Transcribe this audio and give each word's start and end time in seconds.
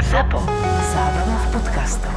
ZAPO. 0.00 0.40
Zábrná 0.96 1.36
v 1.36 1.46
podcastov. 1.52 2.16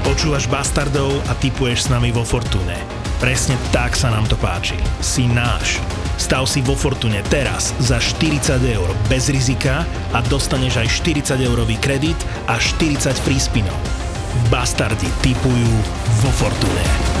Počúvaš 0.00 0.48
Bastardov 0.48 1.20
a 1.28 1.36
typuješ 1.36 1.84
s 1.84 1.88
nami 1.92 2.08
vo 2.08 2.24
Fortune. 2.24 2.80
Presne 3.20 3.60
tak 3.68 3.92
sa 3.92 4.08
nám 4.08 4.24
to 4.24 4.40
páči. 4.40 4.80
Si 5.04 5.28
náš. 5.28 5.76
Stav 6.16 6.48
si 6.48 6.64
vo 6.64 6.72
Fortune 6.72 7.20
teraz 7.28 7.76
za 7.84 8.00
40 8.00 8.64
eur 8.64 8.88
bez 9.12 9.28
rizika 9.28 9.84
a 10.16 10.24
dostaneš 10.32 10.80
aj 10.80 10.88
40 11.04 11.44
eurový 11.44 11.76
kredit 11.76 12.16
a 12.48 12.56
40 12.56 13.12
free. 13.28 13.44
Bastardi 14.48 15.08
typujú 15.20 15.72
vo 16.24 16.30
Fortune. 16.40 17.13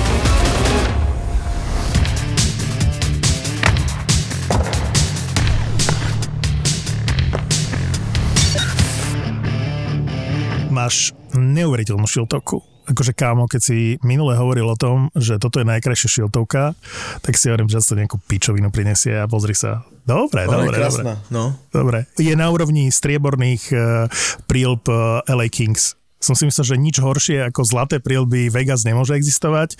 Máš 10.84 11.16
neuveriteľnú 11.32 12.04
šiltovku. 12.04 12.60
Akože 12.84 13.16
kámo, 13.16 13.48
keď 13.48 13.60
si 13.64 13.96
minule 14.04 14.36
hovoril 14.36 14.68
o 14.68 14.76
tom, 14.76 15.08
že 15.16 15.40
toto 15.40 15.56
je 15.56 15.64
najkrajšia 15.64 16.20
šiltovka, 16.20 16.76
tak 17.24 17.40
si 17.40 17.48
hovorím, 17.48 17.72
že 17.72 17.80
sa 17.80 17.96
nejakú 17.96 18.20
pičovinu 18.20 18.68
prinesie 18.68 19.16
a 19.16 19.24
pozri 19.24 19.56
sa. 19.56 19.80
Dobre, 20.04 20.44
Ona 20.44 20.44
je 20.44 20.52
dobre, 20.52 20.76
dobre. 20.76 20.76
krásna, 20.76 21.12
no. 21.32 21.56
Dobre. 21.72 22.04
Je 22.20 22.36
na 22.36 22.52
úrovni 22.52 22.92
strieborných 22.92 23.64
uh, 23.72 24.12
prílb 24.44 24.84
uh, 24.92 25.24
LA 25.24 25.48
Kings. 25.48 25.96
Som 26.24 26.32
si 26.32 26.48
myslel, 26.48 26.64
že 26.64 26.80
nič 26.80 26.96
horšie 27.04 27.52
ako 27.52 27.60
zlaté 27.68 28.00
prílby 28.00 28.48
Vegas 28.48 28.88
nemôže 28.88 29.12
existovať, 29.12 29.76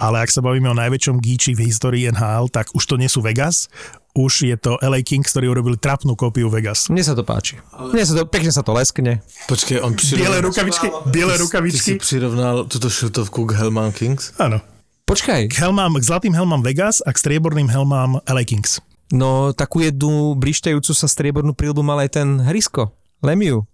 ale 0.00 0.24
ak 0.24 0.32
sa 0.32 0.40
bavíme 0.40 0.72
o 0.72 0.76
najväčšom 0.80 1.20
gíči 1.20 1.52
v 1.52 1.68
histórii 1.68 2.08
NHL, 2.08 2.48
tak 2.48 2.72
už 2.72 2.80
to 2.88 2.96
nie 2.96 3.12
sú 3.12 3.20
Vegas, 3.20 3.68
už 4.16 4.48
je 4.48 4.56
to 4.56 4.76
LA 4.80 5.04
Kings, 5.04 5.28
ktorí 5.32 5.48
urobili 5.48 5.76
trapnú 5.76 6.16
kópiu 6.16 6.48
Vegas. 6.48 6.88
Mne 6.88 7.04
sa 7.04 7.12
to 7.12 7.24
páči. 7.24 7.60
Mne 7.76 8.04
sa 8.04 8.12
to, 8.16 8.22
pekne 8.24 8.52
sa 8.52 8.64
to 8.64 8.72
leskne. 8.72 9.20
Počkej, 9.48 9.80
on 9.80 9.92
Biele 9.92 10.40
prirovnal... 10.40 10.40
rukavičky, 10.48 10.86
biele 11.08 11.32
Ty 11.32 11.36
si 11.36 11.44
rukavičky. 11.44 11.90
prirovnal 11.96 12.56
túto 12.68 12.88
šiltovku 12.88 13.48
k 13.48 13.56
Hellman 13.60 13.92
Kings? 13.92 14.36
Áno. 14.36 14.60
Počkaj, 15.02 15.52
K, 15.52 15.60
helmám, 15.64 15.96
k 16.00 16.04
zlatým 16.08 16.32
helmám 16.32 16.60
Vegas 16.60 17.00
a 17.04 17.12
k 17.12 17.20
strieborným 17.20 17.68
helmám 17.68 18.20
LA 18.24 18.44
Kings. 18.48 18.80
no 19.12 19.52
takú 19.52 19.84
jednu 19.84 20.32
blišťajúcu 20.40 20.92
sa 20.92 21.04
striebornú 21.04 21.52
prílbu 21.52 21.84
mal 21.84 22.00
aj 22.00 22.16
ten 22.16 22.40
Hrisko, 22.40 22.92
Lemiu. 23.20 23.64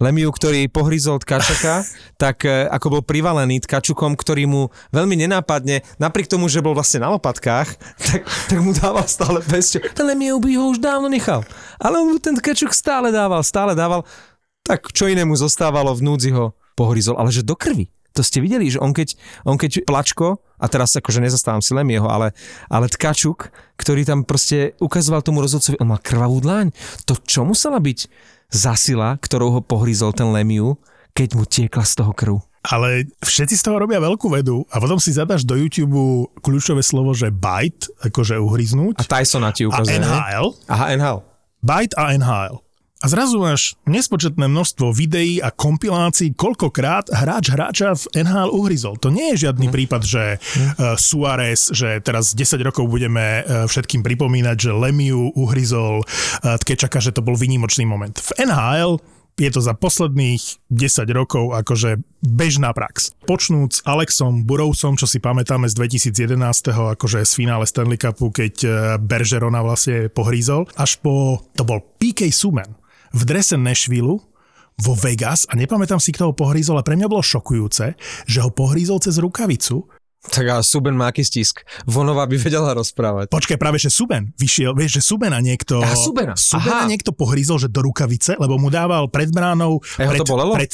Lemiu, 0.00 0.32
ktorý 0.32 0.64
pohryzol 0.72 1.20
tkačaka, 1.20 1.84
tak 2.22 2.48
e, 2.48 2.64
ako 2.72 2.98
bol 2.98 3.02
privalený 3.04 3.60
tkačukom, 3.60 4.16
ktorý 4.16 4.48
mu 4.48 4.62
veľmi 4.96 5.12
nenápadne, 5.28 5.84
napriek 6.00 6.24
tomu, 6.24 6.48
že 6.48 6.64
bol 6.64 6.72
vlastne 6.72 7.04
na 7.04 7.12
lopatkách, 7.12 7.68
tak, 8.08 8.24
tak 8.24 8.58
mu 8.64 8.72
dával 8.72 9.04
stále 9.04 9.44
pesťo. 9.44 9.84
Ten 9.92 10.08
Lemiu 10.08 10.40
by 10.40 10.56
ho 10.56 10.72
už 10.72 10.80
dávno 10.80 11.12
nechal. 11.12 11.44
Ale 11.76 12.00
on 12.00 12.16
mu 12.16 12.18
ten 12.18 12.32
tkačuk 12.32 12.72
stále 12.72 13.12
dával, 13.12 13.44
stále 13.44 13.76
dával. 13.76 14.08
Tak 14.64 14.88
čo 14.96 15.04
iné 15.04 15.28
mu 15.28 15.36
zostávalo 15.36 15.92
v 15.92 16.04
núdzi 16.08 16.32
ho 16.32 16.56
pohryzol, 16.72 17.20
ale 17.20 17.28
že 17.28 17.44
do 17.44 17.52
krvi. 17.52 17.92
To 18.16 18.26
ste 18.26 18.42
videli, 18.42 18.66
že 18.66 18.82
on 18.82 18.90
keď, 18.90 19.14
on 19.46 19.54
keď 19.54 19.86
plačko, 19.86 20.42
a 20.60 20.66
teraz 20.68 20.92
akože 20.92 21.24
nezastávam 21.24 21.64
si 21.64 21.72
Lemieho, 21.72 22.04
ale, 22.04 22.36
ale 22.68 22.90
tkačuk, 22.90 23.48
ktorý 23.80 24.04
tam 24.04 24.28
proste 24.28 24.76
ukazoval 24.82 25.24
tomu 25.24 25.40
rozhodcovi, 25.40 25.80
on 25.80 25.94
mal 25.94 26.02
krvavú 26.02 26.42
dlaň. 26.42 26.74
To 27.08 27.16
čo 27.16 27.48
musela 27.48 27.80
byť 27.80 27.98
za 28.50 28.74
sila, 28.74 29.16
ktorou 29.16 29.58
ho 29.58 29.60
pohryzol 29.62 30.12
ten 30.12 30.28
Lemiu, 30.28 30.76
keď 31.14 31.28
mu 31.38 31.44
tiekla 31.46 31.86
z 31.86 31.94
toho 32.02 32.12
krv? 32.12 32.36
Ale 32.60 33.08
všetci 33.24 33.56
z 33.56 33.62
toho 33.64 33.80
robia 33.80 33.96
veľkú 33.96 34.28
vedu 34.28 34.68
a 34.68 34.76
potom 34.84 35.00
si 35.00 35.16
zadaš 35.16 35.48
do 35.48 35.56
YouTube 35.56 36.28
kľúčové 36.44 36.84
slovo, 36.84 37.16
že 37.16 37.32
bite, 37.32 37.88
akože 38.04 38.36
uhryznúť. 38.36 39.00
A 39.00 39.04
Tysona 39.08 39.48
ti 39.56 39.64
a 39.64 39.72
ukazuje. 39.72 39.96
ne? 39.96 40.04
NHL. 40.04 40.46
Aha, 40.68 40.84
NHL. 40.92 41.18
Byte 41.64 41.94
a 41.96 42.12
NHL. 42.12 42.54
A 43.00 43.08
zrazu 43.08 43.40
máš 43.40 43.80
nespočetné 43.88 44.44
množstvo 44.44 44.92
videí 44.92 45.40
a 45.40 45.48
kompilácií, 45.48 46.36
koľkokrát 46.36 47.08
hráč 47.08 47.48
hráča 47.48 47.96
v 47.96 48.28
NHL 48.28 48.52
uhryzol. 48.52 49.00
To 49.00 49.08
nie 49.08 49.32
je 49.32 49.48
žiadny 49.48 49.72
prípad, 49.72 50.04
že 50.04 50.36
uh, 50.36 51.00
Suárez, 51.00 51.72
že 51.72 51.96
teraz 52.04 52.36
10 52.36 52.60
rokov 52.60 52.84
budeme 52.92 53.40
uh, 53.40 53.64
všetkým 53.64 54.04
pripomínať, 54.04 54.68
že 54.68 54.76
Lemiu 54.76 55.32
uhryzol 55.32 56.04
uh, 56.04 56.60
Tkečaka, 56.60 57.00
že 57.00 57.16
to 57.16 57.24
bol 57.24 57.40
výnimočný 57.40 57.88
moment. 57.88 58.12
V 58.20 58.36
NHL 58.44 59.00
je 59.40 59.48
to 59.48 59.64
za 59.64 59.72
posledných 59.72 60.68
10 60.68 61.08
rokov 61.16 61.56
akože 61.56 62.04
bežná 62.20 62.76
prax. 62.76 63.16
Počnúc 63.24 63.80
Alexom 63.88 64.44
Burousom, 64.44 65.00
čo 65.00 65.08
si 65.08 65.16
pamätáme 65.16 65.64
z 65.72 65.80
2011. 65.80 66.36
akože 67.00 67.24
z 67.24 67.32
finále 67.32 67.64
Stanley 67.64 67.96
Cupu, 67.96 68.28
keď 68.28 68.54
eh, 68.60 68.72
Bergerona 69.00 69.64
vlastne 69.64 70.12
pohrízol, 70.12 70.68
až 70.76 71.00
po, 71.00 71.40
to 71.56 71.64
bol 71.64 71.80
PK 71.96 72.28
Sumen 72.28 72.79
v 73.10 73.22
drese 73.26 73.58
Nashville 73.58 74.22
vo 74.80 74.92
Vegas 74.96 75.44
a 75.50 75.58
nepamätám 75.58 76.00
si, 76.00 76.14
kto 76.14 76.32
ho 76.32 76.34
pohrízol 76.34 76.80
a 76.80 76.86
pre 76.86 76.96
mňa 76.96 77.10
bolo 77.10 77.20
šokujúce, 77.20 77.94
že 78.24 78.38
ho 78.40 78.48
pohrízol 78.48 79.02
cez 79.02 79.20
rukavicu 79.20 79.84
Tak 80.20 80.44
a 80.52 80.60
Suben 80.60 81.00
má 81.00 81.08
aký 81.08 81.24
stisk. 81.24 81.64
Vonová 81.88 82.28
by 82.28 82.36
vedela 82.36 82.76
rozprávať. 82.76 83.32
Počkaj, 83.32 83.56
práve 83.56 83.80
že 83.80 83.88
Suben 83.88 84.36
vyšiel, 84.36 84.76
vieš, 84.76 85.00
že 85.00 85.02
Subena 85.08 85.40
niekto... 85.40 85.80
Aha, 85.80 85.96
Subena, 85.96 86.36
Subena 86.36 86.84
aha. 86.84 86.92
niekto 86.92 87.16
pohryzol, 87.16 87.56
že 87.56 87.72
do 87.72 87.80
rukavice, 87.80 88.36
lebo 88.36 88.60
mu 88.60 88.68
dával 88.68 89.08
pred 89.08 89.32
bránou... 89.32 89.80
A 89.96 90.04
jeho 90.04 90.12
pred, 90.12 90.20
to 90.20 90.28
bolelo? 90.28 90.52
Pred, 90.60 90.72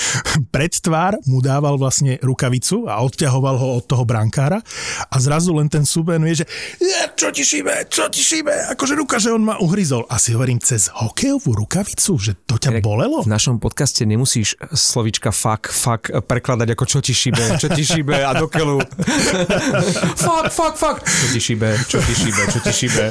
pred 0.54 0.72
tvár 0.74 1.22
mu 1.30 1.38
dával 1.38 1.78
vlastne 1.78 2.18
rukavicu 2.18 2.90
a 2.90 2.98
odťahoval 3.06 3.62
ho 3.62 3.78
od 3.78 3.86
toho 3.86 4.02
brankára 4.02 4.58
a 5.06 5.16
zrazu 5.22 5.54
len 5.54 5.70
ten 5.70 5.86
Suben 5.86 6.26
vie, 6.26 6.42
že 6.42 6.46
"Je, 6.82 7.02
čo 7.14 7.30
ti 7.30 7.46
šíbe, 7.46 7.86
čo 7.86 8.10
ti 8.10 8.26
šíbe, 8.26 8.74
akože 8.74 8.98
ruka, 8.98 9.22
že 9.22 9.30
on 9.30 9.46
ma 9.46 9.54
uhryzol. 9.62 10.02
A 10.10 10.18
si 10.18 10.34
hovorím, 10.34 10.58
cez 10.58 10.90
hokejovú 10.90 11.54
rukavicu, 11.54 12.18
že 12.18 12.34
to 12.42 12.58
ťa 12.58 12.82
bolelo? 12.82 13.22
V 13.22 13.30
našom 13.30 13.62
podcaste 13.62 14.02
nemusíš 14.02 14.58
slovička 14.74 15.30
fuck, 15.30 15.70
fuck 15.70 16.10
prekladať 16.10 16.74
ako 16.74 16.84
čo 16.90 16.98
ti 16.98 17.14
šibe, 17.14 17.54
čo 17.62 17.70
ti 17.70 17.86
šibe 17.86 18.18
a 18.18 18.34
do 18.34 18.50
keľu. 18.50 18.79
fuck, 20.24 20.46
fuck, 20.50 20.74
fuck. 20.76 20.98
Čo 21.04 21.26
ti 21.32 21.40
šibe, 21.40 21.70
čo 21.88 21.98
ti 22.00 22.14
šibe, 22.14 22.42
čo 22.50 22.58
ti 22.60 22.72
šibe. 22.72 23.04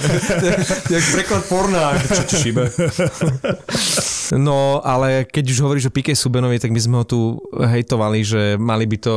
Jak 0.93 1.03
preklad 1.13 1.43
porná, 1.49 1.97
čo 1.99 2.23
ti 2.25 2.35
šibe. 2.49 2.63
No, 4.29 4.77
ale 4.85 5.25
keď 5.25 5.41
už 5.49 5.57
hovoríš 5.65 5.89
o 5.89 5.93
Pike 5.93 6.13
Subenovi, 6.13 6.61
tak 6.61 6.69
my 6.69 6.77
sme 6.77 6.95
ho 7.01 7.05
tu 7.05 7.41
hejtovali, 7.49 8.21
že 8.21 8.41
mali 8.61 8.85
by 8.85 8.97
to 9.01 9.15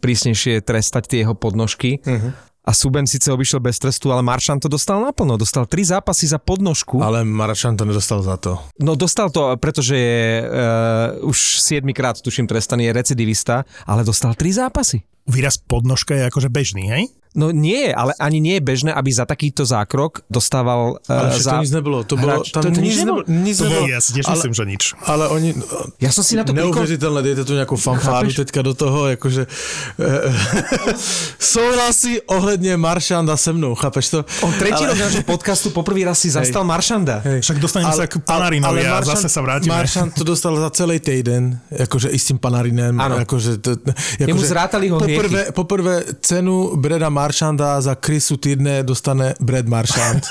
prísnejšie 0.00 0.64
trestať 0.64 1.12
tie 1.12 1.18
jeho 1.28 1.36
podnožky. 1.36 2.00
Uh-huh. 2.00 2.32
A 2.60 2.76
Suben 2.76 3.08
síce 3.08 3.32
obišiel 3.32 3.58
bez 3.58 3.80
trestu, 3.80 4.12
ale 4.12 4.20
Maršan 4.20 4.60
to 4.60 4.68
dostal 4.68 5.00
naplno. 5.00 5.40
Dostal 5.40 5.64
tri 5.64 5.80
zápasy 5.80 6.28
za 6.28 6.36
podnožku. 6.36 7.00
Ale 7.00 7.24
Marašan 7.24 7.74
to 7.74 7.88
nedostal 7.88 8.20
za 8.20 8.36
to. 8.36 8.60
No 8.78 8.94
dostal 9.00 9.32
to, 9.32 9.56
pretože 9.56 9.96
je 9.96 10.44
uh, 10.44 11.24
už 11.24 11.58
7 11.64 11.82
krát, 11.96 12.20
tuším, 12.20 12.44
trestaný, 12.44 12.92
je 12.92 12.92
recidivista, 12.92 13.64
ale 13.88 14.04
dostal 14.04 14.36
3 14.36 14.60
zápasy. 14.60 15.00
Výraz 15.26 15.58
podnožka 15.58 16.14
je 16.14 16.24
akože 16.26 16.48
bežný, 16.48 16.88
hej? 16.88 17.04
No 17.30 17.54
nie, 17.54 17.94
ale 17.94 18.10
ani 18.18 18.42
nie 18.42 18.58
je 18.58 18.66
bežné, 18.66 18.90
aby 18.90 19.06
za 19.14 19.22
takýto 19.22 19.62
zákrok 19.62 20.26
dostával 20.26 20.98
Ale 21.06 21.30
uh, 21.30 21.38
za... 21.38 21.50
to 21.54 21.62
nic 21.62 21.70
nebolo. 21.70 22.02
To 22.02 22.18
bolo, 22.18 22.42
hráč- 22.42 22.50
tam 22.50 22.62
to- 22.66 22.74
to 22.74 22.80
nič 22.82 22.90
nič 22.90 22.96
nebolo. 23.06 23.22
Nic 23.30 23.54
To 23.54 23.64
nebolo. 23.70 23.80
bolo, 23.86 23.94
ja 23.94 24.00
si 24.02 24.10
tiež 24.18 24.26
ale, 24.26 24.34
myslím, 24.34 24.54
že 24.58 24.64
nič. 24.66 24.82
ale 25.06 25.24
oni... 25.30 25.48
Ja 26.02 26.10
som 26.10 26.26
si 26.26 26.34
na 26.34 26.42
to 26.42 26.50
klikol... 26.50 26.74
Neuvěřitelné, 26.74 27.22
dejte 27.22 27.42
tu 27.46 27.52
nějakou 27.54 27.76
fanfáru 27.78 28.34
teďka 28.34 28.62
do 28.66 28.74
toho, 28.74 29.14
jakože 29.14 29.46
eh, 29.46 30.34
souhlasí 31.38 32.20
ohledně 32.20 32.76
Maršanda 32.76 33.36
se 33.36 33.52
mnou, 33.52 33.74
chápeš 33.74 34.08
to? 34.10 34.24
On 34.42 34.52
tretí 34.58 34.86
rok 34.86 34.98
nášho 34.98 35.22
podcastu 35.22 35.70
poprvý 35.70 36.04
raz 36.04 36.18
si 36.18 36.30
zastal 36.30 36.64
Maršanda. 36.66 37.22
Však 37.40 37.58
dostaneme 37.62 37.92
sa 37.94 38.10
k 38.10 38.18
Panarinovi 38.26 38.82
a 38.86 39.06
zase 39.06 39.28
sa 39.30 39.38
vrátime. 39.38 39.70
Maršan 39.70 40.10
to 40.10 40.24
dostal 40.26 40.56
za 40.58 40.70
celý 40.74 40.98
týden, 41.00 41.62
jakože 41.70 42.10
i 42.10 42.18
s 42.18 42.26
tím 42.26 42.38
Panarinem. 42.42 42.98
Áno. 43.00 43.22
Akože, 43.22 43.62
to, 43.62 43.78
Jemu 44.18 44.34
akože 44.34 44.50
zrátali 44.50 44.90
ho 44.90 44.98
poprvé, 45.16 45.42
poprvé 45.52 45.94
cenu 46.20 46.76
Breda 46.76 47.08
Maršanda 47.08 47.80
za 47.80 47.94
Chrisu 47.94 48.36
Tyrne 48.36 48.82
dostane 48.82 49.34
Brad 49.40 49.66
Maršand. 49.66 50.22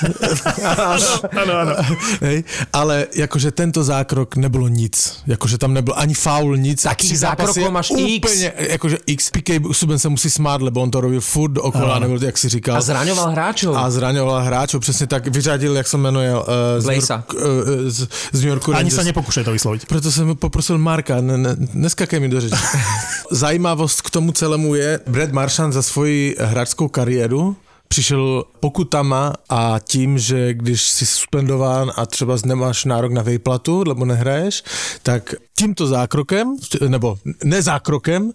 Áno, 1.30 1.52
áno. 1.54 1.74
Hej, 2.20 2.44
ale 2.72 3.06
jakože 3.14 3.50
tento 3.50 3.84
zákrok 3.84 4.36
nebolo 4.36 4.68
nic. 4.68 4.94
Jakože 5.26 5.58
tam 5.58 5.74
nebyl 5.74 5.94
ani 5.96 6.14
faul, 6.14 6.56
nic. 6.56 6.82
Takých 6.82 7.18
zákrokov 7.18 7.70
máš 7.70 7.90
X. 7.96 8.30
Úplně, 8.30 8.52
jakože 8.56 8.96
X. 9.06 9.30
PK 9.30 9.48
Suben 9.72 9.98
se 9.98 10.08
musí 10.08 10.30
smát, 10.30 10.62
lebo 10.62 10.80
on 10.80 10.90
to 10.90 11.00
robil 11.00 11.20
furt 11.20 11.58
okola, 11.58 11.98
nebo 11.98 12.18
jak 12.20 12.38
si 12.38 12.48
říkal. 12.48 12.76
A 12.76 12.80
zraňoval 12.80 13.30
hráčov. 13.30 13.76
A 13.76 13.90
zraňoval 13.90 14.42
hráčov, 14.42 14.80
přesně 14.80 15.06
tak. 15.06 15.26
Vyřadil, 15.26 15.76
jak 15.76 15.88
se 15.88 15.96
jmenuje, 15.96 16.34
uh, 16.34 16.44
z, 16.78 16.86
New. 16.86 16.94
York, 16.94 17.34
uh, 17.34 17.40
z, 17.86 18.08
z 18.32 18.38
New 18.40 18.48
Yorku 18.48 18.70
Ani 18.70 18.90
Rangers. 18.90 18.96
sa 19.00 19.04
nepokúšaj 19.06 19.44
to 19.44 19.52
vysloviť. 19.52 19.80
Proto 19.86 20.12
jsem 20.12 20.36
poprosil 20.36 20.78
Marka, 20.78 21.20
ne, 21.20 21.38
ne, 21.38 21.56
neskakej 21.74 22.20
mi 22.20 22.28
do 22.28 22.40
řeči. 22.40 22.56
Zajímavost 23.30 24.02
k 24.02 24.10
tomu 24.10 24.32
celému 24.32 24.69
je, 24.74 25.00
Brad 25.06 25.32
Marchand 25.32 25.72
za 25.72 25.82
svoji 25.82 26.36
hráčskou 26.38 26.88
kariéru 26.88 27.56
přišel 27.92 28.44
pokutama 28.60 29.34
a 29.48 29.78
tím, 29.82 30.18
že 30.18 30.54
když 30.54 30.82
jsi 30.82 31.06
suspendován 31.06 31.90
a 31.96 32.06
třeba 32.06 32.36
nemáš 32.44 32.84
nárok 32.84 33.12
na 33.12 33.22
výplatu, 33.22 33.82
lebo 33.86 34.04
nehraješ, 34.04 34.62
tak 35.02 35.34
tímto 35.58 35.86
zákrokem, 35.86 36.56
nebo 36.88 37.18
nezákrokem, 37.44 38.32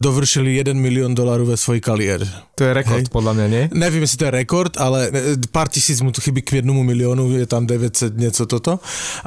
dovršili 0.00 0.54
1 0.54 0.72
milión 0.72 1.14
dolarů 1.14 1.46
ve 1.46 1.56
svojej 1.56 1.80
kariére. 1.80 2.28
To 2.54 2.64
je 2.64 2.72
rekord, 2.74 3.08
Hej. 3.08 3.14
podľa 3.14 3.32
mňa, 3.32 3.46
nie? 3.48 3.64
Nevím, 3.72 4.02
jestli 4.02 4.18
to 4.18 4.24
je 4.24 4.30
rekord, 4.30 4.76
ale 4.76 5.08
e, 5.08 5.34
pár 5.52 5.68
tisíc 5.68 6.00
mu 6.00 6.12
to 6.12 6.20
chybí 6.20 6.42
k 6.42 6.52
jednomu 6.52 6.82
milionu, 6.82 7.32
je 7.32 7.46
tam 7.46 7.66
900 7.66 8.18
něco 8.18 8.46
toto, 8.46 8.78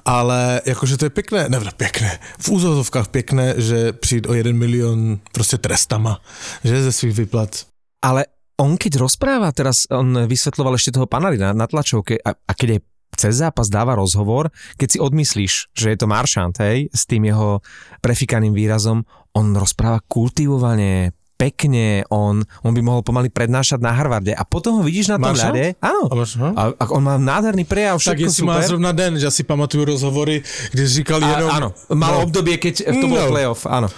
ale 0.06 0.62
jakože 0.66 0.98
to 0.98 1.06
je 1.06 1.10
pěkné, 1.10 1.50
ne 1.50 1.60
pěkné, 1.78 2.20
v 2.40 2.50
úzovkách 2.50 3.08
pěkné, 3.08 3.54
že 3.58 3.94
přijít 3.94 4.28
o 4.30 4.34
1 4.34 4.54
milion 4.54 5.20
prostě 5.32 5.58
trestama, 5.58 6.22
že 6.64 6.84
ze 6.84 6.92
svých 6.92 7.16
vyplat. 7.16 7.66
Ale 8.02 8.26
on 8.58 8.76
keď 8.76 9.00
rozpráva, 9.00 9.52
teraz 9.52 9.86
on 9.88 10.26
vysvetloval 10.26 10.76
ešte 10.76 10.96
toho 10.96 11.06
Panarina 11.06 11.52
na 11.52 11.66
tlačovke 11.66 12.18
a, 12.18 12.34
a 12.34 12.52
keď 12.52 12.78
aj 12.78 12.82
cez 13.12 13.34
zápas 13.38 13.68
dáva 13.68 13.94
rozhovor, 13.94 14.50
keď 14.76 14.88
si 14.88 14.98
odmyslíš, 14.98 15.54
že 15.76 15.92
je 15.92 15.98
to 16.00 16.08
Maršant, 16.08 16.56
hej, 16.64 16.88
s 16.90 17.04
tým 17.04 17.28
jeho 17.28 17.60
prefikaným 18.00 18.56
výrazom, 18.56 19.04
on 19.32 19.52
rozpráva 19.52 20.00
kultivovane, 20.02 21.12
pekne, 21.36 22.06
on, 22.08 22.40
on 22.62 22.72
by 22.72 22.80
mohol 22.80 23.02
pomaly 23.02 23.28
prednášať 23.28 23.82
na 23.82 23.92
Harvarde 23.92 24.30
a 24.30 24.46
potom 24.46 24.78
ho 24.78 24.84
vidíš 24.86 25.10
na 25.10 25.18
tom 25.18 25.34
Maršant? 25.34 25.50
ľade. 25.50 25.66
Áno. 25.82 26.06
A. 26.54 26.62
A, 26.78 26.84
on 26.88 27.02
má 27.02 27.18
nádherný 27.18 27.66
prejav, 27.66 27.98
Tak 27.98 28.14
všetko 28.14 28.26
jestli 28.30 28.44
má 28.46 28.56
super. 28.62 28.70
zrovna 28.70 28.92
den, 28.94 29.18
že 29.18 29.26
si 29.28 29.42
pamatuju 29.42 29.90
rozhovory, 29.90 30.46
kde 30.70 30.84
říkal 30.86 31.18
A, 31.18 31.28
jenom... 31.28 31.50
áno, 31.50 31.68
mal 31.92 32.22
no. 32.22 32.30
obdobie, 32.30 32.62
keď 32.62 32.94
to 32.94 33.06
bol 33.10 33.18
No. 33.18 33.34
playoff, 33.34 33.66
áno. 33.66 33.90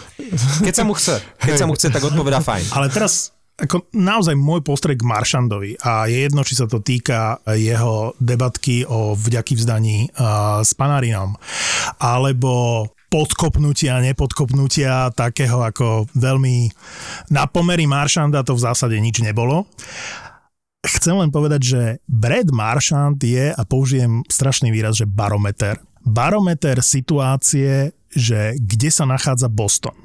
Keď 0.64 0.72
sa 0.74 0.84
mu 0.88 0.96
chce, 0.96 1.20
keď 1.38 1.54
sa 1.54 1.66
mu 1.68 1.76
chce, 1.76 1.92
tak 1.92 2.00
odpovedá 2.02 2.40
fajn. 2.40 2.64
Ale 2.72 2.88
teraz 2.88 3.33
ako 3.54 3.86
naozaj 3.94 4.34
môj 4.34 4.66
postrek 4.66 4.98
k 5.02 5.08
Maršandovi 5.08 5.78
a 5.86 6.10
je 6.10 6.26
jedno, 6.26 6.42
či 6.42 6.58
sa 6.58 6.66
to 6.66 6.82
týka 6.82 7.38
jeho 7.54 8.18
debatky 8.18 8.82
o 8.90 9.14
vďaky 9.14 9.54
vzdaní 9.62 10.10
uh, 10.10 10.66
s 10.66 10.74
Panarinom, 10.74 11.38
alebo 12.02 12.90
podkopnutia, 13.14 14.02
nepodkopnutia 14.02 15.14
takého 15.14 15.62
ako 15.62 16.10
veľmi 16.18 16.74
na 17.30 17.46
pomery 17.46 17.86
Maršanda 17.86 18.42
to 18.42 18.58
v 18.58 18.64
zásade 18.66 18.98
nič 18.98 19.22
nebolo. 19.22 19.70
Chcem 20.84 21.16
len 21.16 21.30
povedať, 21.30 21.62
že 21.62 21.82
Brad 22.10 22.50
Marchand 22.50 23.22
je, 23.22 23.54
a 23.54 23.62
použijem 23.64 24.26
strašný 24.28 24.74
výraz, 24.74 24.98
že 25.00 25.08
barometer. 25.08 25.80
Barometer 26.04 26.84
situácie, 26.84 27.96
že 28.14 28.56
kde 28.58 28.90
sa 28.90 29.04
nachádza 29.04 29.50
Boston. 29.50 29.96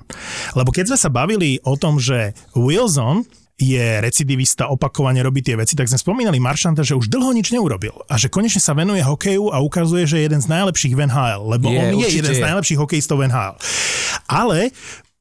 Lebo 0.57 0.73
keď 0.73 0.95
sme 0.95 0.99
sa 0.99 1.11
bavili 1.13 1.63
o 1.65 1.77
tom, 1.77 2.01
že 2.01 2.33
Wilson 2.57 3.25
je 3.59 3.99
recidivista, 3.99 4.71
opakovane 4.71 5.19
robí 5.19 5.43
tie 5.43 5.59
veci, 5.59 5.75
tak 5.75 5.91
sme 5.91 5.99
spomínali 5.99 6.39
Maršanta, 6.39 6.87
že 6.87 6.95
už 6.95 7.11
dlho 7.11 7.35
nič 7.35 7.51
neurobil 7.51 7.91
a 8.07 8.15
že 8.15 8.31
konečne 8.31 8.63
sa 8.63 8.71
venuje 8.71 9.03
hokeju 9.03 9.51
a 9.51 9.59
ukazuje, 9.59 10.07
že 10.07 10.23
je 10.23 10.31
jeden 10.31 10.39
z 10.39 10.47
najlepších 10.47 10.95
v 10.95 11.11
NHL, 11.11 11.43
lebo 11.43 11.67
Je, 11.67 11.75
on 11.75 11.87
je 11.99 12.09
jeden 12.23 12.35
z 12.35 12.39
je. 12.39 12.47
najlepších 12.47 12.79
hokejistov 12.79 13.19
v 13.19 13.35
NHL. 13.35 13.55
Ale 14.31 14.71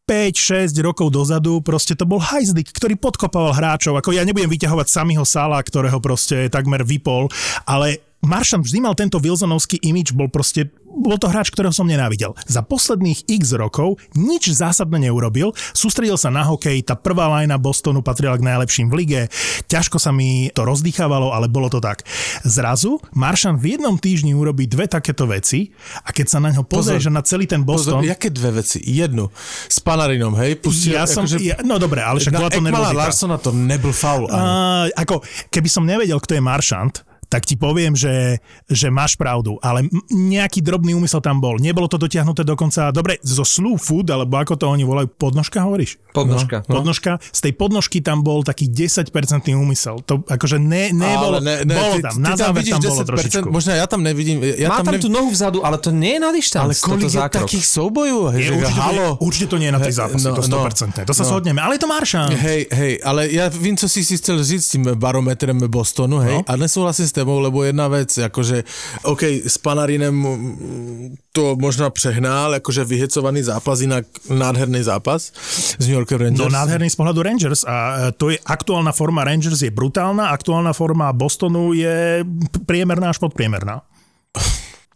5-6 0.08 0.72
rokov 0.80 1.12
dozadu 1.12 1.60
proste 1.60 1.92
to 1.92 2.08
bol 2.08 2.22
hajzlik, 2.22 2.72
ktorý 2.72 2.96
podkopával 2.96 3.52
hráčov. 3.52 4.00
Ako 4.00 4.16
ja 4.16 4.24
nebudem 4.24 4.48
vyťahovať 4.48 4.88
samého 4.88 5.28
Sala, 5.28 5.60
ktorého 5.60 6.00
proste 6.00 6.48
takmer 6.48 6.88
vypol, 6.88 7.28
ale 7.68 8.07
Maršant 8.26 8.66
vždy 8.66 8.80
mal 8.82 8.98
tento 8.98 9.22
Wilsonovský 9.22 9.78
imič, 9.82 10.12
bol 10.12 10.28
proste 10.28 10.74
bol 10.98 11.22
to 11.22 11.30
hráč, 11.30 11.54
ktorého 11.54 11.70
som 11.70 11.86
nenávidel. 11.86 12.34
Za 12.50 12.66
posledných 12.66 13.30
x 13.30 13.54
rokov 13.54 14.02
nič 14.18 14.50
zásadne 14.50 14.98
neurobil, 14.98 15.54
sústredil 15.72 16.18
sa 16.18 16.34
na 16.34 16.42
hokej, 16.42 16.82
tá 16.82 16.98
prvá 16.98 17.30
lajna 17.30 17.62
Bostonu 17.62 18.02
patrila 18.02 18.34
k 18.34 18.42
najlepším 18.42 18.90
v 18.90 18.96
lige, 18.98 19.22
ťažko 19.70 20.02
sa 20.02 20.10
mi 20.10 20.50
to 20.58 20.66
rozdýchávalo, 20.66 21.30
ale 21.38 21.46
bolo 21.46 21.70
to 21.70 21.78
tak. 21.78 22.02
Zrazu 22.42 22.98
Maršan 23.14 23.62
v 23.62 23.78
jednom 23.78 23.94
týždni 24.02 24.34
urobí 24.34 24.66
dve 24.66 24.90
takéto 24.90 25.30
veci 25.30 25.70
a 26.02 26.10
keď 26.10 26.26
sa 26.26 26.42
na 26.42 26.50
ňo 26.50 26.66
pozrie, 26.66 26.98
že 26.98 27.14
na 27.14 27.22
celý 27.22 27.46
ten 27.46 27.62
Pozor, 27.62 28.02
Boston... 28.02 28.10
jaké 28.10 28.34
dve 28.34 28.66
veci? 28.66 28.82
Jednu. 28.82 29.30
S 29.70 29.78
Panarinom, 29.78 30.34
hej? 30.42 30.58
Pustil, 30.58 30.98
ja 30.98 31.06
som, 31.06 31.30
akože, 31.30 31.38
ja, 31.46 31.62
no 31.62 31.78
dobre, 31.78 32.02
ale 32.02 32.18
však 32.18 32.34
bola 32.34 32.50
to 32.50 32.64
nervozita. 32.64 32.98
Larsona 32.98 33.38
to 33.38 33.54
nebyl 33.54 33.94
faul. 33.94 34.26
Uh, 34.26 34.90
ako, 34.98 35.22
keby 35.54 35.70
som 35.70 35.86
nevedel, 35.86 36.18
kto 36.18 36.34
je 36.34 36.42
Maršant, 36.42 37.06
tak 37.28 37.44
ti 37.44 37.56
poviem, 37.56 37.92
že, 37.92 38.40
že 38.66 38.88
máš 38.88 39.16
pravdu, 39.16 39.60
ale 39.60 39.84
nejaký 40.08 40.64
drobný 40.64 40.96
úmysel 40.96 41.20
tam 41.20 41.38
bol. 41.38 41.60
Nebolo 41.60 41.86
to 41.86 42.00
dotiahnuté 42.00 42.42
dokonca, 42.42 42.88
dobre, 42.90 43.20
zo 43.20 43.44
slew 43.44 43.76
food, 43.76 44.08
alebo 44.08 44.40
ako 44.40 44.56
to 44.56 44.66
oni 44.66 44.84
volajú, 44.84 45.12
podnožka 45.12 45.60
hovoríš? 45.60 46.00
Podnožka. 46.16 46.64
No. 46.72 46.80
Podnožka, 46.80 47.20
z 47.20 47.40
tej 47.44 47.54
podnožky 47.54 48.00
tam 48.00 48.24
bol 48.24 48.42
taký 48.42 48.72
10% 48.72 49.12
úmysel. 49.54 50.00
To 50.08 50.24
akože 50.24 50.56
ne, 50.58 50.96
nebolo, 50.96 51.44
Ale 51.44 51.68
bolo 51.68 51.94
ty, 51.94 52.02
tam, 52.02 52.14
ty 52.16 52.22
na 52.24 52.30
tam 52.34 52.38
záver 52.40 52.62
vidíš 52.64 52.74
tam 52.74 52.82
bolo 52.82 53.02
10%, 53.04 53.10
trošičku. 53.12 53.48
Možno 53.52 53.70
ja 53.76 53.86
tam 53.86 54.02
nevidím. 54.02 54.38
Ja 54.44 54.68
Má 54.72 54.80
tam 54.80 54.96
nev- 54.96 55.04
tú 55.04 55.10
nohu 55.12 55.28
vzadu, 55.28 55.68
ale 55.68 55.78
to 55.78 55.92
nie 55.92 56.16
je 56.16 56.22
na 56.24 56.32
dištanc. 56.32 56.64
Ale 56.64 56.74
kolik 56.74 57.06
toto 57.06 57.20
je 57.20 57.30
takých 57.44 57.66
soubojov? 57.68 58.22
Hej, 58.34 58.40
Je, 58.40 58.48
že 58.48 58.54
určite, 58.56 58.72
to 58.72 58.82
halo. 58.82 59.06
nie, 59.06 59.20
určite 59.20 59.48
to 59.52 59.58
nie 59.60 59.68
je 59.68 59.76
na 59.76 59.82
tej 59.84 59.94
zápasy, 59.94 60.26
no, 60.26 60.36
to 60.36 60.44
100%. 60.44 61.04
to 61.04 61.14
sa 61.14 61.24
no. 61.24 61.30
shodneme, 61.30 61.60
ale 61.60 61.76
je 61.76 61.82
to 61.84 61.90
Maršant. 61.90 62.32
Hej, 62.32 62.62
hej, 62.72 62.94
ale 63.04 63.22
ja 63.30 63.46
vím, 63.50 63.76
co 63.76 63.86
si 63.86 64.02
si 64.02 64.16
chcel 64.16 64.40
říct 64.40 64.64
s 64.64 64.70
tím 64.74 64.84
barometrem 64.96 65.60
Bostonu, 65.68 66.18
hej, 66.20 66.36
No. 66.38 66.44
a 66.46 66.54
nesouhlasím 66.56 67.08
s 67.08 67.14
tebou, 67.18 67.42
lebo 67.42 67.66
jedna 67.66 67.90
vec, 67.90 68.14
akože, 68.14 68.62
OK, 69.10 69.42
s 69.50 69.58
Panarinem 69.58 70.14
to 71.34 71.58
možná 71.58 71.90
přehnal, 71.90 72.62
akože 72.62 72.86
vyhecovaný 72.86 73.42
zápas, 73.42 73.82
inak 73.82 74.06
nádherný 74.30 74.86
zápas 74.86 75.34
z 75.82 75.84
New 75.90 75.98
York 75.98 76.14
Rangers. 76.14 76.46
No 76.46 76.54
nádherný 76.54 76.94
z 76.94 76.98
pohľadu 76.98 77.20
Rangers 77.26 77.62
a 77.66 77.76
e, 77.76 78.18
to 78.18 78.30
je 78.30 78.38
aktuálna 78.38 78.94
forma 78.94 79.26
Rangers 79.26 79.66
je 79.66 79.74
brutálna, 79.74 80.30
aktuálna 80.30 80.78
forma 80.78 81.10
Bostonu 81.14 81.74
je 81.74 82.22
priemerná 82.70 83.10
až 83.10 83.18
podpriemerná. 83.18 83.82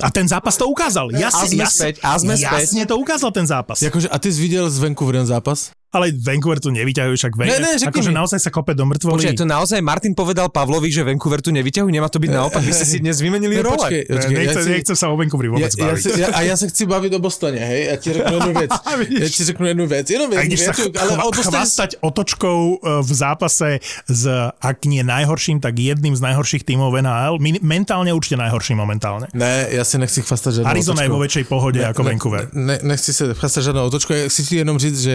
A 0.01 0.09
ten 0.09 0.25
zápas 0.25 0.57
to 0.57 0.65
ukázal. 0.65 1.13
Jasne, 1.13 1.45
A 1.45 1.45
sme 1.45 1.61
jasne, 1.61 1.77
späť, 1.77 1.95
a 2.01 2.09
sme 2.17 2.33
späť. 2.33 2.65
jasne 2.65 2.83
to 2.89 2.97
ukázal 2.97 3.29
ten 3.29 3.45
zápas. 3.45 3.77
Akože, 3.85 4.09
a 4.09 4.17
ty 4.17 4.33
si 4.33 4.41
videl 4.41 4.65
z 4.65 4.81
Vancouveru 4.81 5.21
zápas? 5.29 5.69
Ale 5.91 6.11
Vancouver 6.13 6.55
tu 6.57 6.71
nevyťahujú, 6.71 7.13
však 7.13 7.31
Ne, 7.37 7.57
ne, 7.57 7.75
akože 7.77 8.09
mi. 8.09 8.15
naozaj 8.15 8.39
sa 8.39 8.47
kope 8.47 8.71
do 8.71 8.83
mŕtvoly. 8.83 9.21
Počkaj, 9.21 9.35
to 9.35 9.45
naozaj 9.45 9.79
Martin 9.81 10.11
povedal 10.11 10.47
Pavlovi, 10.47 10.87
že 10.87 11.03
Vancouver 11.03 11.37
tu 11.37 11.51
nevyťahujú, 11.51 11.89
nemá 11.89 12.07
to 12.07 12.15
byť 12.17 12.31
naopak, 12.31 12.59
vy 12.59 12.71
ste 12.71 12.87
si 12.87 12.97
dnes 12.97 13.17
vymenili 13.17 13.53
Ne, 13.53 13.61
role. 13.61 13.75
počkej, 13.77 14.01
Ne, 14.01 14.13
počkej, 14.13 14.31
nechcem, 14.33 14.55
ja 14.55 14.63
si- 14.63 14.71
nechcem 14.73 14.95
sa 14.95 15.05
o 15.07 15.15
Vancouveri 15.15 15.49
vôbec 15.49 15.67
ja, 15.67 15.75
ja, 15.75 15.85
baviť. 15.85 15.99
si, 15.99 16.09
ja, 16.15 16.27
a 16.29 16.39
ja 16.41 16.55
sa 16.55 16.65
chci 16.65 16.83
baviť 16.85 17.11
o 17.11 17.19
Bostone, 17.19 17.59
hej? 17.59 17.81
Ja 17.85 17.95
ti 17.97 18.07
řeknu 18.09 18.33
jednu 18.33 18.53
vec. 18.55 18.69
Ja 19.21 19.27
ti 19.27 19.41
řeknu 19.43 19.65
jednu 19.67 19.85
vec. 19.85 20.05
Jenom 20.07 20.27
A 20.27 20.33
jednu 20.37 20.47
ideš 20.47 20.59
sa 20.61 20.71
vec, 20.71 20.95
ale 20.95 21.11
o 21.11 21.29
Bostone... 21.29 21.51
chvastať 21.51 21.89
otočkou 21.99 22.57
e, 22.73 22.75
v 22.99 23.11
zápase 23.11 23.69
s, 24.05 24.23
ak 24.57 24.77
nie 24.85 25.01
najhorším, 25.01 25.59
tak 25.59 25.75
jedným 25.75 26.13
z 26.13 26.21
najhorších 26.21 26.63
tímov 26.63 26.87
v 26.89 27.01
NHL. 27.01 27.35
Min- 27.37 27.59
Mentálne 27.61 28.11
určite 28.11 28.37
najhorší 28.37 28.73
momentálne. 28.73 29.27
Ne, 29.33 29.67
ja 29.69 29.83
si 29.83 29.97
nechci 29.97 30.21
chvastať 30.21 30.61
žiadnou 30.61 30.71
Arizona 30.71 31.03
je 31.03 31.09
otočkou. 31.09 31.13
vo 31.13 31.19
väčšej 31.21 31.45
pohode 31.45 31.79
ako 31.81 32.01
Vancouver. 32.01 32.43
Ne, 32.53 32.79
nechci 32.81 33.11
se 33.11 33.27
chvastať 33.27 33.61
žiadnou 33.65 33.85
otočkou, 33.85 34.13
ja 34.13 34.25
chci 34.25 34.41
ti 34.41 34.55
jenom 34.57 34.77
říct, 34.77 34.99
že 35.01 35.13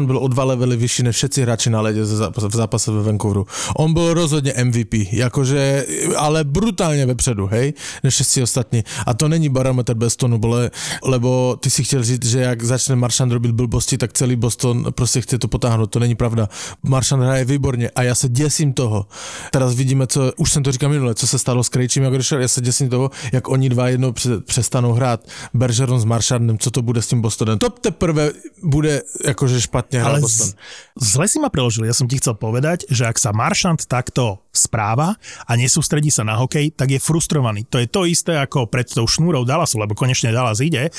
Maršan 0.00 0.06
byl 0.06 0.18
o 0.18 0.28
dva 0.28 0.44
levely 0.44 0.76
vyšší 0.76 1.02
než 1.02 1.16
všetci 1.16 1.42
hráči 1.42 1.70
na 1.70 1.80
lede 1.80 2.02
v 2.02 2.50
zápase, 2.50 2.90
ve 2.90 3.02
Vancouveru. 3.02 3.46
On 3.76 3.92
byl 3.92 4.14
rozhodně 4.14 4.54
MVP, 4.64 4.94
jakože, 5.12 5.86
ale 6.16 6.44
brutálně 6.44 7.06
vepředu, 7.06 7.46
hej, 7.46 7.72
než 8.04 8.14
všetci 8.14 8.42
ostatní. 8.42 8.84
A 9.06 9.14
to 9.14 9.28
není 9.28 9.48
barometr 9.48 9.94
Bostonu, 9.94 10.38
bole, 10.38 10.70
lebo 11.04 11.56
ty 11.60 11.70
si 11.70 11.84
chtěl 11.84 12.04
říct, 12.04 12.26
že 12.26 12.40
jak 12.40 12.62
začne 12.62 12.96
Maršan 12.96 13.30
robiť 13.30 13.50
blbosti, 13.50 13.98
tak 13.98 14.12
celý 14.12 14.36
Boston 14.36 14.86
prostě 14.90 15.20
chce 15.20 15.38
to 15.38 15.48
potáhnout. 15.48 15.90
To 15.90 15.98
není 15.98 16.14
pravda. 16.14 16.48
Maršan 16.82 17.20
hraje 17.20 17.44
výborně 17.44 17.90
a 17.90 18.02
já 18.02 18.14
se 18.14 18.28
děsím 18.28 18.72
toho. 18.72 19.06
Teraz 19.52 19.74
vidíme, 19.74 20.06
co, 20.06 20.32
už 20.36 20.52
jsem 20.52 20.62
to 20.62 20.72
říkal 20.72 20.88
minule, 20.90 21.14
co 21.14 21.26
se 21.26 21.38
stalo 21.38 21.64
s 21.64 21.68
Krejčím, 21.68 22.02
jak 22.02 22.12
odešel, 22.12 22.40
já 22.40 22.48
se 22.48 22.60
děsím 22.60 22.88
toho, 22.88 23.10
jak 23.32 23.48
oni 23.48 23.68
dva 23.68 23.88
jednou 23.88 24.12
pře- 24.12 24.40
přestanou 24.40 24.92
hrát 24.92 25.20
Bergeron 25.54 26.00
s 26.00 26.04
Maršanem, 26.04 26.58
co 26.58 26.70
to 26.70 26.82
bude 26.82 27.02
s 27.02 27.06
tím 27.06 27.20
Bostonem. 27.20 27.58
To 27.58 27.70
teprve 27.70 28.30
bude 28.62 29.02
jakože 29.26 29.60
špatně 29.60 29.89
hrát 29.98 30.14
Ale 30.14 30.18
Boston. 30.22 30.54
z, 30.54 30.54
zle 30.94 31.26
si 31.26 31.38
ma 31.42 31.50
preložil. 31.50 31.88
Ja 31.88 31.96
som 31.96 32.06
ti 32.06 32.20
chcel 32.20 32.38
povedať, 32.38 32.86
že 32.86 33.08
ak 33.08 33.18
sa 33.18 33.34
Maršant 33.34 33.88
takto 33.90 34.44
správa 34.54 35.18
a 35.46 35.52
nesústredí 35.58 36.12
sa 36.12 36.22
na 36.22 36.38
hokej, 36.38 36.74
tak 36.76 36.94
je 36.94 37.00
frustrovaný. 37.02 37.66
To 37.72 37.82
je 37.82 37.90
to 37.90 38.06
isté 38.06 38.38
ako 38.38 38.70
pred 38.70 38.86
tou 38.86 39.06
šnúrou 39.06 39.42
Dallasu, 39.42 39.80
lebo 39.80 39.98
konečne 39.98 40.30
Dallas 40.30 40.62
ide. 40.62 40.90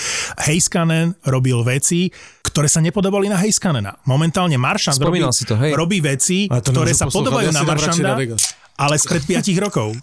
Heiskanen 0.41 1.15
robil 1.23 1.59
veci, 1.63 2.11
ktoré 2.43 2.67
sa 2.67 2.83
nepodobali 2.83 3.31
na 3.31 3.39
Heiskanena. 3.39 3.95
Momentálne 4.03 4.59
Maršant 4.59 4.99
robí, 4.99 5.21
si 5.31 5.47
to, 5.47 5.55
hej. 5.55 5.71
robí 5.77 6.03
veci, 6.03 6.49
ktoré 6.49 6.91
sa 6.91 7.07
podobajú 7.07 7.51
ja 7.51 7.55
na 7.55 7.63
Maršanda, 7.63 8.15
na 8.17 8.35
ale 8.81 8.95
spred 8.97 9.23
5 9.23 9.53
rokov. 9.61 9.93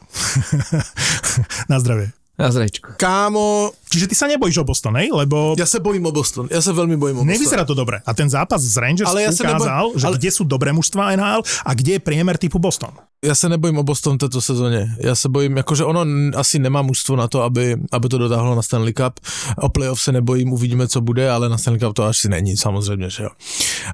na 1.72 1.82
zdravie. 1.82 2.14
Na 2.38 2.48
zrejčku. 2.48 2.94
Kámo, 2.94 3.74
Čiže 3.88 4.06
ty 4.06 4.14
sa 4.14 4.28
nebojíš 4.28 4.62
o 4.62 4.68
Boston, 4.68 4.94
hej? 4.94 5.08
Lebo 5.10 5.56
ja 5.56 5.64
sa 5.64 5.80
bojím 5.80 6.06
o 6.06 6.12
Boston. 6.12 6.46
Ja 6.46 6.60
sa 6.60 6.70
veľmi 6.70 6.94
bojím 6.94 7.18
o 7.18 7.22
Boston. 7.24 7.34
Nevyzerá 7.34 7.64
to 7.64 7.72
dobre. 7.72 7.98
A 7.98 8.12
ten 8.12 8.28
zápas 8.28 8.60
z 8.60 8.76
Rangers 8.76 9.08
Ale 9.08 9.24
ja 9.24 9.30
ukázal, 9.32 9.58
nebojím- 9.90 9.98
že 9.98 10.06
ale- 10.06 10.16
kde 10.16 10.30
sú 10.30 10.42
dobré 10.44 10.70
mužstva 10.70 11.10
NHL 11.10 11.40
a 11.42 11.70
kde 11.72 11.90
je 11.96 12.00
priemer 12.00 12.36
typu 12.36 12.60
Boston. 12.60 12.92
Já 13.24 13.34
se 13.34 13.48
nebojím 13.48 13.78
o 13.78 13.82
Boston 13.82 14.18
této 14.18 14.40
sezóně. 14.40 14.96
Já 15.00 15.14
se 15.14 15.28
bojím, 15.28 15.56
jakože 15.56 15.84
ono 15.84 16.04
asi 16.36 16.58
nemá 16.58 16.82
mužstvo 16.82 17.16
na 17.16 17.28
to, 17.28 17.42
aby, 17.42 17.76
aby 17.92 18.08
to 18.08 18.18
dotáhlo 18.18 18.54
na 18.54 18.62
Stanley 18.62 18.92
Cup. 18.92 19.20
O 19.56 19.68
playoff 19.68 20.00
se 20.00 20.12
nebojím, 20.12 20.52
uvidíme, 20.52 20.88
co 20.88 21.00
bude, 21.00 21.30
ale 21.30 21.48
na 21.48 21.58
Stanley 21.58 21.80
Cup 21.80 21.94
to 21.94 22.04
asi 22.04 22.28
není, 22.28 22.56
samozřejmě, 22.56 23.10
že 23.10 23.22
jo. 23.22 23.30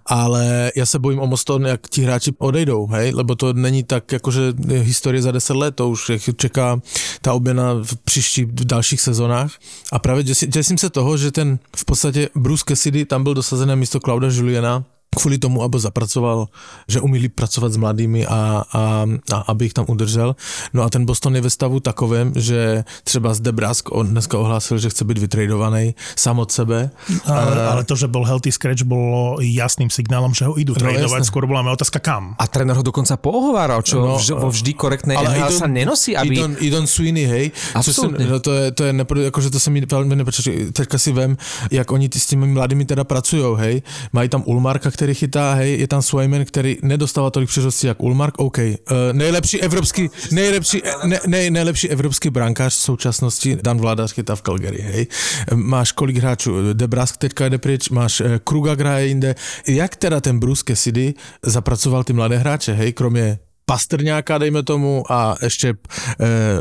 Ale 0.07 0.73
já 0.77 0.87
se 0.87 0.99
bojím 0.99 1.21
o 1.21 1.27
Boston, 1.27 1.67
jak 1.67 1.89
ti 1.89 2.03
hráči 2.03 2.33
odejdou, 2.39 2.87
hej, 2.87 3.13
lebo 3.15 3.35
to 3.35 3.53
není 3.53 3.83
tak, 3.83 4.13
jakože 4.13 4.53
historie 4.69 5.23
za 5.23 5.33
10 5.33 5.57
let, 5.57 5.75
to 5.75 5.89
už 5.89 6.11
čeká 6.37 6.81
ta 7.23 7.33
obměna 7.33 7.75
v 7.83 7.97
příštích 8.05 8.47
v 8.47 8.65
dalších 8.65 9.01
sezónách. 9.01 9.53
A 9.93 9.99
právě 9.99 10.25
děsím, 10.25 10.79
se 10.79 10.91
toho, 10.91 11.17
že 11.17 11.31
ten 11.31 11.59
v 11.77 11.85
podstatě 11.85 12.29
Bruce 12.35 12.65
Cassidy 12.69 13.05
tam 13.05 13.23
byl 13.25 13.35
dosazený 13.35 13.77
místo 13.77 14.01
Clauda 14.01 14.29
Juliana, 14.31 14.85
kvůli 15.15 15.39
tomu, 15.39 15.63
aby 15.63 15.79
zapracoval, 15.81 16.49
že 16.89 17.01
umí 17.01 17.29
pracovat 17.29 17.73
s 17.73 17.77
mladými 17.77 18.27
a, 18.27 18.65
a, 18.73 19.07
a 19.33 19.37
aby 19.49 19.67
ich 19.67 19.73
tam 19.75 19.85
udržel. 19.89 20.37
No 20.73 20.83
a 20.83 20.91
ten 20.91 21.05
Boston 21.05 21.35
je 21.37 21.41
ve 21.41 21.51
stavu 21.51 21.81
takovém, 21.81 22.33
že 22.37 22.85
třeba 23.05 23.35
z 23.35 23.41
Debrask 23.41 23.93
on 23.93 24.07
dneska 24.09 24.39
ohlásil, 24.39 24.79
že 24.79 24.91
chce 24.91 25.05
být 25.05 25.19
vytradovaný 25.19 25.95
sám 26.17 26.39
od 26.39 26.53
sebe. 26.53 26.91
Ale, 27.27 27.67
ale 27.69 27.85
to, 27.85 27.97
že 27.97 28.07
bol 28.07 28.25
healthy 28.25 28.53
scratch, 28.53 28.83
bolo 28.83 29.37
jasným 29.41 29.91
signálom, 29.91 30.35
že 30.35 30.45
ho 30.45 30.55
idú 30.59 30.73
No, 30.75 30.81
tradovať. 30.81 31.03
jasné. 31.21 31.25
Skôr 31.29 31.45
bola 31.47 31.63
moja 31.63 31.75
otázka 31.81 31.99
kam. 32.01 32.35
A 32.39 32.47
tréner 32.47 32.77
ho 32.77 32.83
dokonca 32.83 33.17
pohováral, 33.17 33.83
čo 33.83 34.01
No, 34.01 34.17
no, 34.19 34.37
vo 34.41 34.49
vždy 34.51 34.73
korektnej 34.75 35.17
NHL 35.17 35.51
sa 35.53 35.67
nenosí, 35.67 36.17
aby... 36.17 36.35
Idon, 36.35 36.53
Idon 36.61 36.87
Sweeney, 36.87 37.25
hej. 37.27 37.45
Absolutně. 37.75 38.27
no 38.27 38.41
to 38.41 38.53
je, 38.53 38.73
to 38.73 38.83
je 38.85 38.93
nepro, 38.93 39.21
jakože 39.21 39.51
to 39.51 39.61
se 39.61 39.71
mi 39.71 39.81
velmi 39.87 40.17
nepečeče. 40.17 40.73
Teďka 40.73 40.99
si 40.99 41.13
vem, 41.13 41.37
jak 41.71 41.93
oni 41.93 42.09
s 42.15 42.27
těmi 42.27 42.47
mladými 42.47 42.85
teda 42.85 43.05
pracujou, 43.05 43.55
hej. 43.55 43.83
Mají 44.13 44.29
tam 44.29 44.43
Ulmarka, 44.47 44.91
který 44.91 45.04
chytá, 45.15 45.55
hej, 45.55 45.81
je 45.81 45.89
tam 45.89 46.03
Swayman, 46.03 46.45
který 46.45 46.77
nedostává 46.83 47.31
tolik 47.31 47.49
příležitostí 47.49 47.87
jak 47.87 48.03
Ulmark, 48.03 48.35
OK. 48.39 48.59
Uh, 48.59 48.73
nejlepší 49.13 49.61
evropský, 49.63 50.11
nejlepší, 50.31 50.83
ne, 51.05 51.21
ne, 51.27 51.51
nejlepší 51.51 51.89
evropský 51.91 52.31
brankář 52.31 52.73
v 52.75 52.79
současnosti, 52.81 53.57
Dan 53.63 53.79
Vládař 53.79 54.13
chytá 54.13 54.37
v 54.37 54.43
Calgary, 54.43 54.79
hej. 54.83 55.07
Máš 55.55 55.93
kolik 55.93 56.17
hráčů, 56.17 56.73
Debrask 56.73 57.17
teďka 57.17 57.49
jde 57.49 57.59
pryč, 57.59 57.89
máš 57.89 58.21
eh, 58.21 58.41
Kruga 58.45 58.73
hraje 58.75 59.07
jinde. 59.07 59.35
Jak 59.69 59.97
teda 59.97 60.21
ten 60.21 60.39
Bruce 60.41 60.63
Cassidy 60.67 61.15
zapracoval 61.43 62.05
ty 62.05 62.13
mladé 62.13 62.37
hráče, 62.39 62.73
hej, 62.73 62.93
kromě 62.93 63.39
Pastrňáka, 63.67 64.39
dejme 64.39 64.61
tomu, 64.63 65.09
a 65.09 65.41
ešte 65.41 65.69
e, 65.73 65.75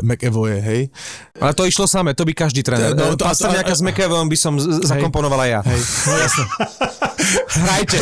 McEvoye, 0.00 0.56
hej. 0.56 0.88
Ale 1.36 1.52
to 1.52 1.68
išlo 1.68 1.84
samé, 1.84 2.16
to 2.16 2.24
by 2.24 2.32
každý 2.32 2.64
tréner. 2.64 2.96
No, 2.96 3.12
to- 3.16 3.28
Pastrňáka 3.28 3.68
a- 3.68 3.72
a- 3.72 3.76
s 3.76 3.84
McEvoyom 3.84 4.24
by 4.24 4.36
som 4.40 4.56
z- 4.56 4.88
zakomponoval 4.88 5.36
aj 5.44 5.50
ja. 5.52 5.60
Hej, 5.68 5.80
no 6.08 6.12
jasne. 6.16 6.44
Hrajte. 7.48 7.96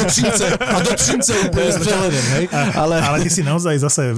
A 0.61 0.79
do 0.83 0.93
Třince 0.95 1.33
úplne 1.47 1.73
s 1.73 1.79
přehledem, 1.79 2.25
hej. 2.37 2.45
Ale, 2.75 3.00
ale 3.02 3.17
ty 3.23 3.31
si 3.31 3.43
naozaj 3.43 3.79
zase 3.79 4.14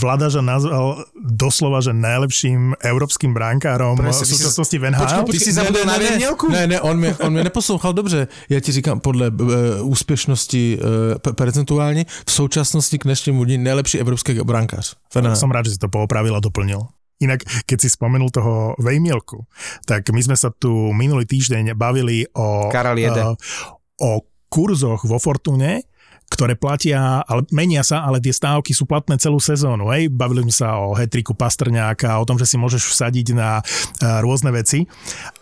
Vladaža 0.00 0.40
nazval 0.40 1.04
doslova, 1.14 1.80
že 1.80 1.92
najlepším 1.92 2.74
európskym 2.82 3.34
brankárom 3.34 3.96
v 3.96 4.08
Presne, 4.10 4.26
súčasnosti 4.26 4.76
v 4.78 4.90
NHL. 4.90 5.24
Ty 5.30 5.38
si 5.40 5.52
zabudol 5.52 5.84
na 5.84 5.96
Věmělku? 5.98 6.48
Ne, 6.48 6.66
ne, 6.66 6.80
on 6.80 6.96
mě, 6.98 7.14
on 7.20 7.32
mě 7.32 7.44
neposlouchal 7.44 7.92
dobře. 7.92 8.28
Já 8.48 8.60
ti 8.60 8.72
říkám, 8.72 9.00
podle 9.00 9.30
uh, 9.30 9.48
úspěšnosti 9.82 10.78
uh, 10.78 11.32
percentuálně 11.32 12.06
v 12.26 12.32
současnosti 12.32 12.98
k 12.98 13.04
dnešnímu 13.04 13.44
dní 13.44 13.58
nejlepší 13.58 13.98
evropský 14.00 14.34
brankář. 14.44 14.94
Som 15.34 15.50
rád, 15.50 15.66
že 15.66 15.74
si 15.74 15.78
to 15.78 15.88
poopravil 15.88 16.36
a 16.36 16.40
doplnil. 16.40 16.80
Inak, 17.22 17.46
keď 17.66 17.78
si 17.80 17.88
spomenul 17.90 18.30
toho 18.34 18.74
Vejmielku, 18.82 19.46
tak 19.86 20.10
my 20.10 20.18
sme 20.18 20.34
sa 20.34 20.50
tu 20.50 20.90
minulý 20.90 21.22
týždeň 21.24 21.78
bavili 21.78 22.26
o, 22.34 22.68
Karel 22.74 22.98
jede. 22.98 23.22
o, 23.22 23.38
o 24.02 24.10
kurzoch 24.54 25.02
vo 25.02 25.18
Fortune, 25.18 25.82
ktoré 26.30 26.54
platia, 26.54 27.26
ale 27.26 27.42
menia 27.50 27.82
sa, 27.82 28.06
ale 28.06 28.22
tie 28.22 28.30
stávky 28.30 28.70
sú 28.70 28.86
platné 28.86 29.18
celú 29.18 29.42
sezónu. 29.42 29.90
Hej? 29.90 30.14
Bavili 30.14 30.46
sme 30.46 30.54
sa 30.54 30.78
o 30.78 30.94
hetriku 30.94 31.34
Pastrňáka, 31.34 32.22
o 32.22 32.26
tom, 32.26 32.38
že 32.38 32.46
si 32.46 32.56
môžeš 32.56 32.86
vsadiť 32.86 33.26
na 33.34 33.58
uh, 33.60 34.22
rôzne 34.22 34.54
veci. 34.54 34.86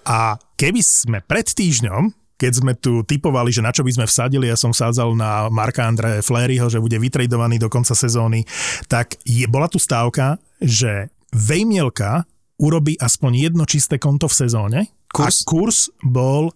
A 0.09 0.40
keby 0.57 0.81
sme 0.81 1.19
pred 1.21 1.45
týždňom 1.45 2.25
keď 2.42 2.59
sme 2.59 2.75
tu 2.75 3.07
typovali, 3.07 3.54
že 3.54 3.62
na 3.62 3.71
čo 3.71 3.87
by 3.87 3.95
sme 3.95 4.11
vsadili, 4.11 4.50
ja 4.50 4.59
som 4.59 4.75
vsádzal 4.75 5.14
na 5.14 5.47
Marka 5.47 5.87
Andre 5.87 6.26
Fleryho, 6.26 6.66
že 6.66 6.83
bude 6.83 6.99
vytredovaný 6.99 7.62
do 7.62 7.71
konca 7.71 7.95
sezóny, 7.95 8.42
tak 8.90 9.14
je, 9.23 9.47
bola 9.47 9.71
tu 9.71 9.78
stávka, 9.78 10.42
že 10.59 11.14
Vejmielka 11.31 12.26
urobí 12.59 12.99
aspoň 12.99 13.47
jedno 13.47 13.62
čisté 13.62 14.02
konto 14.02 14.26
v 14.26 14.35
sezóne 14.35 14.78
Kurs? 15.14 15.23
a 15.23 15.47
kurs 15.47 15.78
bol 16.02 16.50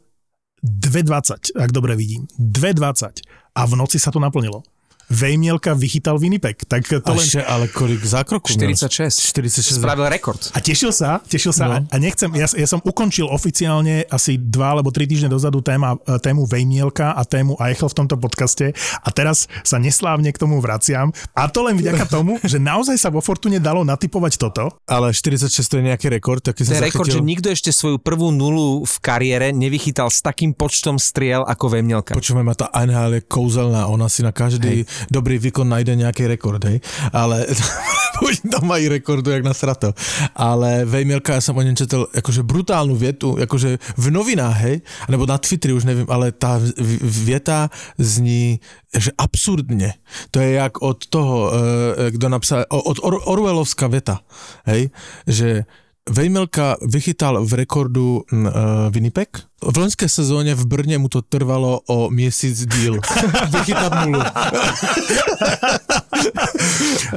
2,20, 0.66 1.54
ak 1.54 1.70
dobre 1.70 1.94
vidím. 1.94 2.26
2,20 2.42 3.22
a 3.54 3.60
v 3.64 3.72
noci 3.78 4.02
sa 4.02 4.10
to 4.10 4.18
naplnilo. 4.18 4.66
Vejmielka 5.06 5.70
vychytal 5.78 6.18
Winnipeg, 6.18 6.66
tak 6.66 6.82
to 6.90 6.98
len... 6.98 7.22
ešte, 7.22 7.38
ale 7.46 7.70
kolik 7.70 8.02
zákrokov? 8.02 8.50
měl? 8.56 8.74
46. 8.74 9.22
46. 9.30 9.78
Spravil 9.78 10.08
rekord. 10.10 10.40
A 10.54 10.58
tešil 10.58 10.90
sa, 10.90 11.22
tešil 11.22 11.54
sa 11.54 11.70
no. 11.70 11.86
A 11.86 11.96
nechcem, 12.02 12.26
ja, 12.34 12.50
ja 12.50 12.66
som 12.66 12.82
ukončil 12.82 13.30
oficiálne 13.30 14.02
asi 14.10 14.34
dva 14.34 14.74
alebo 14.74 14.90
tri 14.90 15.06
týždne 15.06 15.30
dozadu 15.30 15.62
téma, 15.62 15.94
tému 16.22 16.46
Vejmielka 16.50 17.14
a 17.14 17.22
tému 17.22 17.54
Eichel 17.62 17.86
v 17.86 17.96
tomto 18.02 18.16
podcaste 18.18 18.74
a 19.02 19.08
teraz 19.14 19.46
sa 19.62 19.78
neslávne 19.78 20.34
k 20.34 20.38
tomu 20.42 20.58
vraciam 20.58 21.14
a 21.38 21.46
to 21.46 21.62
len 21.62 21.78
vďaka 21.78 22.04
tomu, 22.16 22.42
že 22.42 22.58
naozaj 22.58 22.98
sa 22.98 23.08
vo 23.12 23.22
Fortune 23.22 23.62
dalo 23.62 23.86
natypovať 23.86 24.42
toto. 24.42 24.74
Ale 24.90 25.14
46 25.14 25.54
to 25.62 25.78
je 25.78 25.84
nejaký 25.86 26.10
rekord, 26.10 26.42
taký 26.42 26.66
To 26.66 26.74
je 26.74 26.82
som 26.82 26.86
rekord, 26.86 27.06
že 27.06 27.22
nikto 27.22 27.46
ešte 27.50 27.70
svoju 27.70 28.02
prvú 28.02 28.34
nulu 28.34 28.82
v 28.82 28.96
kariére 28.98 29.54
nevychytal 29.54 30.10
s 30.10 30.18
takým 30.18 30.50
počtom 30.50 30.98
striel 30.98 31.46
ako 31.46 31.78
Vemňelka. 31.78 32.12
Počúvaj 32.18 32.42
ma, 32.42 32.54
tá 32.58 32.66
NHL 32.74 33.20
je 33.20 33.22
kouzelná, 33.22 33.86
ona 33.86 34.10
si 34.10 34.26
na 34.26 34.34
každý 34.34 34.82
hej. 34.82 34.95
Dobrý 35.10 35.38
výkon 35.38 35.68
najde 35.68 35.96
nejaký 35.96 36.26
rekord, 36.26 36.62
hej. 36.64 36.80
Ale 37.12 37.46
oni 38.26 38.40
tam 38.50 38.64
mají 38.68 38.88
rekordu 38.88 39.30
jak 39.30 39.44
na 39.44 39.54
strato. 39.54 39.92
Ale 40.36 40.84
Vejmielka, 40.84 41.36
ja 41.36 41.42
som 41.44 41.56
o 41.56 41.62
něm 41.62 41.76
četl 41.76 42.08
akože 42.14 42.42
brutálnu 42.42 42.96
vietu, 42.96 43.36
akože 43.36 43.78
v 43.96 44.06
novinách, 44.10 44.56
hej, 44.56 44.76
nebo 45.08 45.26
na 45.26 45.38
Twitteri, 45.38 45.72
už 45.76 45.84
nevím, 45.84 46.08
ale 46.08 46.32
tá 46.32 46.60
vieta 47.02 47.68
zní 47.98 48.60
že 48.96 49.12
absurdne. 49.18 50.00
To 50.32 50.40
je 50.40 50.56
jak 50.56 50.80
od 50.82 51.06
toho, 51.06 51.36
eh, 51.52 52.10
kdo 52.10 52.28
napsal, 52.28 52.64
od 52.70 52.96
Or- 53.04 53.22
Orwellovská 53.28 53.86
veta, 53.92 54.24
hej, 54.64 54.88
že 55.28 55.68
Vejmelka 56.06 56.78
vychytal 56.86 57.42
v 57.42 57.66
rekordu 57.66 58.22
uh, 58.22 58.48
Winnipeg. 58.94 59.42
V 59.66 59.76
loňské 59.76 60.08
sezóně 60.08 60.54
v 60.54 60.66
Brně 60.66 60.98
mu 60.98 61.08
to 61.08 61.22
trvalo 61.22 61.80
o 61.86 62.10
měsíc 62.10 62.66
díl. 62.66 63.00
Vychytat 63.50 63.92
nulu. 64.04 64.20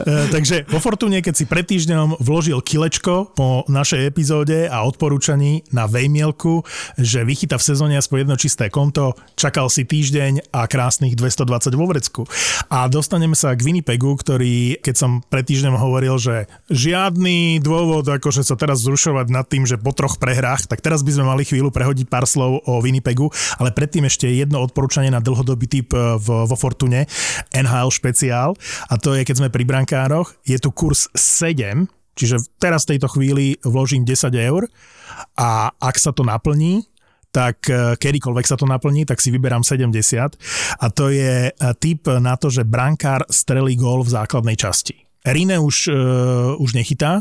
E, 0.08 0.27
takže 0.32 0.65
vo 0.70 0.79
Fortune, 0.79 1.22
keď 1.22 1.34
si 1.36 1.46
pred 1.46 1.65
týždňom 1.65 2.22
vložil 2.22 2.62
kilečko 2.62 3.34
po 3.36 3.65
našej 3.70 4.06
epizóde 4.10 4.70
a 4.70 4.82
odporúčaní 4.86 5.65
na 5.74 5.86
Vejmielku, 5.86 6.63
že 6.98 7.25
vychyta 7.25 7.58
v 7.58 7.68
sezóne 7.74 7.96
aspoň 7.98 8.25
jedno 8.25 8.36
čisté 8.39 8.65
konto, 8.72 9.13
čakal 9.36 9.68
si 9.70 9.86
týždeň 9.86 10.53
a 10.53 10.65
krásnych 10.65 11.13
220 11.13 11.74
vo 11.75 11.86
vrecku. 11.89 12.22
A 12.70 12.88
dostaneme 12.88 13.36
sa 13.36 13.53
k 13.53 13.65
Winnipegu, 13.65 14.15
ktorý, 14.15 14.79
keď 14.79 14.96
som 14.96 15.12
pred 15.25 15.46
týždňom 15.46 15.75
hovoril, 15.77 16.15
že 16.18 16.50
žiadny 16.72 17.60
dôvod, 17.62 18.08
akože 18.08 18.41
sa 18.46 18.56
teraz 18.56 18.82
zrušovať 18.86 19.27
nad 19.29 19.46
tým, 19.46 19.68
že 19.68 19.77
po 19.77 19.91
troch 19.91 20.18
prehrách, 20.18 20.65
tak 20.70 20.82
teraz 20.82 21.03
by 21.03 21.12
sme 21.13 21.25
mali 21.27 21.44
chvíľu 21.44 21.74
prehodiť 21.74 22.08
pár 22.08 22.25
slov 22.29 22.38
o 22.46 22.74
Winnipegu, 22.79 23.27
ale 23.60 23.75
predtým 23.75 24.08
ešte 24.08 24.29
jedno 24.29 24.63
odporúčanie 24.63 25.12
na 25.12 25.19
dlhodobý 25.19 25.67
typ 25.67 25.91
e, 25.91 26.15
vo 26.19 26.55
Fortune, 26.55 27.10
NHL 27.51 27.89
špeciál, 27.91 28.55
a 28.88 28.93
to 28.96 29.17
je, 29.17 29.25
keď 29.27 29.36
sme 29.43 29.50
pri 29.50 29.63
brankároch, 29.67 30.36
je 30.48 30.55
tu 30.60 30.72
kurz 30.72 31.12
7, 31.15 31.88
čiže 32.15 32.43
teraz 32.60 32.88
v 32.88 32.96
tejto 32.96 33.08
chvíli 33.12 33.60
vložím 33.63 34.03
10 34.03 34.31
eur 34.36 34.67
a 35.39 35.72
ak 35.75 35.96
sa 36.00 36.12
to 36.15 36.24
naplní, 36.24 36.88
tak 37.29 37.69
e, 37.69 37.96
kedykoľvek 37.98 38.46
sa 38.46 38.58
to 38.58 38.65
naplní, 38.65 39.05
tak 39.05 39.22
si 39.22 39.29
vyberám 39.29 39.62
70 39.62 39.93
a 40.81 40.86
to 40.89 41.13
je 41.13 41.50
e, 41.50 41.51
tip 41.77 42.10
na 42.10 42.34
to, 42.36 42.50
že 42.50 42.65
brankár 42.65 43.25
strelí 43.29 43.77
gól 43.77 44.01
v 44.01 44.13
základnej 44.17 44.58
časti. 44.58 45.10
Rine 45.27 45.60
už, 45.60 45.91
uh, 45.91 46.63
už 46.63 46.79
nechytá, 46.79 47.19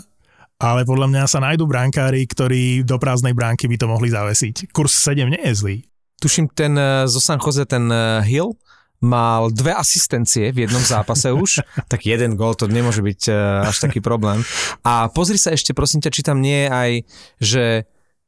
ale 0.59 0.83
podľa 0.83 1.07
mňa 1.07 1.25
sa 1.31 1.39
nájdú 1.39 1.71
brankári, 1.71 2.27
ktorí 2.27 2.83
do 2.83 2.99
prázdnej 2.99 3.33
bránky 3.33 3.71
by 3.71 3.79
to 3.79 3.87
mohli 3.87 4.11
zavesiť. 4.11 4.75
Kurs 4.75 4.91
7 4.91 5.31
nie 5.31 5.43
je 5.49 5.55
zlý. 5.55 5.77
Tuším, 6.19 6.51
ten 6.51 6.75
eh, 6.75 7.07
zo 7.07 7.23
San 7.23 7.39
Jose, 7.39 7.63
ten 7.63 7.87
eh, 7.87 8.27
Hill, 8.27 8.59
mal 8.99 9.55
dve 9.55 9.71
asistencie 9.79 10.51
v 10.51 10.67
jednom 10.67 10.83
zápase 10.83 11.31
už, 11.31 11.63
tak 11.93 12.03
jeden 12.03 12.35
gól 12.35 12.59
to 12.59 12.67
nemôže 12.67 12.99
byť 12.99 13.21
eh, 13.31 13.71
až 13.71 13.87
taký 13.87 14.03
problém. 14.03 14.43
A 14.83 15.07
pozri 15.07 15.39
sa 15.39 15.55
ešte, 15.55 15.71
prosím 15.71 16.03
ťa, 16.03 16.11
či 16.11 16.27
tam 16.27 16.43
nie 16.43 16.67
je 16.67 16.69
aj, 16.69 16.91
že 17.39 17.65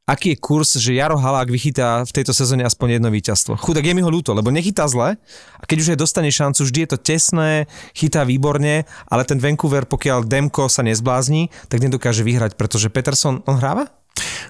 aký 0.09 0.35
je 0.35 0.37
kurz, 0.41 0.75
že 0.75 0.97
Jaro 0.97 1.15
Halák 1.15 1.47
vychytá 1.47 2.03
v 2.03 2.11
tejto 2.11 2.35
sezóne 2.35 2.65
aspoň 2.67 2.99
jedno 2.99 3.09
víťazstvo. 3.13 3.55
Chudák 3.57 3.85
je 3.85 3.93
mi 3.95 4.03
ho 4.03 4.11
ľúto, 4.11 4.35
lebo 4.35 4.51
nechytá 4.51 4.89
zle 4.89 5.15
a 5.57 5.63
keď 5.63 5.77
už 5.79 5.91
aj 5.95 5.99
dostane 6.01 6.29
šancu, 6.33 6.67
vždy 6.67 6.79
je 6.83 6.89
to 6.91 6.97
tesné, 6.99 7.51
chytá 7.95 8.27
výborne, 8.27 8.83
ale 9.07 9.21
ten 9.23 9.39
Vancouver, 9.39 9.87
pokiaľ 9.87 10.27
Demko 10.27 10.67
sa 10.67 10.83
nezblázni, 10.83 11.53
tak 11.71 11.79
nedokáže 11.79 12.25
vyhrať, 12.27 12.59
pretože 12.59 12.91
Peterson, 12.91 13.39
on 13.47 13.57
hráva? 13.61 13.87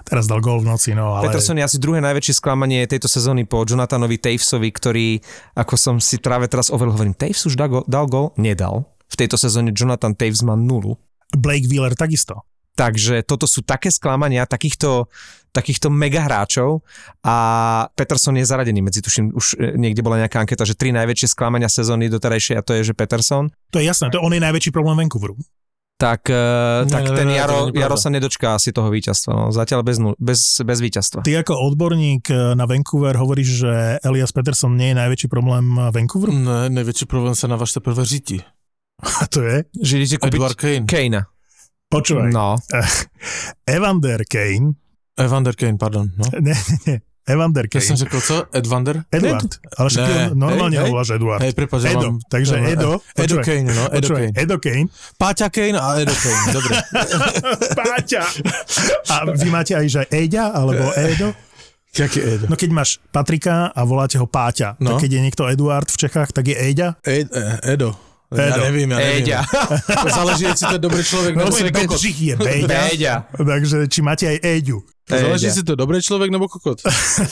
Teraz 0.03 0.25
dal 0.25 0.41
gól 0.41 0.59
v 0.65 0.73
noci, 0.73 0.97
no 0.97 1.15
ale... 1.15 1.29
Peterson 1.29 1.55
je 1.55 1.63
asi 1.63 1.77
druhé 1.77 2.01
najväčšie 2.01 2.41
sklamanie 2.41 2.89
tejto 2.89 3.05
sezóny 3.05 3.45
po 3.45 3.61
Jonathanovi 3.61 4.17
Tavesovi, 4.17 4.73
ktorý, 4.73 5.21
ako 5.55 5.75
som 5.77 5.95
si 6.01 6.17
práve 6.17 6.49
teraz 6.49 6.73
overil, 6.73 6.91
hovorím, 6.97 7.13
Taves 7.15 7.45
už 7.45 7.55
dal 7.55 8.05
gol? 8.09 8.33
Nedal. 8.35 8.89
v 9.11 9.15
tejto 9.19 9.35
sezóne 9.35 9.75
Jonathan 9.75 10.15
Taves 10.15 10.39
má 10.41 10.55
nulu. 10.55 10.95
Blake 11.35 11.67
Wheeler 11.67 11.95
takisto. 11.95 12.47
Takže 12.81 13.21
toto 13.21 13.45
sú 13.45 13.61
také 13.61 13.93
sklamania 13.93 14.49
takýchto, 14.49 15.05
takýchto 15.53 15.93
mega 15.93 16.25
hráčov 16.25 16.81
a 17.21 17.35
Peterson 17.93 18.41
je 18.41 18.45
zaradený 18.49 18.81
medzi, 18.81 19.05
tuším, 19.05 19.37
už 19.37 19.45
e, 19.61 19.77
niekde 19.77 20.01
bola 20.01 20.17
nejaká 20.17 20.41
anketa, 20.41 20.65
že 20.65 20.73
tri 20.73 20.89
najväčšie 20.89 21.29
sklamania 21.29 21.69
sezóny 21.69 22.09
doterajšej 22.09 22.57
a 22.57 22.65
to 22.65 22.73
je, 22.81 22.89
že 22.89 22.97
Peterson. 22.97 23.53
To 23.69 23.77
je 23.77 23.85
jasné, 23.85 24.09
to 24.09 24.17
on 24.17 24.33
je 24.33 24.41
najväčší 24.41 24.73
problém 24.73 24.97
Vancouveru. 24.97 25.37
Tak, 26.01 26.33
Ne, 26.33 26.89
tak 26.89 27.13
ne, 27.13 27.13
ten 27.13 27.27
ne, 27.29 27.37
Jaro, 27.37 27.69
pravda. 27.69 27.77
Jaro 27.77 27.97
sa 28.01 28.09
nedočká 28.09 28.57
asi 28.57 28.73
toho 28.73 28.89
víťazstva. 28.89 29.31
No. 29.37 29.45
Zatiaľ 29.53 29.85
bez, 29.85 30.01
bez, 30.17 30.41
bez 30.65 30.77
víťazstva. 30.81 31.21
Ty 31.21 31.45
ako 31.45 31.53
odborník 31.53 32.25
eh, 32.33 32.57
na 32.57 32.65
Vancouver 32.65 33.13
hovoríš, 33.21 33.61
že 33.61 33.73
Elias 34.01 34.33
Peterson 34.33 34.73
nie 34.73 34.89
je 34.93 34.97
najväčší 34.97 35.29
problém 35.29 35.77
eh, 35.77 35.93
Vancouveru? 35.93 36.33
Ne, 36.33 36.73
největší 36.73 37.05
problém 37.05 37.37
se 37.37 37.45
na 37.45 37.53
vaš 37.53 37.77
teprve 37.77 38.05
říti. 38.05 38.41
A 39.21 39.27
to 39.33 39.45
je? 39.45 39.69
Že 39.77 39.93
idete 39.97 40.17
kúpiť 40.17 40.33
Edward 40.33 40.57
Kane. 40.57 40.85
Kejna. 40.89 41.21
Počúvaj. 41.91 42.31
No. 42.31 42.55
Evander 43.75 44.23
Kane, 44.23 44.79
Evander 45.19 45.55
Kane, 45.59 45.75
pardon. 45.77 46.07
No. 46.17 46.25
ne, 46.47 46.55
ne, 46.55 46.75
ne, 46.87 46.95
Evander 47.27 47.67
Já 47.73 47.81
jsem 47.81 47.87
Kane. 47.87 47.97
řekl 47.97 48.21
co? 48.21 48.45
Edvander? 48.53 49.03
Edward. 49.11 49.49
Ale 49.77 49.89
však 49.89 50.33
normálne 50.33 50.73
hej, 50.73 50.89
voláš 50.89 51.09
Eduard. 51.13 51.41
Hej, 51.45 51.53
prepáč, 51.53 51.93
Edo, 51.93 52.07
mám... 52.11 52.19
takže 52.25 52.57
no, 52.57 52.65
Edo, 52.65 52.91
Edo 52.97 52.97
počúvaj, 53.13 53.45
Kane, 53.45 53.67
no, 53.69 53.83
Edo 53.93 54.07
Počúvaj, 54.09 54.21
Kane. 54.25 54.33
Edo 54.41 54.55
Kane, 54.57 54.87
Páťa 55.21 55.47
Kane 55.53 55.77
a 55.77 55.87
Edo 56.01 56.15
Kane, 56.17 56.41
dobre. 56.49 56.71
Páťa. 57.79 58.23
A 59.05 59.15
vy 59.37 59.47
máte 59.53 59.77
aj, 59.77 59.85
že 59.85 60.01
Eďa, 60.09 60.49
alebo 60.49 60.89
Edo? 60.97 61.29
Jaký 61.93 62.19
Edo? 62.25 62.45
No 62.49 62.57
keď 62.57 62.69
máš 62.73 62.97
Patrika 63.13 63.69
a 63.69 63.81
voláte 63.85 64.17
ho 64.17 64.25
Páťa, 64.25 64.81
No. 64.81 64.97
tak 64.97 65.05
keď 65.05 65.11
je 65.13 65.21
niekto 65.21 65.43
Eduard 65.45 65.87
v 65.93 65.97
Čechách, 66.01 66.33
tak 66.33 66.49
je 66.49 66.57
Eďa? 66.57 66.97
Ed, 67.05 67.29
eh, 67.29 67.77
Edo. 67.77 67.93
Já 68.37 68.43
Edo. 68.55 68.63
nevím, 68.63 68.91
já 68.91 68.97
nevím. 68.97 69.17
Eďa. 69.23 69.45
To 70.03 70.09
záleží, 70.09 70.43
jestli 70.43 70.67
to 70.67 70.73
je 70.73 70.79
dobrý 70.79 71.03
člověk, 71.03 71.35
nebo 71.35 71.49
Môj 71.49 71.57
si 71.57 71.63
kokot. 71.63 71.81
Bedřich 71.91 72.21
je 72.21 72.35
Beďa, 72.35 72.67
Beďa. 72.91 73.13
takže 73.45 73.75
či 73.91 73.99
máte 74.01 74.25
aj. 74.31 74.39
To 75.09 75.17
záleží, 75.19 75.45
jestli 75.45 75.63
to 75.63 75.71
je 75.71 75.75
dobrý 75.75 75.99
člověk, 76.01 76.31
nebo 76.31 76.47
kokot. 76.47 76.79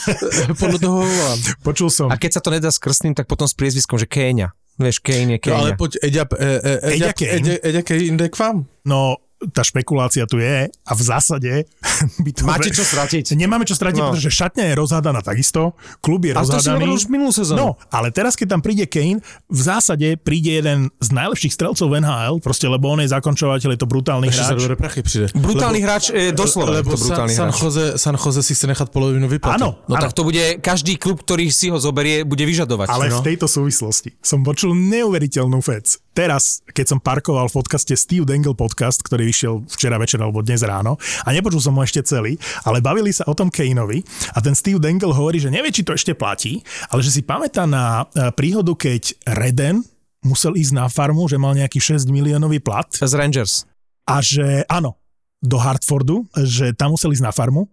Podle 0.60 0.78
toho 0.78 0.96
ho 1.00 1.08
volám. 1.08 1.38
Počul 1.62 1.88
som. 1.90 2.12
A 2.12 2.20
keď 2.20 2.30
sa 2.36 2.40
to 2.44 2.50
nedá 2.52 2.68
s 2.68 2.76
krstným, 2.76 3.14
tak 3.16 3.24
potom 3.24 3.48
s 3.48 3.56
priezviskom, 3.56 3.96
že 3.96 4.04
Kéňa. 4.04 4.52
Vieš, 4.80 5.00
Kane 5.04 5.36
je 5.36 5.40
No, 5.48 5.56
ale 5.56 5.68
Kéňa. 5.72 5.76
pojď, 5.76 5.92
Eďa, 6.04 6.22
eh, 6.36 6.60
eh, 6.60 6.96
Eďa, 6.96 6.96
Eďa 6.96 7.10
Kane. 7.12 7.32
Eďa, 7.36 7.52
Eďa 7.64 7.80
Kane 7.84 8.00
jde 8.16 8.28
k 8.28 8.36
vám. 8.38 8.56
No, 8.84 9.16
tá 9.48 9.60
špekulácia 9.60 10.24
tu 10.24 10.36
je 10.36 10.68
a 10.68 10.92
v 10.92 11.02
zásade 11.02 11.64
by 12.24 12.30
to... 12.30 12.44
Máte 12.44 12.68
čo 12.68 12.82
stratiť. 12.82 13.32
Nemáme 13.32 13.64
čo 13.64 13.72
stratiť, 13.72 13.96
No. 13.96 14.12
pretože 14.12 14.28
šatňa 14.30 14.64
je 14.66 14.74
rozhádaná 14.74 15.20
takisto, 15.20 15.72
klub 15.98 16.22
je 16.22 16.32
A 16.32 16.40
to 16.40 16.54
si 16.54 16.68
rozhádaný. 16.68 16.92
už 16.92 17.02
minulú 17.06 17.30
sezónu. 17.30 17.56
No, 17.56 17.68
ale 17.88 18.08
teraz, 18.08 18.32
keď 18.32 18.46
tam 18.50 18.60
príde 18.60 18.84
Kane, 18.84 19.20
v 19.46 19.60
zásade 19.60 20.16
príde 20.16 20.52
jeden 20.54 20.78
z 20.94 21.08
najlepších 21.10 21.50
strelcov 21.50 21.86
v 21.86 22.00
NHL, 22.00 22.36
proste 22.38 22.64
lebo 22.64 22.88
on 22.88 23.00
je 23.00 23.08
zakončovateľ, 23.08 23.68
je 23.70 23.80
to 23.80 23.86
brutálny 23.86 24.28
za 24.28 24.44
hráč. 24.46 24.60
dobré 24.60 24.76
prachy 24.76 25.00
přijde. 25.00 25.26
Brutálny 25.34 25.80
hráč, 25.80 26.04
e, 26.10 26.30
doslova 26.30 26.70
je 26.70 26.76
Lebo 26.78 26.90
to 26.90 27.00
brutálny 27.00 27.32
San, 27.32 27.38
San, 27.38 27.50
hráč. 27.50 27.60
Jose, 27.62 27.84
San 27.96 28.16
Jose 28.16 28.40
si 28.42 28.52
chce 28.52 28.66
nechat 28.66 28.88
polovinu 28.90 29.24
vyplatu. 29.26 29.56
Áno, 29.56 29.70
No 29.84 29.94
áno. 29.94 30.02
tak 30.02 30.12
to 30.12 30.22
bude, 30.22 30.60
každý 30.60 30.94
klub, 30.94 31.20
ktorý 31.20 31.48
si 31.48 31.68
ho 31.68 31.76
zoberie, 31.76 32.22
bude 32.22 32.42
vyžadovať. 32.42 32.86
Ale 32.86 33.08
no. 33.08 33.18
v 33.18 33.26
tejto 33.26 33.46
súvislosti 33.46 34.12
som 34.20 34.40
počul 34.40 34.74
neuveriteľnú 34.74 35.58
vec. 35.60 35.96
Teraz, 36.10 36.60
keď 36.66 36.86
som 36.86 36.98
parkoval 36.98 37.46
v 37.46 37.54
podcaste 37.54 37.94
Steve 37.94 38.22
Dangle 38.22 38.52
podcast, 38.52 39.00
ktorý 39.00 39.29
vyšiel 39.30 39.62
včera 39.70 39.94
večer 39.94 40.18
alebo 40.18 40.42
dnes 40.42 40.66
ráno 40.66 40.98
a 41.22 41.28
nepočul 41.30 41.62
som 41.62 41.78
ho 41.78 41.82
ešte 41.86 42.02
celý, 42.02 42.34
ale 42.66 42.82
bavili 42.82 43.14
sa 43.14 43.22
o 43.30 43.34
tom 43.38 43.46
Kaneovi 43.46 44.02
a 44.34 44.42
ten 44.42 44.58
Steve 44.58 44.82
Dangle 44.82 45.14
hovorí, 45.14 45.38
že 45.38 45.54
nevie, 45.54 45.70
či 45.70 45.86
to 45.86 45.94
ešte 45.94 46.18
platí, 46.18 46.58
ale 46.90 47.00
že 47.06 47.14
si 47.14 47.22
pamätá 47.22 47.70
na 47.70 48.10
e, 48.10 48.34
príhodu, 48.34 48.74
keď 48.74 49.14
Reden 49.38 49.86
musel 50.26 50.58
ísť 50.58 50.72
na 50.74 50.90
farmu, 50.90 51.30
že 51.30 51.38
mal 51.38 51.54
nejaký 51.54 51.78
6 51.78 52.10
miliónový 52.10 52.58
plat 52.60 52.90
Z 52.90 53.14
Rangers. 53.14 53.64
a 54.04 54.18
že 54.20 54.66
áno, 54.66 54.98
do 55.40 55.56
Hartfordu, 55.56 56.28
že 56.36 56.76
tam 56.76 56.92
musel 56.92 57.16
ísť 57.16 57.24
na 57.24 57.32
farmu 57.32 57.72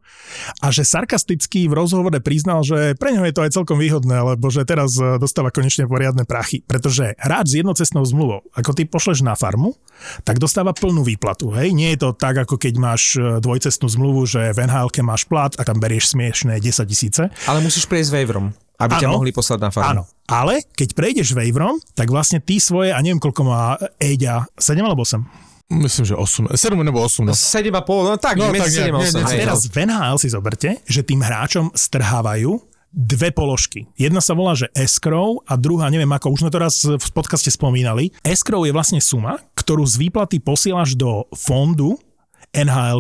a 0.63 0.71
že 0.71 0.88
sarkasticky 0.88 1.67
v 1.67 1.75
rozhovore 1.75 2.15
priznal, 2.24 2.63
že 2.63 2.95
pre 2.95 3.12
neho 3.12 3.27
je 3.27 3.36
to 3.36 3.43
aj 3.43 3.51
celkom 3.51 3.75
výhodné, 3.75 4.24
lebo 4.24 4.47
že 4.47 4.63
teraz 4.63 4.95
e, 4.95 5.19
dostáva 5.19 5.51
konečne 5.51 5.83
poriadne 5.83 6.24
prachy, 6.24 6.63
pretože 6.63 7.19
hráč 7.19 7.51
s 7.51 7.59
jednocestnou 7.59 8.07
zmluvou, 8.07 8.47
ako 8.55 8.71
ty 8.71 8.88
pošleš 8.88 9.19
na 9.19 9.36
farmu, 9.36 9.75
tak 10.24 10.39
dostáva 10.39 10.71
plnú 10.71 11.03
výplatu, 11.03 11.51
hej? 11.59 11.75
Nie 11.75 12.00
je 12.00 12.07
to 12.07 12.09
tak, 12.15 12.39
ako 12.47 12.55
keď 12.55 12.74
máš 12.79 13.19
e, 13.19 13.43
dvojcestnú 13.43 13.91
zmluvu, 13.91 14.24
že 14.24 14.55
v 14.55 14.63
nhl 14.63 14.88
máš 15.03 15.27
plat 15.27 15.51
a 15.59 15.67
tam 15.67 15.83
berieš 15.83 16.15
smiešné 16.15 16.63
10 16.63 16.88
tisíce. 16.88 17.27
Ale 17.51 17.59
musíš 17.59 17.83
prejsť 17.91 18.15
waiverom, 18.15 18.55
aby 18.79 18.95
ťa 18.95 19.12
Áno. 19.12 19.19
mohli 19.19 19.36
poslať 19.36 19.59
na 19.59 19.69
farmu. 19.75 19.91
Áno, 19.91 20.03
ale 20.31 20.63
keď 20.71 20.95
prejdeš 20.95 21.36
waiverom, 21.36 21.83
tak 22.00 22.07
vlastne 22.15 22.39
ty 22.39 22.63
svoje, 22.63 22.95
a 22.95 23.00
neviem 23.03 23.19
koľko 23.19 23.43
má 23.43 23.75
Eďa, 24.00 24.47
7 24.55 24.79
alebo 24.88 25.03
8? 25.03 25.47
Myslím, 25.67 26.05
že 26.07 26.15
8, 26.15 26.55
7 26.55 26.79
nebo 26.79 27.03
8. 27.03 27.27
No. 27.27 27.36
7,5, 27.36 28.07
no 28.07 28.15
tak, 28.15 28.39
No, 28.39 28.47
tak 28.47 28.55
medzi 28.55 28.79
7 28.79 28.88
nejak, 28.88 28.95
a 28.95 29.00
8. 29.03 29.03
nie, 29.03 29.12
nie, 29.12 29.24
A 29.24 29.43
teraz 29.43 29.62
v 29.67 29.77
NHL 29.83 30.17
si 30.17 30.27
zoberte, 30.31 30.69
že 30.88 31.03
tým 31.03 31.19
hráčom 31.19 31.75
strhávajú 31.75 32.55
dve 32.88 33.29
položky. 33.36 33.83
Jedna 34.00 34.24
sa 34.24 34.31
volá, 34.31 34.55
že 34.55 34.71
escrow 34.71 35.43
a 35.43 35.60
druhá, 35.60 35.91
neviem 35.91 36.08
ako, 36.08 36.34
už 36.34 36.47
sme 36.47 36.51
to 36.56 36.60
raz 36.63 36.75
v 36.88 37.10
podcaste 37.12 37.51
spomínali. 37.51 38.15
Escrow 38.23 38.63
je 38.63 38.71
vlastne 38.71 39.03
suma, 39.03 39.43
ktorú 39.60 39.84
z 39.84 40.08
výplaty 40.08 40.39
posielaš 40.39 40.95
do 40.95 41.27
fondu 41.36 41.99
nhl 42.58 43.00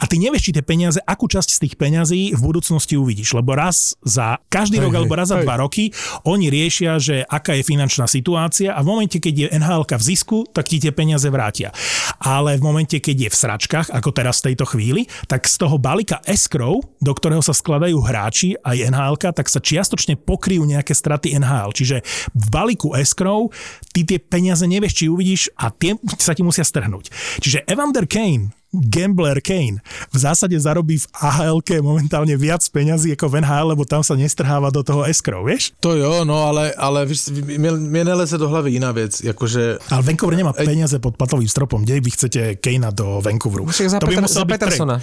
a 0.00 0.04
ty 0.08 0.16
nevieš, 0.16 0.48
či 0.48 0.52
tie 0.56 0.64
peniaze, 0.64 0.98
akú 1.04 1.28
časť 1.28 1.50
z 1.52 1.58
tých 1.66 1.74
peňazí 1.76 2.32
v 2.32 2.40
budúcnosti 2.40 2.96
uvidíš, 2.96 3.36
lebo 3.36 3.52
raz 3.52 3.98
za 4.00 4.40
každý 4.48 4.80
Hej, 4.80 4.84
rok 4.88 4.92
hej, 4.94 4.98
alebo 5.04 5.14
raz 5.18 5.28
za 5.28 5.38
hej. 5.40 5.44
dva 5.44 5.56
roky 5.60 5.92
oni 6.24 6.48
riešia, 6.48 6.96
že 6.96 7.22
aká 7.26 7.56
je 7.58 7.64
finančná 7.66 8.08
situácia 8.08 8.72
a 8.72 8.80
v 8.80 8.86
momente, 8.88 9.18
keď 9.20 9.34
je 9.34 9.46
nhl 9.58 9.82
v 9.84 10.02
zisku, 10.02 10.48
tak 10.50 10.70
ti 10.70 10.80
tie 10.80 10.94
peniaze 10.94 11.28
vrátia. 11.28 11.74
Ale 12.22 12.56
v 12.56 12.62
momente, 12.62 12.96
keď 12.96 13.28
je 13.28 13.30
v 13.30 13.36
sračkách, 13.36 13.88
ako 13.92 14.10
teraz 14.14 14.40
v 14.40 14.52
tejto 14.52 14.64
chvíli, 14.68 15.04
tak 15.28 15.44
z 15.44 15.56
toho 15.60 15.76
balíka 15.76 16.22
escrow, 16.24 16.80
do 17.02 17.12
ktorého 17.12 17.42
sa 17.44 17.52
skladajú 17.52 17.98
hráči 18.00 18.56
aj 18.62 18.88
nhl 18.88 19.14
tak 19.20 19.46
sa 19.46 19.60
čiastočne 19.60 20.18
pokryjú 20.18 20.64
nejaké 20.64 20.96
straty 20.96 21.36
NHL. 21.36 21.70
Čiže 21.76 21.96
v 22.32 22.46
balíku 22.48 22.96
escrow 22.96 23.52
ty 23.92 24.02
tie 24.02 24.18
peniaze 24.18 24.64
nevieš, 24.64 25.04
či 25.04 25.04
uvidíš 25.12 25.42
a 25.58 25.70
tie 25.70 25.98
sa 26.18 26.32
ti 26.32 26.42
musia 26.42 26.64
strhnúť. 26.64 27.12
Čiže 27.42 27.68
Evander 27.68 28.08
Kane 28.08 28.61
Gambler 28.72 29.40
Kane 29.44 29.84
v 30.12 30.16
zásade 30.18 30.56
zarobí 30.60 30.98
v 30.98 31.06
ahl 31.20 31.60
momentálne 31.84 32.32
viac 32.40 32.64
peňazí 32.72 33.12
ako 33.12 33.28
v 33.28 33.34
NHL, 33.44 33.76
lebo 33.76 33.84
tam 33.84 34.00
sa 34.00 34.16
nestrháva 34.16 34.72
do 34.72 34.80
toho 34.80 35.04
escrow, 35.04 35.44
vieš? 35.44 35.76
To 35.84 35.92
jo, 35.92 36.24
no 36.24 36.48
ale, 36.48 36.72
ale 36.72 37.06
víš, 37.06 37.28
mě, 37.28 37.70
mě 37.70 38.04
neleze 38.04 38.38
do 38.38 38.48
hlavy 38.48 38.70
jiná 38.70 38.92
věc, 38.92 39.20
jakože 39.20 39.78
Ale 39.90 40.02
Vancouver 40.02 40.36
nemá 40.36 40.52
peniaze 40.52 40.98
pod 40.98 41.16
platovým 41.16 41.48
stropom. 41.48 41.84
Kde 41.84 42.00
vy 42.00 42.10
chcete 42.10 42.56
Kanea 42.56 42.90
do 42.90 43.20
Vancouveru? 43.24 43.66
Však 43.66 43.90
za, 43.90 43.98
to 44.00 44.06
by 44.06 44.16
musel 44.16 44.40
za 44.40 44.44
byť 44.44 44.52
Petersona. 44.52 44.96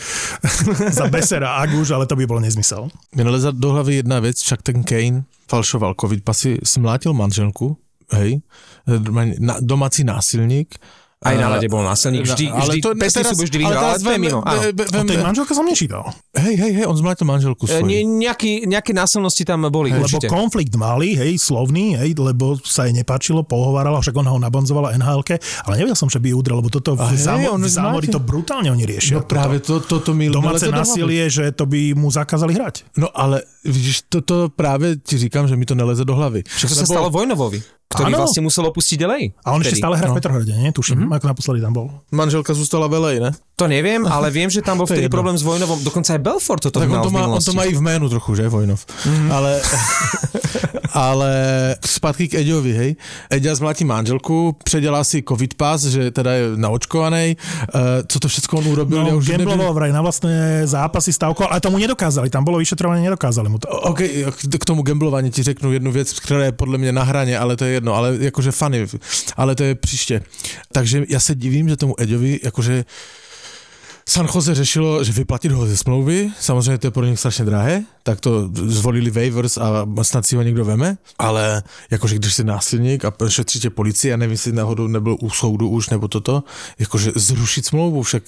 Za 1.00 1.08
Besera 1.08 1.50
Aguž, 1.62 1.92
ale 1.92 2.06
to 2.06 2.16
by 2.16 2.26
bol 2.26 2.40
nezmysel. 2.40 2.90
mě 3.16 3.24
neleze 3.24 3.52
do 3.52 3.72
hlavy 3.72 3.96
jedna 3.96 4.20
věc, 4.20 4.42
však 4.42 4.62
ten 4.62 4.84
Kane 4.84 5.24
falšoval 5.48 5.94
covid 6.02 6.24
pasy, 6.24 6.58
smlátil 6.64 7.14
manželku, 7.14 7.78
hej, 8.12 8.42
na, 9.40 9.56
domácí 9.60 10.04
násilník. 10.04 10.76
Aj 11.20 11.36
na 11.36 11.52
lade 11.52 11.68
bol 11.68 11.84
násilník. 11.84 12.24
Vždy, 12.24 12.46
Ale 12.48 12.64
vždy, 12.64 12.78
to- 12.80 12.96
pesty 12.96 13.20
teraz- 13.20 13.36
sú 13.36 13.44
vždy 13.44 13.58
ale 13.60 13.64
vyhral, 13.68 13.84
ale 13.84 13.92
teraz 13.92 14.00
to 14.00 14.10
je 14.10 14.20
mimo. 14.24 14.40
O 14.40 15.04
tej 15.04 15.20
manželke 15.20 15.52
som 15.52 15.66
nečítal. 15.68 16.04
Hej, 16.32 16.56
hej, 16.56 16.72
hej, 16.80 16.86
on 16.88 16.96
zmlátil 16.96 17.28
manželku 17.28 17.68
E, 17.68 17.76
svoju. 17.76 17.84
nie, 17.84 18.08
nejaký, 18.08 18.64
nejaké 18.64 18.96
násilnosti 18.96 19.44
tam 19.44 19.68
boli, 19.68 19.92
Lebo 19.92 20.08
určite. 20.08 20.32
konflikt 20.32 20.80
mali, 20.80 21.20
hej, 21.20 21.36
slovný, 21.36 22.00
hej, 22.00 22.16
lebo 22.16 22.56
sa 22.64 22.88
jej 22.88 22.96
nepáčilo, 22.96 23.44
pohovárala, 23.44 24.00
však 24.00 24.16
ona 24.16 24.32
ho 24.32 24.40
nabonzovala 24.40 24.96
nhl 24.96 25.20
ale 25.68 25.74
nevedel 25.76 26.00
som, 26.00 26.08
že 26.08 26.24
by 26.24 26.32
ju 26.32 26.40
udrel, 26.40 26.64
lebo 26.64 26.72
toto 26.72 26.96
v, 26.96 27.04
hej, 27.12 27.20
zámo- 27.20 27.52
on 27.52 27.60
v 27.60 27.68
zámori 27.68 28.08
to 28.08 28.24
brutálne 28.24 28.72
oni 28.72 28.88
riešia. 28.88 29.20
No 29.20 29.28
práve 29.28 29.60
to, 29.60 29.84
to, 29.84 30.00
to 30.00 30.16
mi 30.16 30.32
Domáce 30.32 30.72
hlavy. 30.72 30.80
násilie, 30.88 31.28
že 31.28 31.52
to 31.52 31.68
by 31.68 31.92
mu 32.00 32.08
zakázali 32.08 32.56
hrať. 32.56 32.88
No 32.96 33.12
ale 33.12 33.44
vidíš, 33.68 34.08
to, 34.08 34.24
to 34.24 34.48
právě 34.56 34.96
ti 35.04 35.18
říkám, 35.20 35.52
že 35.52 35.60
mi 35.60 35.68
to 35.68 35.76
neleze 35.76 36.08
do 36.08 36.16
hlavy. 36.16 36.48
Čo 36.48 36.72
sa 36.72 36.88
stalo 36.88 37.12
Vojnovovi, 37.12 37.60
ktorý 37.90 38.14
Áno. 38.14 38.22
vlastne 38.22 38.46
musel 38.46 38.70
opustiť 38.70 39.02
LA. 39.02 39.34
A 39.42 39.50
on 39.50 39.60
ešte 39.60 39.74
vtedy. 39.74 39.82
stále 39.82 39.98
hrá 39.98 40.08
no. 40.08 40.14
v 40.14 40.18
Petrohrade, 40.22 40.54
nie? 40.54 40.70
Tuším, 40.70 41.10
Mhm. 41.10 41.10
ako 41.10 41.26
naposledy 41.26 41.58
tam 41.58 41.74
bol. 41.74 41.88
Manželka 42.14 42.54
zůstala 42.54 42.86
velej, 42.86 43.18
ne? 43.18 43.34
To 43.58 43.66
neviem, 43.66 44.06
ale 44.06 44.30
viem, 44.38 44.46
že 44.46 44.62
tam 44.62 44.78
bol 44.78 44.86
vtedy 44.86 45.10
problém 45.10 45.34
s 45.34 45.42
Vojnovom. 45.42 45.82
Dokonca 45.82 46.14
aj 46.14 46.22
Belfort 46.22 46.62
toto 46.62 46.78
Tak 46.78 46.86
on 46.86 47.02
to, 47.02 47.10
v 47.10 47.18
má, 47.18 47.26
on 47.26 47.42
to 47.42 47.50
má 47.52 47.66
i 47.66 47.74
v 47.74 47.82
jménu 47.82 48.06
trochu, 48.08 48.38
že, 48.38 48.46
Vojnov. 48.46 48.78
Mm-hmm. 48.78 49.30
Ale, 49.34 49.52
ale 50.94 51.32
zpátky 51.86 52.28
k 52.28 52.34
Eďovi, 52.34 52.74
hej. 52.74 52.96
Eďa 53.30 53.56
zmlátí 53.56 53.86
manželku, 53.86 54.56
předělá 54.64 55.04
si 55.04 55.24
covid 55.24 55.54
pas, 55.54 55.84
že 55.84 56.12
teda 56.12 56.32
je 56.34 56.44
naočkovaný. 56.56 57.38
Uh, 57.76 57.82
co 58.08 58.20
to 58.20 58.28
všechno 58.28 58.60
on 58.60 58.68
urobil, 58.68 59.04
No, 59.04 59.18
už 59.18 59.28
nevím. 59.28 59.46
gambloval 59.48 59.74
vraj 59.74 59.92
na 59.94 60.02
vlastné 60.02 60.68
zápasy 60.68 61.14
stavko, 61.14 61.52
ale 61.52 61.60
tomu 61.62 61.78
nedokázali, 61.78 62.30
tam 62.30 62.44
bolo 62.44 62.58
vyšetrovanie, 62.58 63.04
nedokázali 63.04 63.50
mu 63.50 63.58
to. 63.60 63.68
OK, 63.70 64.00
k 64.60 64.66
tomu 64.66 64.82
gamblování 64.82 65.32
ti 65.32 65.44
řeknu 65.44 65.74
jednu 65.74 65.92
věc, 65.92 66.20
která 66.20 66.46
je 66.46 66.52
podle 66.52 66.78
mě 66.78 66.92
na 66.92 67.04
hraně, 67.04 67.40
ale 67.40 67.56
to 67.58 67.66
je 67.66 67.72
jedno, 67.72 67.94
ale 67.96 68.18
jakože 68.20 68.52
funny, 68.52 68.88
ale 69.38 69.56
to 69.56 69.64
je 69.64 69.76
příště. 69.76 70.22
Takže 70.72 71.04
já 71.10 71.20
se 71.20 71.36
divím, 71.36 71.70
že 71.70 71.78
tomu 71.78 71.96
Eďovi, 72.00 72.40
jakože 72.44 72.86
San 74.10 74.26
Jose 74.36 74.56
řešilo, 74.56 75.04
že 75.04 75.12
vyplatit 75.12 75.52
ho 75.52 75.68
ze 75.68 75.78
smlouvy, 75.78 76.32
samozřejmě 76.40 76.78
to 76.78 76.88
je 76.88 76.92
pro 76.92 77.06
ně 77.06 77.18
strašně 77.18 77.46
drahé, 77.46 77.84
tak 78.04 78.20
to 78.20 78.50
zvolili 78.54 79.12
waivers 79.12 79.58
a 79.58 79.86
snad 80.02 80.26
si 80.26 80.36
ho 80.36 80.42
někdo 80.42 80.66
veme, 80.66 80.98
ale 81.20 81.64
jakože 81.92 82.16
když 82.16 82.34
jsi 82.34 82.44
násilník 82.44 83.06
a 83.06 83.14
šetříte 83.28 83.70
policii 83.70 84.14
a 84.14 84.18
nevím, 84.18 84.32
jestli 84.32 84.52
náhodou 84.52 84.88
nebyl 84.88 85.18
u 85.22 85.30
soudu 85.30 85.70
už 85.70 85.90
nebo 85.90 86.08
toto, 86.08 86.44
jakože 86.80 87.12
zrušit 87.16 87.66
smlouvu, 87.66 88.04
však 88.04 88.24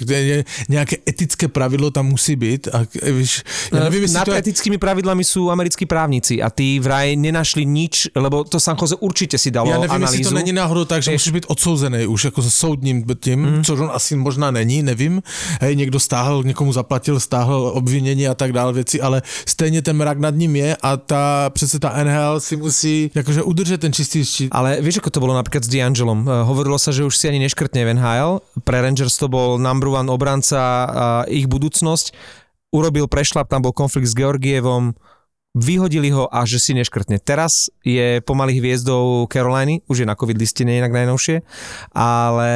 nějaké 0.69 0.95
etické 1.09 1.47
pravidlo 1.47 1.91
tam 1.91 2.05
musí 2.05 2.35
být 2.35 2.67
a 2.67 2.85
víš, 3.11 3.43
ja 3.73 3.83
nevím, 3.83 4.01
jestli 4.05 4.17
Nad 4.21 4.25
to 4.25 4.37
etickými 4.37 4.77
pravidlami 4.77 5.23
sú 5.25 5.49
americkí 5.49 5.89
právnici 5.89 6.43
a 6.43 6.53
tí 6.53 6.77
vraj 6.77 7.17
nenašli 7.17 7.65
nič, 7.65 8.13
lebo 8.13 8.43
to 8.43 8.59
San 8.59 8.77
Jose 8.77 8.95
určite 9.01 9.37
si 9.37 9.51
dalo 9.51 9.71
Já 9.71 9.79
nevím, 9.79 10.01
jestli 10.01 10.05
analýzu. 10.05 10.29
to 10.29 10.35
není 10.35 10.53
náhodou 10.53 10.85
tak, 10.85 11.03
že 11.03 11.11
Vieš- 11.11 11.15
musíš 11.15 11.33
být 11.33 11.45
odsouzený 11.47 12.05
už 12.05 12.25
jako 12.25 12.41
soudním 12.41 13.05
tím, 13.19 13.39
mm. 13.39 13.63
což 13.63 13.79
on 13.79 13.89
asi 13.93 14.15
možná 14.15 14.51
není, 14.51 14.83
nevím. 14.83 15.23
Hej, 15.61 15.70
někdo 15.75 15.99
stáhl, 15.99 16.43
někomu 16.43 16.73
zaplatil, 16.73 17.19
stáhl 17.19 17.71
obvinění 17.73 18.27
a 18.27 18.35
tak 18.35 18.53
dále 18.53 18.73
věci, 18.73 19.01
ale 19.01 19.21
stejně 19.45 19.81
ten 19.81 19.97
mrak 19.97 20.19
nad 20.19 20.35
ním 20.35 20.55
je 20.55 20.77
a 20.81 20.97
ta 20.97 21.49
přece 21.49 21.79
ta 21.79 22.03
NHL 22.03 22.39
si 22.39 22.55
musí 22.57 23.11
jakože 23.15 23.43
udržet 23.43 23.81
ten 23.81 23.93
čistý 23.93 24.25
štít. 24.25 24.49
Ale 24.51 24.81
vieš, 24.81 24.97
ako 24.99 25.09
to 25.09 25.19
bolo 25.23 25.33
napríklad 25.33 25.63
s 25.63 25.69
D'Angelom? 25.69 26.25
Eh, 26.25 26.43
Hovorilo 26.43 26.79
sa, 26.79 26.91
že 26.91 27.03
už 27.05 27.17
si 27.17 27.27
ani 27.29 27.39
neškrtne 27.43 27.85
v 27.85 27.93
NHL. 27.97 28.41
Pre 28.63 28.77
Rangers 28.81 29.17
to 29.17 29.27
bol 29.31 29.57
number 29.61 29.89
one 29.89 30.11
obranca 30.11 30.61
a 30.87 31.05
ich 31.27 31.47
budúcnosť. 31.47 32.13
Urobil 32.71 33.11
prešlap, 33.11 33.51
tam 33.51 33.67
bol 33.67 33.75
konflikt 33.75 34.07
s 34.07 34.15
Georgievom, 34.15 34.95
vyhodili 35.51 36.15
ho 36.15 36.31
a 36.31 36.47
že 36.47 36.59
si 36.59 36.71
neškrtne. 36.71 37.19
Teraz 37.19 37.67
je 37.83 38.23
pomaly 38.23 38.59
hviezdou 38.59 39.27
Caroliny, 39.27 39.83
už 39.91 40.03
je 40.03 40.07
na 40.07 40.15
covid 40.15 40.39
listine 40.39 40.79
inak 40.79 40.95
najnovšie, 40.95 41.43
ale 41.91 42.51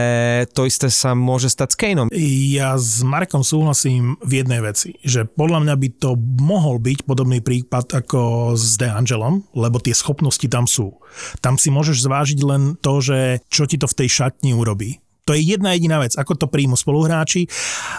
to 0.55 0.63
isté 0.63 0.87
sa 0.87 1.11
môže 1.11 1.51
stať 1.51 1.75
s 1.75 1.79
Kaneom. 1.79 2.07
Ja 2.55 2.79
s 2.79 3.03
Markom 3.03 3.43
súhlasím 3.43 4.15
v 4.23 4.43
jednej 4.43 4.63
veci, 4.63 4.95
že 5.03 5.27
podľa 5.27 5.67
mňa 5.67 5.75
by 5.75 5.89
to 5.99 6.15
mohol 6.39 6.79
byť 6.79 7.03
podobný 7.03 7.43
prípad 7.43 8.05
ako 8.05 8.53
s 8.55 8.79
De 8.79 8.87
Angelom, 8.87 9.43
lebo 9.51 9.83
tie 9.83 9.91
schopnosti 9.91 10.47
tam 10.47 10.63
sú. 10.63 10.95
Tam 11.43 11.59
si 11.59 11.71
môžeš 11.71 12.07
zvážiť 12.07 12.39
len 12.43 12.79
to, 12.79 13.03
že 13.03 13.43
čo 13.51 13.67
ti 13.67 13.75
to 13.75 13.87
v 13.91 13.97
tej 14.03 14.09
šatni 14.23 14.55
urobí. 14.55 15.04
To 15.25 15.33
je 15.33 15.41
jedna 15.41 15.73
jediná 15.73 15.97
vec, 15.97 16.13
ako 16.13 16.37
to 16.37 16.45
príjmu 16.45 16.77
spoluhráči. 16.77 17.49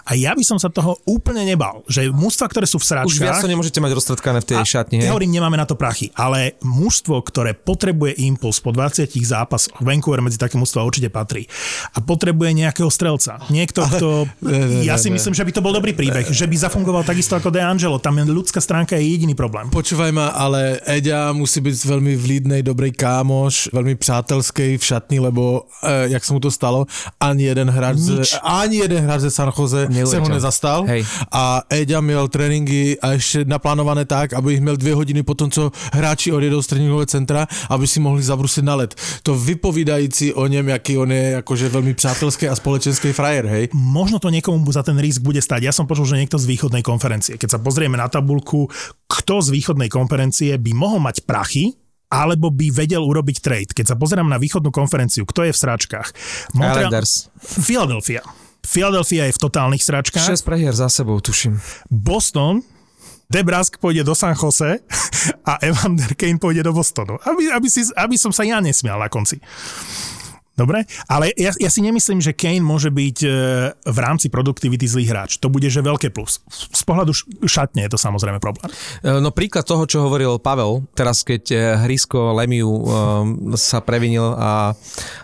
A 0.06 0.14
ja 0.14 0.30
by 0.38 0.46
som 0.46 0.62
sa 0.62 0.70
toho 0.70 0.94
úplne 1.10 1.42
nebal, 1.42 1.82
že 1.90 2.06
mužstva, 2.06 2.46
ktoré 2.46 2.70
sú 2.70 2.78
v 2.78 2.86
Už 2.86 3.18
viac 3.18 3.42
sračkách... 3.42 3.42
to 3.42 3.50
nemôžete 3.50 3.82
mať 3.82 3.92
roztredkané 3.98 4.38
v 4.42 4.46
tej 4.46 4.58
šatni. 4.62 5.02
Ja 5.02 5.10
hej? 5.10 5.12
hovorím, 5.12 5.34
nemáme 5.34 5.58
na 5.58 5.66
to 5.66 5.74
prachy, 5.74 6.14
ale 6.14 6.54
mužstvo, 6.62 7.18
ktoré 7.26 7.58
potrebuje 7.58 8.22
impuls 8.22 8.62
po 8.62 8.70
20 8.70 9.10
zápasoch, 9.10 9.74
Vancouver 9.82 10.22
medzi 10.22 10.38
také 10.38 10.54
mužstva 10.54 10.86
určite 10.86 11.10
patrí, 11.10 11.50
a 11.90 11.98
potrebuje 11.98 12.62
nejakého 12.62 12.86
strelca. 12.94 13.42
Niekto, 13.50 13.82
kto... 13.82 14.08
ne, 14.46 14.86
ne, 14.86 14.86
ja 14.86 14.94
si 14.94 15.10
ne. 15.10 15.18
myslím, 15.18 15.34
že 15.34 15.42
by 15.42 15.50
to 15.50 15.64
bol 15.66 15.74
dobrý 15.74 15.98
príbeh, 15.98 16.30
že 16.30 16.46
by 16.46 16.54
zafungoval 16.54 17.02
takisto 17.02 17.34
ako 17.34 17.50
De 17.50 17.58
Angelo. 17.58 17.98
Tam 17.98 18.14
je 18.22 18.30
ľudská 18.30 18.62
stránka 18.62 18.94
je 18.94 19.02
jediný 19.02 19.34
problém. 19.34 19.66
Počúvaj 19.74 20.14
ma, 20.14 20.30
ale 20.30 20.78
Eďa 20.86 21.34
musí 21.34 21.58
byť 21.58 21.74
veľmi 21.90 22.14
vlídnej, 22.14 22.62
dobrej 22.62 22.94
kámoš, 22.94 23.74
veľmi 23.74 23.98
přátelský 23.98 24.78
v 24.78 24.84
šatni, 24.86 25.18
lebo 25.18 25.66
e, 25.82 26.14
jak 26.14 26.22
sa 26.22 26.30
mu 26.30 26.38
to 26.38 26.54
stalo, 26.54 26.86
ani 27.20 27.44
jeden 27.44 27.70
hráč, 27.70 27.96
Nič. 27.96 28.28
z, 28.28 28.40
ani 28.44 28.76
jeden 28.76 29.04
hráč 29.04 29.20
ze 29.20 29.30
San 29.30 29.52
Jose 29.58 29.88
Neuletel. 29.88 30.06
se 30.06 30.18
ho 30.18 30.28
nezastal. 30.28 30.84
Hej. 30.84 31.04
A 31.32 31.62
Eďa 31.70 32.00
měl 32.00 32.28
tréninky 32.28 33.00
a 33.00 33.12
ještě 33.12 33.44
naplánované 33.44 34.04
tak, 34.04 34.32
aby 34.32 34.54
ich 34.54 34.60
měl 34.60 34.76
dvě 34.76 34.94
hodiny 34.94 35.22
potom, 35.22 35.50
co 35.50 35.72
hráči 35.92 36.32
odjedou 36.32 36.62
z 36.62 36.66
tréninkového 36.66 37.06
centra, 37.06 37.46
aby 37.70 37.86
si 37.86 38.00
mohli 38.00 38.22
zabrusit 38.22 38.64
na 38.64 38.74
led. 38.74 38.94
To 39.22 39.34
vypovídající 39.34 40.34
o 40.34 40.46
něm, 40.46 40.68
jaký 40.68 40.98
on 40.98 41.12
je 41.12 41.30
jakože 41.30 41.68
velmi 41.68 41.94
přátelský 41.94 42.48
a 42.48 42.56
společenský 42.56 43.12
frajer, 43.12 43.46
hej. 43.46 43.68
Možno 43.72 44.18
to 44.18 44.30
niekomu 44.30 44.72
za 44.72 44.82
ten 44.82 44.98
risk 44.98 45.22
bude 45.22 45.40
stať. 45.42 45.62
Ja 45.62 45.72
som 45.72 45.86
počul, 45.88 46.04
že 46.06 46.20
niekto 46.20 46.36
z 46.38 46.46
východnej 46.46 46.82
konferencie. 46.84 47.40
Keď 47.40 47.56
sa 47.56 47.58
pozrieme 47.58 47.96
na 47.96 48.08
tabulku, 48.12 48.68
kto 49.08 49.40
z 49.40 49.48
východnej 49.50 49.88
konferencie 49.88 50.52
by 50.58 50.72
mohol 50.76 51.00
mať 51.00 51.24
prachy, 51.24 51.72
alebo 52.06 52.54
by 52.54 52.70
vedel 52.70 53.02
urobiť 53.02 53.36
trade. 53.42 53.70
Keď 53.74 53.94
sa 53.94 53.96
pozerám 53.98 54.26
na 54.30 54.38
východnú 54.38 54.70
konferenciu, 54.70 55.26
kto 55.26 55.46
je 55.46 55.52
v 55.54 55.58
sračkách? 55.58 56.08
Islanders. 56.54 57.28
Philadelphia. 57.40 58.22
Philadelphia 58.66 59.30
je 59.30 59.34
v 59.34 59.40
totálnych 59.40 59.82
sračkách. 59.82 60.26
6 60.26 60.42
prehier 60.42 60.74
za 60.74 60.90
sebou, 60.90 61.22
tuším. 61.22 61.58
Boston, 61.86 62.66
Debrask 63.26 63.78
pôjde 63.82 64.06
do 64.06 64.14
San 64.14 64.38
Jose 64.38 64.82
a 65.50 65.52
Evander 65.62 66.14
Kane 66.14 66.38
pôjde 66.38 66.62
do 66.62 66.70
Bostonu. 66.70 67.18
Aby, 67.26 67.50
aby, 67.50 67.66
si, 67.66 67.82
aby 67.98 68.14
som 68.14 68.30
sa 68.30 68.46
ja 68.46 68.62
nesmial 68.62 69.02
na 69.02 69.10
konci. 69.10 69.42
Dobre, 70.56 70.88
ale 71.12 71.36
ja, 71.36 71.52
ja 71.52 71.68
si 71.68 71.84
nemyslím, 71.84 72.24
že 72.24 72.32
Kane 72.32 72.64
môže 72.64 72.88
byť 72.88 73.18
e, 73.22 73.28
v 73.76 73.98
rámci 74.00 74.32
produktivity 74.32 74.88
zlý 74.88 75.04
hráč. 75.04 75.36
To 75.44 75.52
bude, 75.52 75.68
že 75.68 75.84
veľké 75.84 76.08
plus. 76.08 76.40
Z 76.48 76.80
pohľadu 76.88 77.12
šatne 77.44 77.84
je 77.84 77.92
to 77.92 78.00
samozrejme 78.00 78.40
problém. 78.40 78.72
E, 79.04 79.20
No 79.20 79.28
príklad 79.36 79.68
toho, 79.68 79.84
čo 79.84 80.08
hovoril 80.08 80.40
Pavel, 80.40 80.88
teraz 80.96 81.20
keď 81.28 81.42
e, 81.52 81.56
Hrisko 81.84 82.32
Lemiu 82.32 82.72
um, 82.72 83.52
sa 83.52 83.84
previnil 83.84 84.32
a, 84.32 84.72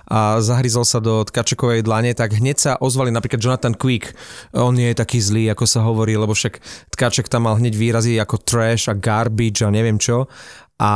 a 0.04 0.36
zahryzol 0.44 0.84
sa 0.84 1.00
do 1.00 1.24
tkačekovej 1.24 1.80
dlane, 1.80 2.12
tak 2.12 2.36
hneď 2.36 2.56
sa 2.60 2.72
ozvali 2.76 3.08
napríklad 3.08 3.40
Jonathan 3.40 3.72
Quick. 3.72 4.12
On 4.52 4.76
nie 4.76 4.92
je 4.92 5.00
taký 5.00 5.16
zlý, 5.16 5.48
ako 5.48 5.64
sa 5.64 5.80
hovorí, 5.80 6.12
lebo 6.12 6.36
však 6.36 6.60
tkaček 6.92 7.32
tam 7.32 7.48
mal 7.48 7.56
hneď 7.56 7.72
výrazy 7.72 8.20
ako 8.20 8.36
trash 8.44 8.92
a 8.92 8.94
garbage 8.98 9.64
a 9.64 9.72
neviem 9.72 9.96
čo. 9.96 10.28
A 10.76 10.92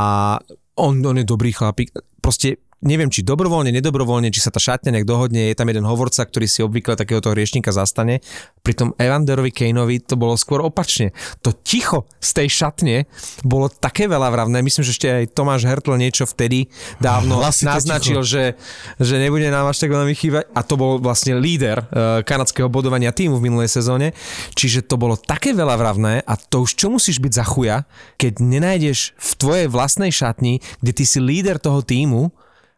on, 0.77 1.01
on 1.01 1.17
je 1.17 1.25
dobrý 1.25 1.57
chlapík. 1.57 1.89
Proste 2.21 2.66
neviem, 2.87 3.11
či 3.11 3.27
dobrovoľne, 3.27 3.75
nedobrovoľne, 3.75 4.31
či 4.31 4.41
sa 4.41 4.55
tá 4.55 4.63
šatňa 4.63 4.95
nejak 4.95 5.07
dohodne, 5.07 5.51
je 5.51 5.59
tam 5.59 5.69
jeden 5.69 5.85
hovorca, 5.85 6.23
ktorý 6.23 6.47
si 6.47 6.63
obvykle 6.63 6.95
takéhoto 6.95 7.35
hriešníka 7.35 7.75
zastane. 7.75 8.23
Pri 8.63 8.73
tom 8.79 8.95
Evanderovi 8.97 9.51
Kaneovi 9.51 10.07
to 10.07 10.15
bolo 10.15 10.39
skôr 10.39 10.63
opačne. 10.63 11.11
To 11.43 11.51
ticho 11.51 12.07
z 12.23 12.31
tej 12.43 12.49
šatne 12.49 12.97
bolo 13.43 13.67
také 13.67 14.07
veľa 14.07 14.31
vravné. 14.31 14.63
Myslím, 14.63 14.87
že 14.87 14.95
ešte 14.95 15.09
aj 15.11 15.35
Tomáš 15.35 15.67
Hertl 15.67 15.99
niečo 15.99 16.25
vtedy 16.25 16.71
dávno 17.03 17.39
Hlasité 17.43 17.75
naznačil, 17.75 18.23
že, 18.23 18.55
že 19.03 19.19
nebude 19.19 19.51
nám 19.51 19.69
až 19.69 19.85
tak 19.85 19.91
veľmi 19.91 20.15
chýbať. 20.15 20.49
A 20.55 20.63
to 20.63 20.79
bol 20.79 21.03
vlastne 21.03 21.37
líder 21.37 21.83
uh, 21.83 22.23
kanadského 22.23 22.71
bodovania 22.71 23.11
týmu 23.11 23.43
v 23.43 23.51
minulej 23.51 23.69
sezóne. 23.69 24.15
Čiže 24.55 24.87
to 24.87 24.95
bolo 24.95 25.19
také 25.19 25.51
veľa 25.53 25.75
vravné 25.75 26.23
a 26.23 26.35
to 26.39 26.63
už 26.63 26.79
čo 26.79 26.89
musíš 26.89 27.19
byť 27.19 27.33
za 27.35 27.45
chuja, 27.45 27.77
keď 28.17 28.39
nenájdeš 28.39 29.13
v 29.19 29.31
tvojej 29.37 29.67
vlastnej 29.67 30.15
šatni, 30.15 30.63
kde 30.81 30.93
ty 30.95 31.05
si 31.05 31.19
líder 31.19 31.59
toho 31.59 31.83
týmu, 31.83 32.31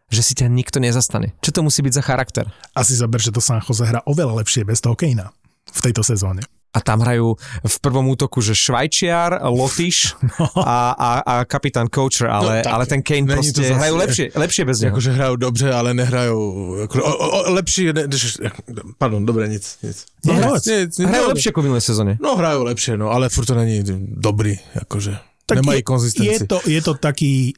že 0.09 0.23
si 0.25 0.33
ťa 0.33 0.49
nikto 0.49 0.81
nezastane. 0.81 1.37
Čo 1.45 1.53
to 1.53 1.61
musí 1.61 1.85
byť 1.85 1.93
za 1.93 2.03
charakter? 2.03 2.45
Asi 2.73 2.97
zaber, 2.97 3.21
že 3.21 3.29
to 3.33 3.45
San 3.45 3.61
Jose 3.61 3.85
hrá 3.85 4.01
oveľa 4.09 4.41
lepšie 4.41 4.65
bez 4.65 4.81
toho 4.81 4.97
Kanea 4.97 5.29
v 5.69 5.81
tejto 5.85 6.01
sezóne. 6.01 6.41
A 6.69 6.85
tam 6.85 7.01
hrajú 7.01 7.33
v 7.65 7.77
prvom 7.81 8.13
útoku, 8.13 8.45
že 8.45 8.53
Švajčiar, 8.53 9.41
Lotyš 9.41 10.13
a, 10.61 10.93
a, 10.93 11.11
a 11.25 11.35
kapitán 11.49 11.89
Coacher, 11.89 12.29
ale, 12.29 12.61
No, 12.61 12.65
tak 12.65 12.73
ale 12.77 12.85
ten 12.85 13.01
Kane 13.01 13.25
proste 13.25 13.57
zase- 13.65 13.73
hrajú 13.73 13.95
lepšie, 13.97 14.25
lepšie 14.37 14.63
bez 14.69 14.77
neho. 14.85 14.93
Jakože 14.93 15.11
hrajou 15.17 15.37
dobře, 15.37 15.69
ale 15.73 15.97
nehrajou... 15.97 16.41
Jako, 16.85 16.95
o, 17.05 17.13
o, 17.17 17.27
o, 17.29 17.53
lepší... 17.57 17.93
Ne, 17.93 18.05
pardon, 19.01 19.25
dobré, 19.25 19.49
nic. 19.49 19.65
nic. 19.83 19.97
Nie, 20.25 20.41
no, 20.41 20.47
povedz. 20.53 20.65
nic, 20.69 20.93
nic 20.99 21.09
Hrajú 21.09 21.25
no, 21.25 21.31
lepšie 21.33 21.51
ako 21.57 21.61
v 21.61 21.65
minulej 21.65 21.85
sezóne. 21.89 22.13
No 22.21 22.37
hrajou 22.37 22.63
lepšie, 22.69 22.93
no, 23.01 23.17
ale 23.17 23.33
furt 23.33 23.49
to 23.49 23.57
není 23.57 23.81
dobrý, 24.21 24.61
jakože. 24.77 25.17
Tak 25.49 25.65
Nemají 25.65 25.81
je, 25.81 25.89
konzistenci. 25.89 26.29
je, 26.29 26.39
to, 26.45 26.59
je 26.69 26.81
to 26.85 26.93
taký 27.01 27.57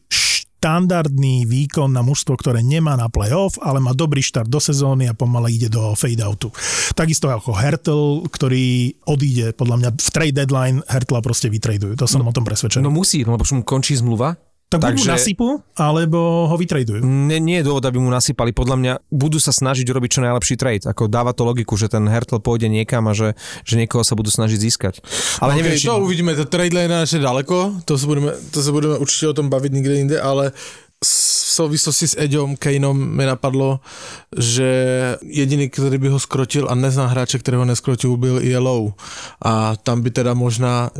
štandardný 0.60 1.48
výkon 1.48 1.88
na 1.88 2.04
mužstvo, 2.04 2.36
ktoré 2.36 2.60
nemá 2.60 2.92
na 2.92 3.08
playoff, 3.08 3.56
ale 3.64 3.80
má 3.80 3.96
dobrý 3.96 4.20
štart 4.20 4.44
do 4.44 4.60
sezóny 4.60 5.08
a 5.08 5.16
pomaly 5.16 5.56
ide 5.56 5.72
do 5.72 5.96
fade-outu. 5.96 6.52
Takisto 6.92 7.32
ako 7.32 7.56
Hertel, 7.56 8.28
ktorý 8.28 8.92
odíde, 9.08 9.56
podľa 9.56 9.76
mňa 9.80 9.90
v 9.96 10.10
trade 10.12 10.36
deadline 10.36 10.84
Hertla 10.84 11.24
proste 11.24 11.48
vytradujú. 11.48 11.96
To 11.96 12.04
som 12.04 12.28
o 12.28 12.36
tom 12.36 12.44
presvedčený. 12.44 12.84
No 12.84 12.92
musí, 12.92 13.24
lebo 13.24 13.40
už 13.40 13.56
mu 13.56 13.64
končí 13.64 13.96
zmluva. 13.96 14.36
Tak 14.70 14.86
buď 14.86 14.94
mu 14.94 15.02
takže- 15.02 15.10
nasypu, 15.10 15.46
alebo 15.74 16.46
ho 16.46 16.54
vytradujú. 16.54 17.02
Nie, 17.02 17.42
nie 17.42 17.58
je 17.58 17.66
dôvod, 17.66 17.82
aby 17.82 17.98
mu 17.98 18.06
nasypali. 18.06 18.54
Podľa 18.54 18.76
mňa 18.78 18.92
budú 19.10 19.42
sa 19.42 19.50
snažiť 19.50 19.82
urobiť 19.82 20.10
čo 20.14 20.20
najlepší 20.22 20.54
trade. 20.54 20.86
Ako 20.86 21.10
dáva 21.10 21.34
to 21.34 21.42
logiku, 21.42 21.74
že 21.74 21.90
ten 21.90 22.06
Hertl 22.06 22.38
pôjde 22.38 22.70
niekam 22.70 23.10
a 23.10 23.12
že, 23.12 23.34
že 23.66 23.74
niekoho 23.74 24.06
sa 24.06 24.14
budú 24.14 24.30
snažiť 24.30 24.58
získať. 24.62 24.94
Ale 25.42 25.58
neviem, 25.58 25.74
okay, 25.74 25.82
či... 25.82 25.90
to 25.90 25.98
uvidíme, 25.98 26.38
to 26.38 26.46
trade 26.46 26.70
line 26.70 27.02
je 27.02 27.18
daleko, 27.18 27.82
to 27.82 27.98
se, 27.98 28.06
budeme, 28.06 28.30
to 28.50 28.62
se 28.62 28.70
budeme 28.72 28.94
určitě 28.98 29.28
o 29.28 29.32
tom 29.34 29.48
bavit 29.48 29.72
někde 29.72 29.94
jinde, 29.94 30.20
ale 30.20 30.52
v 31.04 31.08
souvislosti 31.50 32.08
s 32.08 32.16
Eďom 32.18 32.56
Kaneom 32.56 33.16
mi 33.16 33.24
napadlo, 33.26 33.80
že 34.36 34.68
jediný, 35.22 35.70
který 35.70 35.98
by 35.98 36.08
ho 36.08 36.20
skrotil 36.20 36.68
a 36.70 36.74
neznám 36.74 37.08
hráče, 37.08 37.38
kterého 37.38 37.64
neskrotil, 37.64 38.16
byl 38.16 38.40
Yellow. 38.40 38.92
A 39.42 39.76
tam 39.76 40.02
by 40.02 40.10
teda 40.10 40.34
možná... 40.34 40.90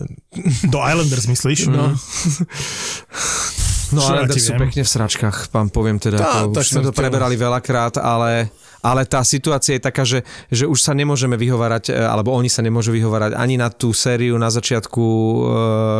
Do 0.64 0.78
Islanders 0.88 1.26
myslíš? 1.26 1.66
No. 1.66 1.96
No 3.90 4.06
ale 4.06 4.30
ti 4.30 4.38
sú 4.38 4.54
pekne 4.54 4.82
v 4.86 4.90
sračkách, 4.90 5.50
pán 5.50 5.68
poviem 5.70 5.98
teda. 5.98 6.18
Tá, 6.18 6.46
to, 6.46 6.62
už 6.62 6.68
sme 6.78 6.82
to 6.86 6.94
preberali 6.94 7.34
veľakrát, 7.34 7.98
ale, 7.98 8.50
ale 8.80 9.02
tá 9.06 9.22
situácia 9.26 9.76
je 9.76 9.82
taká, 9.82 10.06
že, 10.06 10.22
že 10.50 10.64
už 10.70 10.78
sa 10.78 10.94
nemôžeme 10.94 11.34
vyhovárať, 11.34 11.90
e, 11.90 11.98
alebo 11.98 12.30
oni 12.30 12.46
sa 12.46 12.62
nemôžu 12.62 12.94
vyhovárať 12.94 13.34
ani 13.34 13.58
na 13.58 13.68
tú 13.68 13.90
sériu 13.90 14.38
na 14.38 14.48
začiatku 14.48 15.02
e, 15.02 15.38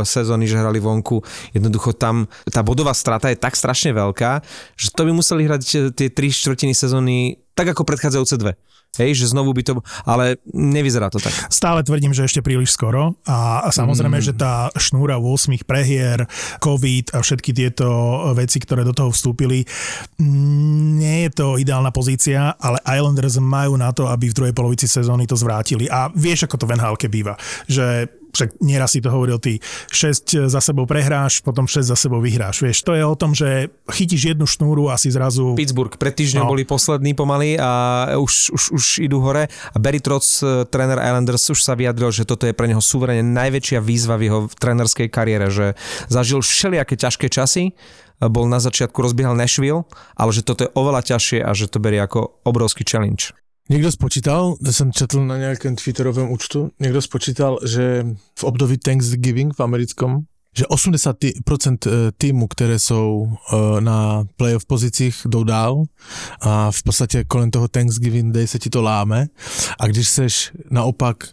sezóny, 0.07 0.47
že 0.47 0.59
hrali 0.59 0.79
vonku. 0.79 1.23
Jednoducho 1.51 1.99
tam 1.99 2.31
tá 2.47 2.63
bodová 2.63 2.95
strata 2.95 3.29
je 3.29 3.39
tak 3.39 3.59
strašne 3.59 3.91
veľká, 3.91 4.41
že 4.79 4.95
to 4.95 5.03
by 5.03 5.13
museli 5.15 5.51
hrať 5.51 5.63
e, 5.75 5.77
tie 5.91 6.09
tri 6.15 6.31
štvrtiny 6.31 6.73
sezóny 6.73 7.43
tak 7.61 7.77
ako 7.77 7.85
predchádzajúce 7.85 8.41
dve. 8.41 8.57
Hej, 8.97 9.23
že 9.23 9.31
znovu 9.31 9.55
by 9.55 9.63
to, 9.63 9.73
ale 10.03 10.41
nevyzerá 10.51 11.13
to 11.13 11.23
tak. 11.23 11.31
Stále 11.47 11.87
tvrdím, 11.87 12.11
že 12.11 12.27
ešte 12.27 12.43
príliš 12.43 12.75
skoro 12.75 13.15
a 13.29 13.51
a 13.61 13.69
samozrejme, 13.69 14.19
mm. 14.19 14.25
že 14.25 14.35
tá 14.35 14.73
šnúra 14.75 15.21
8 15.21 15.61
prehier, 15.69 16.25
COVID 16.63 17.13
a 17.15 17.19
všetky 17.21 17.51
tieto 17.53 17.87
veci, 18.33 18.63
ktoré 18.63 18.87
do 18.87 18.97
toho 18.97 19.13
vstúpili, 19.13 19.67
nie 20.97 21.29
je 21.29 21.31
to 21.35 21.47
ideálna 21.61 21.93
pozícia, 21.93 22.57
ale 22.57 22.81
Islanders 22.87 23.37
majú 23.37 23.77
na 23.77 23.91
to, 23.93 24.09
aby 24.09 24.31
v 24.31 24.37
druhej 24.37 24.55
polovici 24.55 24.87
sezóny 24.89 25.29
to 25.29 25.37
zvrátili. 25.37 25.91
A 25.91 26.09
vieš, 26.15 26.49
ako 26.49 26.65
to 26.65 26.67
v 26.67 26.75
nhl 26.79 26.97
býva, 27.11 27.35
že 27.67 28.09
však 28.35 28.63
nieraz 28.63 28.95
si 28.95 29.01
to 29.03 29.11
hovoril 29.11 29.39
ty, 29.39 29.59
6 29.91 30.49
za 30.49 30.61
sebou 30.61 30.87
prehráš, 30.87 31.43
potom 31.43 31.67
6 31.67 31.91
za 31.91 31.97
sebou 31.97 32.19
vyhráš. 32.23 32.63
Vieš, 32.63 32.83
to 32.83 32.95
je 32.95 33.05
o 33.05 33.15
tom, 33.15 33.35
že 33.35 33.71
chytíš 33.91 34.35
jednu 34.35 34.47
šnúru 34.47 34.91
a 34.91 34.99
si 34.99 35.11
zrazu... 35.11 35.55
Pittsburgh 35.55 35.95
pred 35.95 36.15
týždňom 36.15 36.47
No. 36.47 36.53
boli 36.57 36.65
poslední 36.65 37.13
pomaly 37.13 37.61
a 37.61 37.71
už, 38.17 38.55
už, 38.55 38.63
už 38.73 38.85
idú 39.05 39.21
hore 39.21 39.51
a 39.51 39.77
Barry 39.77 40.01
Trotz, 40.01 40.41
eh, 40.41 40.65
tréner 40.65 40.97
Islanders, 40.97 41.45
už 41.53 41.61
sa 41.61 41.77
vyjadril, 41.77 42.09
že 42.15 42.25
toto 42.25 42.49
je 42.49 42.57
pre 42.57 42.71
neho 42.71 42.81
súverene 42.81 43.23
najväčšia 43.27 43.79
výzva 43.83 44.17
v 44.17 44.31
jeho 44.31 44.41
trénerskej 44.57 45.13
kariére, 45.13 45.53
že 45.53 45.77
zažil 46.09 46.41
všelijaké 46.41 46.97
ťažké 46.97 47.29
časy, 47.29 47.77
bol 48.21 48.45
na 48.45 48.61
začiatku 48.61 49.01
rozbiehal 49.01 49.33
Nashville, 49.33 49.89
ale 50.13 50.31
že 50.37 50.45
toto 50.45 50.69
je 50.69 50.71
oveľa 50.77 51.17
ťažšie 51.17 51.41
a 51.41 51.51
že 51.57 51.73
to 51.73 51.81
berie 51.81 52.01
ako 52.01 52.37
obrovský 52.45 52.85
challenge. 52.85 53.33
Někdo 53.69 53.93
spočítal, 53.93 54.57
to 54.65 54.73
jsem 54.73 54.93
četl 54.93 55.27
na 55.27 55.37
nějakém 55.37 55.77
Twitterovém 55.77 56.31
účtu, 56.31 56.71
někdo 56.81 57.03
spočítal, 57.03 57.59
že 57.67 58.07
v 58.39 58.45
období 58.45 58.79
Thanksgiving 58.79 59.55
v 59.57 59.61
americkom, 59.61 60.21
že 60.57 60.65
80% 60.65 61.77
týmu, 62.19 62.49
které 62.49 62.79
jsou 62.79 63.27
eh, 63.33 63.81
na 63.81 64.25
playoff 64.37 64.67
pozicích, 64.67 65.23
jdou 65.27 65.45
dál 65.45 65.83
a 66.41 66.71
v 66.71 66.83
podstatě 66.83 67.25
kolem 67.25 67.51
toho 67.51 67.69
Thanksgiving 67.69 68.35
Day 68.35 68.47
se 68.47 68.59
ti 68.59 68.71
to 68.71 68.83
láme 68.83 69.27
a 69.79 69.87
když 69.87 70.09
seš 70.09 70.53
naopak 70.71 71.25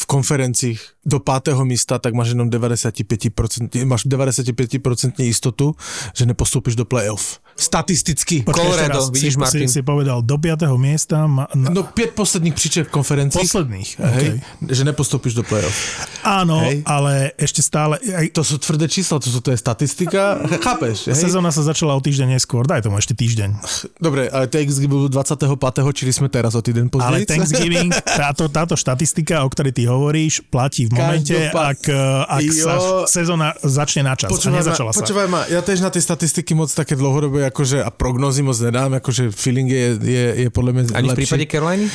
v 0.00 0.06
konferencích 0.06 0.82
do 1.06 1.20
pátého 1.20 1.64
místa, 1.64 1.98
tak 1.98 2.14
máš 2.14 2.28
jenom 2.28 2.50
95%, 2.50 3.86
máš 3.86 4.06
95% 4.06 5.12
jistotu, 5.18 5.74
že 6.16 6.26
nepostoupíš 6.26 6.76
do 6.76 6.84
playoff. 6.84 7.40
Statisticky. 7.54 8.42
Počkaj, 8.42 8.50
ešte 8.56 8.70
Colorado, 8.76 8.98
raz, 8.98 9.10
vidíš, 9.10 9.32
si, 9.32 9.38
Martin? 9.38 9.66
Si, 9.66 9.72
si 9.72 9.82
povedal 9.82 10.18
do 10.20 10.36
5. 10.36 10.66
miesta, 10.76 11.26
ma, 11.26 11.46
na, 11.54 11.70
No 11.70 11.82
pět 11.84 12.10
posledních 12.10 12.54
příček 12.54 12.88
v 12.88 12.90
konferencích. 12.90 13.40
posledných. 13.40 13.88
Hej, 13.98 14.12
Okay. 14.14 14.40
že 14.68 14.82
nepostoupíš 14.84 15.34
do 15.34 15.42
playoff. 15.42 15.74
Áno, 16.22 16.60
Hej. 16.60 16.82
ale 16.84 17.30
ešte 17.36 17.60
stále... 17.60 17.98
Aj, 18.10 18.26
To 18.30 18.42
sú 18.42 18.58
tvrdé 18.58 18.86
čísla, 18.86 19.18
to, 19.18 19.28
sú, 19.28 19.38
to 19.38 19.50
je 19.50 19.58
statistika. 19.58 20.40
Chápeš? 20.60 21.10
Hej? 21.10 21.16
Sezóna 21.20 21.50
sa 21.50 21.62
začala 21.62 21.92
o 21.92 22.00
týždeň 22.00 22.34
neskôr, 22.34 22.64
daj 22.64 22.82
tomu 22.82 22.96
ešte 22.96 23.12
týždeň. 23.12 23.50
Dobre, 23.96 24.26
ale 24.26 24.46
Thanksgiving 24.46 24.90
bol 24.90 25.06
25. 25.06 25.54
čili 25.92 26.10
sme 26.10 26.26
teraz 26.28 26.52
o 26.52 26.60
týden 26.60 26.88
později. 26.88 27.06
Ale 27.06 27.18
Thanksgiving, 27.22 27.90
táto, 27.94 28.48
táto 28.48 28.74
štatistika, 28.74 29.42
o 29.42 29.48
ktorej 29.48 29.72
ty 29.72 29.84
hovoríš, 29.84 30.42
platí 30.44 30.86
v 30.86 30.94
momente, 30.94 31.36
ak, 31.48 31.80
ak 32.24 32.42
Jo. 32.42 32.52
sa 32.56 32.74
sezóna 33.06 33.52
začne 33.60 34.02
na 34.02 34.14
čas. 34.14 34.26
a 34.26 34.32
Počúvaj 34.32 34.50
ma, 34.50 34.58
nezačala 34.58 34.90
sa. 34.90 34.98
počúvaj 34.98 35.26
ma, 35.28 35.40
ja 35.46 35.60
tež 35.60 35.78
na 35.78 35.88
tie 35.88 36.00
statistiky 36.00 36.52
moc 36.52 36.68
také 36.68 36.94
dlhodobé, 36.94 37.43
akože 37.48 37.84
a 37.84 37.90
prognozy 37.90 38.42
moc 38.42 38.56
nedám, 38.60 38.94
akože 39.00 39.30
feeling 39.30 39.68
je, 39.70 39.86
je, 40.00 40.24
je 40.44 40.48
podľa 40.50 40.72
mňa 40.72 40.82
Ani 40.94 41.08
v 41.08 41.10
lepší. 41.12 41.20
prípade 41.24 41.44
Caroliny? 41.46 41.86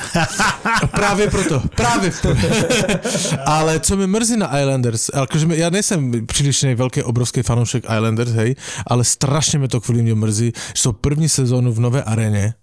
Práve 0.96 1.28
proto, 1.28 1.60
práve 1.76 2.08
proto. 2.10 2.46
Ale 3.44 3.80
co 3.80 3.96
mi 3.96 4.06
mrzí 4.06 4.36
na 4.36 4.48
Islanders, 4.48 5.12
akože 5.12 5.44
ja 5.60 5.68
nejsem 5.68 6.24
příliš 6.24 6.72
veľký, 6.72 7.04
obrovský 7.04 7.44
fanoušek 7.44 7.84
Islanders, 7.84 8.32
hej, 8.32 8.56
ale 8.86 9.04
strašně 9.04 9.58
mi 9.58 9.68
to 9.68 9.80
kvůli 9.80 10.02
mě 10.02 10.14
mrzí, 10.14 10.52
že 10.74 10.80
jsou 10.82 10.92
první 10.92 11.28
sezónu 11.28 11.72
v 11.72 11.80
nové 11.80 12.02
aréně. 12.02 12.54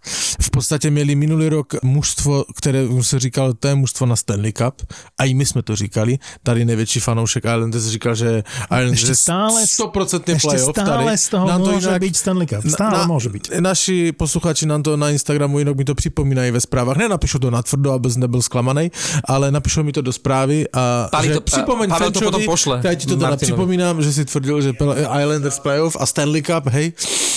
V 0.41 0.49
podstatě 0.49 0.89
měli 0.89 1.15
minulý 1.15 1.49
rok 1.49 1.75
mužstvo, 1.83 2.45
které 2.57 2.87
se 3.01 3.19
říkalo, 3.19 3.53
to 3.53 3.67
je 3.67 3.75
mužstvo 3.75 4.05
na 4.05 4.15
Stanley 4.15 4.51
Cup, 4.53 4.81
a 5.19 5.23
i 5.25 5.33
my 5.33 5.45
jsme 5.45 5.61
to 5.61 5.75
říkali, 5.75 6.17
tady 6.43 6.65
největší 6.65 6.99
fanoušek 6.99 7.45
Islanders 7.45 7.85
říkal, 7.85 8.15
že 8.15 8.43
Islanders 8.65 8.97
Ešte 9.03 9.15
stále, 9.15 9.61
100% 9.61 10.35
ešte 10.35 10.47
playoff 10.47 10.75
stále 10.75 11.05
tady. 11.13 11.17
z 11.17 11.25
toho 11.29 11.45
Nám 11.47 11.61
to 11.61 11.71
môže 11.77 11.93
byť 11.99 12.13
Stanley 12.27 12.43
Cup. 12.43 12.59
Stále 12.67 13.07
môže 13.07 13.31
byť. 13.31 13.55
Naši 13.63 14.11
posluchači 14.11 14.67
nám 14.67 14.83
to 14.83 14.99
na 14.99 15.15
Instagramu 15.15 15.63
jinak 15.63 15.79
mi 15.79 15.85
to 15.87 15.95
připomínají 15.95 16.51
ve 16.51 16.59
zprávách. 16.59 16.97
Nenapíšu 16.99 17.39
to 17.39 17.47
natvrdo, 17.47 17.95
aby 17.95 18.09
nebyl 18.19 18.41
zklamaný, 18.43 18.91
ale 19.23 19.47
napíšou 19.51 19.83
mi 19.87 19.95
to 19.95 20.01
do 20.03 20.11
zprávy 20.11 20.67
a 20.73 21.07
Pali 21.11 21.27
že 21.27 21.33
to- 21.33 21.41
připomeň 21.41 21.87
Pavel 21.89 22.11
to 22.11 22.19
potom 22.19 22.43
pošle 22.45 22.81
já 22.83 22.93
ti 22.95 23.07
to 23.07 23.15
teda 23.15 23.37
připomínám, 23.37 24.01
že 24.03 24.13
si 24.13 24.25
tvrdil, 24.25 24.61
že 24.61 24.71
Islanders 24.99 25.59
playoff 25.59 25.95
a 25.99 26.05
Stanley 26.05 26.41
Cup, 26.43 26.67
hej, 26.67 26.91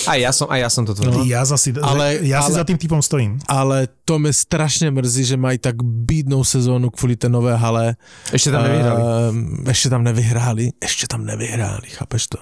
Aj 0.09 0.17
ja 0.17 0.33
som, 0.33 0.49
aj 0.49 0.59
ja 0.65 0.69
som 0.73 0.81
to 0.81 0.97
tvrdil. 0.97 1.29
Ja, 1.29 1.45
zasi, 1.45 1.77
Ale- 1.77 2.25
ja 2.25 2.41
si 2.41 2.51
ale- 2.51 2.57
za 2.57 2.65
tým 2.65 2.77
typom 2.81 2.99
stojím. 3.05 3.37
ale 3.47 3.87
to 4.05 4.19
mě 4.19 4.33
strašně 4.33 4.91
mrzí, 4.91 5.23
že 5.25 5.37
mají 5.37 5.57
tak 5.57 5.75
bídnou 5.83 6.43
sezónu 6.43 6.89
kvůli 6.89 7.15
té 7.15 7.29
nové 7.29 7.55
hale. 7.55 7.95
Ešte 8.33 8.51
tam 8.51 8.63
nevyhrali. 8.65 9.01
Ehm, 9.29 9.63
ještě 9.67 9.89
tam 9.89 10.03
nevyhráli, 10.03 10.71
ještě 10.81 11.07
tam 11.07 11.25
nevyhráli, 11.25 11.87
chápeš 11.93 12.27
to? 12.27 12.37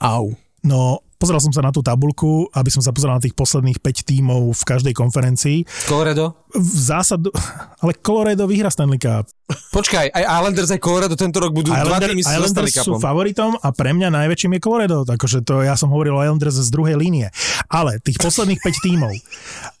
Au. 0.00 0.32
No, 0.64 0.98
pozeral 1.16 1.40
som 1.40 1.52
sa 1.54 1.62
na 1.62 1.70
tú 1.70 1.80
tabulku, 1.80 2.48
aby 2.52 2.70
som 2.70 2.82
sa 2.82 2.90
pozeral 2.90 3.18
na 3.18 3.24
tých 3.24 3.36
posledných 3.36 3.78
5 3.80 4.10
tímov 4.10 4.52
v 4.52 4.62
každej 4.62 4.94
konferencii. 4.94 5.66
Colorado? 5.86 6.46
V 6.54 6.76
zásadu, 6.78 7.34
ale 7.82 7.98
Colorado 7.98 8.46
vyhra 8.46 8.70
Stanley 8.70 9.00
Cup. 9.00 9.26
Počkaj, 9.44 10.08
aj 10.14 10.24
Islanders, 10.24 10.70
aj 10.72 10.80
Colorado 10.80 11.14
tento 11.20 11.36
rok 11.36 11.52
budú 11.52 11.68
dva 11.68 11.84
Islander, 11.84 12.16
týmy 12.16 12.22
s 12.22 12.26
Stanley 12.30 12.40
Islanders 12.48 12.72
sú 12.80 12.92
favoritom 12.96 13.50
a 13.60 13.68
pre 13.76 13.92
mňa 13.92 14.08
najväčším 14.08 14.56
je 14.56 14.60
Colorado, 14.62 14.98
takže 15.04 15.44
to 15.44 15.60
ja 15.60 15.76
som 15.76 15.92
hovoril 15.92 16.16
o 16.16 16.22
Islanders 16.24 16.56
z 16.56 16.70
druhej 16.72 16.96
línie. 16.96 17.28
Ale 17.68 18.00
tých 18.00 18.16
posledných 18.16 18.62
5 18.62 18.86
tímov, 18.86 19.12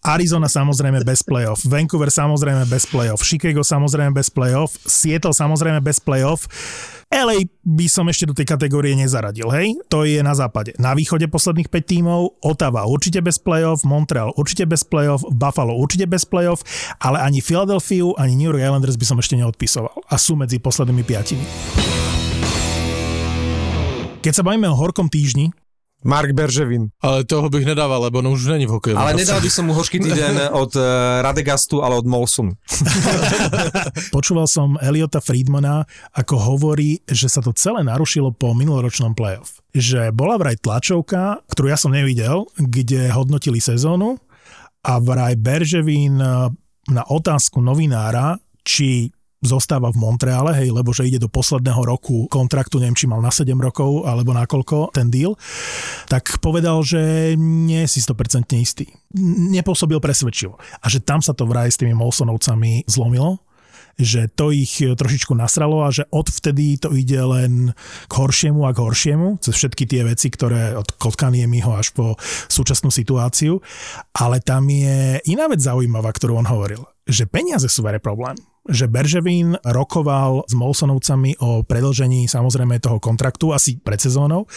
Arizona 0.04 0.52
samozrejme 0.52 1.00
bez 1.06 1.24
playoff, 1.24 1.64
Vancouver 1.64 2.12
samozrejme 2.12 2.68
bez 2.68 2.84
playoff, 2.84 3.24
Chicago 3.24 3.64
samozrejme 3.64 4.12
bez 4.12 4.28
playoff, 4.28 4.76
Seattle 4.84 5.32
samozrejme 5.32 5.80
bez 5.80 5.96
playoff, 5.96 6.44
LA 7.14 7.46
by 7.62 7.86
som 7.86 8.10
ešte 8.10 8.26
do 8.26 8.34
tej 8.34 8.42
kategórie 8.48 8.90
nezaradil, 8.98 9.46
hej? 9.54 9.78
To 9.86 10.02
je 10.02 10.18
na 10.18 10.34
západe. 10.34 10.74
Na 10.82 10.98
východe 10.98 11.30
posledných 11.34 11.66
5 11.66 11.82
tímov, 11.82 12.38
Ottawa 12.46 12.86
určite 12.86 13.18
bez 13.18 13.42
playoff, 13.42 13.82
Montreal 13.82 14.30
určite 14.38 14.70
bez 14.70 14.86
playoff, 14.86 15.26
Buffalo 15.26 15.74
určite 15.74 16.06
bez 16.06 16.22
playoff, 16.22 16.62
ale 17.02 17.18
ani 17.18 17.42
Philadelphia, 17.42 18.14
ani 18.14 18.38
New 18.38 18.54
York 18.54 18.62
Islanders 18.62 18.94
by 18.94 19.06
som 19.10 19.18
ešte 19.18 19.34
neodpisoval. 19.34 20.06
A 20.06 20.14
sú 20.14 20.38
medzi 20.38 20.62
poslednými 20.62 21.02
piatimi. 21.02 21.42
Keď 24.22 24.32
sa 24.32 24.46
bavíme 24.46 24.70
o 24.70 24.78
horkom 24.78 25.10
týždni, 25.10 25.50
Mark 26.04 26.36
Berževin. 26.36 26.92
Ale 27.00 27.24
toho 27.24 27.48
bych 27.48 27.64
nedával, 27.64 28.02
lebo 28.02 28.20
no 28.20 28.36
už 28.36 28.52
není 28.52 28.68
v 28.68 28.76
hokeji. 28.76 28.96
Ale 28.96 29.16
nedal 29.16 29.40
by 29.40 29.50
som 29.50 29.64
mu 29.64 29.72
horší 29.72 30.04
týden 30.04 30.36
od 30.52 30.76
eh, 30.76 30.84
Radegastu, 31.24 31.80
ale 31.80 31.96
od 31.96 32.04
Molsunu. 32.04 32.52
počúval 34.16 34.44
som 34.44 34.76
Eliota 34.84 35.24
Friedmana, 35.24 35.88
ako 36.12 36.36
hovorí, 36.36 37.00
že 37.08 37.32
sa 37.32 37.40
to 37.40 37.56
celé 37.56 37.80
narušilo 37.80 38.36
po 38.36 38.52
minuloročnom 38.52 39.16
playoff. 39.16 39.64
Že 39.72 40.12
bola 40.12 40.36
vraj 40.36 40.60
tlačovka, 40.60 41.40
ktorú 41.48 41.72
ja 41.72 41.80
som 41.80 41.96
nevidel, 41.96 42.44
kde 42.60 43.08
hodnotili 43.08 43.58
sezónu 43.58 44.20
a 44.84 45.00
vraj 45.00 45.40
Berževin 45.40 46.20
eh, 46.20 46.52
na 46.92 47.02
otázku 47.08 47.64
novinára, 47.64 48.36
či 48.60 49.08
zostáva 49.44 49.92
v 49.92 50.00
Montreale, 50.00 50.56
hej, 50.56 50.72
lebo 50.72 50.90
že 50.90 51.04
ide 51.04 51.20
do 51.20 51.28
posledného 51.28 51.84
roku 51.84 52.26
kontraktu, 52.32 52.80
neviem, 52.80 52.96
či 52.96 53.06
mal 53.06 53.20
na 53.20 53.28
7 53.30 53.52
rokov, 53.60 54.08
alebo 54.08 54.32
na 54.32 54.48
koľko 54.48 54.90
ten 54.96 55.12
deal, 55.12 55.36
tak 56.08 56.40
povedal, 56.40 56.80
že 56.80 57.36
nie 57.36 57.84
si 57.84 58.00
100% 58.00 58.56
istý. 58.56 58.88
Nepôsobil 59.52 60.00
presvedčivo. 60.00 60.56
A 60.80 60.88
že 60.88 61.04
tam 61.04 61.20
sa 61.20 61.36
to 61.36 61.44
vraj 61.44 61.68
s 61.68 61.78
tými 61.78 61.92
Molsonovcami 61.92 62.88
zlomilo, 62.88 63.44
že 63.94 64.26
to 64.26 64.50
ich 64.50 64.82
trošičku 64.82 65.38
nasralo 65.38 65.86
a 65.86 65.94
že 65.94 66.02
odvtedy 66.10 66.82
to 66.82 66.90
ide 66.98 67.20
len 67.22 67.70
k 68.10 68.12
horšiemu 68.12 68.66
a 68.66 68.74
k 68.74 68.82
horšiemu, 68.82 69.38
cez 69.38 69.54
všetky 69.54 69.86
tie 69.86 70.02
veci, 70.02 70.34
ktoré 70.34 70.74
od 70.74 70.98
Kotkaniemiho 70.98 71.70
až 71.70 71.94
po 71.94 72.18
súčasnú 72.50 72.90
situáciu. 72.90 73.62
Ale 74.18 74.42
tam 74.42 74.66
je 74.66 75.22
iná 75.30 75.46
vec 75.46 75.62
zaujímavá, 75.62 76.10
ktorú 76.10 76.42
on 76.42 76.50
hovoril, 76.50 76.82
že 77.06 77.30
peniaze 77.30 77.70
sú 77.70 77.86
veľa 77.86 78.02
problém 78.02 78.34
že 78.64 78.88
Berževín 78.88 79.60
rokoval 79.60 80.48
s 80.48 80.56
Molsonovcami 80.56 81.36
o 81.44 81.60
predlžení 81.68 82.24
samozrejme 82.24 82.80
toho 82.80 82.96
kontraktu 82.96 83.52
asi 83.52 83.76
pred 83.76 84.00
sezónou. 84.00 84.48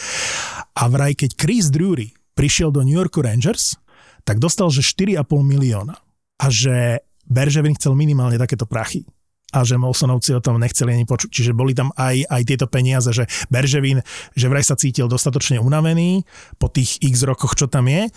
A 0.80 0.88
vraj 0.88 1.12
keď 1.12 1.30
Chris 1.36 1.68
Drury 1.68 2.16
prišiel 2.32 2.72
do 2.72 2.80
New 2.80 2.96
Yorku 2.96 3.20
Rangers, 3.20 3.76
tak 4.24 4.40
dostal, 4.40 4.72
že 4.72 4.80
4,5 4.80 5.24
milióna. 5.44 5.96
A 6.38 6.46
že 6.48 7.04
Berževin 7.28 7.76
chcel 7.76 7.92
minimálne 7.98 8.40
takéto 8.40 8.64
prachy. 8.64 9.04
A 9.48 9.64
že 9.64 9.80
Molsonovci 9.80 10.36
o 10.36 10.44
tom 10.44 10.60
nechceli 10.60 10.92
ani 10.92 11.08
počuť. 11.08 11.32
Čiže 11.32 11.56
boli 11.56 11.72
tam 11.72 11.88
aj, 11.96 12.28
aj 12.28 12.42
tieto 12.44 12.68
peniaze, 12.68 13.08
že 13.12 13.24
Berževin, 13.48 14.04
že 14.36 14.46
vraj 14.48 14.64
sa 14.64 14.76
cítil 14.76 15.08
dostatočne 15.08 15.56
unavený 15.56 16.24
po 16.60 16.68
tých 16.68 17.00
x 17.00 17.24
rokoch, 17.24 17.56
čo 17.56 17.64
tam 17.64 17.88
je. 17.88 18.12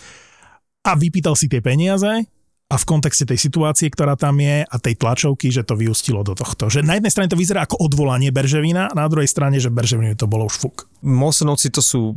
A 0.84 0.90
vypýtal 0.92 1.32
si 1.36 1.48
tie 1.48 1.64
peniaze 1.64 2.28
a 2.72 2.80
v 2.80 2.88
kontexte 2.88 3.28
tej 3.28 3.36
situácie, 3.36 3.92
ktorá 3.92 4.16
tam 4.16 4.40
je 4.40 4.64
a 4.64 4.76
tej 4.80 4.96
tlačovky, 4.96 5.52
že 5.52 5.60
to 5.60 5.76
vyústilo 5.76 6.24
do 6.24 6.32
tohto. 6.32 6.72
Že 6.72 6.88
na 6.88 6.96
jednej 6.96 7.12
strane 7.12 7.28
to 7.28 7.36
vyzerá 7.36 7.68
ako 7.68 7.84
odvolanie 7.84 8.32
Berževina, 8.32 8.88
na 8.96 9.04
druhej 9.12 9.28
strane, 9.28 9.60
že 9.60 9.68
Berževinu 9.68 10.16
to 10.16 10.24
bolo 10.24 10.48
už 10.48 10.56
fuk. 10.56 10.88
Molsonovci 11.04 11.68
to 11.68 11.84
sú 11.84 12.16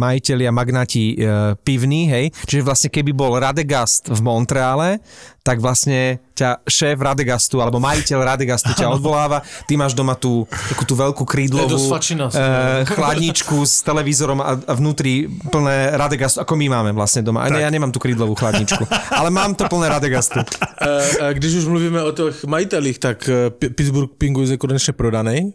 majiteľi 0.00 0.48
a 0.48 0.56
magnáti 0.56 1.18
e, 1.20 1.52
pivní, 1.60 2.08
hej, 2.08 2.24
čiže 2.48 2.64
vlastne 2.64 2.88
keby 2.88 3.12
bol 3.12 3.36
Radegast 3.36 4.08
v 4.08 4.20
Montreale, 4.24 5.04
tak 5.40 5.60
vlastne 5.60 6.20
ťa 6.36 6.64
šéf 6.68 7.00
Radegastu 7.00 7.60
alebo 7.64 7.80
majiteľ 7.80 8.18
Radegastu 8.24 8.76
ťa 8.76 8.92
odvoláva, 8.92 9.40
ty 9.64 9.76
máš 9.76 9.96
doma 9.96 10.12
tú 10.16 10.44
takú 10.68 10.84
tú 10.84 10.94
veľkú 10.96 11.24
krídlovú 11.24 11.80
fačina. 11.88 12.28
e, 12.28 12.84
chladničku 12.84 13.64
s 13.64 13.80
televízorom 13.80 14.40
a, 14.40 14.60
a 14.60 14.72
vnútri 14.76 15.28
plné 15.48 15.96
Radegastu, 15.96 16.44
ako 16.44 16.52
my 16.56 16.66
máme 16.68 16.90
vlastne 16.92 17.24
doma. 17.24 17.48
Ne, 17.48 17.64
ja 17.64 17.72
nemám 17.72 17.92
tú 17.92 17.98
krídlovú 17.98 18.36
chladničku, 18.36 18.84
ale 19.16 19.28
mám 19.32 19.56
to 19.56 19.64
plné 19.68 19.88
Radegastu. 19.88 20.40
E, 20.40 21.34
Když 21.34 21.54
už 21.54 21.64
mluvíme 21.66 22.02
o 22.04 22.12
těch 22.12 22.44
majitelích, 22.44 22.98
tak 22.98 23.30
Pittsburgh 23.58 24.10
Penguins 24.18 24.50
je 24.50 24.56
konečně 24.56 24.92
prodaný. 24.92 25.52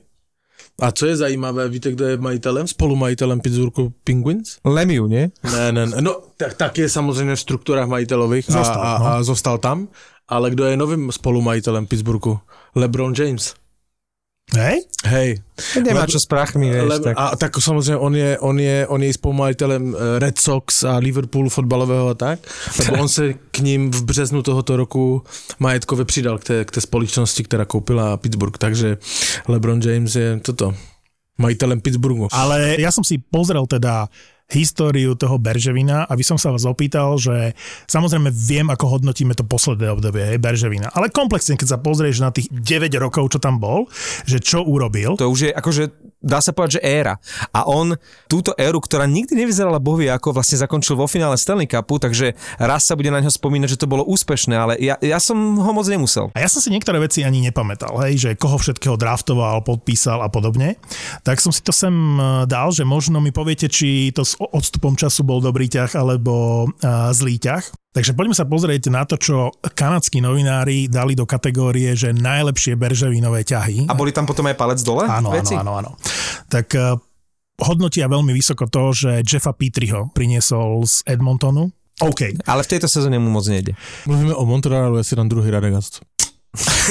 A 0.81 0.91
co 0.91 1.05
je 1.05 1.15
zajímavé, 1.15 1.69
víte, 1.69 1.91
kdo 1.91 2.05
je 2.05 2.17
majitelem, 2.17 2.67
spolumajitelem 2.67 3.39
Pittsburghu 3.39 3.93
Penguins? 4.03 4.57
Lemiu, 4.65 5.07
nie? 5.07 5.31
Ne, 5.43 5.71
ne, 5.71 5.85
ne. 5.85 6.01
No, 6.01 6.21
tak, 6.37 6.53
tak 6.53 6.77
je 6.77 6.89
samozřejmě 6.89 7.35
v 7.35 7.39
strukturách 7.39 7.87
majitelových 7.87 8.49
a, 8.49 8.53
Zostal, 8.53 8.81
a, 8.83 8.99
no. 8.99 9.05
a 9.05 9.23
zostal 9.23 9.57
tam. 9.57 9.87
Ale 10.27 10.51
kdo 10.51 10.65
je 10.65 10.77
novým 10.77 11.11
spolumajitelem 11.11 11.87
Pittsburghu? 11.87 12.39
LeBron 12.75 13.13
James. 13.17 13.53
Hej? 14.53 14.85
Hej. 15.09 15.41
Nemá 15.81 16.05
Lebo- 16.05 16.11
čo 16.13 16.21
s 16.21 16.29
prachmi, 16.29 16.69
vieš. 16.69 16.85
Le, 16.85 16.99
tak. 16.99 17.15
A 17.17 17.35
tak 17.35 17.57
samozřejmě 17.57 17.97
on 17.97 18.15
je, 18.15 18.39
on 18.39 18.59
je, 18.59 18.87
on 18.87 19.03
je 19.03 19.13
spolumajitelem 19.13 19.95
eh, 19.95 20.19
Red 20.19 20.39
Sox 20.39 20.83
a 20.83 20.97
Liverpoolu 20.97 21.49
fotbalového 21.49 22.09
a 22.09 22.13
tak. 22.13 22.39
Lebo 22.79 23.01
on 23.01 23.09
se 23.09 23.33
k 23.51 23.59
ním 23.59 23.91
v 23.91 24.03
březnu 24.03 24.41
tohoto 24.43 24.77
roku 24.77 25.23
majetkově 25.59 26.05
přidal 26.05 26.37
k 26.37 26.43
té, 26.43 26.65
k 26.65 26.71
té 26.71 26.81
společnosti, 26.81 27.43
která 27.43 27.65
koupila 27.65 28.17
Pittsburgh. 28.17 28.57
Takže 28.57 28.97
LeBron 29.47 29.81
James 29.81 30.15
je 30.15 30.39
toto 30.39 30.73
majitelem 31.37 31.81
Pittsburghu. 31.81 32.27
Ale 32.31 32.79
ja 32.79 32.91
som 32.95 33.03
si 33.03 33.19
pozrel 33.19 33.67
teda 33.67 34.07
históriu 34.45 35.17
toho 35.17 35.41
Berževina, 35.41 36.05
aby 36.05 36.21
som 36.21 36.37
sa 36.37 36.53
vás 36.53 36.69
opýtal, 36.69 37.17
že 37.17 37.57
samozrejme 37.89 38.29
viem, 38.29 38.69
ako 38.69 38.99
hodnotíme 38.99 39.33
to 39.33 39.41
posledné 39.41 39.89
obdobie 39.89 40.21
hej, 40.21 40.37
Berževina, 40.37 40.93
ale 40.93 41.09
komplexne, 41.09 41.57
keď 41.57 41.77
sa 41.77 41.81
pozrieš 41.81 42.21
na 42.21 42.29
tých 42.29 42.49
9 42.53 42.93
rokov, 43.01 43.33
čo 43.33 43.39
tam 43.41 43.57
bol, 43.57 43.89
že 44.29 44.37
čo 44.37 44.61
urobil, 44.61 45.17
To 45.17 45.33
už 45.33 45.49
je 45.49 45.51
akože, 45.51 45.83
dá 46.25 46.41
sa 46.41 46.49
povedať, 46.51 46.81
že 46.81 46.85
éra. 46.85 47.21
A 47.53 47.69
on 47.69 47.93
túto 48.25 48.57
éru, 48.57 48.81
ktorá 48.81 49.05
nikdy 49.05 49.37
nevyzerala 49.37 49.77
bohvie, 49.77 50.09
ako 50.09 50.33
vlastne 50.33 50.57
zakončil 50.57 50.97
vo 50.97 51.05
finále 51.05 51.37
Stanley 51.37 51.69
Cupu, 51.69 52.01
takže 52.01 52.33
raz 52.57 52.89
sa 52.89 52.97
bude 52.97 53.13
na 53.13 53.21
ňo 53.21 53.29
spomínať, 53.29 53.77
že 53.77 53.81
to 53.85 53.87
bolo 53.87 54.01
úspešné, 54.09 54.57
ale 54.57 54.73
ja, 54.81 54.97
ja 54.97 55.21
som 55.21 55.37
ho 55.37 55.71
moc 55.71 55.85
nemusel. 55.85 56.33
A 56.33 56.41
ja 56.41 56.49
som 56.49 56.59
si 56.59 56.73
niektoré 56.73 56.97
veci 56.97 57.21
ani 57.21 57.45
nepamätal, 57.45 57.93
hej, 58.09 58.17
že 58.17 58.29
koho 58.33 58.57
všetkého 58.57 58.97
draftoval, 58.97 59.61
podpísal 59.61 60.25
a 60.25 60.29
podobne. 60.33 60.81
Tak 61.21 61.37
som 61.37 61.53
si 61.53 61.61
to 61.61 61.69
sem 61.69 61.93
eh, 61.93 62.49
dal, 62.49 62.73
že 62.73 62.81
možno 62.81 63.21
mi 63.21 63.29
poviete, 63.29 63.69
či 63.69 64.09
to 64.09 64.25
s 64.25 64.33
odstupom 64.41 64.97
času 64.97 65.21
bol 65.21 65.37
dobrý 65.37 65.69
ťah 65.69 65.91
alebo 65.99 66.65
uh, 66.65 67.11
zlý 67.11 67.37
ťah. 67.37 67.84
Takže 67.95 68.11
poďme 68.11 68.35
sa 68.35 68.43
pozrieť 68.43 68.91
na 68.91 69.07
to, 69.07 69.15
čo 69.15 69.55
kanadskí 69.63 70.19
novinári 70.19 70.91
dali 70.91 71.15
do 71.15 71.23
kategórie, 71.23 71.95
že 71.95 72.11
najlepšie 72.11 72.75
berževinové 72.75 73.47
ťahy. 73.47 73.87
A 73.87 73.95
boli 73.95 74.11
tam 74.11 74.27
potom 74.27 74.43
aj 74.51 74.59
palec 74.59 74.83
dole? 74.83 75.07
Áno, 75.07 75.31
áno, 75.31 75.31
veci? 75.31 75.55
áno, 75.55 75.79
áno. 75.79 75.95
Tak 76.51 76.75
uh, 76.75 76.99
hodnotia 77.63 78.11
veľmi 78.11 78.35
vysoko 78.35 78.67
to, 78.67 78.91
že 78.91 79.23
Jeffa 79.23 79.55
Petriho 79.55 80.11
priniesol 80.11 80.83
z 80.83 81.07
Edmontonu. 81.07 81.71
OK, 82.03 82.35
Ale 82.43 82.67
v 82.67 82.71
tejto 82.75 82.91
sezóne 82.91 83.15
mu 83.15 83.31
moc 83.31 83.47
nejde. 83.47 83.79
Mluvíme 84.03 84.35
o 84.35 84.43
Montrealu, 84.43 84.99
ja 84.99 85.07
si 85.07 85.15
dám 85.15 85.31
druhý 85.31 85.47
Radegast. 85.47 86.03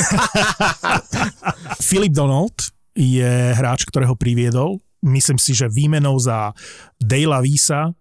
Philip 1.85 2.17
Donald 2.17 2.57
je 2.97 3.53
hráč, 3.53 3.85
ktorého 3.85 4.17
priviedol. 4.17 4.81
Myslím 5.05 5.37
si, 5.37 5.53
že 5.53 5.69
výmenou 5.69 6.17
za 6.17 6.57
Dale 6.97 7.45
Vísa, 7.45 7.93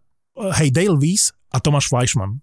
hej, 0.55 0.71
Dale 0.71 0.95
Weiss 0.95 1.35
a 1.51 1.59
Tomáš 1.59 1.91
Fleischmann. 1.91 2.39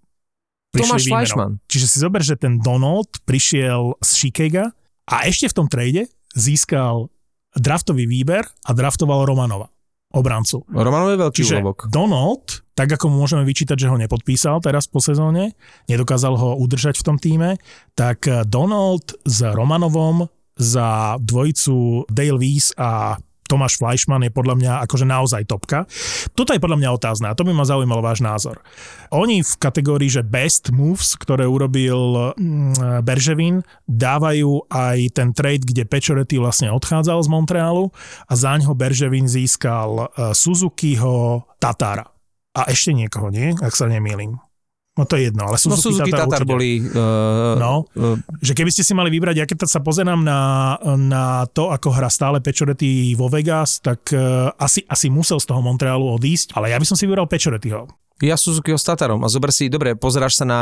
Prišli 0.71 0.87
Tomáš. 0.87 1.05
Fleischmann. 1.11 1.59
Čiže 1.67 1.87
si 1.91 1.97
zober, 1.99 2.23
že 2.23 2.39
ten 2.39 2.63
Donald 2.63 3.11
prišiel 3.27 3.99
z 3.99 4.11
Chicaga 4.15 4.71
a 5.11 5.27
ešte 5.27 5.51
v 5.51 5.57
tom 5.59 5.67
trade 5.67 6.07
získal 6.39 7.11
draftový 7.59 8.07
výber 8.07 8.47
a 8.47 8.71
draftoval 8.71 9.27
Romanova, 9.27 9.67
obrancu. 10.15 10.63
Romanov 10.71 11.11
je 11.11 11.19
veľký 11.19 11.39
Čiže 11.43 11.57
úlovok. 11.59 11.91
Donald, 11.91 12.63
tak 12.79 12.95
ako 12.95 13.11
môžeme 13.11 13.43
vyčítať, 13.43 13.75
že 13.75 13.91
ho 13.91 13.99
nepodpísal 13.99 14.63
teraz 14.63 14.87
po 14.87 15.03
sezóne, 15.03 15.59
nedokázal 15.91 16.39
ho 16.39 16.55
udržať 16.63 17.03
v 17.03 17.07
tom 17.07 17.19
týme, 17.19 17.59
tak 17.99 18.31
Donald 18.47 19.11
s 19.27 19.43
Romanovom 19.43 20.31
za 20.55 21.19
dvojicu 21.19 22.07
Dale 22.07 22.39
Weiss 22.39 22.71
a 22.79 23.19
Tomáš 23.51 23.83
Fleischmann 23.83 24.23
je 24.23 24.31
podľa 24.31 24.55
mňa 24.55 24.73
akože 24.87 25.07
naozaj 25.11 25.43
topka. 25.51 25.91
Toto 26.39 26.55
je 26.55 26.63
podľa 26.63 26.79
mňa 26.79 26.91
otázne 26.95 27.27
a 27.27 27.35
to 27.35 27.43
by 27.43 27.51
ma 27.51 27.67
zaujímal 27.67 27.99
váš 27.99 28.23
názor. 28.23 28.63
Oni 29.11 29.43
v 29.43 29.53
kategórii, 29.59 30.07
že 30.07 30.23
best 30.23 30.71
moves, 30.71 31.19
ktoré 31.19 31.51
urobil 31.51 32.31
mm, 32.39 33.03
Berževin, 33.03 33.67
dávajú 33.91 34.71
aj 34.71 34.99
ten 35.19 35.35
trade, 35.35 35.67
kde 35.67 35.83
Pečoretti 35.83 36.39
vlastne 36.39 36.71
odchádzal 36.71 37.19
z 37.27 37.29
Montrealu 37.29 37.91
a 38.31 38.33
zaňho 38.39 38.79
Berževin 38.79 39.27
získal 39.27 40.15
eh, 40.15 40.31
Suzukiho 40.31 41.43
Tatara. 41.59 42.07
A 42.51 42.67
ešte 42.71 42.91
niekoho, 42.95 43.31
nie? 43.31 43.55
Ak 43.63 43.75
sa 43.75 43.87
nemýlim. 43.87 44.50
No 44.99 45.07
to 45.07 45.15
je 45.17 45.31
jedno, 45.31 45.47
ale 45.47 45.55
No 45.55 45.79
Suzuki, 45.79 46.03
Suzuki 46.03 46.11
Tatar 46.11 46.43
určite. 46.43 46.51
boli... 46.51 46.83
Uh, 46.83 47.57
No. 47.57 47.87
uh, 47.95 48.19
Že 48.43 48.53
keby 48.59 48.71
ste 48.75 48.83
si 48.83 48.93
mali 48.93 49.09
vybrať, 49.09 49.37
ja 49.39 49.47
keď 49.47 49.71
sa 49.71 49.81
pozerám 49.81 50.21
na, 50.21 50.75
na 50.99 51.47
to, 51.47 51.71
ako 51.71 51.95
hrá 51.95 52.11
stále 52.11 52.43
Pečoretti 52.43 53.15
vo 53.15 53.31
Vegas, 53.31 53.79
tak 53.79 54.11
uh, 54.11 54.51
asi, 54.59 54.83
asi 54.91 55.07
musel 55.09 55.39
z 55.39 55.47
toho 55.47 55.63
Montrealu 55.63 56.05
odísť, 56.19 56.59
ale 56.59 56.75
ja 56.75 56.79
by 56.83 56.85
som 56.85 56.99
si 56.99 57.07
vybral 57.07 57.31
Pečorettiho. 57.31 57.87
Ja 58.21 58.37
Suzukiho 58.37 58.77
s 58.77 58.85
Tatarom. 58.85 59.25
A 59.25 59.33
zober 59.33 59.49
si, 59.49 59.73
dobre, 59.73 59.97
pozeráš 59.97 60.41
sa 60.41 60.45
na 60.45 60.61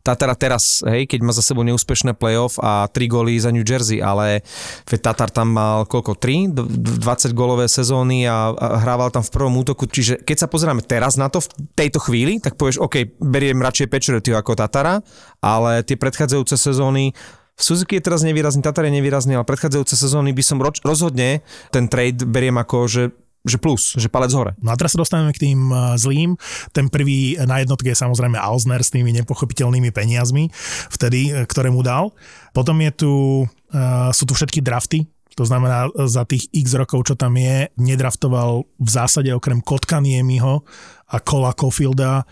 Tatara 0.00 0.32
teraz, 0.32 0.80
hej, 0.88 1.04
keď 1.04 1.20
má 1.20 1.32
za 1.36 1.44
sebou 1.44 1.60
neúspešné 1.60 2.16
playoff 2.16 2.56
a 2.64 2.88
3 2.88 3.12
góly 3.12 3.36
za 3.36 3.52
New 3.52 3.64
Jersey, 3.64 4.00
ale 4.00 4.40
Tatar 4.88 5.28
tam 5.28 5.52
mal 5.52 5.84
koľko, 5.84 6.16
3, 6.16 6.56
20 6.56 7.36
gólové 7.36 7.68
sezóny 7.68 8.24
a, 8.24 8.56
a 8.56 8.80
hrával 8.80 9.12
tam 9.12 9.20
v 9.20 9.32
prvom 9.36 9.54
útoku, 9.60 9.84
čiže 9.84 10.24
keď 10.24 10.36
sa 10.44 10.48
pozeráme 10.48 10.80
teraz 10.80 11.20
na 11.20 11.28
to 11.28 11.44
v 11.44 11.48
tejto 11.76 12.00
chvíli, 12.00 12.40
tak 12.40 12.56
povieš, 12.56 12.80
OK, 12.80 13.20
beriem 13.20 13.60
radšej 13.60 13.92
Pečorettiho 13.92 14.40
ako 14.40 14.56
Tatara, 14.56 15.04
ale 15.44 15.84
tie 15.84 16.00
predchádzajúce 16.00 16.56
sezóny 16.56 17.12
Suzuki 17.54 18.02
je 18.02 18.02
teraz 18.02 18.26
nevýrazný, 18.26 18.66
Tatar 18.66 18.90
je 18.90 18.98
nevýrazný, 18.98 19.38
ale 19.38 19.46
predchádzajúce 19.46 19.94
sezóny 19.94 20.34
by 20.34 20.42
som 20.42 20.58
roč, 20.58 20.82
rozhodne 20.82 21.38
ten 21.70 21.86
trade 21.86 22.26
beriem 22.26 22.58
ako, 22.58 22.90
že, 22.90 23.02
že 23.44 23.60
plus, 23.60 23.92
že 24.00 24.08
palec 24.08 24.32
hore. 24.32 24.56
No 24.64 24.72
a 24.72 24.78
teraz 24.80 24.96
sa 24.96 25.00
dostaneme 25.04 25.36
k 25.36 25.52
tým 25.52 25.68
uh, 25.68 25.94
zlým. 26.00 26.40
Ten 26.72 26.88
prvý 26.88 27.36
na 27.44 27.60
jednotke 27.60 27.92
je 27.92 28.00
samozrejme 28.00 28.40
Alzner 28.40 28.80
s 28.80 28.88
tými 28.88 29.12
nepochopiteľnými 29.20 29.92
peniazmi, 29.92 30.48
vtedy, 30.88 31.30
eh, 31.30 31.44
ktoré 31.44 31.68
mu 31.68 31.84
dal. 31.84 32.16
Potom 32.56 32.80
je 32.80 32.90
tu, 32.96 33.12
uh, 33.44 34.10
sú 34.16 34.24
tu 34.24 34.32
všetky 34.32 34.64
drafty, 34.64 35.04
to 35.36 35.44
znamená, 35.44 35.92
eh, 35.92 36.08
za 36.08 36.24
tých 36.24 36.48
x 36.56 36.72
rokov, 36.72 37.12
čo 37.12 37.14
tam 37.20 37.36
je, 37.36 37.68
nedraftoval 37.76 38.64
v 38.64 38.88
zásade 38.88 39.28
okrem 39.36 39.60
Kotkaniemiho 39.60 40.64
a 41.12 41.16
Kola 41.20 41.52
Kofilda 41.52 42.24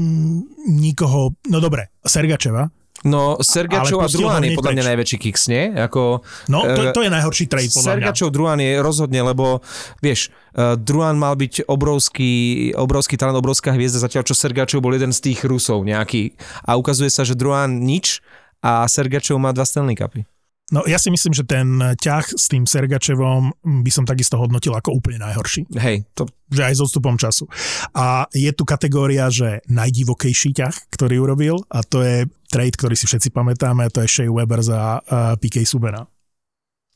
mm, 0.00 0.64
nikoho, 0.80 1.36
no 1.52 1.60
dobre, 1.60 1.92
Sergačeva, 2.00 2.72
No, 3.06 3.38
Sergačov 3.38 4.02
a 4.02 4.10
Druan 4.10 4.42
je 4.42 4.58
podľa 4.58 4.74
mňa 4.74 4.82
preč. 4.82 4.90
najväčší 4.90 5.18
kiks, 5.22 5.42
nie? 5.46 5.70
Ako, 5.70 6.26
no 6.50 6.66
to, 6.66 6.82
eh, 6.82 6.94
to 6.94 7.00
je 7.06 7.10
najhorší 7.14 7.46
trade 7.46 7.70
podľa 7.70 7.86
mňa. 7.86 7.94
Sergačov 7.94 8.28
Druan 8.34 8.58
je 8.58 8.72
rozhodne, 8.82 9.20
lebo 9.22 9.62
vieš, 10.02 10.34
uh, 10.58 10.74
Druan 10.74 11.14
mal 11.14 11.38
byť 11.38 11.70
obrovský, 11.70 12.32
obrovský 12.74 13.14
talent, 13.14 13.38
obrovská 13.38 13.70
hviezda, 13.70 14.02
zatiaľ 14.02 14.26
čo 14.26 14.34
Sergačov 14.34 14.82
bol 14.82 14.98
jeden 14.98 15.14
z 15.14 15.30
tých 15.30 15.46
Rusov 15.46 15.86
nejaký. 15.86 16.34
A 16.66 16.74
ukazuje 16.74 17.06
sa, 17.12 17.22
že 17.22 17.38
Druan 17.38 17.86
nič 17.86 18.18
a 18.66 18.82
Sergačov 18.90 19.38
má 19.38 19.54
dva 19.54 19.62
Stanley 19.62 19.94
Cupy. 19.94 20.26
No 20.68 20.84
ja 20.84 21.00
si 21.00 21.08
myslím, 21.08 21.32
že 21.32 21.48
ten 21.48 21.80
ťah 21.80 22.36
s 22.36 22.52
tým 22.52 22.68
Sergačevom 22.68 23.56
by 23.80 23.90
som 23.92 24.04
takisto 24.04 24.36
hodnotil 24.36 24.76
ako 24.76 25.00
úplne 25.00 25.24
najhorší. 25.24 25.64
Hej, 25.80 26.04
to, 26.12 26.28
že 26.52 26.60
aj 26.60 26.74
s 26.76 26.84
odstupom 26.84 27.16
času. 27.16 27.48
A 27.96 28.28
je 28.36 28.52
tu 28.52 28.68
kategória, 28.68 29.32
že 29.32 29.64
najdivokejší 29.72 30.52
ťah, 30.52 30.92
ktorý 30.92 31.24
urobil 31.24 31.64
a 31.72 31.80
to 31.80 32.04
je 32.04 32.28
trade, 32.52 32.76
ktorý 32.76 32.92
si 33.00 33.08
všetci 33.08 33.32
pamätáme, 33.32 33.88
to 33.88 34.04
je 34.04 34.12
Shea 34.12 34.28
Weber 34.28 34.60
za 34.60 35.00
uh, 35.00 35.40
PK 35.40 35.64
Subena. 35.64 36.04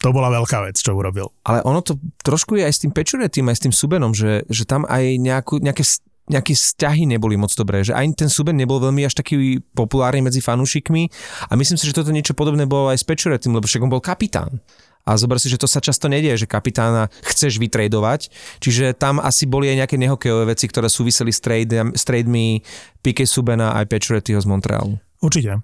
To 0.03 0.11
bola 0.11 0.35
veľká 0.35 0.67
vec, 0.67 0.77
čo 0.83 0.99
urobil. 0.99 1.31
ale 1.47 1.63
ono 1.63 1.79
to 1.79 1.95
trošku 2.27 2.59
je 2.59 2.67
aj 2.67 2.75
s 2.75 2.83
tým 2.83 2.91
Pečuretým, 2.91 3.47
aj 3.47 3.57
s 3.57 3.65
tým 3.65 3.75
Subenom, 3.75 4.11
že, 4.11 4.43
že 4.51 4.67
tam 4.67 4.83
aj 4.85 5.17
nejakú, 5.17 5.63
nejaké 5.63 5.87
nejaké 6.31 6.55
vzťahy 6.55 7.09
neboli 7.09 7.35
moc 7.35 7.51
dobré, 7.55 7.83
že 7.83 7.97
aj 7.97 8.15
ten 8.15 8.31
Suben 8.31 8.55
nebol 8.55 8.79
veľmi 8.79 9.03
až 9.03 9.19
taký 9.19 9.59
populárny 9.75 10.23
medzi 10.23 10.39
fanúšikmi 10.39 11.11
a 11.51 11.53
myslím 11.59 11.79
si, 11.79 11.91
že 11.91 11.97
toto 11.97 12.15
niečo 12.15 12.37
podobné 12.39 12.63
bolo 12.69 12.95
aj 12.95 13.03
s 13.03 13.09
Pečuretým, 13.09 13.51
lebo 13.51 13.67
však 13.67 13.83
on 13.83 13.91
bol 13.91 14.03
kapitán. 14.03 14.63
A 15.03 15.19
zober 15.19 15.43
si, 15.43 15.51
že 15.51 15.59
to 15.59 15.67
sa 15.67 15.83
často 15.83 16.07
nedieje, 16.07 16.47
že 16.47 16.51
kapitána 16.51 17.11
chceš 17.27 17.59
vytredovať, 17.59 18.31
čiže 18.63 18.95
tam 18.95 19.19
asi 19.19 19.51
boli 19.51 19.67
aj 19.75 19.83
nejaké 19.83 19.97
nehokejové 19.99 20.55
veci, 20.55 20.71
ktoré 20.71 20.87
súviseli 20.87 21.35
s, 21.35 21.43
trade, 21.43 21.91
s 21.91 22.03
trademi 22.07 22.63
Pique 23.03 23.27
Subena 23.27 23.75
aj 23.83 23.91
Pečuretyho 23.91 24.39
z 24.39 24.47
Montrealu. 24.47 25.03
Určite. 25.23 25.63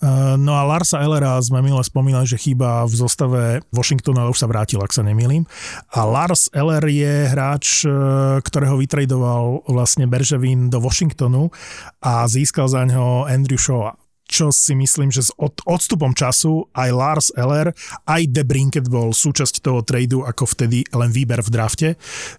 Uh, 0.00 0.40
No 0.40 0.56
a 0.56 0.64
Larsa 0.64 1.04
Ellera 1.04 1.36
sme 1.44 1.60
minule 1.60 1.84
spomínali, 1.84 2.24
že 2.24 2.40
chýba 2.40 2.88
v 2.88 2.94
zostave 2.96 3.42
Washingtona, 3.68 4.24
ale 4.24 4.32
už 4.32 4.40
sa 4.40 4.48
vrátil, 4.48 4.80
ak 4.80 4.96
sa 4.96 5.04
nemýlim. 5.04 5.44
A 5.92 6.08
Lars 6.08 6.48
Eller 6.56 6.80
je 6.88 7.14
hráč, 7.28 7.84
uh, 7.84 8.40
ktorého 8.40 8.80
vytradoval 8.80 9.68
vlastne 9.68 10.08
Berževín 10.08 10.72
do 10.72 10.80
Washingtonu 10.80 11.52
a 12.00 12.24
získal 12.24 12.64
za 12.64 12.88
ňo 12.88 13.28
Andrew 13.28 13.60
Shaw 13.60 13.92
čo 14.24 14.48
si 14.48 14.72
myslím, 14.72 15.12
že 15.12 15.28
s 15.28 15.30
od, 15.36 15.52
odstupom 15.68 16.16
času 16.16 16.66
aj 16.72 16.88
Lars 16.90 17.28
Eller, 17.36 17.76
aj 18.08 18.22
De 18.32 18.42
Brinket 18.42 18.88
bol 18.88 19.12
súčasť 19.12 19.60
toho 19.60 19.84
tradu 19.84 20.24
ako 20.24 20.48
vtedy 20.48 20.88
len 20.96 21.12
výber 21.12 21.44
v 21.44 21.52
drafte, 21.52 21.88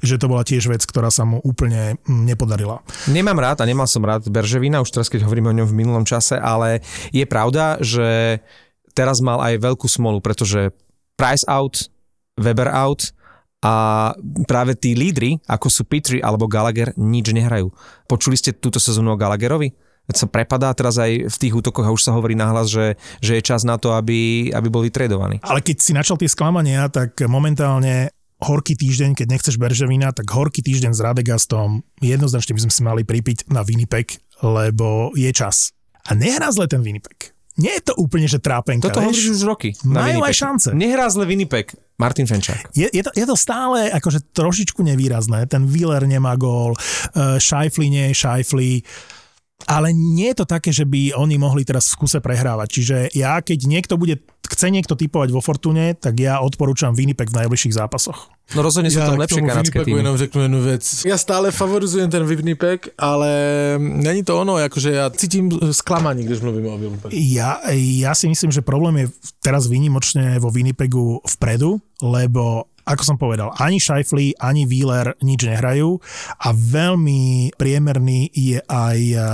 že 0.01 0.18
to 0.18 0.26
bola 0.26 0.41
tiež 0.41 0.66
vec, 0.66 0.82
ktorá 0.82 1.14
sa 1.14 1.24
mu 1.24 1.38
úplne 1.45 2.01
mm, 2.03 2.26
nepodarila. 2.26 2.82
Nemám 3.07 3.38
rád 3.38 3.62
a 3.62 3.70
nemal 3.70 3.86
som 3.86 4.01
rád 4.01 4.26
Berževina, 4.28 4.82
už 4.82 4.91
teraz 4.91 5.07
keď 5.14 5.30
hovoríme 5.30 5.53
o 5.53 5.57
ňom 5.62 5.68
v 5.70 5.78
minulom 5.78 6.05
čase, 6.09 6.36
ale 6.36 6.82
je 7.14 7.26
pravda, 7.30 7.78
že 7.80 8.41
teraz 8.97 9.22
mal 9.22 9.38
aj 9.43 9.62
veľkú 9.62 9.86
smolu, 9.86 10.20
pretože 10.26 10.74
Price 11.16 11.45
out, 11.45 11.88
Weber 12.36 12.68
out 12.68 13.16
a 13.64 14.12
práve 14.45 14.76
tí 14.76 14.93
lídry, 14.93 15.39
ako 15.47 15.68
sú 15.72 15.82
Petri 15.88 16.20
alebo 16.20 16.49
Gallagher, 16.49 16.91
nič 16.99 17.32
nehrajú. 17.32 17.72
Počuli 18.05 18.36
ste 18.36 18.53
túto 18.53 18.78
sezónu 18.78 19.16
o 19.16 19.20
Gallagherovi? 19.20 19.84
Sa 20.14 20.30
prepadá 20.30 20.70
teraz 20.78 21.01
aj 21.01 21.32
v 21.32 21.38
tých 21.41 21.53
útokoch 21.58 21.88
a 21.88 21.95
už 21.95 22.06
sa 22.06 22.14
hovorí 22.14 22.38
nahlas, 22.38 22.70
že, 22.70 22.93
že 23.26 23.39
je 23.39 23.41
čas 23.41 23.66
na 23.66 23.82
to, 23.82 23.97
aby, 23.97 24.51
aby 24.53 24.68
bol 24.70 24.86
vytredovaný. 24.86 25.41
Ale 25.41 25.66
keď 25.66 25.78
si 25.82 25.91
načal 25.97 26.22
tie 26.22 26.30
sklamania, 26.30 26.86
tak 26.93 27.18
momentálne 27.26 28.14
horký 28.43 28.78
týždeň, 28.78 29.18
keď 29.18 29.28
nechceš 29.32 29.56
Berževina, 29.58 30.14
tak 30.14 30.30
horký 30.30 30.62
týždeň 30.62 30.91
s 30.93 31.01
Radegastom 31.01 31.82
jednoznačne 32.03 32.53
by 32.53 32.62
sme 32.70 32.74
si 32.74 32.82
mali 32.86 33.01
pripiť 33.01 33.49
na 33.49 33.66
Winnipeg, 33.66 34.22
lebo 34.45 35.16
je 35.18 35.32
čas. 35.34 35.74
A 36.06 36.14
nehrá 36.14 36.53
zle 36.53 36.70
ten 36.70 36.86
Winnipeg. 36.86 37.34
Nie 37.56 37.80
je 37.80 37.88
to 37.88 37.93
úplne, 37.95 38.28
že 38.28 38.43
trápenka, 38.43 38.91
Toto 38.91 38.99
hovoríš 38.99 39.39
už 39.39 39.47
roky. 39.47 39.72
Majú 39.88 40.28
aj 40.28 40.34
šance. 40.36 40.70
Nehrá 40.76 41.08
zle 41.08 41.24
Winnipeg. 41.24 41.72
Martin 41.95 42.28
Fenčák. 42.28 42.76
Je, 42.76 42.91
je, 42.91 43.03
to, 43.08 43.12
je 43.16 43.24
to 43.24 43.39
stále 43.39 43.88
akože 43.88 44.36
trošičku 44.36 44.84
nevýrazné. 44.84 45.47
Ten 45.47 45.64
Wheeler 45.64 46.03
nemá 46.03 46.36
gól, 46.36 46.76
uh, 46.76 47.39
Scheifly 47.39 47.88
nie 47.88 48.12
je 48.12 48.20
Scheifly, 48.20 48.84
ale 49.64 49.95
nie 49.95 50.36
je 50.36 50.43
to 50.43 50.45
také, 50.45 50.76
že 50.76 50.84
by 50.84 51.16
oni 51.16 51.39
mohli 51.39 51.64
teraz 51.64 51.88
v 51.88 51.95
skuse 51.95 52.20
prehrávať. 52.20 52.68
Čiže 52.70 52.97
ja, 53.16 53.39
keď 53.39 53.60
niekto 53.66 53.95
bude, 53.95 54.20
chce 54.43 54.68
niekto 54.68 54.99
typovať 54.99 55.32
vo 55.32 55.41
Fortune, 55.41 55.95
tak 55.95 56.20
ja 56.20 56.43
odporúčam 56.43 56.91
Winnipeg 56.91 57.32
v 57.32 57.39
najbližších 57.43 57.80
zápasoch. 57.80 58.30
No 58.53 58.62
rozhodne 58.62 58.93
sú 58.93 59.01
tam 59.01 59.18
k 59.18 59.26
lepšie 59.26 59.41
kanadské 59.41 59.78
týmy. 59.82 60.06
jenom 60.06 60.18
řeknu 60.22 60.39
jednu 60.45 60.60
vec. 60.62 60.84
Ja 61.01 61.18
stále 61.18 61.49
favorizujem 61.49 62.14
ten 62.14 62.22
Winnipeg, 62.30 62.93
ale 62.93 63.30
není 63.82 64.22
to 64.22 64.38
ono, 64.38 64.62
akože 64.62 64.89
ja 64.93 65.10
cítim 65.10 65.49
sklamanie, 65.74 66.22
když 66.22 66.45
mluvíme 66.45 66.70
o 66.70 66.78
Winnipegu. 66.78 67.10
Ja, 67.10 67.58
ja 67.74 68.14
si 68.14 68.30
myslím, 68.30 68.53
že 68.53 68.62
problém 68.62 69.01
je 69.01 69.08
teraz 69.41 69.66
výnimočne 69.66 70.38
vo 70.38 70.53
Winnipegu 70.53 71.26
vpredu, 71.26 71.82
lebo 72.06 72.70
ako 72.86 73.01
som 73.01 73.17
povedal, 73.17 73.49
ani 73.57 73.81
Scheifly, 73.81 74.38
ani 74.38 74.69
Wheeler 74.69 75.17
nič 75.25 75.41
nehrajú 75.45 75.97
a 76.41 76.49
veľmi 76.53 77.53
priemerný 77.57 78.29
je 78.29 78.61
aj 78.61 78.99
uh, 79.17 79.27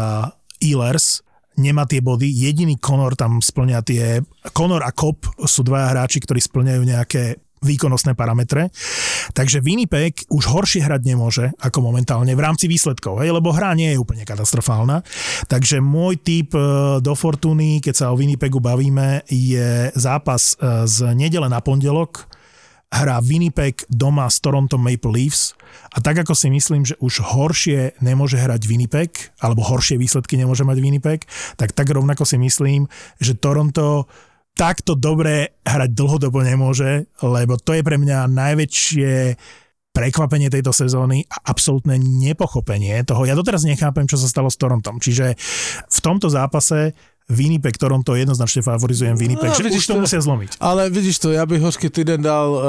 Ehlers, 0.64 1.20
nemá 1.60 1.84
tie 1.84 2.00
body, 2.00 2.32
jediný 2.32 2.80
Conor 2.80 3.20
tam 3.20 3.44
splňa 3.44 3.80
tie, 3.84 4.24
Conor 4.56 4.88
a 4.88 4.96
Kop 4.96 5.28
sú 5.44 5.62
dvaja 5.68 5.92
hráči, 5.92 6.24
ktorí 6.24 6.40
splňajú 6.40 6.82
nejaké 6.82 7.24
výkonnostné 7.62 8.18
parametre. 8.18 8.74
Takže 9.38 9.62
Winnipeg 9.62 10.26
už 10.34 10.50
horšie 10.50 10.82
hrať 10.82 11.02
nemôže 11.06 11.46
ako 11.62 11.86
momentálne 11.86 12.34
v 12.34 12.42
rámci 12.42 12.66
výsledkov, 12.66 13.22
hej, 13.22 13.30
lebo 13.30 13.54
hra 13.54 13.78
nie 13.78 13.94
je 13.94 14.02
úplne 14.02 14.26
katastrofálna. 14.26 15.06
Takže 15.46 15.78
môj 15.78 16.18
typ 16.26 16.58
e, 16.58 16.62
do 17.00 17.14
Fortuny, 17.14 17.78
keď 17.78 17.94
sa 17.94 18.06
o 18.10 18.18
Winnipegu 18.18 18.58
bavíme, 18.58 19.22
je 19.30 19.94
zápas 19.94 20.58
e, 20.58 20.90
z 20.90 21.14
nedele 21.14 21.46
na 21.46 21.62
pondelok, 21.62 22.26
hrá 22.92 23.24
Winnipeg 23.24 23.88
doma 23.88 24.28
s 24.28 24.44
Toronto 24.44 24.76
Maple 24.76 25.16
Leafs 25.16 25.56
a 25.96 26.04
tak 26.04 26.28
ako 26.28 26.36
si 26.36 26.52
myslím, 26.52 26.84
že 26.84 27.00
už 27.00 27.24
horšie 27.24 28.04
nemôže 28.04 28.36
hrať 28.36 28.68
Winnipeg, 28.68 29.32
alebo 29.40 29.64
horšie 29.64 29.96
výsledky 29.96 30.36
nemôže 30.36 30.68
mať 30.68 30.78
Winnipeg, 30.84 31.24
tak 31.56 31.72
tak 31.72 31.88
rovnako 31.88 32.28
si 32.28 32.36
myslím, 32.36 32.92
že 33.24 33.40
Toronto 33.40 34.12
takto 34.60 35.00
dobre 35.00 35.56
hrať 35.64 35.90
dlhodobo 35.96 36.44
nemôže, 36.44 37.08
lebo 37.24 37.56
to 37.56 37.80
je 37.80 37.82
pre 37.88 37.96
mňa 37.96 38.28
najväčšie 38.28 39.40
prekvapenie 39.92 40.48
tejto 40.48 40.72
sezóny 40.72 41.28
a 41.28 41.52
absolútne 41.52 42.00
nepochopenie 42.00 43.04
toho. 43.04 43.28
Ja 43.28 43.36
doteraz 43.36 43.68
nechápem, 43.68 44.08
čo 44.08 44.16
sa 44.16 44.28
stalo 44.32 44.48
s 44.48 44.56
Torontom. 44.56 45.04
Čiže 45.04 45.36
v 45.88 46.00
tomto 46.00 46.32
zápase 46.32 46.96
Winnipeg, 47.32 47.80
Toronto 47.80 48.12
jednoznačne 48.14 48.60
favorizujem 48.62 49.16
Winnipeg, 49.16 49.50
No, 49.50 49.56
že 49.56 49.72
už 49.72 49.86
to 49.88 49.96
to. 49.96 50.02
musia 50.04 50.20
zlomiť. 50.20 50.60
Ale 50.60 50.92
vidíš 50.92 51.18
to, 51.18 51.32
ja 51.32 51.48
bych 51.48 51.62
hořký 51.62 51.88
týden 51.90 52.20
dal 52.22 52.50
uh, 52.52 52.62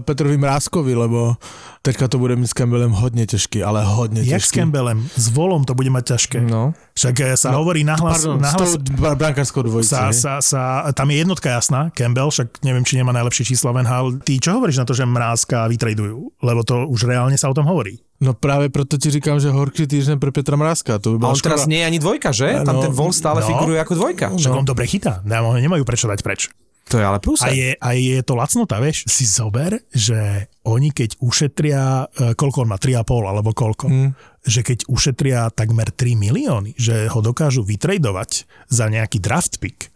Petrovi 0.00 0.38
Mrázkovi, 0.38 0.94
lebo 0.94 1.34
teďka 1.82 2.08
to 2.08 2.16
bude 2.18 2.36
mít 2.36 2.46
s 2.48 2.54
Campbellem 2.54 2.90
hodně 2.90 3.26
těžký, 3.26 3.62
ale 3.62 3.84
hodně 3.84 4.22
Jak 4.22 4.40
s. 4.42 4.50
Campbellem? 4.50 5.04
S 5.16 5.28
Volom 5.28 5.64
to 5.64 5.74
bude 5.74 5.90
mať 5.90 6.04
ťažké. 6.16 6.40
No. 6.46 6.72
Však 6.94 7.14
eh, 7.20 7.34
sa 7.36 7.52
hovorí 7.58 7.82
nahlas, 7.84 8.22
Pardon, 8.22 8.38
nahlas 8.40 8.78
brankárskou 9.18 9.66
dvojicí. 9.66 9.90
sa, 9.92 10.14
sa, 10.14 10.38
sa, 10.40 10.62
tam 10.94 11.10
je 11.10 11.20
jednotka 11.20 11.50
jasná, 11.50 11.90
Campbell, 11.90 12.30
však 12.30 12.62
neviem, 12.62 12.86
či 12.86 12.96
nemá 12.96 13.10
najlepšie 13.12 13.50
čísla 13.50 13.74
v 13.74 13.82
NHL. 13.82 14.06
Ty 14.22 14.32
čo 14.38 14.50
hovoríš 14.56 14.78
na 14.80 14.86
to, 14.86 14.94
že 14.94 15.02
Mrázka 15.04 15.66
vytradujú? 15.68 16.38
Lebo 16.40 16.62
to 16.62 16.86
už 16.86 17.04
reálne 17.04 17.34
sa 17.34 17.50
o 17.50 17.56
tom 17.56 17.66
hovorí. 17.66 17.98
No 18.24 18.32
právě 18.32 18.72
proto 18.72 18.96
ti 18.96 19.10
říkám, 19.10 19.36
že 19.40 19.52
horký 19.52 19.84
týden 19.86 20.16
pre 20.16 20.32
Petra 20.32 20.56
Mrázka, 20.56 20.96
to 20.98 21.12
by 21.12 21.16
A 21.16 21.18
byla 21.18 21.30
on 21.36 21.40
teraz 21.44 21.60
škoda. 21.60 21.70
nie 21.70 21.80
je 21.84 21.86
ani 21.86 21.98
dvojka, 22.00 22.28
že? 22.32 22.48
Tam 22.64 22.76
No, 22.76 22.82
ten 22.88 22.92
Vol 22.96 23.12
stále 23.12 23.44
no. 23.44 23.46
figuruje 23.46 23.76
ako 23.84 23.94
dvojka. 24.00 24.26
Však 24.32 24.52
on 24.56 24.64
dobre 24.64 24.88
chytá, 24.88 25.20
nemajú 25.28 25.84
prečo 25.84 26.08
dať 26.08 26.24
preč. 26.24 26.48
To 26.88 27.00
je 27.00 27.04
ale 27.04 27.16
plus. 27.20 27.40
A 27.40 27.48
je, 27.52 27.76
a 27.80 27.88
je 27.96 28.20
to 28.20 28.36
lacnota, 28.36 28.76
vieš? 28.76 29.08
Si 29.08 29.24
zober, 29.24 29.80
že 29.92 30.48
oni 30.64 30.92
keď 30.92 31.16
ušetria, 31.20 32.08
e, 32.08 32.36
koľko 32.36 32.64
on 32.64 32.68
má, 32.72 32.76
3,5 32.80 33.24
alebo 33.24 33.52
koľko, 33.52 33.88
Mm. 33.88 34.10
že 34.44 34.60
keď 34.60 34.78
ušetria 34.88 35.48
takmer 35.48 35.88
3 35.88 36.12
milióny, 36.12 36.76
že 36.76 37.08
ho 37.08 37.20
dokážu 37.20 37.64
vytradovať 37.64 38.44
za 38.68 38.88
nejaký 38.88 39.16
draft 39.20 39.60
pick 39.60 39.88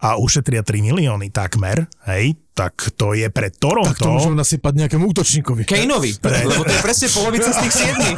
a 0.00 0.16
ušetria 0.16 0.60
3 0.60 0.80
milióny 0.80 1.32
takmer, 1.32 1.88
hej, 2.08 2.36
tak 2.60 2.92
to 2.92 3.16
je 3.16 3.24
pre 3.32 3.48
Toronto. 3.48 3.88
Tak 3.88 4.04
to 4.04 4.12
môžeme 4.12 4.36
nasypať 4.36 4.84
nejakému 4.84 5.08
útočníkovi. 5.16 5.64
Kaneovi, 5.64 6.12
lebo 6.20 6.60
to 6.60 6.72
je 6.76 6.82
presne 6.84 7.08
polovica 7.08 7.48
z 7.48 7.58
tých 7.64 7.72
siedmých. 7.72 8.16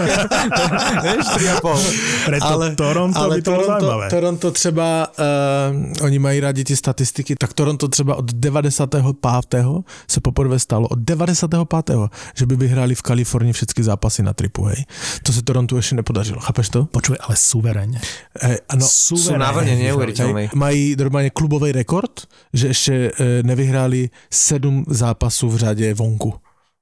Vieš, 1.07 1.27
3,5. 1.63 2.27
Pre 2.27 2.39
to 2.43 2.57
Toronto 2.75 3.19
ale 3.23 3.35
by 3.39 3.43
to 3.43 3.51
Toronto, 3.51 3.71
zaujímavé. 3.71 4.07
Toronto 4.11 4.47
třeba, 4.51 5.07
uh, 5.07 6.05
oni 6.07 6.19
mají 6.19 6.41
rádi 6.41 6.65
ty 6.65 6.77
statistiky, 6.77 7.35
tak 7.39 7.53
Toronto 7.55 7.89
třeba 7.89 8.15
od 8.15 8.33
95. 8.33 9.67
se 10.11 10.21
poprvé 10.21 10.59
stalo, 10.59 10.89
od 10.89 10.99
95. 10.99 12.11
že 12.35 12.47
by 12.47 12.57
vyhráli 12.57 12.95
v 12.95 13.03
Kalifornii 13.03 13.53
všetky 13.53 13.83
zápasy 13.83 14.23
na 14.23 14.33
tripu, 14.33 14.65
hej. 14.65 14.85
To 15.23 15.33
se 15.33 15.43
Torontu 15.43 15.77
ještě 15.77 15.95
nepodařilo, 15.95 16.41
chápeš 16.41 16.69
to? 16.69 16.85
Počuj, 16.85 17.17
ale 17.21 17.37
suverene. 17.37 18.01
Hej, 18.41 18.59
ano, 18.69 18.87
Sú 18.89 19.15
na 19.39 19.53
vlne 19.53 19.77
neuveriteľnej. 19.77 20.51
mají 20.55 20.97
normálně 20.99 21.31
klubový 21.31 21.73
rekord, 21.73 22.27
že 22.53 22.67
ještě 22.67 23.13
e, 23.21 23.43
nevyhráli 23.43 24.11
sedm 24.33 24.85
zápasů 24.89 25.49
v 25.49 25.57
řadě 25.57 25.95
vonku. 25.95 26.35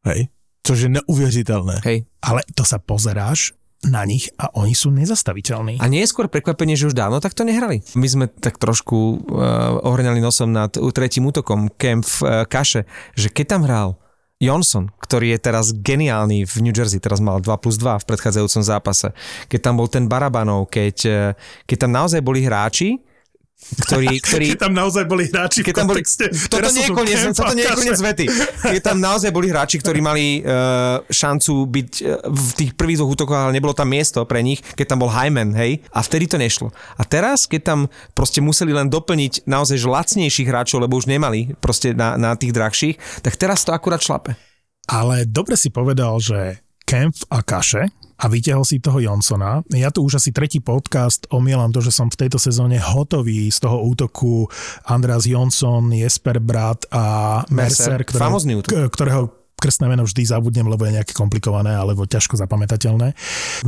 Hej? 0.07 0.29
Což 0.63 0.81
je 0.81 0.89
neuvěřitelné. 0.89 1.81
Hej. 1.85 2.05
Ale 2.23 2.41
to 2.55 2.65
sa 2.65 2.79
pozeráš 2.79 3.59
na 3.81 4.05
nich 4.05 4.29
a 4.37 4.53
oni 4.61 4.77
sú 4.77 4.93
nezastaviteľní. 4.93 5.81
A 5.81 5.89
nie 5.89 6.05
je 6.05 6.13
skôr 6.13 6.29
prekvapenie, 6.29 6.77
že 6.77 6.93
už 6.93 6.97
dávno 6.97 7.17
takto 7.17 7.49
nehrali. 7.49 7.81
My 7.97 8.09
sme 8.13 8.27
tak 8.29 8.61
trošku 8.61 9.25
uh, 9.25 9.81
ohrňali 9.81 10.21
nosom 10.21 10.53
nad 10.53 10.69
tretím 10.77 11.33
útokom 11.33 11.73
Kemp 11.81 12.05
v 12.05 12.19
uh, 12.21 12.29
Kaše, 12.45 12.85
že 13.17 13.33
keď 13.33 13.57
tam 13.57 13.63
hral 13.65 13.97
Johnson, 14.41 14.89
ktorý 15.01 15.37
je 15.37 15.39
teraz 15.41 15.73
geniálny 15.77 16.49
v 16.49 16.55
New 16.65 16.73
Jersey, 16.73 16.97
teraz 16.97 17.21
mal 17.21 17.45
2 17.45 17.61
plus 17.61 17.77
2 17.77 18.01
v 18.01 18.09
predchádzajúcom 18.09 18.63
zápase, 18.65 19.13
keď 19.53 19.61
tam 19.61 19.75
bol 19.77 19.89
ten 19.89 20.09
Barabanov, 20.09 20.73
keď, 20.73 20.97
eh, 21.05 21.33
keď 21.69 21.77
tam 21.77 21.93
naozaj 21.93 22.25
boli 22.25 22.41
hráči, 22.45 23.05
ktorí, 23.71 24.19
ktorí, 24.19 24.47
Keď 24.55 24.61
tam 24.67 24.75
naozaj 24.75 25.05
boli 25.07 25.31
hráči 25.31 25.63
keď 25.63 25.75
tam 25.83 25.89
boli, 25.91 26.03
toto 26.03 26.71
nie 26.75 26.85
je 26.85 26.91
koniec, 26.91 27.19
toto 27.31 27.55
nie 27.55 27.63
je 27.63 27.75
koniec 27.77 28.01
vety. 28.01 28.27
Keď 28.67 28.83
tam 28.83 28.99
naozaj 28.99 29.31
boli 29.31 29.47
hráči, 29.53 29.79
ktorí 29.79 30.03
mali 30.03 30.43
uh, 30.43 30.99
šancu 31.07 31.71
byť 31.71 31.91
uh, 32.03 32.27
v 32.27 32.51
tých 32.59 32.71
prvých 32.75 32.99
dvoch 32.99 33.15
útokoch, 33.15 33.39
ale 33.39 33.55
nebolo 33.55 33.71
tam 33.77 33.93
miesto 33.93 34.27
pre 34.27 34.43
nich, 34.43 34.59
keď 34.75 34.97
tam 34.97 34.99
bol 35.07 35.11
Hyman, 35.13 35.55
hej, 35.55 35.79
a 35.95 36.01
vtedy 36.03 36.27
to 36.27 36.37
nešlo. 36.41 36.75
A 36.99 37.03
teraz, 37.07 37.47
keď 37.47 37.61
tam 37.63 37.81
proste 38.17 38.43
museli 38.43 38.75
len 38.75 38.91
doplniť 38.91 39.47
naozaj 39.47 39.79
lacnejších 39.87 40.49
hráčov, 40.49 40.83
lebo 40.83 40.99
už 40.99 41.07
nemali 41.07 41.55
proste 41.59 41.95
na, 41.95 42.19
na 42.19 42.35
tých 42.35 42.55
drahších, 42.55 43.23
tak 43.23 43.39
teraz 43.39 43.63
to 43.63 43.71
akurát 43.71 44.03
šlape. 44.03 44.35
Ale 44.91 45.23
dobre 45.29 45.55
si 45.55 45.71
povedal, 45.71 46.19
že 46.19 46.59
Kemp 46.91 47.15
a 47.31 47.39
Kaše 47.41 47.87
a 48.21 48.27
vyťahol 48.27 48.67
si 48.67 48.83
toho 48.83 48.99
Johnsona. 48.99 49.63
Ja 49.71 49.89
tu 49.89 50.03
už 50.03 50.19
asi 50.19 50.29
tretí 50.29 50.59
podcast 50.59 51.25
omielam 51.31 51.71
to, 51.71 51.79
že 51.79 51.89
som 51.89 52.11
v 52.11 52.21
tejto 52.21 52.37
sezóne 52.37 52.77
hotový 52.77 53.47
z 53.47 53.63
toho 53.63 53.81
útoku 53.81 54.51
Andreas 54.85 55.25
Johnson, 55.25 55.89
Jesper 55.89 56.37
Brat 56.37 56.85
a 56.91 57.05
Mercer, 57.49 58.03
Mercer. 58.03 58.19
Famózny 58.19 58.59
útok. 58.59 58.75
k- 58.75 58.91
ktorého 58.91 59.40
krstné 59.61 59.87
meno 59.87 60.09
vždy 60.09 60.25
zabudnem, 60.25 60.65
lebo 60.65 60.89
je 60.89 60.97
nejaké 60.97 61.13
komplikované 61.13 61.77
alebo 61.77 62.09
ťažko 62.09 62.41
zapamätateľné. 62.41 63.13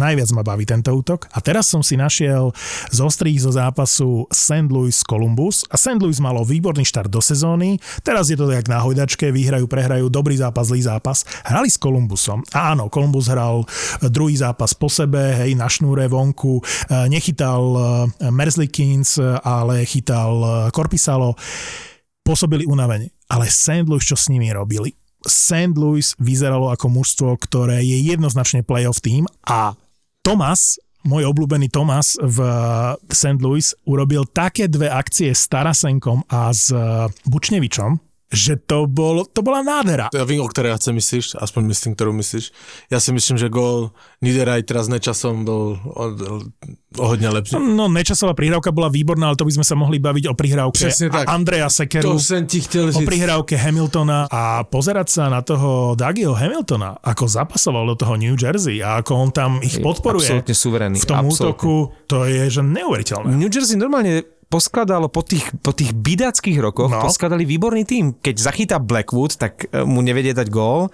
Najviac 0.00 0.28
ma 0.32 0.42
baví 0.42 0.64
tento 0.64 0.88
útok. 0.96 1.28
A 1.36 1.44
teraz 1.44 1.68
som 1.68 1.84
si 1.84 2.00
našiel 2.00 2.56
z 2.88 2.98
ostrých 3.04 3.44
zo 3.44 3.52
zápasu 3.52 4.24
St. 4.32 4.72
Louis 4.72 4.96
Columbus. 5.04 5.68
A 5.68 5.76
St. 5.76 6.00
Louis 6.00 6.16
malo 6.18 6.40
výborný 6.42 6.88
štart 6.88 7.12
do 7.12 7.20
sezóny. 7.20 7.76
Teraz 8.00 8.32
je 8.32 8.40
to 8.40 8.48
jak 8.48 8.66
na 8.72 8.80
hojdačke, 8.80 9.28
vyhrajú, 9.28 9.68
prehrajú, 9.68 10.08
dobrý 10.08 10.40
zápas, 10.40 10.72
zlý 10.72 10.82
zápas. 10.82 11.28
Hrali 11.44 11.68
s 11.68 11.76
Columbusom. 11.76 12.40
A 12.56 12.72
áno, 12.72 12.88
Columbus 12.88 13.28
hral 13.28 13.68
druhý 14.08 14.38
zápas 14.40 14.72
po 14.72 14.88
sebe, 14.88 15.36
hej, 15.44 15.52
na 15.52 15.68
šnúre 15.68 16.08
vonku. 16.08 16.62
E, 16.62 16.62
Nechytal 17.12 17.64
e, 17.76 17.82
Merzlikins, 18.32 19.20
ale 19.44 19.84
chytal 19.84 20.32
e, 20.40 20.48
Korpisalo. 20.72 21.36
Pôsobili 22.22 22.64
unavene. 22.64 23.10
Ale 23.26 23.50
St. 23.50 23.84
Louis, 23.90 24.06
čo 24.06 24.14
s 24.14 24.30
nimi 24.30 24.48
robili? 24.54 25.01
St. 25.26 25.74
Louis 25.74 26.14
vyzeralo 26.18 26.70
ako 26.70 26.86
mužstvo, 26.90 27.30
ktoré 27.38 27.82
je 27.82 27.98
jednoznačne 28.02 28.66
playoff 28.66 29.02
tým 29.02 29.26
a 29.46 29.74
Thomas 30.22 30.78
môj 31.02 31.26
obľúbený 31.34 31.66
Thomas 31.70 32.14
v 32.22 32.38
St. 33.10 33.42
Louis 33.42 33.74
urobil 33.86 34.22
také 34.30 34.70
dve 34.70 34.86
akcie 34.86 35.34
s 35.34 35.50
Tarasenkom 35.50 36.22
a 36.30 36.54
s 36.54 36.70
Bučnevičom, 37.26 37.98
že 38.32 38.56
to, 38.56 38.88
bol, 38.88 39.28
to 39.28 39.44
bola 39.44 39.60
nádhera. 39.60 40.08
Ja 40.08 40.24
vím, 40.24 40.40
o 40.40 40.48
které 40.48 40.72
akce 40.72 40.92
myslíš, 40.92 41.36
aspoň 41.36 41.62
myslím, 41.68 41.94
kterou 41.94 42.12
myslíš. 42.12 42.52
Já 42.90 43.00
si 43.00 43.12
myslím, 43.12 43.38
že 43.38 43.48
gol 43.48 43.92
Niederreitera 44.24 44.82
s 44.82 44.88
Nečasom 44.88 45.44
byl 45.44 45.80
o, 45.84 46.04
o 46.98 47.06
hodně 47.08 47.28
lepší. 47.28 47.56
No, 47.60 47.88
Nečasová 47.88 48.34
prihrávka 48.34 48.72
bola 48.72 48.88
výborná, 48.88 49.28
ale 49.28 49.36
to 49.36 49.44
by 49.44 49.52
sme 49.52 49.64
sa 49.64 49.76
mohli 49.76 50.00
baviť 50.00 50.28
o 50.28 50.34
prihrávke 50.34 50.80
Presne 50.88 51.12
tak. 51.12 51.28
Andreja 51.28 51.68
Sekeru. 51.68 52.12
To 52.12 52.20
jsem 52.20 52.46
ti 52.46 52.60
chtěl 52.60 52.88
o 52.94 53.00
prihrávke 53.04 53.56
Hamiltona 53.56 54.26
a 54.32 54.64
pozerať 54.64 55.08
sa 55.12 55.28
na 55.28 55.44
toho 55.44 55.92
Dougieho 55.92 56.32
Hamiltona, 56.32 56.96
ako 57.04 57.28
zapasoval 57.28 57.86
do 57.92 57.96
toho 58.00 58.16
New 58.16 58.32
Jersey 58.32 58.80
a 58.80 59.04
ako 59.04 59.12
on 59.14 59.30
tam 59.30 59.50
ich 59.60 59.76
podporuje 59.76 60.24
Absolútne 60.24 60.54
suverénny. 60.56 60.98
v 61.00 61.04
tom 61.04 61.16
absolútne. 61.20 61.52
útoku, 61.52 61.74
to 62.08 62.24
je 62.24 62.48
že 62.48 62.62
neuveriteľné. 62.64 63.36
New 63.36 63.52
Jersey 63.52 63.76
normálne 63.76 64.24
poskladalo 64.52 65.08
po 65.08 65.24
tých, 65.24 65.48
po 65.64 65.72
tých 65.72 65.96
bidackých 65.96 66.60
rokoch, 66.60 66.92
No. 66.92 67.00
poskladali 67.00 67.48
výborný 67.48 67.88
tým. 67.88 68.04
Keď 68.20 68.36
zachytá 68.36 68.76
Blackwood, 68.76 69.40
tak 69.40 69.64
e, 69.72 69.80
mu 69.88 70.04
nevedie 70.04 70.36
dať 70.36 70.52
gól. 70.52 70.92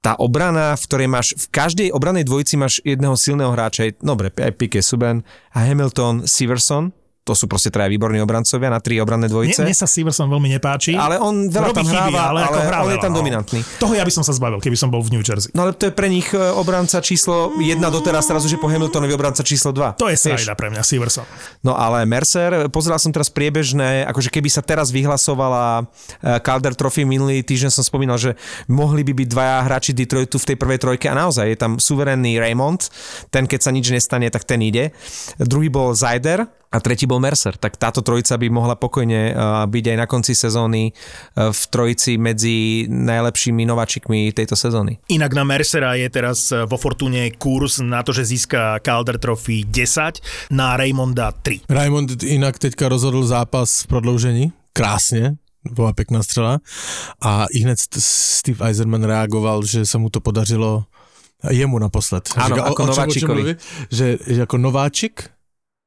Tá 0.00 0.16
obrana, 0.16 0.72
v 0.78 0.82
ktorej 0.88 1.08
máš, 1.10 1.28
v 1.36 1.46
každej 1.52 1.88
obranej 1.92 2.24
dvojici 2.24 2.54
máš 2.56 2.80
jedného 2.80 3.18
silného 3.18 3.52
hráča, 3.52 3.92
dobre, 4.00 4.32
aj 4.32 4.56
Piquet 4.56 4.86
Subban 4.86 5.20
a 5.52 5.58
Hamilton 5.68 6.24
Siverson, 6.24 6.94
to 7.28 7.36
sú 7.36 7.44
proste 7.44 7.68
traja 7.68 7.92
výborní 7.92 8.24
obrancovia 8.24 8.72
na 8.72 8.80
tri 8.80 8.96
obranné 8.96 9.28
Mne, 9.28 9.36
dvojice. 9.36 9.60
mne 9.60 9.76
sa 9.76 9.84
Siverson 9.84 10.32
veľmi 10.32 10.48
nepáči. 10.56 10.96
Ale 10.96 11.20
on 11.20 11.52
veľa 11.52 11.76
Robí 11.76 11.84
tam 11.84 11.86
chyby, 11.92 11.92
hráva, 11.92 12.22
ale, 12.32 12.40
ako 12.48 12.60
hrá 12.64 12.78
on 12.88 12.92
je 12.96 13.00
tam 13.04 13.12
no. 13.12 13.18
dominantný. 13.20 13.60
Toho 13.76 13.92
ja 13.92 14.00
by 14.08 14.12
som 14.16 14.24
sa 14.24 14.32
zbavil, 14.32 14.64
keby 14.64 14.80
som 14.80 14.88
bol 14.88 15.04
v 15.04 15.12
New 15.12 15.20
Jersey. 15.20 15.52
No 15.52 15.68
ale 15.68 15.76
to 15.76 15.84
je 15.84 15.92
pre 15.92 16.08
nich 16.08 16.32
e, 16.32 16.40
obranca 16.40 17.04
číslo 17.04 17.52
1 17.60 17.76
doteraz, 17.92 18.24
teraz 18.24 18.48
už 18.48 18.56
je 18.56 18.60
po 18.60 18.72
Hamiltonovi 18.72 19.12
obranca 19.12 19.44
číslo 19.44 19.76
2. 19.76 20.00
To 20.00 20.08
je 20.08 20.16
Vieš? 20.16 20.40
srajda 20.40 20.56
pre 20.56 20.72
mňa, 20.72 20.80
Siverson. 20.80 21.28
No 21.60 21.76
ale 21.76 22.08
Mercer, 22.08 22.72
pozeral 22.72 22.96
som 22.96 23.12
teraz 23.12 23.28
priebežné, 23.28 24.08
akože 24.08 24.32
keby 24.32 24.48
sa 24.48 24.64
teraz 24.64 24.88
vyhlasovala 24.88 25.84
eh, 25.84 26.40
Calder 26.40 26.72
Trophy, 26.72 27.04
minulý 27.04 27.44
týždeň 27.44 27.68
som 27.68 27.84
spomínal, 27.84 28.16
že 28.16 28.40
mohli 28.72 29.04
by 29.04 29.12
byť 29.12 29.28
dvaja 29.28 29.56
hráči 29.68 29.92
Detroitu 29.92 30.40
v 30.40 30.48
tej 30.48 30.56
prvej 30.56 30.78
trojke 30.80 31.12
a 31.12 31.14
naozaj 31.18 31.44
je 31.44 31.58
tam 31.60 31.76
suverénny 31.76 32.40
Raymond, 32.40 32.88
ten 33.28 33.44
keď 33.44 33.60
sa 33.60 33.70
nič 33.74 33.92
nestane, 33.92 34.32
tak 34.32 34.48
ten 34.48 34.64
ide. 34.64 34.96
Druhý 35.36 35.68
bol 35.68 35.92
Zajder 35.92 36.48
a 36.68 36.76
tretí 36.80 37.06
bol 37.08 37.20
Mercer. 37.20 37.56
Tak 37.56 37.76
táto 37.80 38.04
trojica 38.04 38.36
by 38.36 38.46
mohla 38.52 38.76
pokojne 38.76 39.20
eh, 39.30 39.34
byť 39.66 39.84
aj 39.92 39.96
na 39.96 40.06
konci 40.06 40.32
sezóny 40.36 40.92
eh, 40.92 41.52
v 41.52 41.60
trojici 41.72 42.20
medzi 42.20 42.84
najlepšími 42.88 43.64
nováčikmi 43.64 44.32
tejto 44.32 44.56
sezóny. 44.56 45.00
Inak 45.08 45.32
na 45.32 45.44
Mercera 45.44 45.94
je 45.96 46.08
teraz 46.12 46.52
vo 46.52 46.76
Fortune 46.76 47.30
kurz 47.38 47.80
na 47.80 48.02
to, 48.02 48.12
že 48.12 48.24
získa 48.24 48.78
Calder 48.84 49.18
Trophy 49.18 49.64
10, 49.64 50.50
na 50.50 50.76
Raymonda 50.76 51.32
3. 51.32 51.60
Raymond 51.68 52.22
jinak 52.22 52.58
teďka 52.58 52.88
rozhodl 52.88 53.26
zápas 53.26 53.82
v 53.82 53.86
prodloužení. 53.86 54.52
Krásně. 54.72 55.34
Byla 55.70 55.92
pěkná 55.92 56.22
střela. 56.22 56.58
A 57.22 57.46
i 57.50 57.58
hned 57.60 57.78
Steve 57.98 58.66
Eiserman 58.66 59.04
reagoval, 59.04 59.62
že 59.66 59.86
se 59.86 59.98
mu 59.98 60.10
to 60.10 60.20
podařilo 60.20 60.84
jemu 61.50 61.78
naposled. 61.78 62.28
Ano, 62.36 62.56
Říká, 62.56 62.68
jako 62.68 62.70
o, 62.70 62.72
o 62.72 62.76
čem- 62.76 62.84
o 62.84 62.96
nováčikovi. 62.96 63.42
mluví? 63.42 63.56
Že, 63.90 64.18
že 64.26 64.40
jako 64.40 64.58
nováčik 64.58 65.30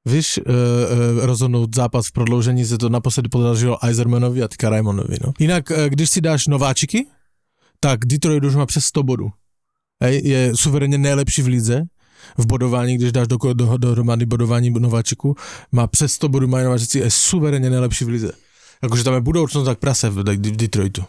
Víš, 0.05 0.37
uh, 0.37 0.53
uh, 0.53 1.25
rozhodnout 1.25 1.75
zápas 1.75 2.07
v 2.07 2.11
prodloužení 2.11 2.65
se 2.65 2.77
to 2.77 2.89
naposledy 2.89 3.29
podařilo 3.29 3.85
Eisermanovi 3.85 4.43
a 4.43 4.47
teďka 4.47 4.69
Raymondovi. 4.69 5.17
No. 5.25 5.33
Jinak, 5.39 5.69
uh, 5.69 5.77
když 5.77 6.09
si 6.09 6.21
dáš 6.21 6.47
nováčiky, 6.47 7.05
tak 7.79 8.05
Detroit 8.05 8.43
už 8.43 8.55
má 8.55 8.65
přes 8.65 8.85
100 8.85 9.03
bodů. 9.03 9.29
Hej, 10.03 10.21
je 10.23 10.51
suverénně 10.55 10.97
nejlepší 10.97 11.41
v 11.41 11.47
lize 11.47 11.81
v 12.37 12.45
bodování, 12.45 12.97
když 12.97 13.11
dáš 13.11 13.27
do, 13.27 13.37
do, 13.53 13.77
dohromady 13.77 14.25
bodování 14.25 14.69
nováčiku, 14.69 15.35
má 15.71 15.87
přes 15.87 16.13
100 16.13 16.29
bodů, 16.29 16.47
mají 16.47 16.65
nováčici, 16.65 16.99
je 16.99 17.11
suverénně 17.11 17.69
nejlepší 17.69 18.05
v 18.05 18.07
lize. 18.07 18.31
Jakože 18.83 19.03
tam 19.03 19.13
je 19.13 19.21
budoucnost 19.21 19.65
tak 19.65 19.79
prase 19.79 20.09
v, 20.09 20.15
v 20.15 20.55
Detroitu. 20.55 21.03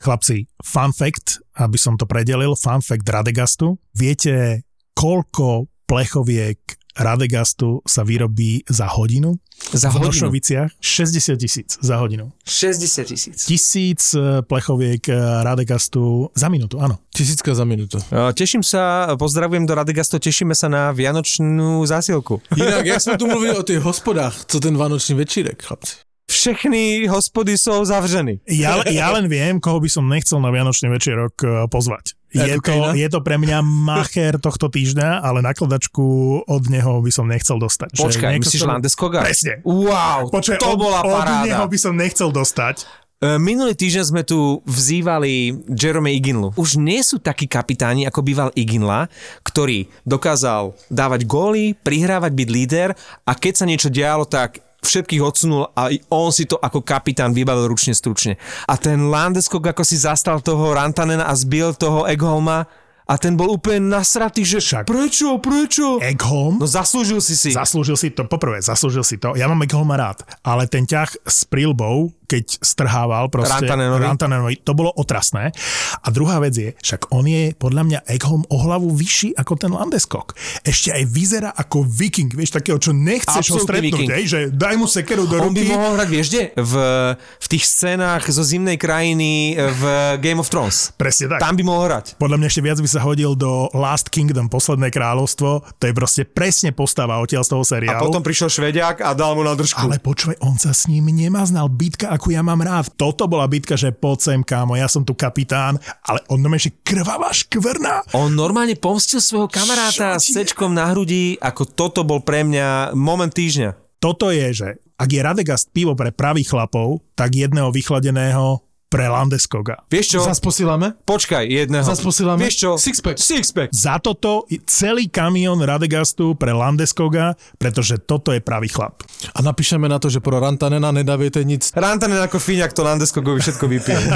Chlapci, 0.00 0.44
fun 0.64 0.92
fact, 0.92 1.40
aby 1.56 1.78
som 1.78 1.96
to 1.96 2.04
predelil, 2.06 2.54
fun 2.54 2.84
fact 2.84 3.08
Radegastu. 3.08 3.80
Viete, 3.94 4.60
koľko 4.92 5.64
plechoviek 5.88 6.58
Radegastu 6.94 7.82
sa 7.82 8.06
vyrobí 8.06 8.62
za 8.70 8.86
hodinu? 8.86 9.34
Za 9.72 9.90
v 9.90 9.98
hodinu. 9.98 10.06
Nošoviciach 10.10 10.70
60 10.80 11.36
tisíc 11.36 11.68
za 11.80 11.96
hodinu. 11.96 12.30
60 12.46 13.04
tisíc. 13.04 13.44
Tisíc 13.44 14.14
eh, 14.14 14.42
plechoviek 14.42 15.02
eh, 15.08 15.14
Radegastu 15.42 16.30
za 16.34 16.48
minútu, 16.48 16.78
áno. 16.78 16.98
Tisícka 17.10 17.54
za 17.54 17.64
minutu. 17.64 17.98
Eh, 17.98 18.32
Teším 18.34 18.62
sa, 18.62 19.10
pozdravujem 19.18 19.66
do 19.66 19.74
Radegasto, 19.74 20.18
tešíme 20.18 20.54
sa 20.54 20.70
na 20.70 20.92
vianočnú 20.94 21.82
zásielku. 21.86 22.42
Jinak, 22.56 22.86
jak 22.86 23.00
jsme 23.00 23.18
tu 23.18 23.26
mluvili 23.26 23.56
o 23.56 23.62
těch 23.62 23.80
hospodách, 23.80 24.44
co 24.44 24.60
ten 24.60 24.76
vánoční 24.76 25.14
večírek, 25.14 25.62
chlapci? 25.62 25.94
Všechny 26.24 27.06
hospody 27.06 27.52
sú 27.60 27.84
zavřené. 27.84 28.40
Ja, 28.48 28.80
ja 28.88 29.12
len 29.12 29.28
viem, 29.28 29.60
koho 29.60 29.76
by 29.76 29.92
som 29.92 30.08
nechcel 30.08 30.40
na 30.40 30.48
Vianočný 30.48 30.88
večerok 30.88 31.68
pozvať. 31.68 32.16
Je 32.34 32.58
to, 32.58 32.74
je 32.92 33.06
to 33.06 33.20
pre 33.20 33.36
mňa 33.36 33.62
macher 33.62 34.36
tohto 34.36 34.66
týždňa, 34.66 35.22
ale 35.22 35.38
nakladačku 35.40 36.02
od 36.42 36.62
neho 36.66 36.98
by 36.98 37.08
som 37.08 37.24
nechcel 37.24 37.56
dostať. 37.56 37.94
Počkaj, 37.94 38.36
myslíš 38.36 38.60
sa- 38.60 38.68
Landeskoga? 38.68 39.22
Presne. 39.22 39.62
Wow, 39.62 40.28
Počkaj, 40.28 40.58
to 40.58 40.68
od, 40.68 40.76
bola 40.76 41.00
od 41.00 41.14
paráda. 41.14 41.46
neho 41.46 41.64
by 41.64 41.78
som 41.78 41.94
nechcel 41.94 42.28
dostať. 42.28 42.82
E, 43.16 43.38
Minulý 43.38 43.72
týždeň 43.72 44.04
sme 44.04 44.22
tu 44.22 44.58
vzývali 44.64 45.32
Jerome 45.70 46.10
Iginlu. 46.10 46.52
Už 46.54 46.76
nie 46.76 47.00
sú 47.00 47.16
takí 47.16 47.46
kapitáni, 47.46 48.04
ako 48.04 48.20
býval 48.20 48.50
Iginla, 48.52 49.06
ktorý 49.40 49.86
dokázal 50.04 50.74
dávať 50.88 51.24
góly, 51.24 51.72
prihrávať, 51.76 52.34
byť 52.34 52.48
líder 52.50 52.88
a 53.22 53.32
keď 53.32 53.52
sa 53.54 53.64
niečo 53.64 53.88
dialo, 53.88 54.26
tak 54.26 54.58
všetkých 54.84 55.24
odsunul 55.24 55.72
a 55.72 55.90
on 56.12 56.30
si 56.30 56.44
to 56.44 56.60
ako 56.60 56.84
kapitán 56.84 57.32
vybavil 57.32 57.66
ručne 57.68 57.96
stručne. 57.96 58.36
A 58.68 58.76
ten 58.76 59.08
Landeskog 59.08 59.64
ako 59.64 59.82
si 59.82 59.96
zastal 59.96 60.44
toho 60.44 60.76
Rantanena 60.76 61.26
a 61.26 61.34
zbil 61.34 61.72
toho 61.74 62.04
Egholma 62.04 62.68
a 63.04 63.20
ten 63.20 63.36
bol 63.36 63.52
úplne 63.52 63.92
nasratý, 63.92 64.48
že 64.48 64.64
Však. 64.64 64.88
prečo, 64.88 65.36
prečo? 65.36 66.00
Egholm 66.00 66.56
No 66.56 66.64
zaslúžil 66.64 67.20
si 67.20 67.36
si. 67.36 67.52
Zaslúžil 67.52 68.00
si 68.00 68.08
to, 68.08 68.24
poprvé, 68.24 68.64
zaslúžil 68.64 69.04
si 69.04 69.20
to. 69.20 69.36
Ja 69.36 69.44
mám 69.44 69.60
Egholma 69.60 70.00
rád, 70.00 70.24
ale 70.40 70.64
ten 70.72 70.88
ťah 70.88 71.12
s 71.28 71.44
prilbou, 71.44 72.16
keď 72.24 72.58
strhával 72.60 73.28
proste 73.28 73.64
Rantanenovi. 73.64 74.04
Rantanenovi, 74.04 74.54
to 74.64 74.72
bolo 74.72 74.90
otrasné. 74.92 75.52
A 76.00 76.08
druhá 76.08 76.40
vec 76.40 76.54
je, 76.56 76.70
však 76.76 77.12
on 77.12 77.24
je 77.24 77.52
podľa 77.54 77.82
mňa 77.84 77.98
Egholm 78.08 78.42
o 78.48 78.56
hlavu 78.60 78.90
vyšší 78.90 79.36
ako 79.36 79.52
ten 79.54 79.70
Landeskog. 79.70 80.32
Ešte 80.64 80.92
aj 80.92 81.02
vyzerá 81.04 81.50
ako 81.52 81.84
viking, 81.84 82.32
vieš, 82.32 82.56
takého, 82.56 82.80
čo 82.80 82.96
nechceš 82.96 83.52
ho 83.52 83.58
stretnúť, 83.60 84.08
hej, 84.08 84.24
že 84.24 84.38
daj 84.48 84.74
mu 84.80 84.88
sekeru 84.88 85.28
do 85.28 85.36
On 85.38 85.52
by 85.52 85.60
ruky. 85.60 85.72
mohol 85.72 85.92
hrať, 86.00 86.08
vieš 86.08 86.26
kde? 86.32 86.44
V, 86.56 86.74
v 87.18 87.46
tých 87.48 87.64
scénách 87.68 88.24
zo 88.28 88.40
zimnej 88.40 88.80
krajiny 88.80 89.54
v 89.58 89.82
Game 90.22 90.40
of 90.40 90.48
Thrones. 90.48 90.94
Presne 90.96 91.36
tak. 91.36 91.44
Tam 91.44 91.54
by 91.58 91.62
mohol 91.66 91.90
hrať. 91.90 92.16
Podľa 92.16 92.36
mňa 92.40 92.46
ešte 92.48 92.62
viac 92.62 92.78
by 92.80 92.88
sa 92.88 93.00
hodil 93.02 93.36
do 93.36 93.68
Last 93.76 94.08
Kingdom, 94.08 94.48
posledné 94.48 94.88
kráľovstvo. 94.88 95.50
To 95.60 95.84
je 95.84 95.92
proste 95.92 96.22
presne 96.24 96.70
postava 96.70 97.18
odtiaľ 97.20 97.42
z 97.44 97.50
toho 97.50 97.64
A 97.64 97.68
seriálu. 97.68 98.02
potom 98.06 98.22
prišiel 98.22 98.48
Švediak 98.48 99.02
a 99.02 99.10
dal 99.12 99.34
mu 99.34 99.42
na 99.42 99.52
držku. 99.52 99.76
Ale 99.82 99.98
počúvaj, 99.98 100.38
on 100.40 100.56
sa 100.56 100.70
s 100.70 100.86
ním 100.86 101.10
nemaznal. 101.10 101.66
Bitka, 101.68 102.13
ako 102.14 102.30
ja 102.30 102.46
mám 102.46 102.62
rád. 102.62 102.94
Toto 102.94 103.26
bola 103.26 103.50
bitka, 103.50 103.74
že 103.74 103.90
poď 103.90 104.18
sem, 104.22 104.40
kámo, 104.46 104.78
ja 104.78 104.86
som 104.86 105.02
tu 105.02 105.18
kapitán, 105.18 105.82
ale 106.06 106.22
on 106.30 106.38
no 106.38 106.48
že 106.54 106.70
krvavá 106.86 107.34
škvrna. 107.34 108.14
On 108.14 108.30
normálne 108.30 108.78
pomstil 108.78 109.18
svojho 109.18 109.50
kamaráta 109.50 110.14
s 110.22 110.30
sečkom 110.30 110.70
na 110.70 110.94
hrudi, 110.94 111.34
ako 111.42 111.66
toto 111.66 112.06
bol 112.06 112.22
pre 112.22 112.46
mňa 112.46 112.94
moment 112.94 113.34
týždňa. 113.34 113.98
Toto 113.98 114.30
je, 114.30 114.46
že 114.54 114.68
ak 114.94 115.08
je 115.10 115.20
Radegast 115.20 115.74
pivo 115.74 115.98
pre 115.98 116.14
pravých 116.14 116.54
chlapov, 116.54 117.02
tak 117.18 117.34
jedného 117.34 117.74
vychladeného 117.74 118.62
pre 118.94 119.10
Landeskoga. 119.10 119.82
Vieš 119.90 120.06
čo? 120.06 120.18
Zas 120.22 120.38
posílame? 120.38 120.94
Počkaj, 121.02 121.50
jedného. 121.50 121.82
Zas 121.82 121.98
posílame? 121.98 122.46
Vieš 122.46 122.54
čo? 122.62 122.70
Sixpack. 122.78 123.18
Sixpack. 123.18 123.68
Za 123.74 123.98
toto 123.98 124.46
celý 124.70 125.10
kamión 125.10 125.58
Radegastu 125.58 126.38
pre 126.38 126.54
Landeskoga, 126.54 127.34
pretože 127.58 127.98
toto 127.98 128.30
je 128.30 128.38
pravý 128.38 128.70
chlap. 128.70 129.02
A 129.34 129.42
napíšeme 129.42 129.90
na 129.90 129.98
to, 129.98 130.06
že 130.06 130.22
pro 130.22 130.38
Rantanena 130.38 130.94
nedávajte 130.94 131.42
nic. 131.42 131.74
Rantanen 131.74 132.22
ako 132.22 132.38
Fíňak 132.38 132.70
to 132.70 132.86
Landeskogovi 132.86 133.42
všetko 133.42 133.64
vypil. 133.66 133.98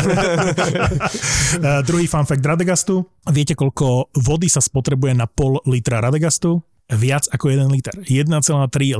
Uh, 1.49 1.81
druhý 1.81 2.05
fun 2.05 2.29
fact 2.29 2.45
Radegastu. 2.45 3.03
Viete, 3.33 3.57
koľko 3.57 4.13
vody 4.21 4.53
sa 4.53 4.61
spotrebuje 4.61 5.17
na 5.17 5.25
pol 5.25 5.59
litra 5.65 5.99
Radegastu? 5.99 6.61
Viac 6.93 7.25
ako 7.33 7.51
1 7.51 7.73
liter. 7.73 7.95
1,3 8.05 8.29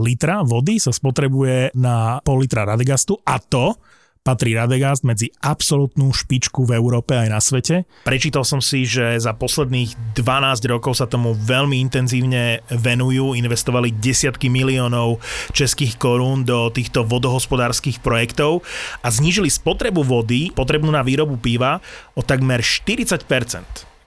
litra 0.01 0.43
vody 0.43 0.81
sa 0.81 0.91
spotrebuje 0.91 1.77
na 1.77 2.25
pol 2.25 2.41
litra 2.41 2.65
Radegastu 2.65 3.21
a 3.21 3.37
to 3.37 3.77
patrí 4.23 4.55
Radegast 4.55 5.03
medzi 5.07 5.33
absolútnu 5.41 6.13
špičku 6.13 6.69
v 6.69 6.77
Európe 6.77 7.17
aj 7.17 7.29
na 7.29 7.41
svete. 7.41 7.89
Prečítal 8.05 8.45
som 8.45 8.61
si, 8.61 8.85
že 8.85 9.17
za 9.17 9.33
posledných 9.33 10.15
12 10.15 10.69
rokov 10.69 10.99
sa 10.99 11.09
tomu 11.09 11.33
veľmi 11.33 11.81
intenzívne 11.81 12.61
venujú, 12.69 13.33
investovali 13.39 13.95
desiatky 13.95 14.53
miliónov 14.53 15.23
českých 15.57 15.97
korún 15.97 16.45
do 16.45 16.69
týchto 16.69 17.07
vodohospodárskych 17.09 18.05
projektov 18.05 18.63
a 19.01 19.09
znížili 19.09 19.49
spotrebu 19.49 20.05
vody, 20.05 20.51
potrebnú 20.53 20.93
na 20.93 21.01
výrobu 21.01 21.41
piva, 21.41 21.81
o 22.15 22.23
takmer 22.23 22.61
40%. 22.61 23.25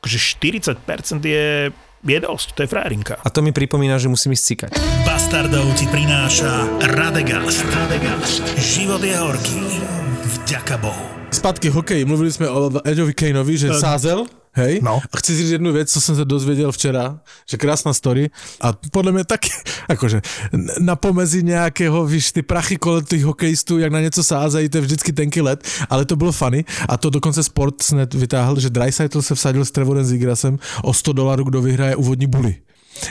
Akože 0.01 0.17
40% 0.17 1.21
je 1.21 1.69
je 2.01 2.17
dosť, 2.17 2.57
to 2.57 2.59
je 2.65 2.69
frajerinka. 2.69 3.21
A 3.21 3.29
to 3.29 3.45
mi 3.45 3.53
pripomína, 3.53 4.01
že 4.01 4.09
musím 4.09 4.33
ísť 4.33 4.45
cikať. 4.45 4.71
Bastardov 5.05 5.69
ti 5.77 5.85
prináša 5.85 6.65
Radegast. 6.97 7.61
Radegast. 7.69 8.41
Život 8.57 9.01
je 9.05 9.15
horký. 9.15 10.00
Vďaka 10.41 10.77
Bohu. 10.77 11.05
Zpátky 11.31 11.69
hokej, 11.69 12.05
mluvili 12.05 12.31
jsme 12.31 12.49
o 12.49 12.71
Edgeovi 12.83 13.13
Kaneovi, 13.13 13.57
že 13.57 13.73
sázel, 13.73 14.25
hej? 14.51 14.79
No. 14.83 15.01
A 15.13 15.17
chci 15.17 15.37
říct 15.37 15.49
jednu 15.49 15.73
věc, 15.73 15.91
co 15.91 16.01
jsem 16.01 16.15
se 16.15 16.25
dozvěděl 16.25 16.71
včera, 16.71 17.19
že 17.49 17.57
krásná 17.57 17.93
story 17.93 18.29
a 18.61 18.73
podle 18.91 19.11
mě 19.11 19.23
taky, 19.23 19.49
jakože 19.89 20.21
na 20.79 20.95
pomezi 20.95 21.43
nějakého, 21.43 22.05
víš, 22.05 22.31
ty 22.31 22.41
prachy 22.41 22.77
kolem 22.77 23.05
těch 23.05 23.23
hokejistů, 23.23 23.79
jak 23.79 23.91
na 23.91 23.99
něco 23.99 24.23
sázejí, 24.23 24.69
to 24.69 24.77
je 24.77 24.81
vždycky 24.81 25.13
tenký 25.13 25.41
let, 25.41 25.67
ale 25.89 26.05
to 26.05 26.15
bylo 26.15 26.31
funny 26.31 26.65
a 26.89 26.97
to 26.97 27.09
dokonce 27.09 27.43
Sportsnet 27.43 28.13
vytáhl, 28.13 28.59
že 28.59 28.69
Dreisaitl 28.69 29.21
se 29.21 29.35
vsadil 29.35 29.65
s 29.65 29.71
Trevorem 29.71 30.05
Zigrasem 30.05 30.59
o 30.83 30.93
100 30.93 31.13
dolarů, 31.13 31.43
kdo 31.43 31.61
vyhraje 31.61 31.95
úvodní 31.95 32.27
buly. 32.27 32.55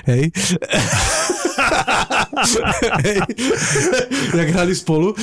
Hej. 0.05 0.31
Jak 4.37 4.49
hráli 4.49 4.75
spolu, 4.75 5.15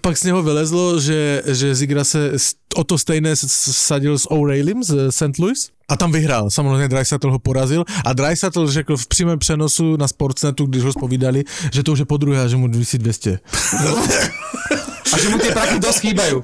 pak 0.00 0.16
z 0.16 0.24
něho 0.24 0.42
vylezlo, 0.42 1.00
že, 1.00 1.42
že 1.46 1.74
Zigra 1.74 2.04
se 2.04 2.32
o 2.74 2.84
to 2.84 2.98
stejné 2.98 3.36
sadil 3.36 4.18
s 4.18 4.30
O'Reillym 4.30 4.84
z 4.84 5.10
St. 5.10 5.38
Louis 5.38 5.70
a 5.88 5.96
tam 5.96 6.12
vyhrál. 6.12 6.50
Samozřejmě 6.50 6.88
Dreisaitl 6.88 7.30
ho 7.30 7.38
porazil 7.38 7.84
a 8.04 8.12
Dreisaitl 8.12 8.70
řekl 8.70 8.96
v 8.96 9.06
přímém 9.06 9.38
přenosu 9.38 9.96
na 9.96 10.08
Sportsnetu, 10.08 10.66
když 10.66 10.82
ho 10.82 10.92
spovídali, 10.92 11.44
že 11.72 11.82
to 11.82 11.92
už 11.92 11.98
je 11.98 12.04
po 12.04 12.16
druhé 12.16 12.48
že 12.48 12.56
mu 12.56 12.68
vysí 12.68 12.98
200. 12.98 13.38
A 15.10 15.14
že 15.18 15.26
mu 15.32 15.36
tie 15.42 15.50
prachy 15.50 15.82
dosť 15.82 15.98
chýbajú. 16.06 16.36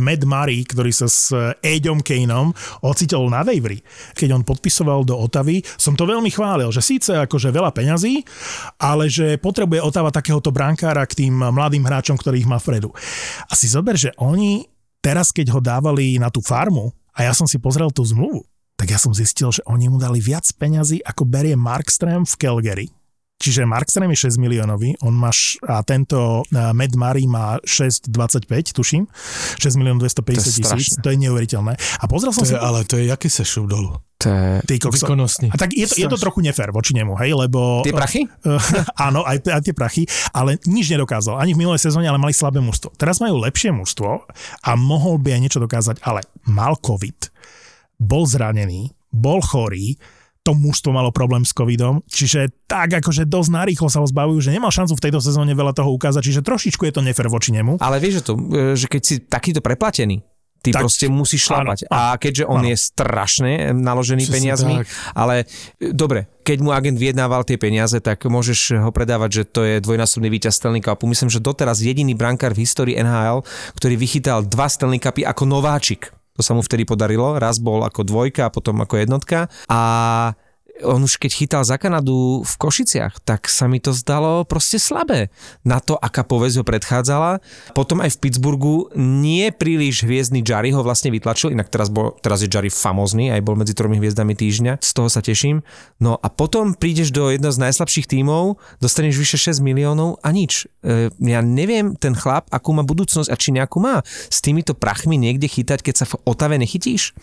Matt 0.00 0.22
Murray, 0.24 0.64
ktorý 0.64 0.92
sa 0.94 1.06
s 1.10 1.34
Aďom 1.60 2.00
Kaneom 2.00 2.56
ocitol 2.80 3.28
na 3.28 3.44
Wavery, 3.44 3.84
keď 4.16 4.40
on 4.40 4.42
podpisoval 4.42 5.04
do 5.04 5.14
Otavy, 5.18 5.60
som 5.76 5.92
to 5.92 6.08
veľmi 6.08 6.32
chválil, 6.32 6.72
že 6.72 6.80
síce 6.80 7.12
akože 7.12 7.52
veľa 7.52 7.70
peňazí, 7.76 8.24
ale 8.80 9.12
že 9.12 9.36
potrebuje 9.36 9.84
Otava 9.84 10.08
takéhoto 10.08 10.48
brankára 10.48 11.04
k 11.04 11.26
tým 11.26 11.34
mladým 11.36 11.84
hráčom, 11.84 12.16
ktorých 12.16 12.48
má 12.48 12.56
vpredu. 12.56 12.90
A 13.46 13.52
si 13.52 13.68
zober, 13.68 14.00
že 14.00 14.16
oni 14.16 14.64
teraz, 15.04 15.30
keď 15.30 15.54
ho 15.54 15.60
dávali 15.60 16.16
na 16.16 16.32
tú 16.32 16.40
farmu, 16.40 16.90
a 17.16 17.24
ja 17.24 17.32
som 17.32 17.48
si 17.48 17.56
pozrel 17.56 17.88
tú 17.88 18.04
zmluvu, 18.04 18.44
tak 18.76 18.92
ja 18.92 19.00
som 19.00 19.16
zistil, 19.16 19.48
že 19.48 19.64
oni 19.64 19.88
mu 19.88 19.96
dali 19.96 20.20
viac 20.20 20.44
peňazí, 20.60 21.00
ako 21.00 21.24
berie 21.24 21.56
Markström 21.56 22.28
v 22.28 22.34
Calgary. 22.36 22.86
Čiže 23.36 23.68
Markström 23.68 24.08
je 24.16 24.32
6 24.32 24.40
miliónový, 24.40 24.96
on 25.04 25.12
má 25.12 25.28
š- 25.28 25.60
a 25.68 25.84
tento 25.84 26.40
uh, 26.40 26.72
Matt 26.72 26.96
Murray 26.96 27.28
má 27.28 27.60
6,25, 27.68 28.72
tuším, 28.72 29.04
6 29.60 29.76
miliónov 29.76 30.08
250 30.08 30.24
To 30.24 30.32
je 30.32 30.40
tisíc, 30.56 30.96
to 30.96 31.08
je 31.12 31.16
neuveriteľné. 31.20 31.76
A 31.76 32.04
pozrel 32.08 32.32
som 32.32 32.48
To 32.48 32.48
je, 32.48 32.56
si... 32.56 32.58
ale 32.58 32.88
to 32.88 32.96
je 32.96 33.12
jaký 33.12 33.28
se 33.28 33.44
šup 33.44 33.68
dolů. 33.68 33.92
To 34.24 34.28
je... 34.32 34.62
Ty 34.64 34.74
kokso. 34.80 35.04
Výkonnostný. 35.04 35.52
A 35.52 35.56
tak 35.60 35.76
je 35.76 35.84
to, 35.84 36.00
je 36.00 36.08
to 36.08 36.16
trochu 36.16 36.40
nefér 36.40 36.72
voči 36.72 36.96
nemu, 36.96 37.12
hej, 37.20 37.36
lebo... 37.36 37.84
Tie 37.84 37.92
prachy? 37.92 38.24
áno, 39.06 39.20
aj, 39.28 39.44
aj 39.44 39.62
tie 39.68 39.76
prachy, 39.76 40.08
ale 40.32 40.56
nič 40.64 40.88
nedokázal. 40.88 41.36
Ani 41.36 41.52
v 41.52 41.60
minulej 41.60 41.84
sezóne, 41.84 42.08
ale 42.08 42.16
mali 42.16 42.32
slabé 42.32 42.64
mužstvo. 42.64 42.96
Teraz 42.96 43.20
majú 43.20 43.36
lepšie 43.44 43.76
mužstvo 43.76 44.24
a 44.64 44.70
mohol 44.80 45.20
by 45.20 45.36
aj 45.36 45.40
niečo 45.44 45.60
dokázať, 45.60 46.00
ale 46.08 46.24
mal 46.48 46.80
COVID, 46.80 47.28
bol 48.00 48.24
zranený, 48.24 48.96
bol 49.12 49.44
chorý, 49.44 50.00
to 50.46 50.54
mužstvo 50.54 50.94
malo 50.94 51.10
problém 51.10 51.42
s 51.42 51.50
covidom, 51.50 52.06
čiže 52.06 52.54
tak 52.70 52.94
akože 53.02 53.26
dosť 53.26 53.50
narýchlo 53.50 53.90
sa 53.90 53.98
ho 53.98 54.06
zbavujú, 54.06 54.38
že 54.38 54.54
nemal 54.54 54.70
šancu 54.70 54.94
v 54.94 55.02
tejto 55.02 55.18
sezóne 55.18 55.50
veľa 55.50 55.74
toho 55.74 55.90
ukázať, 55.90 56.22
čiže 56.22 56.46
trošičku 56.46 56.86
je 56.86 56.92
to 56.94 57.02
nefér 57.02 57.26
voči 57.26 57.50
nemu. 57.50 57.82
Ale 57.82 57.98
vieš, 57.98 58.22
že, 58.22 58.30
to, 58.30 58.32
e, 58.38 58.78
že 58.78 58.86
keď 58.86 59.02
si 59.02 59.14
takýto 59.26 59.58
preplatený, 59.58 60.22
ty 60.62 60.70
Tak- 60.74 60.82
proste 60.82 61.06
musíš 61.06 61.46
šlapať. 61.46 61.86
áno, 61.86 61.94
a 61.94 62.00
keďže 62.18 62.44
on 62.46 62.62
áno. 62.62 62.70
je 62.70 62.76
strašne 62.78 63.50
naložený 63.70 64.22
Presne 64.26 64.34
peniazmi, 64.34 64.74
tak. 64.82 64.86
ale 65.14 65.34
e, 65.78 65.90
dobre, 65.90 66.26
keď 66.42 66.58
mu 66.62 66.70
agent 66.70 66.98
vyjednával 66.98 67.42
tie 67.42 67.58
peniaze, 67.58 67.98
tak 67.98 68.22
môžeš 68.22 68.78
ho 68.78 68.90
predávať, 68.90 69.30
že 69.30 69.42
to 69.46 69.60
je 69.62 69.74
dvojnásobný 69.78 70.30
víťaz 70.30 70.58
Stanley 70.58 70.82
Cupu. 70.82 71.06
Myslím, 71.06 71.30
že 71.30 71.42
doteraz 71.42 71.82
jediný 71.82 72.14
brankár 72.14 72.54
v 72.54 72.62
histórii 72.66 72.98
NHL, 72.98 73.42
ktorý 73.74 73.94
vychytal 73.94 74.42
dva 74.46 74.66
Stanley 74.66 74.98
Cupy 74.98 75.22
ako 75.22 75.42
nováčik. 75.46 76.10
To 76.36 76.44
sa 76.44 76.52
mu 76.52 76.60
vtedy 76.60 76.84
podarilo. 76.84 77.40
Raz 77.40 77.56
bol 77.58 77.82
ako 77.82 78.04
dvojka 78.04 78.48
a 78.48 78.52
potom 78.52 78.78
ako 78.84 79.00
jednotka. 79.00 79.48
A 79.66 79.80
on 80.84 81.00
už 81.04 81.16
keď 81.16 81.32
chytal 81.32 81.62
za 81.64 81.80
Kanadu 81.80 82.44
v 82.44 82.54
Košiciach, 82.60 83.24
tak 83.24 83.48
sa 83.48 83.64
mi 83.70 83.80
to 83.80 83.96
zdalo 83.96 84.44
proste 84.44 84.76
slabé. 84.76 85.32
Na 85.64 85.80
to, 85.80 85.96
aká 85.96 86.26
povesť 86.26 86.60
ho 86.60 86.64
predchádzala. 86.66 87.40
Potom 87.72 88.04
aj 88.04 88.16
v 88.16 88.20
Pittsburghu 88.28 88.92
nie 88.96 89.48
príliš 89.54 90.04
hviezdny 90.04 90.44
Jarry 90.44 90.74
ho 90.76 90.84
vlastne 90.84 91.08
vytlačil, 91.08 91.56
inak 91.56 91.72
teraz, 91.72 91.88
bol, 91.88 92.12
teraz 92.20 92.44
je 92.44 92.50
Jarry 92.50 92.68
famózny, 92.68 93.32
aj 93.32 93.40
bol 93.40 93.56
medzi 93.56 93.72
tromi 93.72 93.96
hviezdami 93.96 94.36
týždňa, 94.36 94.82
z 94.82 94.90
toho 94.92 95.08
sa 95.08 95.24
teším. 95.24 95.64
No 95.96 96.20
a 96.20 96.28
potom 96.28 96.76
prídeš 96.76 97.14
do 97.14 97.32
jedného 97.32 97.52
z 97.54 97.62
najslabších 97.62 98.10
tímov, 98.10 98.60
dostaneš 98.82 99.16
vyše 99.16 99.38
6 99.56 99.64
miliónov 99.64 100.20
a 100.20 100.28
nič. 100.34 100.68
E, 100.84 101.08
ja 101.24 101.40
neviem, 101.40 101.96
ten 101.96 102.12
chlap, 102.12 102.50
akú 102.52 102.76
má 102.76 102.84
budúcnosť 102.84 103.32
a 103.32 103.36
či 103.38 103.54
nejakú 103.56 103.80
má. 103.80 104.04
S 104.28 104.44
týmito 104.44 104.76
prachmi 104.76 105.16
niekde 105.16 105.48
chytať, 105.48 105.80
keď 105.80 105.94
sa 105.94 106.06
v 106.10 106.20
Otave 106.28 106.60
nechytíš? 106.60 107.16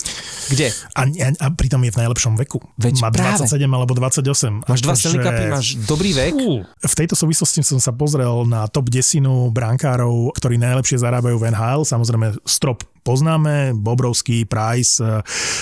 Kde? 0.50 0.74
A, 0.98 1.06
a, 1.06 1.28
a 1.38 1.46
pritom 1.54 1.80
je 1.86 1.92
v 1.94 1.98
najlepšom 2.02 2.34
veku. 2.40 2.58
Veď 2.80 3.04
má 3.04 3.08
práve. 3.14 3.43
27 3.44 3.68
alebo 3.68 3.92
28. 3.92 4.64
Máš 4.64 4.80
dva 4.80 4.94
Stanley 4.96 5.20
Cupy, 5.20 5.44
máš 5.52 5.66
dobrý 5.84 6.10
vek. 6.16 6.32
Fú. 6.32 6.64
V 6.64 6.94
tejto 6.96 7.14
súvislosti 7.18 7.60
som 7.60 7.76
sa 7.76 7.92
pozrel 7.92 8.48
na 8.48 8.64
top 8.70 8.88
10 8.88 9.20
brankárov, 9.52 10.32
ktorí 10.36 10.56
najlepšie 10.56 11.00
zarábajú 11.00 11.36
v 11.36 11.52
NHL. 11.52 11.82
Samozrejme, 11.84 12.40
strop 12.48 12.86
poznáme, 13.04 13.76
Bobrovský, 13.76 14.48
Price, 14.48 14.98
eh, 14.98 15.20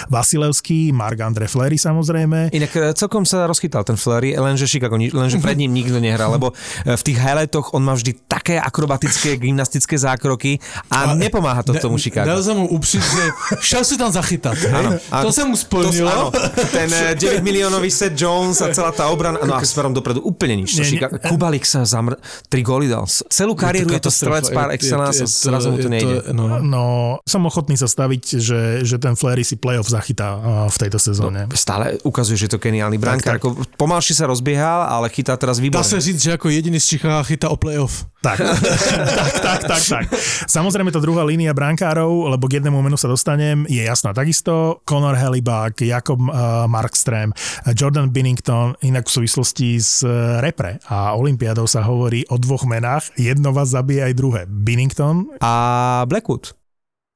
Vasilevský, 0.09 0.93
Mark 0.93 1.19
Andre 1.21 1.49
Fleury 1.49 1.75
samozrejme. 1.75 2.55
Inak 2.55 2.73
e, 2.77 2.95
celkom 2.95 3.25
sa 3.25 3.49
rozchytal 3.49 3.83
ten 3.83 3.97
Fleury, 3.97 4.39
lenže 4.39 4.69
Chicago, 4.69 4.95
lenže 4.95 5.43
pred 5.43 5.59
ním 5.59 5.75
nikto 5.75 5.99
nehral, 5.99 6.31
lebo 6.31 6.55
e, 6.85 6.95
v 6.95 7.03
tých 7.03 7.19
highlightoch 7.19 7.75
on 7.75 7.83
má 7.83 7.97
vždy 7.97 8.15
také 8.29 8.57
akrobatické 8.57 9.37
gymnastické 9.43 9.99
zákroky 9.99 10.63
a 10.89 11.15
nepomáha 11.15 11.63
to 11.63 11.75
tomu 11.75 11.99
Chicago. 11.99 12.29
Dal 12.29 12.43
jsem 12.43 12.57
mu 12.57 12.69
upřít, 12.69 13.03
že 13.03 13.25
šel 13.61 13.83
si 13.85 13.95
tam 13.99 14.13
zachytat. 14.13 14.55
hej? 14.55 14.71
áno. 15.11 15.23
To 15.27 15.33
se 15.33 15.43
mu 15.45 15.57
To, 15.57 15.63
splnilo. 15.67 16.09
áno, 16.11 16.27
ten 16.71 16.89
e, 17.11 17.15
9 17.19 17.43
miliónový 17.43 17.91
set 17.91 18.15
Jones 18.15 18.61
a 18.63 18.71
celá 18.71 18.93
tá 18.93 19.09
obrana, 19.11 19.43
no 19.43 19.55
a 19.57 19.65
smerom 19.65 19.91
dopredu 19.91 20.21
úplne 20.23 20.63
nič. 20.63 20.77
To 20.77 20.83
Nie, 20.83 20.87
nie. 20.87 20.91
Chicago. 21.01 21.15
Kubalik 21.19 21.65
sa 21.67 21.83
zamr... 21.83 22.15
tri 22.47 22.63
góly 22.63 22.87
dal. 22.87 23.09
Celú 23.09 23.57
kariéru 23.57 23.91
je 23.91 24.03
to 24.05 24.13
strelec 24.13 24.47
Je- 24.47 24.55
je- 24.55 24.71
excellence 24.77 25.19
a 25.19 25.25
je 25.25 25.29
to- 25.29 25.41
zrazu 25.51 25.67
mu 25.73 25.79
to 25.81 25.89
nejde. 25.91 26.15
no. 26.31 26.45
No, 26.63 26.85
som 27.33 27.49
ochotný 27.49 27.81
sa 27.81 27.89
staviť, 27.89 28.25
že, 28.37 28.61
že 28.85 28.97
ten 29.01 29.17
Fleury 29.17 29.41
si 29.41 29.57
playoff 29.57 29.89
zachytá 29.89 30.37
v 30.69 30.77
tejto 30.77 31.01
sezóne. 31.01 31.49
Stále 31.57 31.97
ukazuje, 32.05 32.37
že 32.37 32.53
to 32.53 32.61
geniálny 32.61 33.01
brankár. 33.01 33.41
tak. 33.41 33.41
Ako 33.41 33.57
Pomalšie 33.81 34.13
sa 34.13 34.29
rozbiehal, 34.29 34.85
ale 34.85 35.09
chytá 35.09 35.33
teraz 35.41 35.57
Dá 35.57 35.65
výborne. 35.65 35.89
se 35.89 35.97
říct, 36.01 36.21
že 36.23 36.31
jako 36.37 36.49
jediný 36.53 36.77
z 36.77 36.87
Čechá 36.87 37.23
chytá 37.25 37.49
o 37.49 37.57
playoff. 37.57 38.05
Tak, 38.23 38.39
tak, 39.19 39.33
tak, 39.43 39.61
tak, 39.67 39.83
tak. 39.83 40.05
Samozrejme 40.47 40.95
to 40.95 41.03
druhá 41.03 41.27
línia 41.27 41.51
brankárov, 41.51 42.31
lebo 42.31 42.47
k 42.47 42.63
jednému 42.63 42.79
menu 42.79 42.95
sa 42.95 43.11
dostanem, 43.11 43.67
je 43.67 43.83
jasná 43.83 44.15
takisto. 44.15 44.79
Conor 44.87 45.19
Helibak, 45.19 45.83
Jakob 45.83 46.23
uh, 46.23 46.71
Markström, 46.71 47.35
Jordan 47.75 48.15
Binnington, 48.15 48.79
inak 48.87 49.11
v 49.11 49.15
súvislosti 49.19 49.75
s 49.75 50.07
uh, 50.07 50.39
repre 50.39 50.79
a 50.87 51.19
olympiádou 51.19 51.67
sa 51.67 51.83
hovorí 51.83 52.23
o 52.31 52.39
dvoch 52.39 52.63
menách, 52.63 53.11
jedno 53.19 53.51
vás 53.51 53.75
zabije 53.75 54.07
aj 54.07 54.15
druhé. 54.15 54.41
Binnington, 54.47 55.27
A 55.43 56.07
Blackwood. 56.07 56.55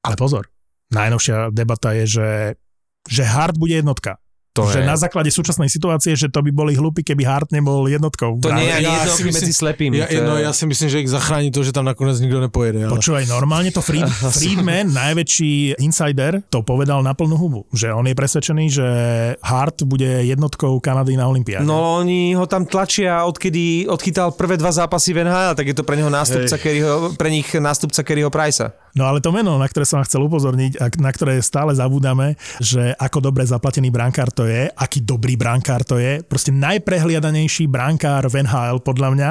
Ale 0.06 0.14
pozor, 0.14 0.46
najnovšia 0.94 1.50
debata 1.50 1.90
je, 1.98 2.04
že, 2.06 2.30
že 3.10 3.22
Hart 3.26 3.58
bude 3.58 3.74
jednotka. 3.74 4.22
To 4.56 4.72
že 4.72 4.80
je- 4.80 4.88
na 4.88 4.96
základe 4.96 5.28
súčasnej 5.28 5.68
situácie, 5.68 6.16
že 6.16 6.32
to 6.32 6.40
by 6.40 6.50
boli 6.50 6.72
hlúpi, 6.72 7.04
keby 7.04 7.22
Hart 7.22 7.52
nebol 7.52 7.84
jednotkou. 7.86 8.40
To 8.40 8.50
nie 8.56 8.66
je 8.66 8.72
ani 8.72 8.88
Ja 8.88 9.04
jedno 9.04 9.12
si 9.12 9.22
medzi 9.24 9.44
myslím- 9.44 9.60
slepými. 9.60 9.94
Ja, 10.00 10.06
to 10.08 10.22
no, 10.24 10.34
ja 10.40 10.52
si 10.52 10.64
myslím, 10.64 10.88
že 10.88 10.98
ich 11.04 11.10
zachrání 11.10 11.52
to, 11.52 11.60
že 11.60 11.76
tam 11.76 11.84
nakonec 11.84 12.16
nikto 12.18 12.40
nepojede. 12.40 12.88
Ale... 12.88 12.92
Počúvaj, 12.96 13.28
normálne 13.28 13.68
to 13.68 13.84
Fried, 13.84 14.08
Friedman, 14.36 14.96
najväčší 14.96 15.76
insider, 15.78 16.40
to 16.48 16.64
povedal 16.64 17.04
na 17.04 17.12
plnú 17.12 17.36
hubu, 17.36 17.60
že 17.70 17.92
on 17.92 18.08
je 18.08 18.14
presvedčený, 18.16 18.64
že 18.72 18.86
Hart 19.42 19.84
bude 19.84 20.24
jednotkou 20.24 20.80
Kanady 20.80 21.20
na 21.20 21.28
Olympiáde. 21.28 21.66
No 21.66 22.00
oni 22.00 22.32
ho 22.32 22.48
tam 22.48 22.64
tlačia, 22.64 23.26
odkedy 23.26 23.84
odchytal 23.86 24.32
prvé 24.32 24.56
dva 24.56 24.72
zápasy 24.72 25.12
v 25.12 25.26
NHL, 25.26 25.52
tak 25.52 25.66
je 25.68 25.76
to 25.76 25.84
pre 25.84 25.96
neho 25.96 26.08
nástupca, 26.08 26.56
Kerryho, 26.56 27.12
pre 27.18 27.28
nich 27.28 27.46
nástupca 27.52 28.00
Kerryho 28.00 28.32
Pricea. 28.32 28.72
No 28.96 29.04
ale 29.04 29.20
to 29.20 29.28
meno, 29.28 29.60
na 29.60 29.68
ktoré 29.68 29.84
som 29.84 30.00
chcel 30.00 30.24
upozorniť 30.24 30.80
a 30.80 30.88
na 31.04 31.12
ktoré 31.12 31.36
stále 31.44 31.76
zabúdame, 31.76 32.40
že 32.64 32.96
ako 32.96 33.20
dobre 33.20 33.44
zaplatený 33.44 33.92
brankár 33.92 34.32
to 34.32 34.45
je, 34.46 34.70
aký 34.72 35.02
dobrý 35.02 35.34
brankár 35.34 35.82
to 35.82 35.98
je, 36.00 36.22
proste 36.22 36.54
najprehliadanejší 36.54 37.66
brankár 37.66 38.26
v 38.30 38.46
NHL 38.46 38.82
podľa 38.82 39.08
mňa. 39.12 39.30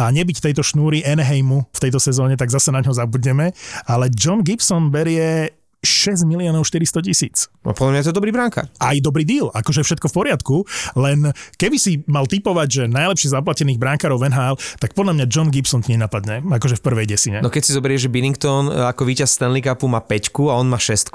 A 0.00 0.04
nebyť 0.10 0.42
tejto 0.50 0.64
šnúry 0.64 1.04
Anaheimu 1.04 1.68
v 1.70 1.78
tejto 1.78 2.00
sezóne, 2.00 2.34
tak 2.34 2.52
zase 2.52 2.72
na 2.72 2.80
ňo 2.80 2.92
zabudneme, 2.92 3.52
ale 3.86 4.12
John 4.12 4.40
Gibson 4.40 4.88
berie 4.88 5.52
6 5.86 6.26
miliónov 6.26 6.66
400 6.66 7.06
tisíc. 7.06 7.46
No, 7.62 7.70
podľa 7.70 7.90
mňa 7.94 8.02
to 8.02 8.10
je 8.10 8.18
dobrý 8.18 8.34
brankár. 8.34 8.66
Aj 8.82 8.96
dobrý 8.98 9.22
deal, 9.22 9.46
akože 9.54 9.86
všetko 9.86 10.10
v 10.10 10.14
poriadku, 10.14 10.56
len 10.98 11.30
keby 11.54 11.76
si 11.78 12.02
mal 12.10 12.26
typovať, 12.26 12.68
že 12.68 12.82
najlepšie 12.90 13.30
zaplatených 13.30 13.78
brankárov 13.78 14.18
v 14.18 14.34
NHL, 14.34 14.56
tak 14.82 14.98
podľa 14.98 15.22
mňa 15.22 15.26
John 15.30 15.48
Gibson 15.54 15.86
ti 15.86 15.94
nenapadne, 15.94 16.42
akože 16.42 16.78
v 16.78 16.82
prvej 16.82 17.06
desine. 17.06 17.38
No 17.38 17.50
keď 17.54 17.62
si 17.62 17.72
zoberieš, 17.72 18.10
že 18.10 18.10
Binnington 18.10 18.66
e, 18.66 18.90
ako 18.90 19.06
víťaz 19.06 19.38
Stanley 19.38 19.62
Cupu 19.62 19.86
má 19.86 20.02
5 20.02 20.50
a 20.50 20.54
on 20.58 20.66
má 20.66 20.78
6 20.82 21.14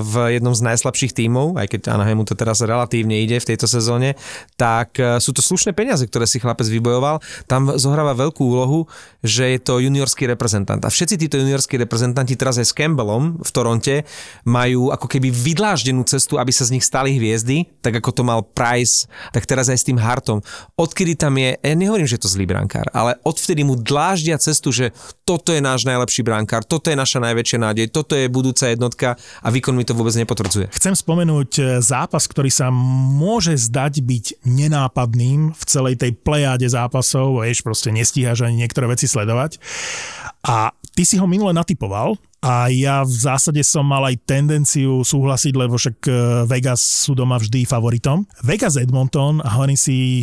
v 0.00 0.14
jednom 0.34 0.54
z 0.56 0.62
najslabších 0.66 1.14
tímov, 1.14 1.60
aj 1.60 1.66
keď 1.70 1.80
Anaheimu 1.94 2.26
to 2.26 2.34
teraz 2.34 2.58
relatívne 2.64 3.22
ide 3.22 3.38
v 3.38 3.48
tejto 3.54 3.70
sezóne, 3.70 4.18
tak 4.58 4.98
e, 4.98 5.22
sú 5.22 5.30
to 5.30 5.44
slušné 5.44 5.76
peniaze, 5.76 6.02
ktoré 6.08 6.26
si 6.26 6.42
chlapec 6.42 6.66
vybojoval. 6.66 7.22
Tam 7.46 7.70
zohráva 7.78 8.16
veľkú 8.16 8.42
úlohu, 8.42 8.90
že 9.22 9.54
je 9.54 9.58
to 9.60 9.78
juniorský 9.78 10.26
reprezentant. 10.26 10.82
A 10.82 10.90
všetci 10.90 11.20
títo 11.20 11.36
juniorskí 11.38 11.76
reprezentanti 11.78 12.34
teraz 12.34 12.56
aj 12.56 12.66
s 12.70 12.74
Campbellom 12.74 13.38
v 13.38 13.50
Toronte 13.52 13.94
majú 14.44 14.90
ako 14.90 15.06
keby 15.06 15.28
vydláždenú 15.30 16.02
cestu, 16.04 16.36
aby 16.36 16.50
sa 16.50 16.66
z 16.66 16.78
nich 16.78 16.84
stali 16.84 17.16
hviezdy, 17.16 17.68
tak 17.80 17.98
ako 17.98 18.10
to 18.10 18.22
mal 18.26 18.40
Price, 18.42 19.06
tak 19.30 19.46
teraz 19.46 19.68
aj 19.68 19.78
s 19.80 19.86
tým 19.86 19.98
Hartom. 20.00 20.42
Odkedy 20.76 21.16
tam 21.16 21.36
je, 21.38 21.56
ja 21.56 21.74
nehovorím, 21.76 22.08
že 22.08 22.16
je 22.18 22.24
to 22.26 22.32
zlý 22.32 22.44
brankár, 22.48 22.88
ale 22.92 23.16
odvtedy 23.22 23.62
mu 23.62 23.78
dláždia 23.78 24.40
cestu, 24.40 24.72
že 24.72 24.92
toto 25.24 25.54
je 25.54 25.62
náš 25.62 25.86
najlepší 25.86 26.26
brankár, 26.26 26.66
toto 26.66 26.90
je 26.90 26.96
naša 26.98 27.22
najväčšia 27.22 27.58
nádej, 27.60 27.86
toto 27.94 28.18
je 28.18 28.26
budúca 28.26 28.66
jednotka 28.66 29.14
a 29.44 29.48
výkon 29.48 29.76
mi 29.76 29.86
to 29.86 29.94
vôbec 29.94 30.14
nepotvrdzuje. 30.18 30.72
Chcem 30.74 30.94
spomenúť 30.96 31.50
e, 31.58 31.62
zápas, 31.84 32.26
ktorý 32.26 32.50
sa 32.50 32.72
môže 32.74 33.54
zdať 33.54 34.02
byť 34.02 34.24
nenápadným 34.42 35.54
v 35.54 35.62
celej 35.68 36.00
tej 36.00 36.16
plejáde 36.18 36.66
zápasov, 36.66 37.42
vieš, 37.42 37.62
proste 37.62 37.94
nestíhaš 37.94 38.42
ani 38.46 38.66
niektoré 38.66 38.90
veci 38.90 39.06
sledovať. 39.06 39.62
A 40.40 40.72
ty 41.00 41.08
si 41.08 41.16
ho 41.16 41.24
minule 41.24 41.56
natypoval 41.56 42.12
a 42.44 42.68
ja 42.68 43.00
v 43.00 43.08
zásade 43.08 43.64
som 43.64 43.88
mal 43.88 44.04
aj 44.04 44.20
tendenciu 44.28 45.00
súhlasiť, 45.00 45.56
lebo 45.56 45.80
však 45.80 45.96
e, 46.04 46.12
Vegas 46.44 46.84
sú 46.84 47.16
doma 47.16 47.40
vždy 47.40 47.64
favoritom. 47.64 48.28
Vegas 48.44 48.76
Edmonton 48.76 49.40
a 49.40 49.48
hovorím 49.56 49.80
si, 49.80 50.20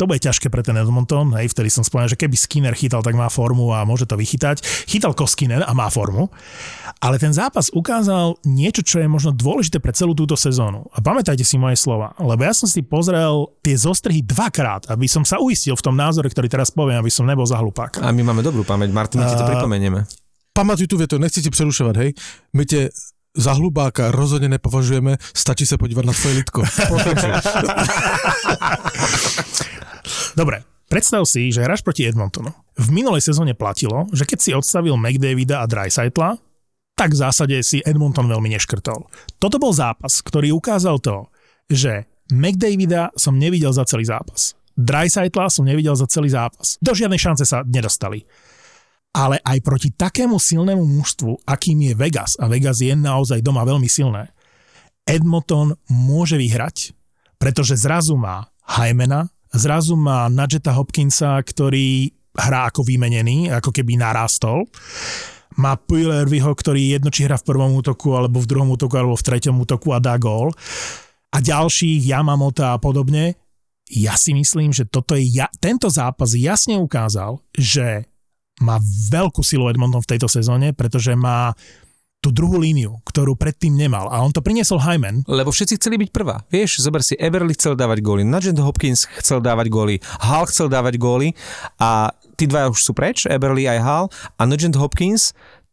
to 0.00 0.08
bude 0.08 0.24
ťažké 0.24 0.48
pre 0.48 0.64
ten 0.64 0.72
Edmonton, 0.80 1.36
hej, 1.36 1.52
vtedy 1.52 1.68
som 1.68 1.84
spomenul, 1.84 2.08
že 2.08 2.16
keby 2.16 2.32
Skinner 2.32 2.72
chytal, 2.72 3.04
tak 3.04 3.12
má 3.12 3.28
formu 3.28 3.68
a 3.76 3.84
môže 3.84 4.08
to 4.08 4.16
vychytať. 4.16 4.64
Chytal 4.88 5.12
Koskinen 5.12 5.60
a 5.60 5.72
má 5.76 5.92
formu, 5.92 6.32
ale 7.04 7.20
ten 7.20 7.36
zápas 7.36 7.68
ukázal 7.68 8.40
niečo, 8.48 8.80
čo 8.80 9.04
je 9.04 9.08
možno 9.12 9.36
dôležité 9.36 9.76
pre 9.76 9.92
celú 9.92 10.16
túto 10.16 10.40
sezónu. 10.40 10.88
A 10.96 11.04
pamätajte 11.04 11.44
si 11.44 11.60
moje 11.60 11.76
slova, 11.76 12.16
lebo 12.16 12.48
ja 12.48 12.56
som 12.56 12.64
si 12.64 12.80
pozrel 12.80 13.44
tie 13.60 13.76
zostrihy 13.76 14.24
dvakrát, 14.24 14.88
aby 14.88 15.04
som 15.04 15.20
sa 15.20 15.36
uistil 15.36 15.76
v 15.76 15.84
tom 15.84 15.92
názore, 15.92 16.32
ktorý 16.32 16.48
teraz 16.48 16.72
poviem, 16.72 16.96
aby 16.96 17.12
som 17.12 17.28
nebol 17.28 17.44
za 17.44 17.60
hlupáka. 17.60 18.00
A 18.00 18.08
my 18.08 18.24
máme 18.24 18.40
dobrú 18.40 18.64
pamäť, 18.64 18.88
Martin, 18.96 19.20
my 19.20 19.28
ti 19.28 19.36
to 19.36 19.44
pripomenieme. 19.44 20.08
Pamatuj 20.56 20.86
tu 20.86 20.96
větu, 20.96 21.18
nechci 21.18 21.42
ti 21.42 21.50
přerušovat, 21.50 21.96
hej. 21.96 22.14
My 22.52 22.64
tě 22.66 22.88
za 23.36 23.52
hlubáka 23.52 24.10
rozhodně 24.10 24.48
nepovažujeme, 24.48 25.16
stačí 25.34 25.66
se 25.66 25.78
podívat 25.78 26.04
na 26.04 26.12
lidko. 26.34 26.62
Pokračuj. 26.88 27.30
Dobre, 30.36 30.62
predstav 30.88 31.26
si, 31.28 31.52
že 31.52 31.62
hráš 31.62 31.82
proti 31.82 32.06
Edmontonu. 32.06 32.50
V 32.78 32.88
minulej 32.90 33.20
sezóne 33.20 33.54
platilo, 33.54 34.06
že 34.10 34.24
keď 34.26 34.38
si 34.40 34.50
odstavil 34.54 34.96
McDavida 34.96 35.60
a 35.62 35.66
Dreisaitla, 35.66 36.38
tak 36.96 37.16
v 37.16 37.20
zásade 37.20 37.56
si 37.62 37.80
Edmonton 37.84 38.28
veľmi 38.28 38.52
neškrtol. 38.56 39.08
Toto 39.40 39.56
bol 39.56 39.72
zápas, 39.72 40.20
ktorý 40.20 40.52
ukázal 40.52 41.00
to, 41.00 41.28
že 41.70 42.04
McDavida 42.32 43.10
som 43.16 43.38
nevidel 43.38 43.72
za 43.72 43.84
celý 43.84 44.04
zápas. 44.06 44.54
Dreisaitla 44.76 45.50
som 45.52 45.66
nevidel 45.66 45.96
za 45.96 46.06
celý 46.08 46.32
zápas. 46.32 46.80
Do 46.80 46.94
žiadnej 46.94 47.20
šance 47.20 47.44
sa 47.44 47.66
nedostali. 47.66 48.24
Ale 49.10 49.42
aj 49.42 49.58
proti 49.66 49.90
takému 49.90 50.38
silnému 50.38 50.86
mužstvu, 50.86 51.42
akým 51.42 51.82
je 51.82 51.92
Vegas, 51.98 52.38
a 52.38 52.46
Vegas 52.46 52.78
je 52.78 52.94
naozaj 52.94 53.42
doma 53.42 53.66
veľmi 53.66 53.90
silné, 53.90 54.30
Edmonton 55.02 55.74
môže 55.90 56.38
vyhrať, 56.38 56.94
pretože 57.34 57.74
zrazu 57.74 58.14
má 58.14 58.46
Hymena, 58.62 59.26
zrazu 59.50 59.98
má 59.98 60.30
Nadžeta 60.30 60.70
Hopkinsa, 60.70 61.42
ktorý 61.42 62.14
hrá 62.38 62.70
ako 62.70 62.86
vymenený, 62.86 63.50
ako 63.50 63.74
keby 63.74 63.98
narástol. 63.98 64.70
Má 65.58 65.74
Puilervyho, 65.74 66.54
ktorý 66.54 66.94
jedno 66.94 67.10
hrá 67.10 67.34
v 67.34 67.46
prvom 67.46 67.74
útoku, 67.74 68.14
alebo 68.14 68.38
v 68.38 68.46
druhom 68.46 68.70
útoku, 68.70 68.94
alebo 68.94 69.18
v 69.18 69.26
treťom 69.26 69.58
útoku 69.66 69.90
a 69.90 69.98
dá 69.98 70.14
gól. 70.14 70.54
A 71.34 71.42
ďalších, 71.42 72.06
Yamamota 72.06 72.78
a 72.78 72.78
podobne. 72.78 73.34
Ja 73.90 74.14
si 74.14 74.30
myslím, 74.30 74.70
že 74.70 74.86
toto 74.86 75.18
je, 75.18 75.26
ja, 75.26 75.50
tento 75.58 75.90
zápas 75.90 76.38
jasne 76.38 76.78
ukázal, 76.78 77.42
že 77.50 78.06
má 78.60 78.78
veľkú 79.10 79.40
silu 79.40 79.66
Edmonton 79.72 80.04
v 80.04 80.10
tejto 80.16 80.28
sezóne, 80.28 80.76
pretože 80.76 81.16
má 81.16 81.56
tú 82.20 82.28
druhú 82.28 82.60
líniu, 82.60 83.00
ktorú 83.08 83.32
predtým 83.32 83.72
nemal. 83.72 84.12
A 84.12 84.20
on 84.20 84.28
to 84.28 84.44
priniesol 84.44 84.76
Hyman, 84.76 85.24
Lebo 85.24 85.48
všetci 85.48 85.80
chceli 85.80 85.96
byť 86.04 86.10
prvá. 86.12 86.44
Vieš, 86.52 86.84
zober 86.84 87.00
si, 87.00 87.16
Eberly 87.16 87.56
chcel 87.56 87.80
dávať 87.80 88.04
góly, 88.04 88.28
Nugent 88.28 88.60
Hopkins 88.60 89.08
chcel 89.24 89.40
dávať 89.40 89.72
góly, 89.72 89.96
Hall 90.20 90.44
chcel 90.44 90.68
dávať 90.68 91.00
góly 91.00 91.32
a 91.80 92.12
tí 92.36 92.44
dvaja 92.44 92.68
už 92.68 92.80
sú 92.84 92.92
preč, 92.92 93.24
Eberly 93.24 93.64
aj 93.64 93.80
Hall 93.80 94.06
a 94.36 94.44
Nugent 94.44 94.76
Hopkins 94.76 95.32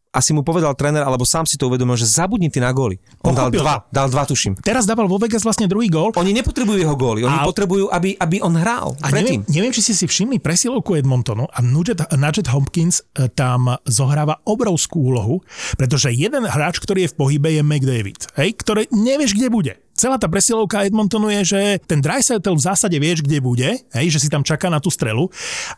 asi 0.10 0.32
mu 0.32 0.42
povedal 0.42 0.74
tréner, 0.74 1.02
alebo 1.02 1.24
sám 1.24 1.44
si 1.44 1.56
to 1.56 1.68
uvedomil, 1.68 1.94
že 1.94 2.06
zabudni 2.06 2.48
ty 2.48 2.58
na 2.58 2.72
góly. 2.72 2.98
On 3.22 3.32
dal 3.32 3.52
Pochopil 3.52 3.62
dva, 3.62 3.76
dal 3.90 4.08
dva 4.08 4.24
tuším. 4.24 4.58
teraz 4.60 4.84
dával 4.84 5.06
vo 5.06 5.18
Vegas 5.18 5.44
vlastne 5.44 5.66
druhý 5.66 5.88
gól. 5.88 6.10
Oni 6.16 6.32
nepotrebujú 6.32 6.78
jeho 6.78 6.96
góly, 6.96 7.22
oni 7.22 7.38
A- 7.38 7.46
potrebujú, 7.46 7.88
aby, 7.90 8.16
aby 8.16 8.38
on 8.40 8.56
hral 8.56 8.96
A 9.00 9.10
neviem, 9.10 9.44
predtým. 9.44 9.54
neviem, 9.54 9.72
či 9.72 9.82
ste 9.82 9.94
si 9.94 10.06
všimli 10.06 10.40
presilovku 10.40 10.96
Edmontonu 10.96 11.46
a 11.46 11.60
Nugent 11.62 12.48
Hopkins 12.50 13.04
e, 13.14 13.28
tam 13.30 13.78
zohráva 13.84 14.40
obrovskú 14.44 15.14
úlohu, 15.14 15.44
pretože 15.76 16.10
jeden 16.10 16.44
hráč, 16.44 16.80
ktorý 16.80 17.06
je 17.06 17.12
v 17.14 17.18
pohybe, 17.18 17.50
je 17.52 17.62
McDavid, 17.62 18.20
hej, 18.36 18.56
ktorý 18.56 18.88
nevieš, 18.90 19.36
kde 19.36 19.48
bude. 19.50 19.74
Celá 19.98 20.22
tá 20.22 20.30
presilovka 20.30 20.86
Edmontonu 20.86 21.34
je, 21.42 21.58
že 21.58 21.62
ten 21.90 21.98
Dreisaitl 22.06 22.54
v 22.54 22.62
zásade 22.62 22.94
vieš, 23.02 23.26
kde 23.26 23.42
bude, 23.42 23.82
hej, 23.82 24.08
že 24.14 24.22
si 24.22 24.30
tam 24.30 24.46
čaká 24.46 24.70
na 24.70 24.78
tú 24.78 24.94
strelu, 24.94 25.26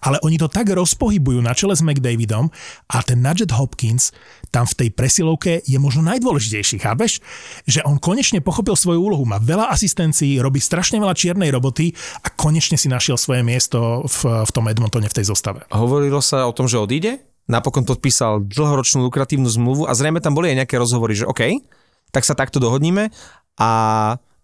ale 0.03 0.19
oni 0.27 0.35
to 0.35 0.51
tak 0.51 0.67
rozpohybujú 0.67 1.39
na 1.39 1.55
čele 1.55 1.71
s 1.71 1.79
McDavidom 1.79 2.51
a 2.91 2.99
ten 2.99 3.23
Nugent 3.23 3.55
Hopkins 3.55 4.11
tam 4.51 4.67
v 4.67 4.75
tej 4.75 4.89
presilovke 4.91 5.63
je 5.63 5.79
možno 5.79 6.03
najdôležitejší, 6.03 6.83
chápeš? 6.83 7.23
Že 7.63 7.87
on 7.87 7.95
konečne 7.95 8.43
pochopil 8.43 8.75
svoju 8.75 8.99
úlohu, 8.99 9.23
má 9.23 9.39
veľa 9.39 9.71
asistencií, 9.71 10.43
robí 10.43 10.59
strašne 10.59 10.99
veľa 10.99 11.15
čiernej 11.15 11.47
roboty 11.47 11.95
a 12.19 12.27
konečne 12.27 12.75
si 12.75 12.91
našiel 12.91 13.15
svoje 13.15 13.39
miesto 13.39 14.03
v, 14.03 14.43
v 14.43 14.51
tom 14.51 14.67
Edmontone 14.67 15.07
v 15.07 15.15
tej 15.15 15.31
zostave. 15.31 15.63
Hovorilo 15.71 16.19
sa 16.19 16.43
o 16.43 16.51
tom, 16.51 16.67
že 16.67 16.75
odíde, 16.75 17.23
napokon 17.47 17.87
podpísal 17.87 18.43
dlhoročnú 18.43 19.07
lukratívnu 19.07 19.47
zmluvu 19.47 19.87
a 19.87 19.95
zrejme 19.95 20.19
tam 20.19 20.35
boli 20.35 20.51
aj 20.51 20.67
nejaké 20.67 20.75
rozhovory, 20.75 21.15
že 21.15 21.23
OK, 21.23 21.63
tak 22.09 22.25
sa 22.25 22.33
takto 22.33 22.57
dohodníme 22.57 23.13
a 23.59 23.69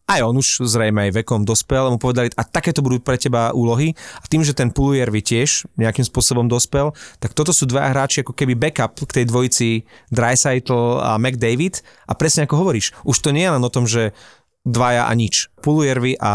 aj 0.05 0.21
on 0.21 0.37
už 0.37 0.69
zrejme 0.69 1.09
aj 1.09 1.25
vekom 1.25 1.41
dospel, 1.41 1.89
mu 1.89 1.97
povedali, 1.97 2.29
a 2.37 2.45
takéto 2.45 2.85
budú 2.85 3.01
pre 3.01 3.17
teba 3.17 3.49
úlohy. 3.57 3.97
A 4.21 4.25
tým, 4.29 4.45
že 4.45 4.53
ten 4.53 4.69
Pulujervi 4.69 5.25
tiež 5.25 5.65
nejakým 5.81 6.05
spôsobom 6.05 6.45
dospel, 6.45 6.93
tak 7.17 7.33
toto 7.33 7.49
sú 7.49 7.65
dva 7.65 7.89
hráči 7.89 8.21
ako 8.21 8.37
keby 8.37 8.53
backup 8.53 8.93
k 9.01 9.15
tej 9.21 9.25
dvojici 9.25 9.69
Dreisaitl 10.13 11.01
a 11.01 11.17
McDavid. 11.17 11.81
A 12.05 12.13
presne 12.13 12.45
ako 12.45 12.61
hovoríš, 12.61 12.93
už 13.01 13.17
to 13.17 13.33
nie 13.33 13.49
je 13.49 13.53
len 13.57 13.63
o 13.65 13.73
tom, 13.73 13.89
že 13.89 14.13
dvaja 14.61 15.09
a 15.09 15.13
nič. 15.17 15.49
Pulujervi 15.65 16.21
a 16.21 16.33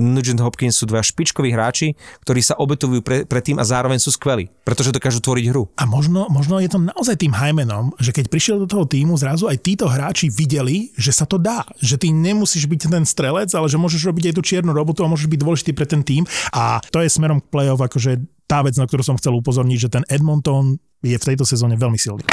Nugent 0.00 0.40
Hopkins 0.40 0.78
sú 0.78 0.86
dva 0.86 1.04
špičkoví 1.04 1.52
hráči, 1.52 1.98
ktorí 2.24 2.40
sa 2.40 2.56
obetujú 2.56 3.02
pre, 3.04 3.28
pre 3.28 3.42
tým 3.44 3.60
a 3.60 3.64
zároveň 3.66 3.98
sú 4.00 4.14
skvelí, 4.14 4.48
pretože 4.62 4.94
dokážu 4.94 5.20
tvoriť 5.20 5.44
hru. 5.52 5.68
A 5.76 5.84
možno, 5.84 6.30
možno 6.32 6.62
je 6.62 6.70
to 6.70 6.78
naozaj 6.80 7.18
tým 7.18 7.34
Hymanom, 7.34 7.92
že 8.00 8.14
keď 8.14 8.30
prišiel 8.30 8.56
do 8.62 8.70
toho 8.70 8.86
týmu, 8.86 9.18
zrazu 9.18 9.50
aj 9.50 9.60
títo 9.60 9.90
hráči 9.90 10.30
videli, 10.32 10.94
že 10.94 11.10
sa 11.10 11.26
to 11.26 11.36
dá. 11.36 11.66
Že 11.82 12.06
ty 12.06 12.08
nemusíš 12.14 12.70
byť 12.70 12.88
ten 12.88 13.04
strelec, 13.04 13.50
ale 13.52 13.66
že 13.66 13.76
môžeš 13.76 14.06
robiť 14.08 14.32
aj 14.32 14.34
tú 14.38 14.42
čiernu 14.42 14.72
robotu 14.72 15.04
a 15.04 15.10
môžeš 15.10 15.28
byť 15.28 15.40
dôležitý 15.42 15.70
pre 15.76 15.84
ten 15.84 16.06
tým. 16.06 16.24
A 16.54 16.80
to 16.88 17.02
je 17.02 17.10
smerom 17.10 17.42
k 17.42 17.50
play-off, 17.50 17.82
akože 17.82 18.22
tá 18.48 18.64
vec, 18.64 18.78
na 18.80 18.88
ktorú 18.88 19.04
som 19.04 19.18
chcel 19.20 19.36
upozorniť, 19.36 19.78
že 19.78 19.92
ten 19.92 20.04
Edmonton 20.08 20.80
je 21.04 21.14
v 21.14 21.26
tejto 21.26 21.44
sezóne 21.44 21.76
veľmi 21.76 22.00
silný. 22.00 22.24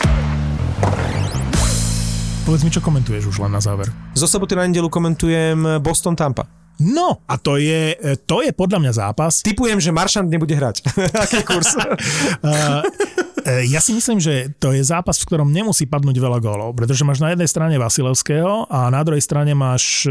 Povedz 2.46 2.62
mi, 2.62 2.70
čo 2.70 2.78
komentuješ 2.78 3.34
už 3.34 3.42
len 3.42 3.58
na 3.58 3.60
záver. 3.60 3.90
Zo 4.14 4.30
soboty 4.30 4.54
na 4.54 4.70
nedelu 4.70 4.86
komentujem 4.86 5.82
Boston 5.82 6.14
Tampa. 6.14 6.46
No, 6.82 7.24
a 7.28 7.36
to 7.40 7.56
je, 7.56 7.96
e, 7.96 8.16
to 8.28 8.44
je 8.44 8.52
podľa 8.52 8.80
mňa 8.84 8.94
zápas. 8.96 9.40
Typujem, 9.46 9.80
že 9.80 9.96
Maršant 9.96 10.28
nebude 10.28 10.52
hrať. 10.52 10.84
Aký 11.24 11.40
kurz? 11.48 11.76
Uh, 11.76 12.84
ja 13.74 13.80
si 13.80 13.96
myslím, 13.96 14.20
že 14.20 14.52
to 14.60 14.76
je 14.76 14.84
zápas, 14.84 15.16
v 15.20 15.28
ktorom 15.28 15.50
nemusí 15.52 15.88
padnúť 15.88 16.20
veľa 16.20 16.40
gólov, 16.44 16.76
pretože 16.76 17.08
máš 17.08 17.24
na 17.24 17.32
jednej 17.32 17.48
strane 17.48 17.76
Vasilevského 17.80 18.68
a 18.68 18.92
na 18.92 19.02
druhej 19.08 19.24
strane 19.24 19.56
máš 19.56 20.10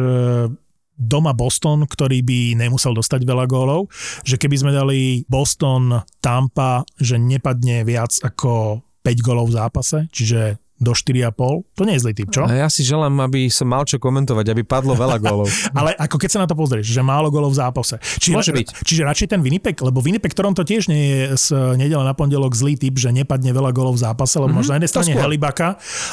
doma 0.94 1.34
Boston, 1.34 1.84
ktorý 1.84 2.22
by 2.22 2.40
nemusel 2.54 2.94
dostať 2.94 3.26
veľa 3.26 3.50
gólov, 3.50 3.90
že 4.22 4.38
keby 4.38 4.56
sme 4.56 4.70
dali 4.70 5.26
Boston 5.26 5.90
Tampa, 6.22 6.86
že 6.94 7.18
nepadne 7.18 7.82
viac 7.82 8.14
ako 8.22 8.80
5 9.02 9.26
gólov 9.26 9.50
v 9.50 9.56
zápase, 9.58 9.98
čiže 10.14 10.63
do 10.82 10.90
4,5. 10.90 11.78
To 11.78 11.82
nie 11.86 11.94
je 11.96 12.00
zlý 12.02 12.14
typ, 12.18 12.28
čo? 12.34 12.42
A 12.44 12.66
ja 12.66 12.68
si 12.68 12.82
želám, 12.82 13.22
aby 13.22 13.46
som 13.46 13.70
mal 13.70 13.86
čo 13.86 14.02
komentovať, 14.02 14.50
aby 14.50 14.62
padlo 14.66 14.98
veľa 14.98 15.22
gólov. 15.22 15.46
Ale 15.78 15.94
ako 15.94 16.16
keď 16.18 16.30
sa 16.34 16.38
na 16.42 16.48
to 16.50 16.58
pozrieš, 16.58 16.90
že 16.90 16.98
málo 16.98 17.30
golov 17.30 17.54
v 17.54 17.62
zápase. 17.62 17.96
Čiže, 18.18 18.34
Môže 18.34 18.52
byť. 18.52 18.66
Čiže 18.82 19.02
radšej 19.06 19.28
ten 19.30 19.40
Winnipeg, 19.40 19.78
lebo 19.78 20.02
Winnipeg 20.02 20.34
Toronto 20.34 20.66
tiež 20.66 20.90
nie 20.90 21.02
je 21.06 21.22
z 21.38 21.46
nedele 21.78 22.02
na 22.02 22.12
pondelok 22.12 22.58
zlý 22.58 22.74
typ, 22.74 22.98
že 22.98 23.14
nepadne 23.14 23.54
veľa 23.54 23.70
golov 23.70 23.94
v 23.94 24.02
zápase, 24.02 24.36
lebo 24.42 24.50
mm-hmm, 24.50 24.66
máš 24.66 24.70
na 24.70 24.76
jednej 24.82 24.90
strane. 24.90 25.12
Helibaka 25.14 25.68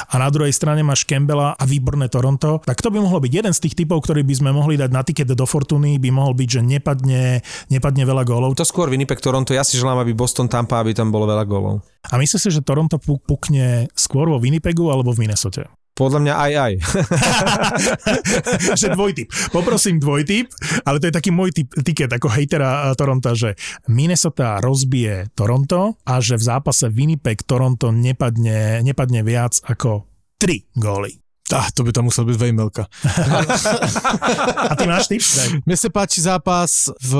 a 0.08 0.14
na 0.16 0.28
druhej 0.30 0.54
strane 0.54 0.80
máš 0.86 1.02
Campbella 1.04 1.58
a 1.58 1.64
výborné 1.66 2.06
Toronto. 2.06 2.62
Tak 2.62 2.78
to 2.78 2.94
by 2.94 3.02
mohlo 3.02 3.18
byť 3.18 3.32
jeden 3.32 3.52
z 3.52 3.60
tých 3.66 3.74
typov, 3.82 4.06
ktorý 4.06 4.22
by 4.22 4.34
sme 4.38 4.50
mohli 4.54 4.78
dať 4.78 4.90
na 4.94 5.02
tiket 5.02 5.34
do 5.34 5.46
Fortuny, 5.48 5.98
by 5.98 6.10
mohol 6.14 6.38
byť, 6.38 6.48
že 6.48 6.60
nepadne, 6.62 7.42
nepadne 7.66 8.02
veľa 8.06 8.22
golov. 8.22 8.54
To 8.54 8.62
skôr 8.62 8.86
Winnipeg 8.86 9.18
Toronto, 9.18 9.50
ja 9.50 9.66
si 9.66 9.74
želám, 9.74 10.06
aby 10.06 10.14
Boston 10.14 10.46
Tampa, 10.46 10.78
aby 10.78 10.94
tam 10.94 11.10
bolo 11.10 11.26
veľa 11.26 11.44
gólov. 11.44 11.82
A 12.10 12.18
myslíš 12.18 12.50
si, 12.50 12.50
že 12.50 12.66
Toronto 12.66 12.98
pu- 12.98 13.22
pukne 13.22 13.86
skôr 13.94 14.26
vo 14.26 14.42
Winnipegu 14.52 14.92
alebo 14.92 15.16
v 15.16 15.24
Minnesote? 15.24 15.64
Podľa 15.96 16.20
mňa 16.24 16.34
aj 16.36 16.52
aj. 16.52 16.72
že 18.80 18.92
dvojtyp. 18.92 19.28
Poprosím 19.48 19.96
dvojtyp, 19.96 20.52
ale 20.84 21.00
to 21.00 21.08
je 21.08 21.16
taký 21.16 21.32
môj 21.32 21.56
typ, 21.56 21.68
tiket 21.72 22.12
ako 22.12 22.28
hejtera 22.28 22.92
eh, 22.92 22.96
Toronto, 22.96 23.32
že 23.32 23.56
Minnesota 23.88 24.60
rozbije 24.60 25.32
Toronto 25.32 25.96
a 26.04 26.20
že 26.20 26.36
v 26.36 26.44
zápase 26.44 26.92
Winnipeg 26.92 27.48
Toronto 27.48 27.88
nepadne, 27.92 28.84
nepadne 28.84 29.24
viac 29.24 29.56
ako 29.64 30.04
3 30.36 30.76
góly. 30.76 31.16
Ah, 31.52 31.68
to 31.68 31.84
by 31.84 31.92
tam 31.92 32.08
musel 32.08 32.24
byť 32.24 32.36
vejmelka. 32.40 32.88
A 34.70 34.72
ty 34.72 34.88
máš? 34.88 35.12
Daj. 35.12 35.60
Mne 35.68 35.76
sa 35.76 35.92
páči 35.92 36.24
zápas 36.24 36.88
v 36.96 37.12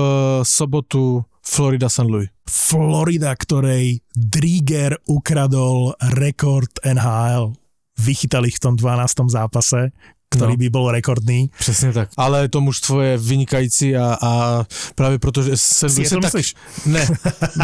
sobotu 0.49 1.21
Florida 1.47 1.89
St. 1.89 2.07
Louis. 2.07 2.29
Florida, 2.51 3.35
ktorej 3.37 4.01
Drieger 4.17 4.97
ukradol 5.07 5.93
rekord 6.15 6.71
NHL. 6.87 7.53
Vychytal 7.99 8.47
ich 8.47 8.57
v 8.57 8.61
tom 8.61 8.75
12. 8.77 9.13
zápase, 9.29 9.91
ktorý 10.33 10.57
No. 10.57 10.57
by 10.57 10.69
bol 10.71 10.87
rekordný. 10.91 11.51
Přesně 11.59 11.93
tak. 11.93 12.09
Ale 12.17 12.49
to 12.49 12.61
mužstvo 12.61 13.01
je 13.01 13.19
vynikající 13.19 13.97
a, 13.97 14.17
a 14.23 14.65
právě 14.95 15.19
proto, 15.19 15.43
že 15.43 15.57
St. 15.57 15.83
Louis 15.83 16.09
se 16.09 16.15
tak... 16.17 16.23
myslíš? 16.25 16.55
Ne, 16.87 17.09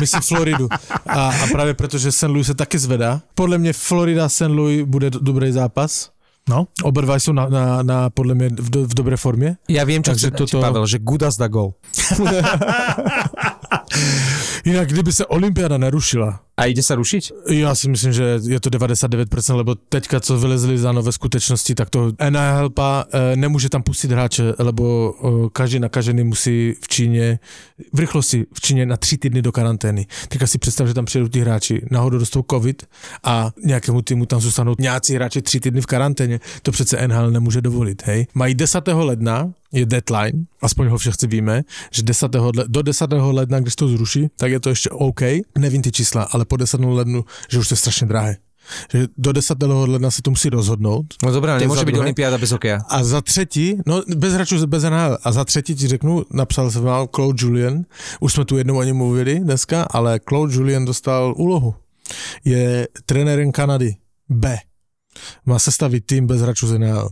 myslím 0.00 0.22
Floridu. 0.22 0.68
A, 1.06 1.28
a 1.30 1.46
právě 1.52 1.74
proto, 1.74 1.98
že 1.98 2.12
St. 2.12 2.22
Louis 2.28 2.46
se 2.46 2.54
taky 2.54 2.78
zvedá. 2.78 3.22
Podle 3.34 3.58
mě 3.58 3.72
Florida 3.72 4.28
St. 4.28 4.40
Louis 4.52 4.84
bude 4.86 5.10
do- 5.10 5.18
dobrý 5.20 5.52
zápas. 5.52 6.10
No, 6.48 6.66
Oba 6.82 7.00
dva 7.00 7.18
jsou 7.18 7.32
na, 7.32 7.48
na, 7.48 7.82
na 7.82 8.10
podle 8.10 8.34
mě 8.34 8.48
v, 8.48 8.70
do, 8.70 8.84
v 8.84 8.94
dobré 8.94 9.16
formě. 9.16 9.56
Ja 9.68 9.84
viem, 9.84 10.02
čo 10.02 10.16
Takže 10.16 10.30
Takže 10.30 10.56
toto... 10.56 10.64
Pavel, 10.64 10.86
že 10.86 10.98
Gudas 10.98 11.36
da 11.36 11.48
gol. 11.48 11.74
Jinak, 14.68 14.88
kdyby 14.88 15.12
se 15.12 15.26
olympiáda 15.26 15.78
nerušila, 15.78 16.40
A 16.58 16.66
ide 16.66 16.82
sa 16.82 16.98
rušiť? 16.98 17.54
Já 17.54 17.74
si 17.74 17.86
myslím, 17.88 18.12
že 18.12 18.42
je 18.42 18.60
to 18.60 18.70
99%, 18.70 19.54
lebo 19.56 19.74
teďka, 19.74 20.20
co 20.20 20.38
vylezli 20.38 20.78
za 20.78 20.92
nové 20.92 21.12
skutečnosti, 21.12 21.74
tak 21.74 21.90
to 21.90 22.12
NHL 22.30 22.70
e, 22.74 23.36
nemůže 23.36 23.68
tam 23.68 23.82
pustit 23.82 24.10
hráče, 24.10 24.54
lebo 24.58 25.14
e, 25.14 25.50
každý 25.52 25.78
nakažený 25.78 26.24
musí 26.24 26.74
v 26.82 26.88
Číně, 26.88 27.38
v 27.92 27.98
rychlosti 27.98 28.46
v 28.54 28.60
Číně 28.60 28.86
na 28.86 28.96
tři 28.96 29.18
týdny 29.18 29.42
do 29.42 29.52
karantény. 29.52 30.06
Teďka 30.28 30.46
si 30.46 30.58
představ, 30.58 30.86
že 30.86 30.94
tam 30.94 31.04
přijedou 31.04 31.28
ti 31.28 31.40
hráči, 31.40 31.86
náhodou 31.90 32.18
dostou 32.18 32.44
covid 32.50 32.86
a 33.24 33.50
nějakému 33.64 34.02
týmu 34.02 34.26
tam 34.26 34.40
zůstanou 34.40 34.74
nějací 34.78 35.14
hráči 35.14 35.42
tři 35.42 35.60
týdny 35.60 35.80
v 35.80 35.86
karanténě. 35.86 36.40
To 36.62 36.72
přece 36.72 37.08
NHL 37.08 37.30
nemůže 37.30 37.60
dovolit, 37.60 38.02
hej. 38.06 38.26
Mají 38.34 38.54
10. 38.54 38.88
ledna, 38.88 39.52
je 39.72 39.86
deadline, 39.86 40.46
aspoň 40.62 40.86
ho 40.88 40.98
všetci 40.98 41.26
víme, 41.26 41.62
že 41.92 42.02
10. 42.02 42.34
le- 42.34 42.64
do 42.68 42.82
10. 42.82 43.32
ledna, 43.32 43.60
když 43.60 43.76
to 43.76 43.88
zruší, 43.88 44.28
tak 44.36 44.50
je 44.50 44.60
to 44.60 44.68
ještě 44.68 44.90
OK. 44.90 45.20
Nevím 45.58 45.82
ty 45.82 45.92
čísla, 45.92 46.22
ale 46.22 46.44
po 46.44 46.56
10. 46.56 46.80
lednu, 46.80 47.24
že 47.48 47.58
už 47.58 47.68
to 47.68 47.72
je 47.72 47.76
strašně 47.76 48.06
drahé. 48.06 48.36
Že 48.92 49.06
do 49.18 49.32
10. 49.32 49.58
ledna 49.62 50.10
se 50.10 50.22
to 50.22 50.30
musí 50.30 50.48
rozhodnout. 50.48 51.06
No 51.24 51.32
za 51.32 51.40
byť 51.84 51.94
druhé. 51.94 52.00
Olympiáda 52.00 52.38
bez 52.38 52.50
hokeja. 52.50 52.80
A 52.88 53.04
za 53.04 53.20
třetí, 53.20 53.76
no 53.86 54.02
bez 54.16 54.34
hráčů 54.34 54.66
bez 54.66 54.82
NHL, 54.82 55.18
a 55.24 55.32
za 55.32 55.44
třetí 55.44 55.74
ti 55.74 55.88
řeknu, 55.88 56.24
napsal 56.32 56.70
jsem 56.70 56.82
vám 56.82 57.08
Claude 57.14 57.46
Julien, 57.46 57.84
už 58.20 58.32
jsme 58.32 58.44
tu 58.44 58.58
jednou 58.58 58.78
o 58.78 58.82
něm 58.82 58.96
mluvili 58.96 59.40
dneska, 59.40 59.82
ale 59.82 60.20
Claude 60.28 60.54
Julien 60.54 60.84
dostal 60.84 61.34
úlohu. 61.36 61.74
Je 62.44 62.88
trenérem 63.06 63.52
Kanady 63.52 63.96
B. 64.28 64.58
Má 65.46 65.58
sestavit 65.58 66.06
tým 66.06 66.26
bez 66.26 66.40
hráčů 66.40 66.66
z 66.66 66.78
NHL. 66.78 67.08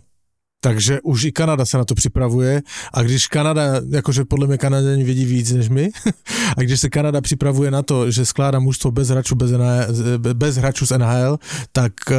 Takže 0.67 1.01
už 1.01 1.25
i 1.25 1.33
Kanada 1.33 1.67
se 1.67 1.79
na 1.79 1.85
to 1.85 1.95
připravuje 1.95 2.63
a 2.95 3.03
když 3.03 3.27
Kanada, 3.27 3.63
jakože 3.91 4.25
podle 4.25 4.47
mě 4.47 4.59
Kanaděni 4.59 5.05
vědí 5.05 5.25
víc 5.25 5.53
než 5.53 5.69
my, 5.69 5.91
a 6.57 6.61
když 6.61 6.81
se 6.81 6.91
Kanada 6.91 7.21
připravuje 7.21 7.71
na 7.71 7.83
to, 7.83 8.11
že 8.11 8.27
skládá 8.27 8.59
mužstvo 8.59 8.91
bez 8.91 9.09
hráčů, 9.09 9.35
bez, 9.35 9.51
NHL, 9.51 9.95
bez 10.33 10.57
hráčů 10.57 10.87
z 10.87 10.99
NHL, 10.99 11.39
tak 11.73 11.93
eh, 12.11 12.17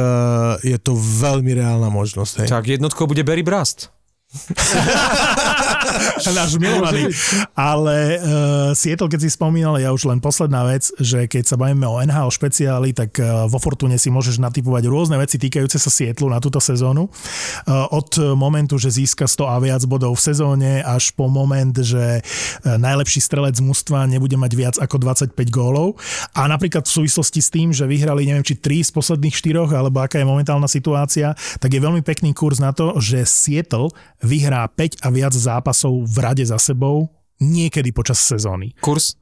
je 0.64 0.78
to 0.78 0.96
velmi 0.96 1.54
reálna 1.54 1.88
možnost. 1.88 2.38
Hej. 2.38 2.48
Tak 2.48 2.66
jednotkou 2.66 3.06
bude 3.06 3.22
Barry 3.22 3.42
Brast. 3.42 3.97
náš 6.36 6.60
milovaný. 6.60 7.08
Ale 7.56 8.20
uh, 8.20 8.76
Seattle, 8.76 9.08
keď 9.08 9.24
si 9.24 9.32
spomínal, 9.32 9.80
ja 9.80 9.88
už 9.88 10.04
len 10.04 10.20
posledná 10.20 10.68
vec, 10.68 10.92
že 11.00 11.24
keď 11.24 11.48
sa 11.48 11.56
bavíme 11.56 11.88
o 11.88 11.96
NHL 11.96 12.28
špeciáli, 12.28 12.92
tak 12.92 13.16
uh, 13.24 13.48
vo 13.48 13.56
Fortune 13.56 13.96
si 13.96 14.12
môžeš 14.12 14.36
natypovať 14.36 14.84
rôzne 14.84 15.16
veci 15.16 15.40
týkajúce 15.40 15.80
sa 15.80 15.88
Seattle 15.88 16.28
na 16.28 16.44
túto 16.44 16.60
sezónu. 16.60 17.08
Uh, 17.08 17.88
od 17.88 18.20
momentu, 18.36 18.76
že 18.76 18.92
získa 18.92 19.24
100 19.24 19.48
a 19.48 19.56
viac 19.64 19.82
bodov 19.88 20.20
v 20.20 20.24
sezóne, 20.28 20.84
až 20.84 21.08
po 21.16 21.32
moment, 21.32 21.72
že 21.72 22.20
uh, 22.20 22.76
najlepší 22.76 23.24
strelec 23.24 23.56
mužstva 23.64 24.12
nebude 24.12 24.36
mať 24.36 24.52
viac 24.52 24.76
ako 24.76 25.08
25 25.08 25.32
gólov. 25.48 25.96
A 26.36 26.44
napríklad 26.44 26.84
v 26.84 27.00
súvislosti 27.00 27.40
s 27.40 27.48
tým, 27.48 27.72
že 27.72 27.88
vyhrali 27.88 28.28
neviem 28.28 28.44
či 28.44 28.60
3 28.60 28.84
z 28.84 28.92
posledných 28.92 29.32
4, 29.32 29.72
alebo 29.72 30.04
aká 30.04 30.20
je 30.20 30.28
momentálna 30.28 30.68
situácia, 30.68 31.32
tak 31.64 31.72
je 31.72 31.80
veľmi 31.80 32.04
pekný 32.04 32.36
kurz 32.36 32.60
na 32.60 32.76
to, 32.76 33.00
že 33.00 33.24
Seattle 33.24 33.88
vyhrá 34.22 34.66
5 34.66 35.02
a 35.04 35.08
viac 35.14 35.34
zápasov 35.34 36.06
v 36.06 36.16
rade 36.18 36.44
za 36.46 36.58
sebou 36.58 37.10
niekedy 37.38 37.94
počas 37.94 38.18
sezóny. 38.18 38.74
Kurs? 38.82 39.14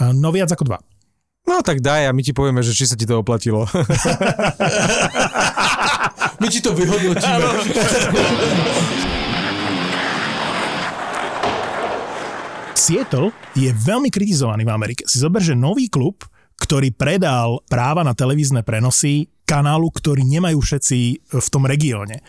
No 0.00 0.32
viac 0.32 0.48
ako 0.52 0.64
dva. 0.72 0.78
No 1.48 1.64
tak 1.64 1.80
daj 1.80 2.08
a 2.08 2.12
my 2.12 2.20
ti 2.20 2.36
povieme, 2.36 2.60
že 2.60 2.76
či 2.76 2.84
sa 2.88 2.96
ti 2.96 3.08
to 3.08 3.20
oplatilo. 3.20 3.64
My 6.38 6.46
ti 6.52 6.60
to 6.60 6.76
vyhodnotíme. 6.76 7.44
Seattle 12.76 13.32
je 13.52 13.68
veľmi 13.68 14.08
kritizovaný 14.08 14.64
v 14.64 14.72
Amerike. 14.72 15.02
Si 15.04 15.20
zober, 15.20 15.44
že 15.44 15.52
nový 15.52 15.92
klub, 15.92 16.24
ktorý 16.56 16.88
predal 16.92 17.60
práva 17.68 18.00
na 18.00 18.16
televízne 18.16 18.64
prenosy 18.64 19.28
kanálu, 19.48 19.88
ktorý 19.88 20.20
nemajú 20.28 20.60
všetci 20.60 20.98
v 21.32 21.48
tom 21.48 21.64
regióne. 21.64 22.20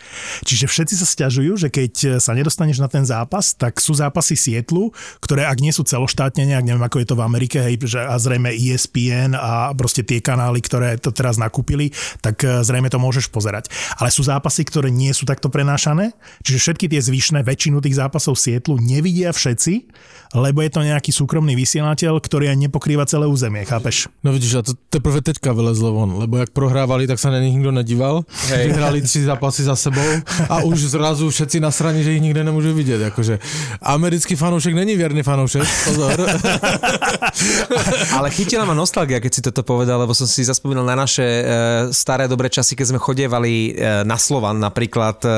Čiže 0.48 0.64
všetci 0.64 0.94
sa 0.96 1.04
stiažujú, 1.04 1.60
že 1.60 1.68
keď 1.68 2.16
sa 2.16 2.32
nedostaneš 2.32 2.80
na 2.80 2.88
ten 2.88 3.04
zápas, 3.04 3.52
tak 3.52 3.76
sú 3.76 3.92
zápasy 3.92 4.40
Sietlu, 4.40 4.88
ktoré 5.20 5.44
ak 5.44 5.60
nie 5.60 5.76
sú 5.76 5.84
celoštátne, 5.84 6.48
nejak 6.48 6.64
neviem 6.64 6.80
ako 6.80 7.04
je 7.04 7.08
to 7.12 7.18
v 7.20 7.26
Amerike, 7.28 7.58
hej, 7.60 7.76
že 7.84 8.00
a 8.00 8.16
zrejme 8.16 8.56
E 8.56 8.70
ESPN 8.70 9.34
a 9.34 9.74
proste 9.74 10.06
tie 10.06 10.22
kanály, 10.22 10.62
ktoré 10.62 10.96
to 10.96 11.10
teraz 11.10 11.36
nakúpili, 11.36 11.90
tak 12.22 12.40
e, 12.46 12.62
zrejme 12.62 12.86
to 12.86 13.02
môžeš 13.02 13.28
pozerať. 13.28 13.66
Ale 13.98 14.14
sú 14.14 14.22
zápasy, 14.22 14.62
ktoré 14.62 14.94
nie 14.94 15.10
sú 15.10 15.26
takto 15.26 15.50
prenášané, 15.50 16.14
čiže 16.46 16.62
všetky 16.62 16.86
tie 16.86 17.02
zvyšné, 17.02 17.42
väčšinu 17.42 17.82
tých 17.82 17.98
zápasov 17.98 18.38
Sietlu 18.38 18.78
nevidia 18.78 19.34
všetci, 19.34 19.90
lebo 20.38 20.62
je 20.62 20.70
to 20.70 20.86
nejaký 20.86 21.10
súkromný 21.10 21.58
vysielateľ, 21.58 22.22
ktorý 22.22 22.54
aj 22.54 22.70
nepokrýva 22.70 23.02
celé 23.10 23.26
územie, 23.26 23.66
chápeš? 23.66 24.06
No 24.22 24.30
vidíš, 24.30 24.62
a 24.62 24.62
to 24.62 24.78
teprve 24.78 25.18
teďka 25.26 25.50
vylezlo 25.50 25.90
von, 25.90 26.22
lebo 26.22 26.38
jak 26.38 26.54
prohrávali, 26.54 27.09
tak 27.10 27.18
sa 27.18 27.34
na 27.34 27.42
nich 27.42 27.58
nikto 27.58 27.74
nedíval. 27.74 28.22
Hej. 28.54 28.70
Vyhrali 28.70 29.02
tři 29.02 29.26
zápasy 29.26 29.66
za 29.66 29.76
sebou 29.76 30.06
a 30.46 30.62
už 30.62 30.94
zrazu 30.94 31.26
všetci 31.30 31.58
nasraní, 31.58 32.06
že 32.06 32.14
ich 32.14 32.22
nikde 32.22 32.46
nemôžu 32.46 32.70
vidieť. 32.70 33.10
Akože 33.10 33.42
americký 33.82 34.38
fanoušek 34.38 34.74
není 34.74 34.94
vierný 34.94 35.26
fanoušek, 35.26 35.66
pozor. 35.90 36.14
Ale 38.16 38.30
chytila 38.30 38.62
ma 38.62 38.78
nostalgia, 38.78 39.18
keď 39.18 39.32
si 39.34 39.42
toto 39.42 39.66
povedal, 39.66 39.98
lebo 39.98 40.14
som 40.14 40.30
si 40.30 40.46
zaspomínal 40.46 40.86
na 40.86 40.94
naše 40.94 41.24
e, 41.24 41.42
staré 41.90 42.30
dobré 42.30 42.46
časy, 42.46 42.78
keď 42.78 42.94
sme 42.94 43.02
chodievali 43.02 43.74
e, 43.74 44.06
na 44.06 44.14
Slovan 44.14 44.62
napríklad 44.62 45.18
e, 45.26 45.30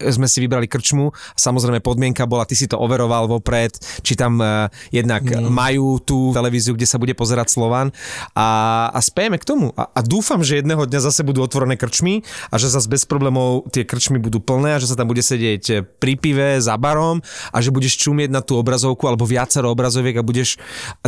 sme 0.00 0.26
si 0.26 0.42
vybrali 0.42 0.66
krčmu. 0.66 1.14
Samozrejme 1.38 1.78
podmienka 1.78 2.26
bola, 2.26 2.42
ty 2.42 2.58
si 2.58 2.66
to 2.66 2.80
overoval 2.80 3.30
vopred, 3.30 3.76
či 4.02 4.18
tam 4.18 4.42
uh, 4.42 4.66
jednak 4.90 5.22
No. 5.34 5.50
majú 5.50 5.98
tú 5.98 6.30
televíziu, 6.30 6.74
kde 6.78 6.86
sa 6.86 6.98
bude 7.00 7.10
pozerať 7.16 7.50
Slovan 7.50 7.90
a, 8.38 8.46
a 8.92 8.98
spejeme 9.02 9.34
k 9.40 9.44
tomu. 9.44 9.74
A, 9.74 9.90
a 9.90 10.00
dúfam, 10.04 10.42
že 10.46 10.62
jedného 10.62 10.86
dňa 10.86 11.00
zase 11.10 11.26
budú 11.26 11.42
otvorené 11.42 11.74
krčmy 11.74 12.22
a 12.50 12.58
že 12.60 12.70
zase 12.70 12.86
bez 12.86 13.02
problémov 13.02 13.66
tie 13.74 13.82
krčmy 13.82 14.22
budú 14.22 14.38
plné 14.38 14.76
a 14.76 14.78
že 14.78 14.86
sa 14.86 14.96
tam 14.96 15.10
bude 15.10 15.22
sedieť 15.24 15.96
pri 15.98 16.14
pive 16.14 16.62
za 16.62 16.78
barom 16.78 17.18
a 17.50 17.56
že 17.58 17.74
budeš 17.74 17.98
čumieť 17.98 18.30
na 18.30 18.42
tú 18.44 18.60
obrazovku 18.60 19.06
alebo 19.10 19.26
viacero 19.26 19.70
obrazoviek 19.72 20.20
a 20.20 20.26
budeš 20.26 20.56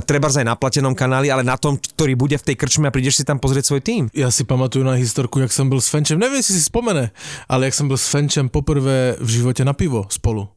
treba 0.08 0.26
aj 0.26 0.46
na 0.46 0.58
platenom 0.58 0.94
kanáli, 0.96 1.30
ale 1.30 1.46
na 1.46 1.54
tom, 1.54 1.78
ktorý 1.78 2.18
bude 2.18 2.34
v 2.38 2.46
tej 2.52 2.56
krčme 2.58 2.88
a 2.88 2.94
prídeš 2.94 3.22
si 3.22 3.24
tam 3.24 3.38
pozrieť 3.38 3.70
svoj 3.70 3.80
tým. 3.80 4.02
Já 4.14 4.30
si 4.30 4.44
pamatuju 4.44 4.84
na 4.84 4.92
historku, 4.98 5.40
jak 5.40 5.52
jsem 5.52 5.68
byl 5.68 5.80
s 5.80 5.88
Fenčem, 5.88 6.18
nevím, 6.18 6.36
jestli 6.36 6.54
si 6.54 6.60
vzpomene, 6.60 7.10
ale 7.48 7.64
jak 7.64 7.74
jsem 7.74 7.88
byl 7.88 7.96
s 7.96 8.08
Fenčem 8.08 8.48
poprvé 8.48 8.75
v 9.20 9.28
životě 9.28 9.64
na 9.64 9.72
pivo 9.72 10.06
spolu. 10.10 10.48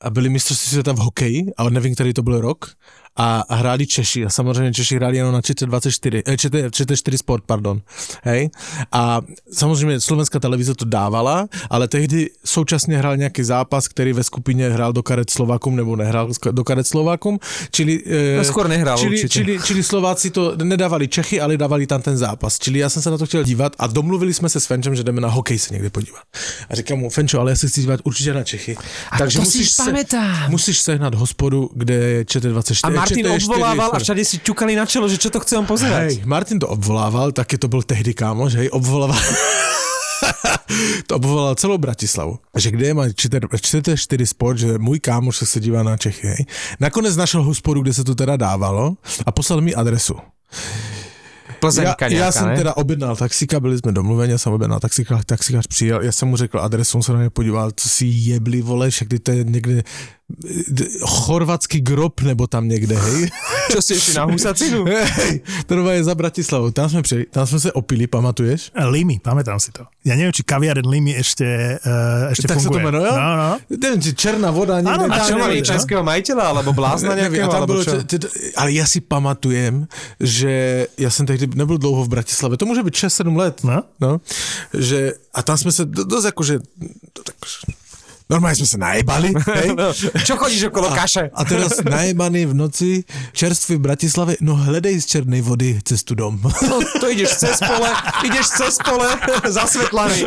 A 0.00 0.10
byli 0.10 0.28
mistrovství 0.28 0.70
světa 0.70 0.92
v 0.92 0.98
hokeji, 0.98 1.46
ale 1.56 1.70
nevím, 1.70 1.94
který 1.94 2.12
to 2.12 2.22
byl 2.22 2.40
rok. 2.40 2.76
A, 3.16 3.44
a 3.48 3.54
hráli 3.54 3.86
Češi. 3.86 4.24
A 4.26 4.30
samozřejmě 4.30 4.72
Češi 4.72 4.96
hráli 4.96 5.16
jenom 5.16 5.32
na 5.34 5.40
24, 5.66 6.22
eh, 6.26 6.36
44 6.70 7.18
sport, 7.18 7.44
pardon. 7.46 7.80
Hej. 8.22 8.50
A 8.92 9.20
samozřejmě 9.52 10.00
slovenská 10.00 10.38
televize 10.38 10.74
to 10.74 10.84
dávala, 10.84 11.46
ale 11.70 11.88
tehdy 11.88 12.30
současně 12.44 12.98
hrál 12.98 13.16
nějaký 13.16 13.42
zápas, 13.42 13.88
který 13.88 14.12
ve 14.12 14.24
skupině 14.24 14.68
hrál 14.70 14.92
do 14.92 15.02
karet 15.02 15.30
Slovákum 15.30 15.76
nebo 15.76 15.96
nehrál 15.96 16.28
do 16.50 16.64
karet 16.64 16.86
Slovákum. 16.86 17.38
Čili, 17.70 18.02
eh, 18.06 18.36
No, 18.36 18.44
skôr 18.44 18.68
nehral 18.68 18.98
čili, 18.98 19.10
určite. 19.16 19.28
čili, 19.28 19.58
čili 19.64 19.82
Slováci 19.82 20.30
to 20.30 20.56
nedávali 20.56 21.08
Čechy, 21.08 21.40
ale 21.40 21.56
dávali 21.56 21.86
tam 21.86 22.02
ten 22.02 22.16
zápas. 22.16 22.58
Čili 22.58 22.78
já 22.78 22.88
jsem 22.88 23.02
se 23.02 23.10
na 23.10 23.18
to 23.18 23.26
chtěl 23.26 23.44
dívat 23.44 23.72
a 23.78 23.86
domluvili 23.86 24.34
jsme 24.34 24.48
se 24.48 24.60
s 24.60 24.66
Fenčem, 24.66 24.96
že 24.96 25.02
jdeme 25.02 25.20
na 25.20 25.28
hokej 25.28 25.58
se 25.58 25.74
někde 25.74 25.90
podívat. 25.90 26.22
A 26.68 26.74
říkám 26.74 26.98
mu, 26.98 27.10
Fenčo, 27.10 27.40
ale 27.40 27.50
já 27.50 27.56
se 27.56 27.68
chci 27.68 27.80
dívat 27.80 28.00
určitě 28.04 28.34
na 28.34 28.44
Čechy. 28.44 28.76
A 29.10 29.18
to 29.18 29.30
si 29.44 29.64
pamätám. 29.76 30.50
musíš 30.50 30.78
sehnat 30.80 31.14
hospodu, 31.14 31.70
kde 31.74 31.94
je 31.94 32.24
ČT24. 32.24 32.80
A 32.84 33.05
Martin 33.06 33.26
ČT4 33.26 33.38
obvolával 33.38 33.90
a 33.94 33.98
všade 34.02 34.22
si 34.26 34.36
ťukali 34.42 34.74
na 34.74 34.84
čelo, 34.86 35.06
že 35.06 35.22
čo 35.22 35.30
to 35.30 35.38
chce 35.38 35.54
on 35.54 35.66
pozerať. 35.66 36.02
Hej, 36.02 36.14
Martin 36.26 36.58
to 36.58 36.66
obvolával, 36.66 37.30
taky 37.30 37.58
to 37.58 37.70
byl 37.70 37.82
tehdy 37.86 38.14
kámoš, 38.14 38.58
hej, 38.58 38.68
obvolával. 38.74 39.16
to 41.06 41.16
obvolal 41.16 41.54
celou 41.54 41.78
Bratislavu. 41.78 42.38
Že 42.56 42.70
kde 42.70 42.94
má 42.94 43.06
ČT4 43.06 44.24
sport, 44.26 44.58
že 44.58 44.78
můj 44.78 45.00
kámoš 45.00 45.36
se 45.36 45.60
dívá 45.60 45.82
na 45.82 45.96
Čechy, 45.96 46.26
hej. 46.26 46.42
Nakonec 46.80 47.16
našel 47.16 47.42
hospodu, 47.42 47.82
kde 47.82 47.94
se 47.94 48.04
to 48.04 48.14
teda 48.14 48.36
dávalo 48.36 48.96
a 49.26 49.32
poslal 49.32 49.60
mi 49.60 49.74
adresu. 49.74 50.18
Plzeňka 51.60 52.08
nejaká, 52.08 52.32
jsem 52.32 52.48
ne? 52.48 52.56
teda 52.56 52.76
objednal 52.76 53.16
taxíka, 53.16 53.60
byli 53.60 53.78
jsme 53.78 53.92
domluveni, 53.92 54.32
já 54.32 54.38
jsem 54.38 54.52
objednal 54.52 54.80
taxíka, 54.80 55.20
taxikář 55.26 55.66
přijel, 55.66 56.02
já 56.02 56.12
jsem 56.12 56.28
mu 56.28 56.36
řekl 56.36 56.60
adresu, 56.60 56.98
on 56.98 57.02
se 57.02 57.12
na 57.12 57.18
mě 57.18 57.30
podíval, 57.30 57.70
co 57.76 57.88
si 57.88 58.06
jebli, 58.06 58.62
vole, 58.62 58.90
však 58.90 59.08
to 59.22 59.30
je 59.30 59.44
někde 59.44 59.82
chorvatský 61.06 61.80
grob 61.80 62.20
nebo 62.20 62.46
tam 62.46 62.68
někde, 62.68 62.96
hej. 62.98 63.30
Čo 63.72 63.82
si 63.82 63.94
ešte 63.98 64.14
na 64.14 64.30
husacinu? 64.30 64.86
hej, 65.18 65.42
to 65.66 65.74
je 65.90 66.04
za 66.04 66.14
Bratislavou, 66.14 66.70
tam 66.70 66.88
jsme, 66.90 67.02
přijeli, 67.02 67.26
tam 67.30 67.46
jsme 67.46 67.60
se 67.60 67.72
opili, 67.72 68.06
pamatuješ? 68.06 68.70
Limy, 68.90 69.18
pamätám 69.22 69.58
si 69.58 69.70
to. 69.74 69.86
Ja 70.06 70.14
neviem, 70.14 70.30
či 70.30 70.46
kaviaren 70.46 70.86
Limy 70.86 71.18
ešte, 71.18 71.78
uh, 71.82 72.30
ešte 72.30 72.46
tak 72.46 72.62
sa 72.62 72.70
to 72.70 72.78
funguje. 72.78 72.86
menuje? 72.86 73.10
No, 73.10 73.26
no. 73.36 73.50
Neviem, 73.74 73.98
či 74.02 74.10
černá 74.14 74.54
voda. 74.54 74.78
Áno, 74.78 75.10
A 75.10 75.18
čo 75.26 75.34
mali 75.34 75.66
českého 75.66 76.06
majiteľa, 76.06 76.44
alebo 76.54 76.70
blázna 76.70 77.18
nejakého, 77.18 77.50
alebo 77.50 77.82
čo? 77.82 77.90
ale 78.54 78.70
já 78.72 78.86
si 78.86 79.02
pamatujem, 79.02 79.86
že 80.22 80.86
já 80.98 81.10
jsem 81.10 81.26
tehdy 81.26 81.46
nebyl 81.58 81.78
dlouho 81.78 82.04
v 82.06 82.08
Bratislave, 82.08 82.56
to 82.56 82.66
může 82.66 82.82
být 82.82 82.94
6-7 82.94 83.36
let, 83.36 83.64
No. 83.64 83.82
no, 84.00 84.20
že, 84.78 85.12
a 85.34 85.42
tam 85.42 85.58
jsme 85.58 85.72
se 85.72 85.84
do- 85.84 86.04
dost 86.04 86.24
jakože, 86.24 86.58
normálně 88.30 88.56
jsme 88.56 88.66
se 88.66 88.78
najebali, 88.78 89.32
hej, 89.54 89.76
Čo 90.24 90.36
chodíš 90.36 90.62
okolo 90.64 90.90
kaše? 90.90 91.30
a 91.34 91.44
teraz 91.44 91.72
najebaný 91.90 92.46
v 92.46 92.54
noci, 92.54 93.04
čerstvý 93.32 93.76
v 93.76 93.80
Bratislave, 93.80 94.36
no 94.40 94.54
hledej 94.54 95.00
z 95.00 95.06
černej 95.06 95.42
vody 95.42 95.78
cestu 95.84 96.14
dom. 96.14 96.40
No, 96.42 96.80
to 97.00 97.10
ideš 97.10 97.36
cez 97.36 97.58
pole, 97.58 97.90
ideš 98.24 98.46
cez 98.48 98.74
pole, 98.84 99.08
zasvetlaný. 99.56 100.26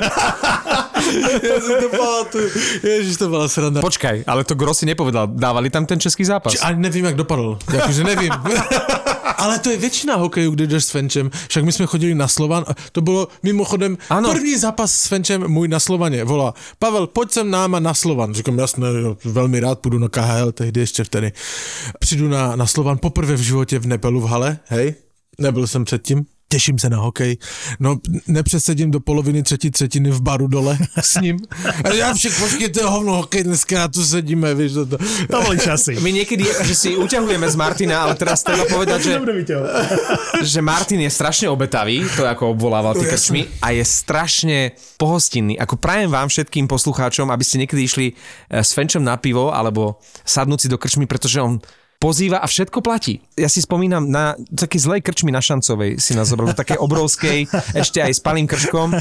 Ja 1.44 1.58
si 1.62 1.74
to 1.82 1.88
pamatuju, 1.90 2.48
ježiš, 2.84 3.18
to 3.18 3.30
byla 3.30 3.48
sranda. 3.48 3.82
Počkaj, 3.82 4.24
ale 4.28 4.44
to 4.44 4.56
Grossi 4.56 4.86
nepovedal. 4.86 5.28
Dávali 5.28 5.70
tam 5.70 5.86
ten 5.86 6.00
český 6.00 6.26
zápas? 6.26 6.56
Ani 6.62 6.82
nevím, 6.82 7.06
jak 7.06 7.16
dopadl. 7.16 7.60
Jakože 7.74 8.04
nevím. 8.04 8.32
Ale 9.40 9.60
to 9.60 9.70
je 9.70 9.78
většina 9.78 10.16
hokejů, 10.16 10.52
kdy 10.52 10.68
jdeš 10.68 10.86
s 10.86 10.90
Fenčem. 10.90 11.32
Však 11.48 11.64
my 11.64 11.72
jsme 11.72 11.86
chodili 11.86 12.16
na 12.16 12.28
Slovan 12.28 12.66
to 12.92 13.02
bylo 13.02 13.28
mimochodem 13.44 13.98
Ano. 14.10 14.32
první 14.32 14.58
zápas 14.58 14.92
s 14.94 15.08
Fenčem 15.08 15.48
můj 15.48 15.68
na 15.68 15.80
Slovaně. 15.80 16.24
Volá, 16.24 16.54
Pavel, 16.80 17.08
pojď 17.08 17.32
sem 17.32 17.52
náma 17.52 17.80
na 17.80 17.94
Slovan. 17.94 18.34
Říkám, 18.34 18.60
jasné, 18.60 18.88
jo, 19.02 19.18
velmi 19.26 19.60
rád 19.60 19.80
půjdu 19.80 20.00
na 20.00 20.10
KHL, 20.10 20.52
tehdy 20.52 20.80
ještě 20.80 21.04
vtedy. 21.04 21.32
Přijdu 22.00 22.28
na, 22.28 22.56
na 22.56 22.66
Slovan 22.66 22.98
poprvé 22.98 23.36
v 23.36 23.42
životě 23.42 23.80
v 23.80 23.88
Nepelu 23.88 24.22
v 24.22 24.28
hale, 24.28 24.60
hej, 24.66 24.96
nebyl 25.40 25.68
jsem 25.68 25.86
předtím. 25.86 26.26
Těším 26.52 26.80
se 26.80 26.90
na 26.90 26.98
hokej. 26.98 27.38
No, 27.80 27.98
nepřesedím 28.28 28.92
do 28.92 29.00
poloviny 29.00 29.44
třetí 29.44 29.72
třetiny 29.72 30.12
v 30.12 30.22
baru 30.22 30.48
dole 30.48 30.78
s 31.02 31.22
ním. 31.22 31.40
A 31.84 31.90
já 31.94 32.14
však 32.14 32.40
počkejte, 32.40 32.84
hovno, 32.84 33.16
hokej 33.16 33.44
dneska, 33.44 33.88
tu 33.88 34.06
sedíme, 34.06 34.56
víš, 34.56 34.74
to, 34.74 34.86
to. 34.86 34.98
To 35.32 35.42
boli 35.42 35.60
časy. 35.60 36.02
My 36.02 36.12
niekedy 36.12 36.44
že 36.64 36.76
si 36.76 36.90
uťahujeme 36.98 37.46
z 37.50 37.56
Martina, 37.56 38.02
ale 38.02 38.18
teraz 38.18 38.42
treba 38.42 38.66
povedať, 38.66 39.00
že, 39.02 39.14
že 40.58 40.60
Martin 40.62 41.06
je 41.06 41.12
strašne 41.14 41.48
obetavý, 41.50 42.02
to 42.18 42.26
ako 42.26 42.58
obvolával 42.58 42.98
tie 42.98 43.06
krčmy, 43.06 43.46
a 43.62 43.72
je 43.72 43.86
strašne 43.86 44.74
pohostinný. 44.98 45.56
Ako 45.62 45.78
prajem 45.78 46.10
vám 46.10 46.28
všetkým 46.34 46.66
poslucháčom, 46.66 47.30
aby 47.30 47.44
ste 47.46 47.62
niekedy 47.62 47.82
išli 47.86 48.08
eh, 48.10 48.66
s 48.66 48.74
Fenčom 48.74 49.06
na 49.06 49.22
pivo, 49.22 49.54
alebo 49.54 50.02
sadnúť 50.26 50.60
si 50.66 50.68
do 50.68 50.82
krčmy, 50.82 51.06
pretože 51.06 51.38
on 51.40 51.62
pozýva 52.00 52.40
a 52.40 52.48
všetko 52.48 52.80
platí. 52.80 53.20
Ja 53.36 53.52
si 53.52 53.60
spomínam 53.60 54.08
na 54.08 54.40
také 54.56 54.80
zlej 54.80 55.04
krčmy 55.04 55.36
na 55.36 55.44
Šancovej 55.44 56.00
si 56.00 56.16
nás 56.16 56.32
zobral, 56.32 56.56
také 56.56 56.80
obrovskej, 56.80 57.46
ešte 57.76 58.00
aj 58.00 58.12
s 58.16 58.24
palým 58.24 58.48
krčkom 58.48 58.96
e, 58.96 58.98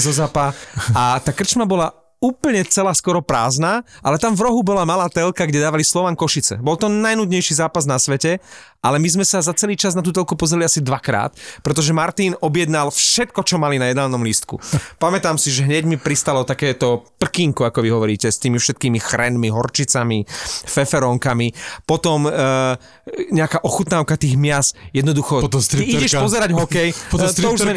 zo 0.00 0.10
zapa. 0.10 0.56
A 0.96 1.20
tá 1.20 1.30
krčma 1.36 1.68
bola 1.68 1.92
úplne 2.18 2.66
celá 2.66 2.90
skoro 2.94 3.22
prázdna, 3.22 3.86
ale 4.02 4.18
tam 4.18 4.34
v 4.34 4.50
rohu 4.50 4.66
bola 4.66 4.82
malá 4.82 5.06
telka, 5.06 5.46
kde 5.46 5.62
dávali 5.62 5.86
Slovan 5.86 6.18
Košice. 6.18 6.58
Bol 6.58 6.74
to 6.74 6.90
najnudnejší 6.90 7.62
zápas 7.62 7.86
na 7.86 7.94
svete, 7.94 8.42
ale 8.78 9.02
my 9.02 9.08
sme 9.10 9.24
sa 9.26 9.42
za 9.42 9.50
celý 9.58 9.74
čas 9.74 9.98
na 9.98 10.06
tú 10.06 10.14
telku 10.14 10.38
pozreli 10.38 10.62
asi 10.62 10.78
dvakrát, 10.78 11.34
pretože 11.66 11.90
Martin 11.90 12.38
objednal 12.38 12.94
všetko, 12.94 13.42
čo 13.42 13.58
mali 13.58 13.74
na 13.74 13.90
jedálnom 13.90 14.22
lístku. 14.22 14.54
Pamätám 15.02 15.34
si, 15.34 15.50
že 15.50 15.66
hneď 15.66 15.82
mi 15.86 15.98
pristalo 15.98 16.46
takéto 16.46 17.06
prkínko, 17.18 17.66
ako 17.66 17.82
vy 17.82 17.90
hovoríte, 17.90 18.30
s 18.30 18.38
tými 18.38 18.62
všetkými 18.62 19.02
chrenmi, 19.02 19.50
horčicami, 19.50 20.22
feferónkami, 20.66 21.50
potom 21.86 22.30
e, 22.30 22.32
nejaká 23.34 23.66
ochutnávka 23.66 24.14
tých 24.14 24.38
mias, 24.38 24.78
jednoducho, 24.94 25.42
Potom 25.42 25.58
ty 25.58 25.82
ideš 25.82 26.14
pozerať 26.14 26.54
hokej, 26.54 26.88
Potom 27.12 27.26
e, 27.26 27.34
to 27.34 27.48
už 27.50 27.58
sme, 27.66 27.74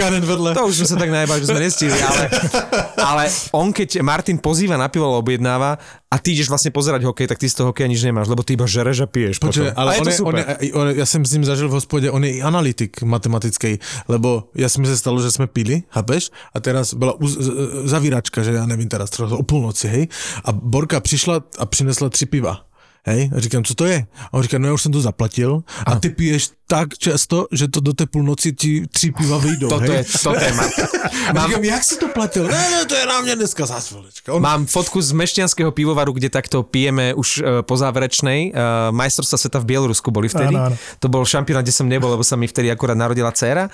to 0.53 0.63
už 0.69 0.75
sme 0.85 0.87
sa 0.87 0.97
tak 1.01 1.09
najbali, 1.09 1.39
že 1.41 1.47
sme 1.49 1.61
nestihli, 1.65 1.97
ale, 1.97 2.23
ale 3.09 3.23
on 3.57 3.73
keď 3.73 4.05
Martin 4.05 4.30
pozýva 4.39 4.79
na 4.79 4.87
pivo, 4.87 5.09
alebo 5.09 5.25
objednáva 5.25 5.81
a 6.11 6.15
ty 6.19 6.35
ideš 6.35 6.51
vlastne 6.51 6.71
pozerať 6.71 7.07
hokej, 7.07 7.27
tak 7.27 7.39
ty 7.39 7.47
z 7.47 7.55
toho 7.59 7.71
hokeja 7.71 7.87
nič 7.87 8.03
nemáš, 8.03 8.27
lebo 8.27 8.43
ty 8.43 8.55
iba 8.55 8.67
žereš 8.67 9.03
a 9.03 9.07
piješ 9.07 9.39
potom. 9.39 9.71
ale 9.73 9.89
a 9.89 9.93
je 9.95 9.99
on 9.99 10.05
to 10.05 10.11
je, 10.11 10.17
super. 10.19 10.31
on 10.31 10.37
je, 10.39 10.71
on 10.75 10.85
ja 10.91 11.05
som 11.07 11.23
s 11.23 11.31
ním 11.35 11.45
zažil 11.47 11.67
v 11.71 11.75
hospode, 11.79 12.07
on 12.11 12.23
je 12.23 12.37
i 12.37 12.39
analytik 12.43 12.99
matematický, 13.01 13.79
lebo 14.11 14.51
ja 14.55 14.67
mi 14.77 14.87
sa 14.87 14.95
stalo, 14.99 15.23
že 15.23 15.31
sme 15.31 15.47
pili, 15.47 15.87
chápeš? 15.89 16.29
A 16.51 16.59
teraz 16.59 16.93
bola 16.93 17.15
uz, 17.17 17.39
zavíračka, 17.87 18.43
že 18.43 18.55
ja 18.59 18.67
nevím 18.67 18.91
teraz, 18.91 19.09
o 19.19 19.43
půlnoci, 19.43 19.87
hej? 19.87 20.03
A 20.45 20.51
Borka 20.51 20.99
přišla 20.99 21.43
a 21.57 21.65
přinesla 21.65 22.09
tři 22.09 22.25
piva. 22.25 22.70
Hej, 23.01 23.31
a 23.35 23.39
říkám, 23.39 23.63
co 23.63 23.75
to 23.75 23.85
je? 23.85 24.05
A 24.31 24.33
on 24.33 24.41
říká, 24.43 24.57
no 24.57 24.67
já 24.67 24.73
už 24.73 24.81
jsem 24.81 24.91
to 24.91 25.01
zaplatil 25.01 25.63
a 25.85 25.99
ty 25.99 26.09
piješ 26.09 26.49
tak 26.67 26.97
často, 26.97 27.47
že 27.51 27.67
to 27.67 27.79
do 27.79 27.93
té 27.93 28.05
půlnoci 28.05 28.53
ti 28.53 28.87
tři 28.87 29.11
piva 29.11 29.37
vyjdou, 29.37 29.69
Toto 29.69 29.91
hej? 29.91 30.05
je 30.41 30.53
Martin. 30.53 30.85
A 31.41 31.47
říkám, 31.47 31.63
jak 31.63 31.83
si 31.83 31.97
to 31.97 32.07
platil? 32.07 32.47
Ne, 32.47 32.69
ne, 32.71 32.85
to 32.85 32.95
je 32.95 33.05
na 33.05 33.21
mě 33.21 33.35
dneska 33.35 33.65
zás, 33.65 33.91
vlečka. 33.91 34.33
On, 34.33 34.41
Mám 34.41 34.65
fotku 34.65 35.01
z 35.01 35.11
Mešťanského 35.11 35.71
pivovaru, 35.71 36.13
kde 36.13 36.29
takto 36.29 36.63
pijeme 36.63 37.13
už 37.13 37.37
e, 37.37 37.41
po 37.61 37.77
záverečnej. 37.77 38.49
E, 38.49 38.53
majstrovstva 38.91 39.37
sveta 39.37 39.59
v 39.59 39.65
Bielorusku 39.65 40.11
boli 40.11 40.29
vtedy. 40.29 40.53
Áno, 40.53 40.71
áno. 40.71 40.75
To 41.01 41.07
bol 41.09 41.25
šampionát, 41.25 41.65
kde 41.65 41.73
som 41.73 41.89
nebol, 41.89 42.11
lebo 42.13 42.23
sa 42.23 42.37
mi 42.37 42.45
vtedy 42.47 42.69
akurát 42.71 42.97
narodila 42.97 43.33
dcéra. 43.33 43.67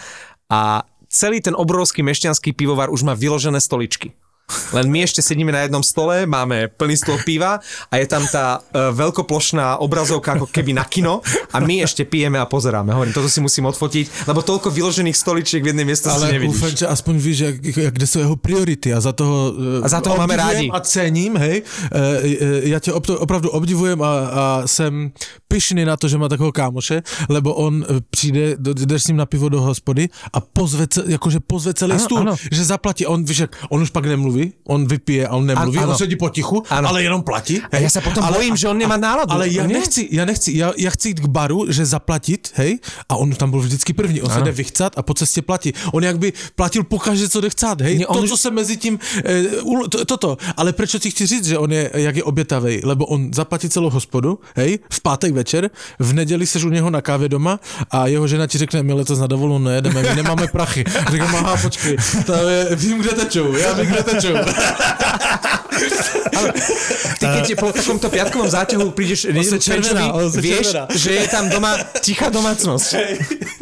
A 0.47 0.87
celý 1.11 1.43
ten 1.43 1.53
obrovský 1.55 2.03
mešťanský 2.03 2.55
pivovar 2.55 2.89
už 2.89 3.03
má 3.03 3.13
vyložené 3.13 3.59
stoličky. 3.59 4.15
Len 4.71 4.87
my 4.87 5.03
ešte 5.03 5.19
sedíme 5.19 5.51
na 5.51 5.67
jednom 5.67 5.83
stole, 5.83 6.23
máme 6.23 6.71
plný 6.71 6.95
stôl 6.95 7.19
piva 7.19 7.59
a 7.91 7.93
je 7.99 8.07
tam 8.07 8.23
tá 8.27 8.63
e, 8.71 8.91
veľkoplošná 8.95 9.75
obrazovka 9.83 10.39
ako 10.39 10.47
keby 10.47 10.71
na 10.71 10.87
kino 10.87 11.19
a 11.51 11.59
my 11.59 11.83
ešte 11.83 12.07
pijeme 12.07 12.39
a 12.39 12.47
pozeráme. 12.47 12.95
Hovorím, 12.95 13.11
toto 13.11 13.27
si 13.27 13.43
musím 13.43 13.67
odfotiť, 13.67 14.23
lebo 14.23 14.39
toľko 14.39 14.71
vyložených 14.71 15.15
stoličiek 15.15 15.59
v 15.59 15.75
jednej 15.75 15.83
miestnosti 15.83 16.15
ale 16.23 16.31
u 16.31 16.35
nevidíš. 16.39 16.59
Fenča 16.63 16.87
aspoň 16.87 17.15
víš, 17.19 17.37
jak, 17.39 17.55
jak, 17.77 17.93
kde 17.93 18.07
jsou 18.07 18.19
jeho 18.19 18.35
priority 18.35 18.93
a 18.95 18.99
za 19.03 19.11
toho, 19.11 19.51
eh, 19.79 19.83
A 19.83 19.87
za 19.87 19.99
toho 20.01 20.15
máme 20.15 20.35
rádi. 20.39 20.71
a 20.71 20.79
cením, 20.79 21.35
hej. 21.35 21.63
Eh, 21.91 22.71
Já 22.71 22.79
tě 22.79 22.91
opto- 22.91 23.19
opravdu 23.19 23.49
obdivujem 23.49 23.99
a, 24.01 24.07
a 24.27 24.43
jsem 24.65 25.11
pyšný 25.47 25.85
na 25.85 25.97
to, 25.97 26.07
že 26.07 26.17
má 26.17 26.27
takového 26.31 26.51
kámoše, 26.51 27.03
lebo 27.29 27.53
on 27.53 27.83
eh, 27.83 27.99
přijde, 28.09 28.55
jdeš 28.59 29.03
s 29.03 29.07
ním 29.07 29.17
na 29.17 29.25
pivo 29.25 29.49
do 29.49 29.61
hospody 29.61 30.09
a 30.33 30.39
pozve, 30.39 30.87
jakože 31.07 31.39
pozve 31.39 31.73
celý 31.73 31.91
Ano, 31.91 31.99
stůl, 32.03 32.19
ano. 32.19 32.35
že 32.51 32.63
zaplatí. 32.65 33.05
On, 33.05 33.23
víš, 33.23 33.39
jak, 33.39 33.51
on 33.69 33.81
už 33.81 33.89
pak 33.89 34.05
nemluví, 34.05 34.36
nemluví, 34.37 34.53
on 34.67 34.85
vypije 34.87 35.27
a 35.27 35.31
on 35.35 35.45
nemluví, 35.45 35.77
Ano. 35.77 35.91
on 35.91 35.97
sedí 35.97 36.15
potichu, 36.15 36.63
Ano. 36.69 36.89
ale 36.89 37.03
jenom 37.03 37.23
platí. 37.23 37.61
A 37.71 37.77
ja 37.77 37.89
sa 37.89 38.01
potom 38.01 38.21
bojím, 38.33 38.55
že 38.55 38.69
on 38.69 38.77
nemá 38.77 38.97
náladu. 38.97 39.31
Ale 39.33 39.49
ja 39.49 39.65
Nie? 39.65 39.79
nechci, 39.81 40.07
ja 40.11 40.23
nechci, 40.25 40.49
ja, 40.57 40.71
ja 40.77 40.89
chci 40.93 41.09
jít 41.13 41.19
k 41.25 41.27
baru, 41.27 41.65
že 41.71 41.85
zaplatit, 41.85 42.51
hej, 42.55 42.79
a 43.09 43.15
on 43.17 43.31
tam 43.33 43.51
byl 43.51 43.59
vždycky 43.65 43.93
první, 43.93 44.21
on 44.21 44.29
se 44.29 44.41
jde 44.41 44.51
vychcat 44.51 44.93
a 44.97 45.01
po 45.01 45.13
cestě 45.13 45.41
platí. 45.41 45.73
On 45.93 46.03
jak 46.03 46.17
by 46.19 46.33
platil 46.55 46.83
pokaždé, 46.83 47.29
co 47.29 47.41
jde 47.41 47.49
chcát, 47.49 47.81
hej, 47.81 47.97
Nie, 47.97 48.07
on 48.07 48.21
to, 48.21 48.27
co 48.27 48.37
se 48.37 48.49
mezi 48.51 48.77
tím, 48.77 48.99
e, 49.25 49.61
u, 49.61 49.87
to, 49.87 50.05
toto, 50.05 50.37
ale 50.57 50.73
proč 50.73 50.95
ti 50.99 51.11
chci 51.11 51.25
říct, 51.25 51.47
že 51.47 51.57
on 51.57 51.71
je, 51.71 51.91
jak 51.93 52.15
je 52.15 52.23
obětavej, 52.23 52.81
lebo 52.83 53.05
on 53.05 53.33
zaplatí 53.33 53.69
celou 53.69 53.89
hospodu, 53.89 54.39
hej, 54.55 54.79
v 54.91 54.99
pátek 55.01 55.33
večer, 55.33 55.69
v 55.99 56.13
neděli 56.13 56.47
seš 56.47 56.63
u 56.63 56.69
něho 56.69 56.89
na 56.89 57.01
kávě 57.01 57.29
doma 57.29 57.59
a 57.91 58.07
jeho 58.07 58.27
žena 58.27 58.47
ti 58.47 58.57
řekne, 58.57 58.83
my 58.83 58.93
letos 58.93 59.19
na 59.19 59.27
dovolenou 59.27 59.59
nejedeme, 59.59 60.01
my 60.03 60.15
nemáme 60.15 60.47
prachy. 60.51 60.83
Říkám, 61.11 61.35
aha, 61.35 61.57
počkej, 61.61 61.97
to 62.25 62.33
je, 62.33 62.75
vím, 62.75 62.97
kde 63.01 63.11
tečou, 63.13 63.55
já 63.55 63.73
vím, 63.73 63.85
kde 63.85 64.03
tečou. 64.03 64.26
Ty 67.17 67.25
keď 67.33 67.45
po 67.55 67.69
takomto 67.69 68.07
piatkovom 68.07 68.47
záťahu 68.47 68.91
prídeš 68.91 69.27
nedeľu 69.27 69.51
sa 69.51 69.59
červená, 69.59 70.05
vieš, 70.33 70.71
červená. 70.71 70.83
že 70.93 71.11
je 71.13 71.25
tam 71.27 71.45
doma 71.47 71.71
tichá 71.99 72.27
domácnosť. 72.29 72.87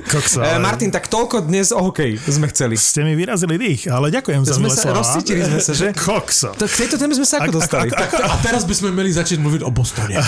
Kokso, 0.05 0.39
E, 0.39 0.45
ale 0.45 0.59
Martin, 0.59 0.89
tak 0.89 1.07
toľko 1.07 1.41
dnes 1.43 1.71
o 1.71 1.81
hokej 1.81 2.19
sme 2.21 2.47
chceli. 2.47 2.75
ste 2.75 3.01
mi 3.01 3.15
vyrazili 3.15 3.55
dých, 3.55 3.87
ale 3.87 4.11
ďakujem 4.11 4.41
za 4.43 4.53
Sme 4.53 4.67
milé 4.67 4.75
sa, 4.75 4.81
slova. 4.83 4.97
rozcítili 5.01 5.41
sme 5.41 5.59
sa, 5.59 5.73
že? 5.73 5.87
Kokso. 5.91 6.49
To, 6.53 6.65
k 6.65 6.75
tejto 6.77 6.95
téme 6.95 7.13
sme 7.13 7.25
sa 7.25 7.39
ako 7.39 7.51
dostali. 7.53 7.89
A 8.21 8.35
teraz 8.39 8.63
bychom 8.63 8.91
měli 8.91 9.13
začít 9.13 9.39
mluvit 9.39 9.61
o 9.61 9.71
Bostoně. 9.71 10.19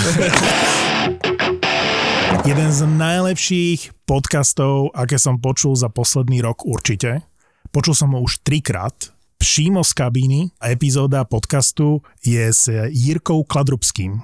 Jeden 2.46 2.72
z 2.72 2.88
najlepších 2.88 3.92
podcastov, 4.06 4.96
aké 4.96 5.20
som 5.20 5.36
počul 5.36 5.76
za 5.76 5.92
posledný 5.92 6.40
rok 6.40 6.64
určite. 6.64 7.28
Počul 7.70 7.92
som 7.92 8.16
ho 8.16 8.24
už 8.24 8.40
trikrát. 8.40 8.96
Přímo 9.38 9.84
z 9.84 9.94
kabíny 9.94 10.50
epizóda 10.66 11.24
podcastu 11.24 12.02
je 12.26 12.54
s 12.54 12.70
Jirkou 12.90 13.44
Kladrubským. 13.44 14.22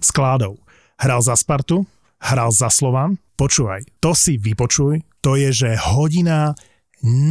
S 0.00 0.10
Kládou. 0.10 0.56
Hral 1.00 1.22
za 1.22 1.36
Spartu, 1.36 1.86
hral 2.16 2.52
za 2.52 2.72
Slovan. 2.72 3.20
Počúvaj, 3.36 3.84
to 4.00 4.16
si 4.16 4.40
vypočuj. 4.40 5.04
To 5.20 5.36
je, 5.36 5.52
že 5.52 5.76
hodina 5.76 6.56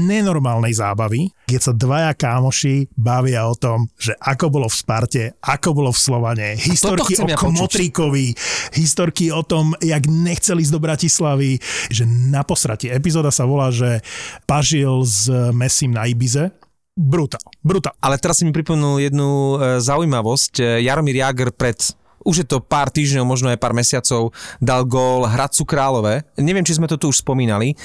nenormálnej 0.07 0.71
zábavy, 0.71 1.27
keď 1.49 1.59
sa 1.59 1.73
dvaja 1.75 2.15
kámoši 2.15 2.87
bavia 2.95 3.43
o 3.49 3.55
tom, 3.57 3.91
že 3.99 4.15
ako 4.15 4.47
bolo 4.47 4.67
v 4.71 4.75
Sparte, 4.79 5.23
ako 5.43 5.69
bolo 5.75 5.91
v 5.91 5.99
Slovane, 5.99 6.47
historky 6.55 7.19
o 7.19 7.27
ja. 7.27 7.35
Kmotríkovi, 7.35 8.31
historky 8.79 9.27
o 9.27 9.43
tom, 9.43 9.75
jak 9.83 10.07
nechceli 10.07 10.63
ísť 10.63 10.71
do 10.71 10.79
Bratislavy, 10.79 11.59
že 11.91 12.07
na 12.07 12.47
posratie. 12.47 12.93
Epizóda 12.95 13.27
sa 13.27 13.43
volá, 13.43 13.67
že 13.67 13.99
Pažil 14.47 15.03
s 15.03 15.27
Mesim 15.51 15.91
na 15.91 16.07
Ibize. 16.07 16.53
Brutál, 16.97 17.45
brutál. 17.61 17.93
Ale 18.01 18.17
teraz 18.17 18.41
si 18.41 18.45
mi 18.45 18.49
pripomenul 18.49 18.97
jednu 19.05 19.29
e, 19.29 19.55
zaujímavosť. 19.77 20.53
E, 20.57 20.63
Jaromír 20.81 21.21
Jagr 21.21 21.53
pred 21.53 21.77
už 22.25 22.43
je 22.43 22.47
to 22.49 22.59
pár 22.59 22.91
týždňov, 22.91 23.23
možno 23.23 23.47
aj 23.53 23.61
pár 23.61 23.71
mesiacov, 23.71 24.35
dal 24.59 24.83
gól 24.83 25.29
Hradcu 25.29 25.63
Králové. 25.63 26.27
Neviem, 26.35 26.65
či 26.65 26.75
sme 26.75 26.89
to 26.89 26.99
tu 26.99 27.07
už 27.07 27.23
spomínali. 27.23 27.77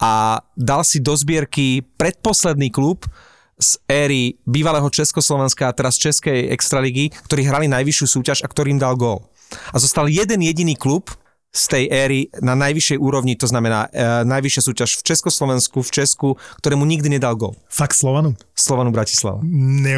A 0.00 0.40
dal 0.56 0.86
si 0.88 1.04
do 1.04 1.12
zbierky 1.12 1.84
predposledný 2.00 2.72
klub 2.72 3.04
z 3.60 3.76
éry 3.84 4.40
bývalého 4.48 4.88
Československa 4.88 5.68
a 5.68 5.76
teraz 5.76 6.00
Českej 6.00 6.48
extraligy, 6.48 7.12
ktorí 7.28 7.44
hrali 7.44 7.68
najvyššiu 7.68 8.06
súťaž 8.08 8.38
a 8.40 8.48
ktorým 8.48 8.80
dal 8.80 8.96
gól. 8.96 9.28
A 9.74 9.76
zostal 9.76 10.08
jeden 10.08 10.40
jediný 10.40 10.78
klub 10.78 11.12
z 11.50 11.64
tej 11.66 11.84
éry 11.90 12.20
na 12.38 12.54
najvyššej 12.54 12.98
úrovni, 13.02 13.34
to 13.34 13.50
znamená 13.50 13.90
e, 13.90 14.22
najvyššia 14.22 14.62
súťaž 14.70 14.90
v 15.02 15.02
Československu, 15.02 15.82
v 15.82 15.90
Česku, 15.90 16.28
ktorému 16.62 16.86
nikdy 16.86 17.18
nedal 17.18 17.34
gól. 17.34 17.58
Fakt 17.66 17.98
Slovanu? 17.98 18.38
Slovanu 18.54 18.94
Bratislava. 18.94 19.42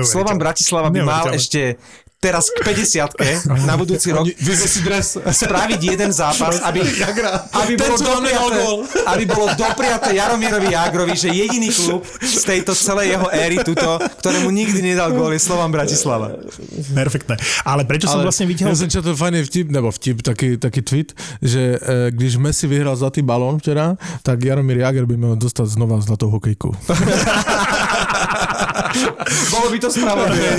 Slovan 0.00 0.40
Bratislava 0.40 0.88
by 0.88 1.00
mal 1.04 1.24
ešte 1.36 1.76
teraz 2.22 2.54
k 2.54 2.62
50 2.62 3.66
na 3.66 3.74
budúci 3.74 4.14
rok 4.14 4.30
si 4.72 4.80
dres. 4.86 5.18
spraviť 5.18 5.80
jeden 5.82 6.14
zápas, 6.14 6.62
aby, 6.62 6.78
aby, 7.66 7.72
bolo 7.74 7.96
čo 7.98 8.14
gól. 8.22 8.86
aby 9.10 9.24
bolo 9.26 9.50
dopriaté 9.58 10.14
Jaromírovi 10.14 10.70
Jágrovi, 10.70 11.18
že 11.18 11.34
jediný 11.34 11.74
klub 11.74 12.06
z 12.22 12.42
tejto 12.46 12.78
celej 12.78 13.18
jeho 13.18 13.26
éry 13.34 13.58
tuto, 13.66 13.98
ktorému 14.22 14.54
nikdy 14.54 14.94
nedal 14.94 15.10
gól, 15.10 15.34
je 15.34 15.42
Slovan 15.42 15.74
Bratislava. 15.74 16.38
Perfektné. 16.94 17.34
Ale 17.66 17.82
prečo 17.82 18.06
som 18.06 18.22
vlastne 18.22 18.46
Já 18.46 18.50
vytiahol... 18.54 18.76
jsem 18.76 18.90
četl 18.90 19.16
fajný 19.16 19.42
vtip, 19.42 19.66
nebo 19.70 19.90
vtip, 19.90 20.22
taky, 20.22 20.56
taky 20.56 20.82
tweet, 20.82 21.12
že 21.42 21.78
eh, 21.82 22.10
když 22.10 22.36
Messi 22.36 22.66
vyhrál 22.66 22.96
zlatý 22.96 23.22
balón 23.22 23.58
včera, 23.58 23.96
tak 24.22 24.44
Jaromír 24.44 24.78
Jager 24.78 25.04
by 25.04 25.16
měl 25.16 25.36
dostat 25.36 25.66
znova 25.66 26.00
zlatou 26.00 26.30
hokejku. 26.30 26.76
Bolo 29.50 29.66
by 29.72 29.78
to 29.80 29.88
spravodlivé. 29.90 30.50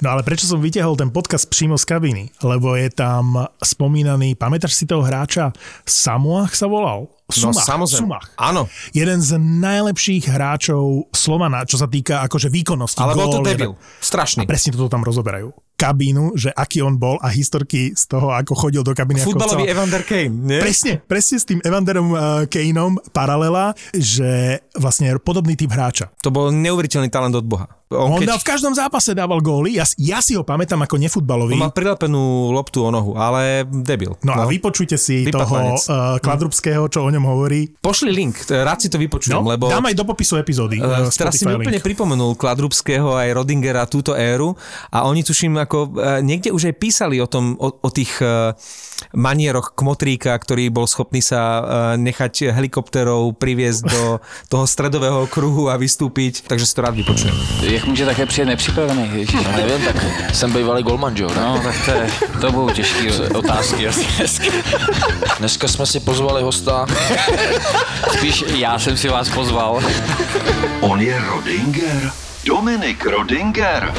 No 0.00 0.16
ale 0.16 0.22
prečo 0.26 0.46
som 0.46 0.58
vytiahol 0.58 0.96
ten 0.96 1.10
podcast 1.10 1.46
přímo 1.46 1.78
z 1.78 1.84
kabiny? 1.84 2.24
Lebo 2.42 2.74
je 2.76 2.90
tam 2.90 3.46
spomínaný, 3.62 4.34
pamätáš 4.34 4.74
si 4.76 4.84
toho 4.86 5.04
hráča? 5.04 5.54
Samuach 5.86 6.54
sa 6.56 6.66
volal? 6.66 7.08
No 7.30 7.54
Sumach, 7.54 7.62
samozrejme. 7.62 8.02
Sumach. 8.02 8.26
Áno. 8.34 8.66
Jeden 8.90 9.22
z 9.22 9.38
najlepších 9.38 10.26
hráčov 10.26 11.06
Slovana, 11.14 11.62
čo 11.62 11.78
sa 11.78 11.86
týka 11.86 12.26
akože 12.26 12.50
výkonnosti. 12.50 12.98
Ale 12.98 13.14
bol 13.14 13.30
to 13.30 13.46
debil. 13.46 13.78
Strašný. 14.02 14.50
Presne 14.50 14.74
toto 14.74 14.90
tam 14.90 15.06
rozoberajú. 15.06 15.54
Kabínu, 15.80 16.36
že 16.36 16.52
aký 16.52 16.84
on 16.84 17.00
bol 17.00 17.16
a 17.24 17.32
historky 17.32 17.96
z 17.96 18.04
toho, 18.04 18.36
ako 18.36 18.52
chodil 18.52 18.84
do 18.84 18.92
kabíny. 18.92 19.24
Futbalový 19.24 19.64
chcel. 19.64 19.72
Evander 19.72 20.02
Kane, 20.04 20.28
nie? 20.28 20.60
Presne, 20.60 21.00
presne 21.00 21.36
s 21.40 21.48
tým 21.48 21.64
Evanderom 21.64 22.12
uh, 22.12 22.44
Kaneom 22.44 23.00
paralela, 23.16 23.72
že 23.96 24.60
vlastne 24.76 25.08
podobný 25.16 25.56
typ 25.56 25.72
hráča. 25.72 26.12
To 26.20 26.28
bol 26.28 26.52
neuveriteľný 26.52 27.08
talent 27.08 27.32
od 27.32 27.48
Boha. 27.48 27.79
On, 27.90 28.14
On 28.14 28.22
keď, 28.22 28.30
dal 28.30 28.38
v 28.38 28.46
každom 28.46 28.70
zápase 28.70 29.18
dával 29.18 29.42
góly, 29.42 29.74
ja, 29.74 29.82
ja 29.98 30.22
si 30.22 30.38
ho 30.38 30.46
pamätám 30.46 30.78
ako 30.86 30.94
nefutbalový. 30.94 31.58
on 31.58 31.66
mal 31.66 31.74
prilepenú 31.74 32.54
loptu 32.54 32.86
o 32.86 32.90
nohu, 32.94 33.18
ale 33.18 33.66
debil. 33.66 34.14
No, 34.22 34.30
a 34.30 34.46
vypočujte 34.46 34.94
si 34.94 35.26
Vypadlanec. 35.26 35.82
toho 35.82 35.90
uh, 35.90 36.22
Kladrubského, 36.22 36.86
čo 36.86 37.02
o 37.02 37.10
ňom 37.10 37.26
hovorí. 37.26 37.66
Pošli 37.82 38.14
link, 38.14 38.46
rád 38.46 38.78
si 38.78 38.86
to 38.86 38.94
vypočujem, 38.94 39.34
No, 39.34 39.42
lebo... 39.42 39.66
dám 39.66 39.90
aj 39.90 39.98
do 39.98 40.06
popisu 40.06 40.38
epizódy. 40.38 40.78
Uh, 40.78 41.10
teraz 41.10 41.34
si 41.34 41.42
mi 41.42 41.58
úplne 41.58 41.82
pripomenul 41.82 42.38
Kladrubského 42.38 43.18
aj 43.18 43.34
Rodingera 43.34 43.82
túto 43.90 44.14
éru 44.14 44.54
a 44.94 45.10
oni 45.10 45.26
tuším 45.26 45.58
ako 45.58 45.78
uh, 45.90 46.22
niekde 46.22 46.54
už 46.54 46.70
aj 46.70 46.74
písali 46.78 47.18
o 47.18 47.26
tom, 47.26 47.58
o, 47.58 47.74
o 47.74 47.90
tých 47.90 48.22
uh, 48.22 48.54
manieroch 49.18 49.74
Kmotríka, 49.74 50.30
ktorý 50.38 50.70
bol 50.70 50.86
schopný 50.86 51.18
sa 51.18 51.40
uh, 51.42 51.62
nechať 51.98 52.54
helikopterou 52.54 53.34
priviesť 53.34 53.82
do 53.82 54.02
toho 54.52 54.62
stredového 54.62 55.26
kruhu 55.26 55.66
a 55.66 55.74
vystúpiť, 55.74 56.46
takže 56.46 56.70
si 56.70 56.74
to 56.78 56.86
rád 56.86 56.94
vypočujem. 56.94 57.34
Jak 57.80 57.88
může 57.88 58.06
také 58.06 58.26
přijet 58.26 58.48
nepřipravený? 58.48 59.10
Ježiš, 59.14 59.32
No 59.44 59.52
nevím, 59.56 59.86
tak 59.86 59.96
jsem 60.34 60.52
bývalý 60.52 60.82
golman, 60.82 61.16
jo? 61.16 61.28
ne? 61.28 61.42
No, 61.42 61.60
tak 61.64 61.74
to, 61.84 61.90
je, 61.90 62.06
to 62.40 62.52
budou 62.52 62.70
těžké 62.70 63.12
otázky. 63.34 63.88
asi 63.88 64.06
dneska. 64.16 64.44
Dneska 65.38 65.68
jsme 65.68 65.86
si 65.86 66.00
pozvali 66.00 66.42
hosta. 66.42 66.86
Spíš 68.12 68.44
já 68.54 68.78
jsem 68.78 68.96
si 68.96 69.08
vás 69.08 69.28
pozval. 69.28 69.82
On 70.80 71.00
je 71.00 71.20
Rodinger. 71.28 72.10
Dominik 72.44 73.06
Rodinger. 73.06 73.94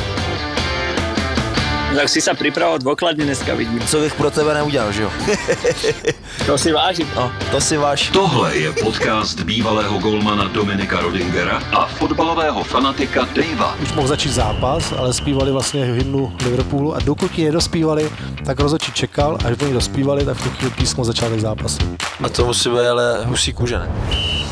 Tak 1.92 2.10
si 2.10 2.18
sa 2.24 2.34
pripravoval 2.34 2.82
dôkladne 2.82 3.30
dneska 3.30 3.54
vidím. 3.54 3.78
Co 3.86 4.00
bych 4.02 4.14
pro 4.16 4.32
tebe 4.32 4.54
neudělal, 4.54 4.92
že 4.92 5.02
jo? 5.04 5.12
To 6.46 6.58
si 6.58 6.72
vážim. 6.72 7.08
No, 7.16 7.32
to 7.52 7.62
si 7.62 7.78
váš. 7.78 8.10
Tohle 8.10 8.56
je 8.58 8.72
podcast 8.74 9.40
bývalého 9.44 9.98
golmana 10.00 10.48
Dominika 10.48 11.00
Rodingera 11.00 11.62
a 11.72 11.86
fotbalového 11.86 12.64
fanatika 12.64 13.28
Davea. 13.36 13.76
už 13.84 13.94
mohl 13.94 14.08
začít 14.08 14.32
zápas, 14.32 14.94
ale 14.98 15.14
zpívali 15.14 15.52
vlastně 15.52 15.86
hymnu 15.86 16.34
Liverpoolu 16.44 16.96
a 16.96 17.00
dokud 17.00 17.38
ji 17.38 17.46
nedospívali, 17.46 18.10
tak 18.46 18.60
rozhodčí 18.60 18.92
čekal, 18.92 19.38
až 19.46 19.58
oni 19.62 19.74
dospívali, 19.74 20.26
tak 20.26 20.38
v 20.38 20.44
tu 20.44 20.50
chvíli 20.50 20.72
písmo 20.72 21.06
začátek 21.06 21.40
zápasu. 21.40 21.78
A 22.24 22.30
to 22.30 22.46
musí 22.46 22.70
být 22.70 22.88
ale 22.88 23.26
husí 23.26 23.54
kůže, 23.54 23.80
ne? 23.80 23.92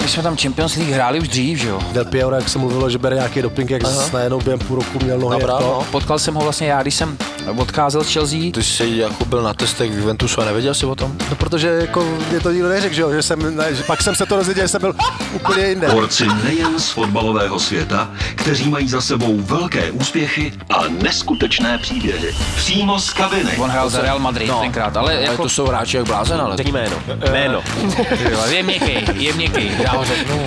My 0.02 0.08
jsme 0.08 0.24
tam 0.24 0.38
Champions 0.38 0.76
League 0.76 0.94
hráli 0.94 1.20
už 1.20 1.28
dřív, 1.28 1.60
že 1.60 1.70
jo? 1.70 1.80
Del 1.92 2.06
Piero, 2.06 2.36
jak 2.36 2.50
se 2.50 2.60
mluvilo, 2.60 2.90
že 2.90 2.98
bere 2.98 3.16
nějaký 3.16 3.42
doping, 3.42 3.70
jak 3.70 3.84
Aha. 3.86 4.10
najednou 4.14 4.40
během 4.42 4.60
půl 4.60 4.76
roku 4.76 5.00
měl 5.04 5.18
nohy 5.20 5.40
Dobrá, 5.40 5.60
no. 5.60 5.88
Potkal 5.92 6.20
jsem 6.20 6.34
ho 6.36 6.42
vlastně 6.42 6.68
já, 6.68 6.82
když 6.82 6.96
jsem 6.96 7.18
odcházel 7.58 8.04
z 8.04 8.14
Chelsea. 8.14 8.39
Ty 8.54 8.64
jsi 8.64 8.89
jako 8.95 9.26
byl 9.26 9.41
na 9.41 9.54
testech 9.54 9.91
v 9.91 9.97
Juventusu 9.97 10.41
a 10.41 10.45
nevěděl 10.45 10.74
jsi 10.74 10.86
o 10.86 10.95
tom? 10.95 11.16
No, 11.30 11.36
protože 11.36 11.68
jako 11.68 12.18
mě 12.30 12.39
to 12.39 12.52
nikdo 12.52 12.70
neřekl, 12.70 12.95
že, 12.95 13.02
jo, 13.02 13.12
že 13.12 13.22
jsem, 13.22 13.56
ne, 13.56 13.76
že 13.76 13.84
pak 13.84 14.02
jsem 14.02 14.16
se 14.16 14.26
to 14.26 14.36
dozvěděl, 14.38 14.64
že 14.64 14.68
jsem 14.68 14.82
byl 14.82 14.93
úplně 15.34 15.66
jinde. 15.66 15.88
Borci 15.89 16.28
nejen 16.43 16.80
z 16.80 16.89
fotbalového 16.89 17.60
světa, 17.60 18.12
kteří 18.36 18.70
mají 18.70 18.88
za 18.89 19.02
sebou 19.02 19.38
velké 19.41 19.91
úspěchy 19.91 20.54
a 20.70 20.84
neskutečné 21.04 21.78
příběhy. 21.78 22.36
Přímo 22.56 23.00
z 23.00 23.10
kabiny. 23.10 23.52
On 23.58 23.70
hrál 23.70 23.89
za 23.89 24.02
Real 24.02 24.20
Madrid 24.20 24.47
No. 24.50 24.60
tenkrát, 24.60 24.97
ale 24.97 25.14
Ale 25.14 25.22
jako... 25.24 25.43
to 25.43 25.50
jsou 25.50 25.66
hráči 25.68 25.97
jak 25.97 26.06
blázen, 26.06 26.41
ale... 26.41 26.58
Řekni 26.58 26.72
jméno. 26.72 26.95
Jméno. 27.32 27.62
Je 28.50 28.64
měkký, 28.64 28.93
je 29.26 29.34
měkký, 29.34 29.72
já 29.84 29.91
ho 29.91 30.06
řeknu. 30.06 30.43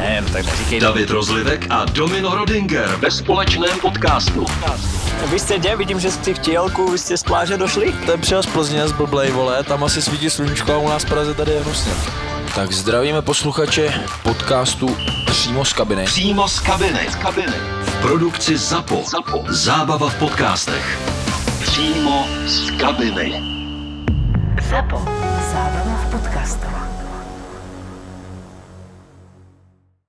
Ne, 0.00 0.18
no 0.20 0.28
tak 0.32 0.46
neříkej. 0.46 0.80
David 0.80 1.10
Rozlivek 1.10 1.66
a 1.70 1.84
Domino 1.84 2.34
Rodinger 2.34 2.96
ve 3.02 3.10
společném 3.10 3.78
podcastu. 3.80 4.46
Vy 5.26 5.38
jste 5.38 5.58
kde? 5.58 5.76
Vidím, 5.76 6.00
že 6.00 6.10
jste 6.10 6.34
v 6.34 6.38
Tělku, 6.38 6.90
vy 6.90 6.98
jste 6.98 7.16
z 7.16 7.22
pláže 7.22 7.56
došli? 7.56 7.92
Ten 8.06 8.20
přijel 8.20 8.42
z 8.42 8.46
Plzně 8.46 8.88
z 8.88 8.92
blblej, 8.92 9.30
vole, 9.30 9.64
tam 9.64 9.84
asi 9.84 10.02
svítí 10.02 10.30
sluníčko 10.30 10.72
a 10.72 10.78
u 10.78 10.88
nás 10.88 11.04
v 11.04 11.08
Praze 11.08 11.34
tady 11.34 11.52
je 11.52 11.60
hnusně. 11.60 11.92
Tak 12.54 12.72
zdravíme 12.72 13.22
posluchače 13.22 13.94
podcastu 14.22 14.96
Přímo 15.26 15.64
z 15.64 15.72
kabiny. 15.72 16.04
Přímo 16.04 16.48
z 16.48 16.60
kabiny. 16.60 17.06
Z 17.10 17.14
kabiny. 17.14 17.52
produkci 18.02 18.56
ZAPO. 18.56 19.02
ZAPO. 19.06 19.44
Zábava 19.48 20.08
v 20.08 20.14
podcastech. 20.14 20.98
Přímo 21.60 22.26
z 22.46 22.70
kabiny. 22.70 23.42
ZAPO. 24.70 24.98
Zábrná 25.52 26.04
v 26.06 26.10
podcastov. 26.10 26.89